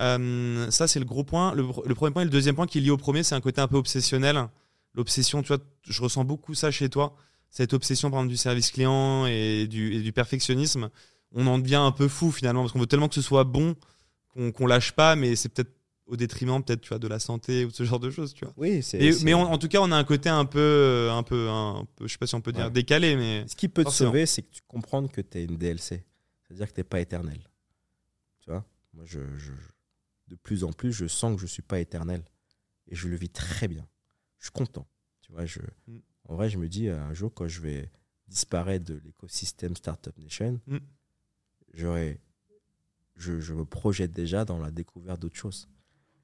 [0.00, 1.54] Euh, ça, c'est le gros point.
[1.54, 3.40] Le, le premier point et le deuxième point qui est lié au premier, c'est un
[3.40, 4.48] côté un peu obsessionnel.
[4.94, 7.14] L'obsession, tu vois, je ressens beaucoup ça chez toi.
[7.50, 10.88] Cette obsession, par exemple, du service client et du, et du perfectionnisme.
[11.32, 13.76] On en devient un peu fou finalement parce qu'on veut tellement que ce soit bon
[14.28, 15.72] qu'on qu'on lâche pas, mais c'est peut-être
[16.06, 18.54] au détriment peut-être tu vois de la santé ou ce genre de choses, tu vois.
[18.56, 19.12] Oui, c'est.
[19.12, 21.86] C'est- mais on- en tout cas, on a un côté un peu, un peu, un
[21.96, 22.70] peu, je sais pas si on peut dire Ouais.
[22.70, 25.56] décalé, mais Ce qui peut te sauver, c'est que tu comprennes que tu es une
[25.56, 26.04] DLC.
[26.48, 27.38] C'est-à-dire que tu n'es pas éternel.
[28.40, 28.64] Tu vois?
[28.94, 29.52] Moi, je, je-
[30.30, 32.22] de plus en plus, je sens que je ne suis pas éternel.
[32.88, 33.86] Et je le vis très bien.
[34.38, 34.86] Je suis content.
[35.20, 35.98] Tu vois, je, Mm.
[36.28, 37.90] En vrai, je me dis, un jour, quand je vais
[38.28, 40.78] disparaître de l'écosystème Startup Nation, Mm.
[41.74, 42.20] j'aurai.
[43.16, 45.68] Je, je me projette déjà dans la découverte d'autres choses.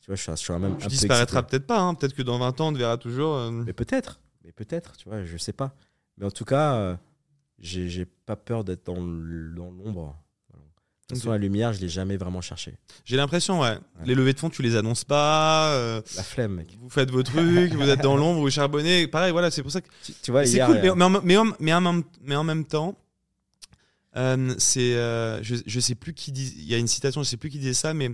[0.01, 1.81] Tu vois, je suis, je suis même tu disparaîtras peut-être pas.
[1.81, 1.95] hein.
[1.95, 3.35] Peut-être que dans 20 ans, on te verra toujours.
[3.35, 5.77] euh, Mais peut-être, mais peut-être, tu vois, je sais pas.
[6.17, 6.97] Mais en tout cas, euh,
[7.59, 10.17] j'ai pas peur d'être dans l'ombre.
[11.09, 12.75] De toute façon, la lumière, je l'ai jamais vraiment cherché.
[13.05, 13.79] J'ai l'impression, ouais.
[14.05, 15.73] Les levées de fonds, tu les annonces pas.
[15.75, 16.77] euh, La flemme, mec.
[16.81, 19.07] vous faites vos trucs, vous êtes dans l'ombre, vous charbonnez.
[19.07, 20.81] Pareil, voilà, c'est pour ça que Tu, tu vois, c'est cool.
[20.83, 22.99] Mais, mais en, mais, en, mais en même, mais en même temps,
[24.17, 26.53] euh, c'est, euh, je, je sais plus qui dit.
[26.59, 28.11] Il y a une citation, je sais plus qui disait ça, mais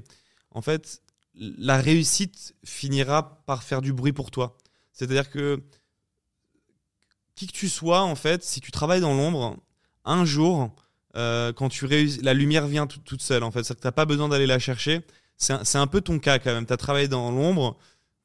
[0.50, 1.00] en fait,
[1.34, 4.58] la réussite finira par faire du bruit pour toi.
[4.92, 5.62] C'est-à-dire que
[7.36, 9.56] qui que tu sois, en fait, si tu travailles dans l'ombre,
[10.04, 10.74] un jour,
[11.16, 13.42] euh, quand tu réussis, la lumière vient tout- toute seule.
[13.42, 15.00] En fait, que t'as pas besoin d'aller la chercher.
[15.36, 16.66] C'est un, peu ton cas quand même.
[16.66, 17.76] Tu as travaillé dans l'ombre.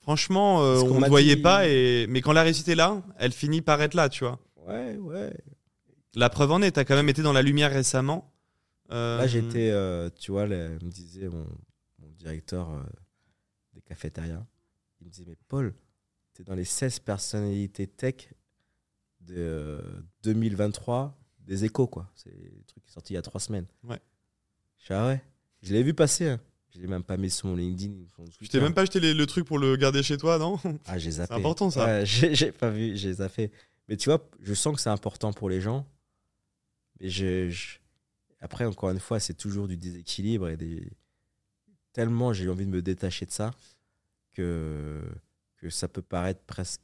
[0.02, 1.68] Franchement, euh, on ne voyait dit- pas.
[1.68, 2.06] Et...
[2.08, 4.40] Mais quand la réussite est là, elle finit par être là, tu vois.
[4.68, 5.34] ouais, ouais.
[6.16, 8.34] La preuve en est, tu as quand même été dans la lumière récemment.
[8.92, 11.46] Euh, Là, j'étais, euh, tu vois, là, me disait mon,
[12.00, 12.70] mon directeur
[13.74, 14.46] des cafétérias,
[15.02, 15.76] il me disait, mais Paul,
[16.34, 18.30] tu es dans les 16 personnalités tech
[19.22, 19.82] de euh,
[20.24, 21.18] 2023
[21.48, 22.12] des échos, quoi.
[22.16, 23.66] C'est le truc qui est sorti il y a trois semaines.
[23.84, 24.00] Ouais.
[24.88, 25.22] Je ah ouais.
[25.64, 26.30] Je l'ai vu passer.
[26.30, 26.40] Hein.
[26.76, 27.94] Je l'ai même pas mis sur mon LinkedIn.
[28.42, 30.60] Je t'ai même pas acheté les- le truc pour le garder chez toi, non?
[30.86, 31.34] Ah, j'ai zappé.
[31.34, 31.86] C'est important, ça.
[31.86, 33.52] Ouais, j'ai j'ai pas vu, j'ai zappé.
[33.88, 35.88] Mais tu vois, je sens que c'est important pour les gens.
[37.00, 37.78] Mais je, je-
[38.42, 40.92] après, encore une fois, c'est toujours du déséquilibre et des.
[41.94, 43.52] Tellement j'ai envie de me détacher de ça
[44.34, 45.02] que,
[45.58, 46.82] que ça peut paraître presque.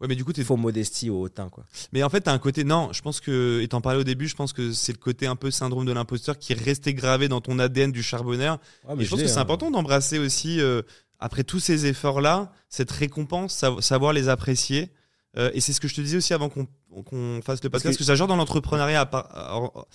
[0.00, 1.64] Ouais, mais du coup, t'es- Faux modestie au hautain, quoi.
[1.92, 2.64] Mais en fait, t'as un côté.
[2.64, 5.36] Non, je pense que, t'en parlais au début, je pense que c'est le côté un
[5.36, 8.58] peu syndrome de l'imposteur qui est resté gravé dans ton ADN du charbonneur.
[8.86, 9.42] Ouais, Et mais je pense que c'est hein.
[9.42, 10.80] important d'embrasser aussi, euh,
[11.18, 14.90] après tous ces efforts-là, cette récompense, sa- savoir les apprécier.
[15.36, 16.66] Euh, et c'est ce que je te disais aussi avant qu'on
[17.04, 19.86] qu'on fasse le Parce podcast, que- que, ça genre dans l'entrepreneuriat par,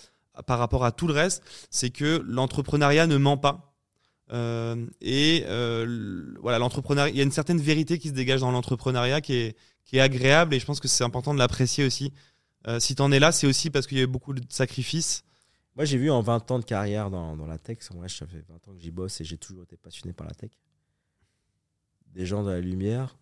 [0.45, 3.73] par rapport à tout le reste, c'est que l'entrepreneuriat ne ment pas.
[4.31, 8.51] Euh, et euh, voilà, l'entrepreneuriat, il y a une certaine vérité qui se dégage dans
[8.51, 9.55] l'entrepreneuriat qui est,
[9.85, 12.11] qui est agréable et je pense que c'est important de l'apprécier aussi.
[12.67, 15.23] Euh, si t'en es là, c'est aussi parce qu'il y a eu beaucoup de sacrifices.
[15.75, 18.43] Moi, j'ai vu en 20 ans de carrière dans, dans la tech, moi, ça fait
[18.47, 20.51] 20 ans que j'y bosse et j'ai toujours été passionné par la tech.
[22.07, 23.17] Des gens dans la lumière,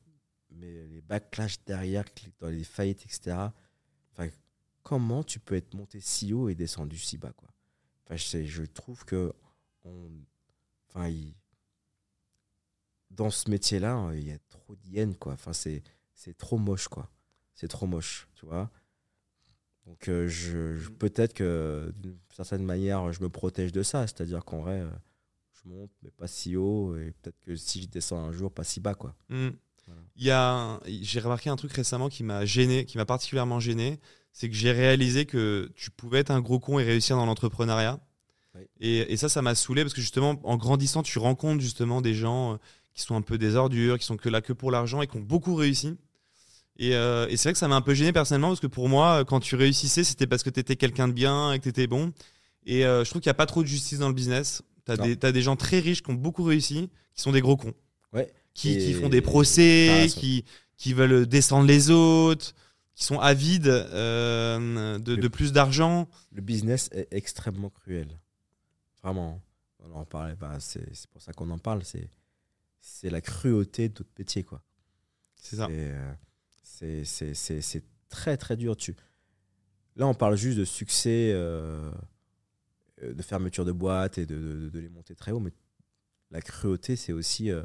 [0.52, 2.06] mais les backlash derrière,
[2.40, 3.38] dans les faillites, etc.
[4.12, 4.30] Enfin,
[4.84, 7.50] comment tu peux être monté si haut et descendu si bas, quoi?
[8.06, 9.34] Enfin, je, trouve que
[10.90, 11.12] enfin,
[13.10, 15.16] dans ce métier-là, il y a trop d'hyènes.
[15.26, 15.82] Enfin, c'est,
[16.14, 17.10] c'est trop moche, quoi.
[17.54, 18.70] C'est trop moche, tu vois.
[19.86, 24.08] Donc, euh, je, je- peut-être que d'une certaine manière, je me protège de ça.
[24.08, 24.90] C'est-à-dire qu'en vrai, euh,
[25.52, 26.96] je monte, mais pas si haut.
[26.98, 29.14] Et peut-être que si je descends un jour, pas si bas, quoi.
[29.30, 29.50] Mm.
[29.88, 30.02] Voilà.
[30.16, 33.60] Il y a, un- j'ai remarqué un truc récemment qui m'a gêné, qui m'a particulièrement
[33.60, 34.00] gêné,
[34.32, 38.00] c'est que j'ai réalisé que tu pouvais être un gros con et réussir dans l'entrepreneuriat.
[38.56, 38.62] Oui.
[38.80, 42.14] Et, et ça, ça m'a saoulé parce que justement, en grandissant, tu rencontres justement des
[42.14, 42.58] gens euh,
[42.94, 45.18] qui sont un peu des ordures, qui sont que là que pour l'argent et qui
[45.18, 45.98] ont beaucoup réussi.
[46.78, 48.90] Et, euh, et c'est vrai que ça m'a un peu gêné personnellement parce que pour
[48.90, 51.70] moi, quand tu réussissais, c'était parce que tu étais quelqu'un de bien et que tu
[51.70, 52.12] étais bon.
[52.66, 54.64] Et euh, je trouve qu'il n'y a pas trop de justice dans le business.
[54.86, 57.42] Tu as, des- t'as des gens très riches qui ont beaucoup réussi, qui sont des
[57.42, 57.74] gros cons
[58.12, 58.32] Ouais.
[58.54, 60.46] qui, Et- qui font des procès, qui,
[60.78, 62.54] qui veulent descendre les autres,
[62.96, 66.08] qui sont avides euh, de, Le- de plus d'argent.
[66.32, 68.08] Le business est extrêmement cruel.
[69.04, 69.42] Vraiment.
[69.86, 70.36] On en parlait.
[70.40, 71.82] bah, c'est, c'est pour ça qu'on en parle.
[71.84, 72.08] C'est,
[72.84, 74.62] c'est la cruauté de notre métier, quoi.
[75.36, 75.68] C'est ça.
[75.72, 76.14] Euh,
[76.62, 78.76] c'est, très très dur.
[78.76, 78.94] Tu...
[79.96, 81.90] Là, on parle juste de succès, euh,
[83.02, 85.40] euh, de fermeture de boîtes et de, de- de les monter très haut.
[85.40, 85.54] Mais
[86.30, 87.64] la cruauté, c'est aussi euh,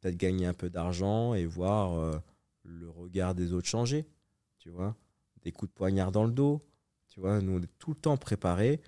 [0.00, 2.18] peut-être gagner un peu d'argent et voir euh,
[2.64, 4.06] le regard des autres changer.
[4.58, 4.96] Tu vois
[5.42, 6.66] Des coups de poignard dans le dos.
[7.08, 8.80] Tu vois, nous, on est tout le temps préparés.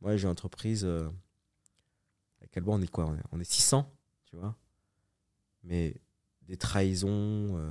[0.00, 0.86] Moi, j'ai une entreprise.
[0.86, 3.04] À quel on est quoi?
[3.06, 3.92] On est, on est 600,
[4.24, 4.56] tu vois?
[5.66, 5.94] Mais
[6.42, 7.70] des trahisons, euh,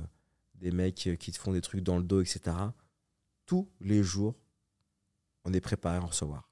[0.54, 2.56] des mecs euh, qui te font des trucs dans le dos, etc.
[3.46, 4.34] Tous les jours,
[5.44, 6.48] on est préparé à en recevoir.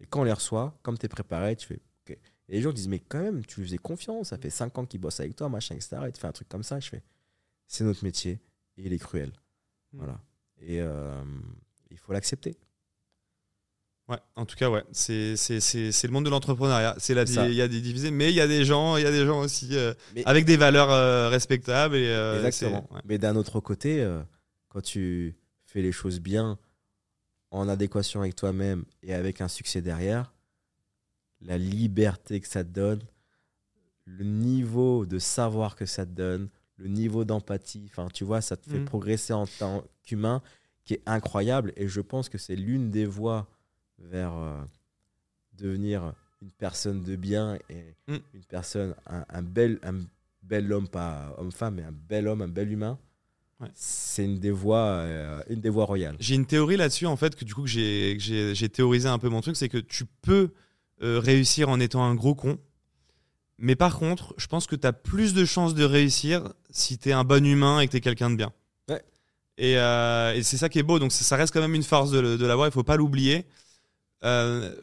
[0.00, 2.10] Et quand on les reçoit, comme tu es préparé, tu fais OK.
[2.12, 4.86] Et les gens disent, mais quand même, tu lui faisais confiance, ça fait 5 ans
[4.86, 5.98] qu'il bosse avec toi, machin, etc.
[6.08, 6.80] Et tu fais un truc comme ça.
[6.80, 7.02] Je fais,
[7.66, 8.40] c'est notre métier
[8.76, 9.30] et il est cruel.
[9.92, 9.98] Mm.
[9.98, 10.20] Voilà.
[10.58, 11.24] Et euh,
[11.90, 12.56] il faut l'accepter.
[14.10, 14.82] Ouais, en tout cas, ouais.
[14.92, 16.96] C'est, c'est, c'est, c'est le monde de l'entrepreneuriat.
[16.98, 19.10] C'est il y a des divisés, mais il y a des gens, il y a
[19.12, 21.96] des gens aussi euh, Mais- avec des valeurs euh, respectables.
[21.96, 22.88] Et, euh, Exactement.
[22.92, 23.00] ouais.
[23.04, 24.04] Mais d'un autre côté,
[24.68, 26.58] quand tu fais les choses bien,
[27.52, 30.32] en adéquation avec toi-même et avec un succès derrière,
[31.40, 33.00] la liberté que ça te donne,
[34.04, 38.56] le niveau de savoir que ça te donne, le niveau d'empathie, enfin, tu vois, ça
[38.56, 38.84] te fait Mhm.
[38.86, 40.42] progresser en tant qu'humain
[40.84, 41.72] qui est incroyable.
[41.76, 43.46] Et je pense que c'est l'une des voies
[44.00, 44.60] vers euh,
[45.58, 48.16] devenir une personne de bien et Mm.
[48.34, 50.00] une personne, un, un bel, un
[50.42, 52.98] bel homme, pas homme-femme, mais un bel homme, un bel humain.
[53.60, 53.68] Ouais.
[53.74, 56.16] C'est une des voies, euh, une des voies royales.
[56.18, 59.42] J'ai une théorie là-dessus, en fait, que du coup, que j'ai, théorisé un peu mon
[59.42, 60.50] truc, c'est que tu peux
[61.02, 62.58] euh, réussir en étant un gros con.
[63.58, 67.10] Mais par contre, je pense que tu as plus de chances de réussir si tu
[67.10, 68.52] es un bon humain et que tu es quelqu'un de bien.
[68.88, 69.02] Ouais.
[69.58, 70.98] Et, euh, et c'est ça qui est beau.
[70.98, 73.44] Donc ça ça reste quand même une force de, de l'avoir, il faut pas l'oublier.
[74.24, 74.74] Euh,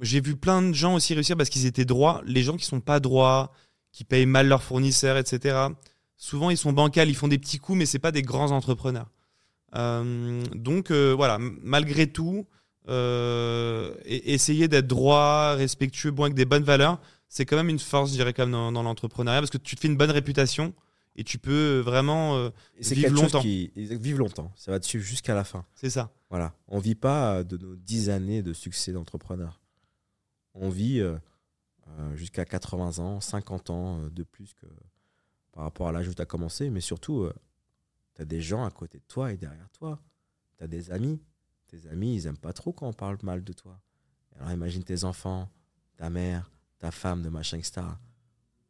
[0.00, 2.22] j'ai vu plein de gens aussi réussir parce qu'ils étaient droits.
[2.26, 3.52] Les gens qui sont pas droits,
[3.92, 5.68] qui payent mal leurs fournisseurs, etc.
[6.16, 9.10] Souvent, ils sont bancals, ils font des petits coups, mais c'est pas des grands entrepreneurs.
[9.76, 12.46] Euh, donc euh, voilà, malgré tout,
[14.06, 18.16] essayer d'être droit, respectueux, bon avec des bonnes valeurs, c'est quand même une force, je
[18.16, 20.74] dirais, comme dans, dans l'entrepreneuriat, parce que tu te fais une bonne réputation
[21.16, 23.40] et tu peux vraiment, euh, Et c'est Vivre longtemps.
[23.40, 24.52] qui vive longtemps.
[24.56, 25.64] Ça va te suivre jusqu'à la fin.
[25.74, 26.12] c'est ça.
[26.30, 26.54] Voilà.
[26.68, 29.60] On vit pas euh, de nos 10 années de succès d'entrepreneur.
[30.54, 31.16] On vit euh,
[31.88, 34.66] euh, jusqu'à 80 ans, 50 ans euh, de plus que
[35.52, 36.70] par rapport à l'âge où tu as commencé.
[36.70, 37.28] Mais surtout,
[38.16, 40.00] tu as des gens à côté de toi et derrière toi.
[40.58, 41.20] Tu as des amis.
[41.68, 43.80] Tes amis, ils aiment pas trop quand on parle mal de toi.
[44.36, 45.48] Alors imagine tes enfants,
[45.96, 46.50] ta mère,
[46.80, 47.82] ta femme, de machin, etc.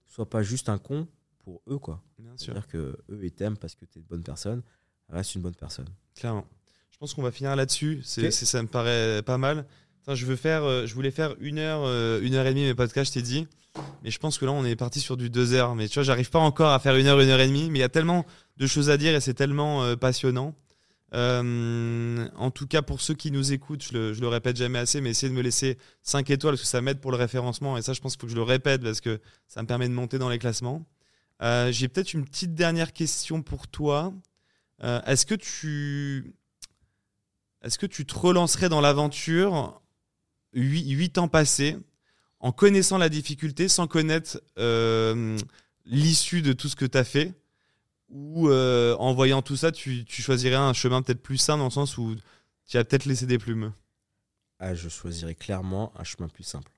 [0.07, 1.09] Sois pas juste un con
[1.39, 2.03] pour eux, quoi.
[2.37, 4.63] C'est-à-dire que eux, ils t'aiment parce que tu es une bonne personne.
[5.09, 5.87] Reste une bonne personne.
[6.15, 6.47] clairement.
[6.91, 8.01] Je pense qu'on va finir là-dessus.
[8.05, 8.33] C'est, Ok.
[8.33, 9.67] c'est- ça me paraît pas mal.
[10.03, 12.65] Attends, je veux faire, euh, je voulais faire une heure, euh, une heure et demie
[12.65, 13.49] mes podcasts, je t'ai dit.
[14.05, 15.75] Mais je pense que là, on est parti sur du deux heures.
[15.75, 17.69] Mais tu vois, j'arrive pas encore à faire une heure, une heure et demie.
[17.71, 18.25] Mais il y a tellement
[18.59, 20.55] de choses à dire et c'est tellement euh, passionnant.
[21.19, 24.79] Euh, en tout cas, pour ceux qui nous écoutent, je le, je le répète jamais
[24.79, 27.77] assez, mais essayez de me laisser 5 étoiles parce que ça m'aide pour le référencement.
[27.77, 29.89] Et ça, je pense qu'il faut que je le répète parce que ça me permet
[29.89, 30.85] de monter dans les classements.
[31.43, 34.13] Euh, J'ai peut-être une petite dernière question pour toi.
[34.83, 36.35] Euh, Est-ce que tu
[37.63, 39.81] est-ce que tu te relancerais dans l'aventure
[40.53, 41.79] 8, ans passés
[42.41, 45.39] en connaissant la difficulté sans connaître euh,
[45.87, 47.33] l'issue de tout ce que tu as fait?
[48.11, 51.97] Ou en voyant tout ça, tu, choisirais un chemin peut-être plus sain dans le sens
[51.97, 52.15] où
[52.67, 53.73] tu as peut-être laissé des plumes?
[54.59, 56.71] Ah, je choisirais clairement un chemin plus simple.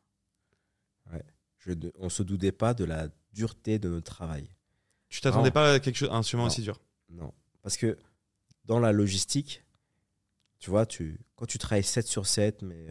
[1.59, 4.49] Je ne- on se doutait pas de la dureté de notre travail.
[5.09, 6.47] Tu t'attendais pas à quelque chose, un chemin Non.
[6.49, 6.81] aussi dur
[7.11, 7.33] Non.
[7.63, 7.97] Parce que
[8.65, 9.63] dans la logistique,
[10.59, 12.89] tu vois, tu, quand tu travailles 7 sur 7, mais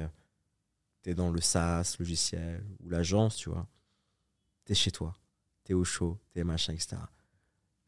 [1.02, 3.68] tu es dans le SaaS, logiciel, ou l'agence, tu vois,
[4.66, 5.14] tu es chez toi,
[5.64, 6.98] tu es au chaud, tu es machin, etc.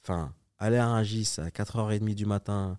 [0.03, 2.77] Enfin, aller à Rungis à 4h30 du matin,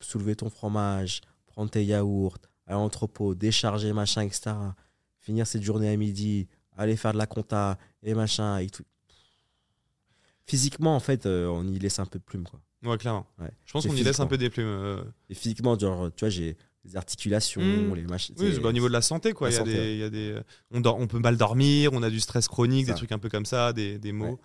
[0.00, 2.36] soulever ton fromage, prendre tes yaourts,
[2.66, 4.54] aller à l'entrepôt, décharger, machin, etc.
[5.18, 6.46] Finir cette journée à midi,
[6.76, 8.58] aller faire de la compta et machin.
[8.58, 8.84] Et tout.
[10.46, 12.60] Physiquement, en fait, euh, on y laisse un peu de plume, quoi.
[12.84, 13.26] Ouais, clairement.
[13.40, 13.48] Ouais.
[13.64, 14.66] Je pense qu'on y laisse un peu des plumes.
[14.66, 15.02] euh.
[15.30, 17.94] Et physiquement, genre, tu vois, j'ai les articulations, Mm.
[17.94, 18.34] les machines.
[18.38, 19.48] Oui, c'est bah, au niveau de la santé, quoi.
[19.48, 20.38] La Il y a santé, des, il y a des,
[20.70, 22.92] on, dort, on peut mal dormir, on a du stress chronique, Ça.
[22.92, 24.32] des trucs un peu comme ça, des, des mots.
[24.32, 24.36] Ouais.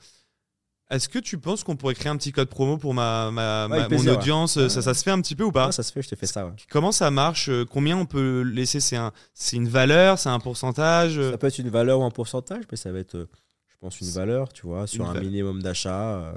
[0.92, 3.70] Est-ce que tu penses qu'on pourrait créer un petit code promo pour ma, ma, Ouais,
[3.70, 4.18] ma- avec mon plaisir, ouais.
[4.18, 5.66] audience ça, ça se fait un petit peu ou pas?
[5.68, 6.46] Ah, ça se fait, je t'ai fait ça.
[6.48, 6.54] ouais.
[6.72, 8.80] Comment ça marche Euh, Combien on peut laisser?
[8.80, 11.20] C'est un, c'est une valeur C'est un pourcentage?
[11.20, 13.30] Euh, Ça peut être une valeur ou un pourcentage, mais ça va être, euh,
[13.82, 15.24] je pense, une valeur, tu vois, sur Une un valeur.
[15.32, 16.18] minimum d'achat.
[16.20, 16.34] euh,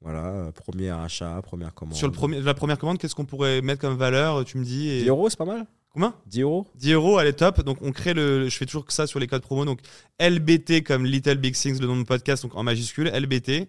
[0.00, 1.94] voilà, euh, premier achat, première commande.
[1.94, 4.88] Sur le premier, la première commande, qu'est-ce qu'on pourrait mettre comme valeur Tu me dis.
[4.88, 7.60] et- 10 euros, c'est pas mal Combien 10 euros 10 euros, elle est top.
[7.62, 8.48] Donc on crée le.
[8.48, 9.64] Je fais toujours que ça sur les codes promo.
[9.64, 9.78] Donc
[10.18, 13.68] LBT comme Little Big Things, le nom de podcast, donc en majuscule, LBT.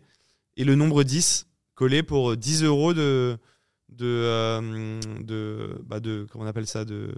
[0.57, 1.45] Et le nombre 10
[1.75, 3.37] collé pour 10 euros de.
[3.89, 7.11] de, euh, de, bah de comment on appelle ça de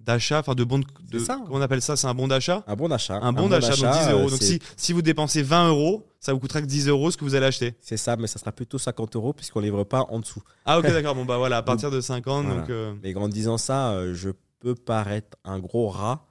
[0.00, 1.40] d'achat enfin de bon de, C'est ça.
[1.44, 1.96] comment on appelle ça?
[1.96, 2.62] C'est un bon d'achat?
[2.66, 3.18] Un bon d'achat.
[3.20, 6.06] un bon d'achat donc 10 euh, euros donc c'est- si, si vous dépensez 20 euros
[6.20, 8.38] ça vous coûtera que 10 euros ce que vous allez acheter C'est ça, mais ça
[8.38, 10.42] sera plutôt 50 euros puisqu'on livre pas en dessous.
[10.64, 12.60] ah ok d'accord bon bah voilà à partir de 50 Voilà.
[12.60, 14.30] donc euh, Mais en disant ça, euh, je
[14.60, 16.26] peux paraître un gros rat,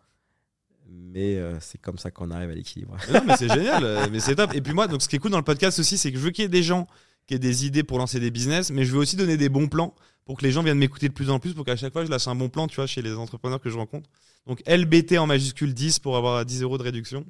[0.89, 2.95] mais euh, c'est comme ça qu'on arrive à l'équilibre.
[3.13, 4.53] Non, mais c'est génial, euh, mais c'est top.
[4.53, 6.23] Et puis moi, donc ce qui est cool dans le podcast aussi, c'est que je
[6.23, 6.87] veux qu'il y ait des gens
[7.27, 9.93] qui des idées pour lancer des business, mais je veux aussi donner des bons plans
[10.25, 12.09] pour que les gens viennent m'écouter de plus en plus, pour qu'à chaque fois je
[12.09, 14.09] lâche un bon plan, tu vois, chez les entrepreneurs que je rencontre.
[14.45, 17.25] Donc LBT en majuscule 10 pour avoir 10 euros de réduction.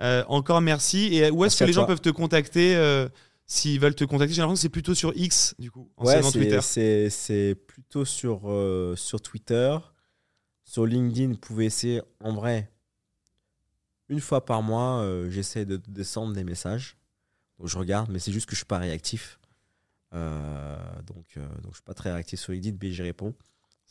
[0.00, 1.14] Euh, encore merci.
[1.14, 3.08] Et où est-ce que les gens peuvent te contacter euh,
[3.46, 4.34] s'ils veulent te contacter?
[4.34, 6.60] J'ai l'impression que c'est plutôt sur X, du coup, Ouais, anciennement Twitter.
[7.10, 9.76] c'est plutôt sur, euh, sur Twitter.
[10.64, 12.70] Sur LinkedIn, vous pouvez essayer, en vrai,
[14.08, 16.96] une fois par mois, euh, j'essaie de descendre des messages.
[17.58, 19.38] Donc je regarde, mais c'est juste que je suis pas réactif.
[20.12, 20.76] Euh,
[21.06, 23.34] donc, euh, donc je suis pas très réactif sur LinkedIn, mais j'y réponds.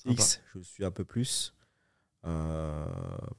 [0.05, 1.53] X, je suis un peu plus.
[2.25, 2.85] Euh,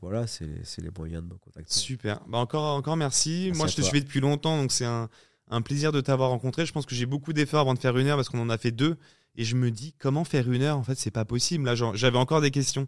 [0.01, 0.47] voilà, c'est
[0.79, 1.73] les moyens de me contacter.
[1.73, 2.21] Super.
[2.27, 3.45] Bah encore, encore merci.
[3.47, 3.89] Merci Moi, je te toi.
[3.89, 5.09] suivais depuis longtemps, donc c'est un,
[5.49, 6.67] un plaisir de t'avoir rencontré.
[6.67, 8.59] Je pense que j'ai beaucoup d'efforts avant de faire une heure parce qu'on en a
[8.59, 8.97] fait deux.
[9.37, 10.79] Et je me dis, comment faire une heure?
[10.79, 11.65] En fait, c'est pas possible.
[11.65, 12.87] Là, j'avais encore des questions.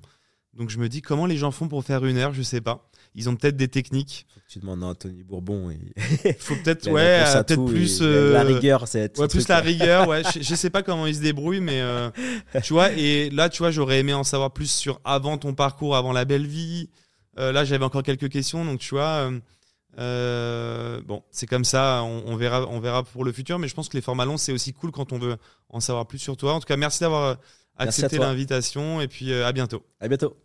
[0.56, 2.88] Donc, je me dis, comment les gens font pour faire une heure Je sais pas.
[3.16, 4.26] Ils ont peut-être des techniques.
[4.34, 5.70] Faut que tu demandes à Anthony Bourbon.
[5.70, 5.78] Et...
[6.24, 8.02] Il faut peut-être, ouais, peut-être plus.
[8.02, 10.22] la euh, rigueur, c'est Ouais, plus la rigueur, ouais.
[10.34, 12.10] Je, je sais pas comment ils se débrouillent, mais euh,
[12.62, 15.96] tu vois, et là, tu vois, j'aurais aimé en savoir plus sur avant ton parcours,
[15.96, 16.90] avant la belle vie.
[17.38, 19.30] Euh, là, j'avais encore quelques questions, donc tu vois,
[19.96, 23.88] bon, c'est comme ça, on, on verra, on verra pour le futur, mais je pense
[23.88, 25.36] que les formats longs, c'est aussi cool quand on veut
[25.70, 26.52] en savoir plus sur toi.
[26.52, 27.38] En tout cas, merci d'avoir
[27.78, 29.82] accepté l'invitation, et puis à bientôt.
[30.00, 30.36] À bientôt.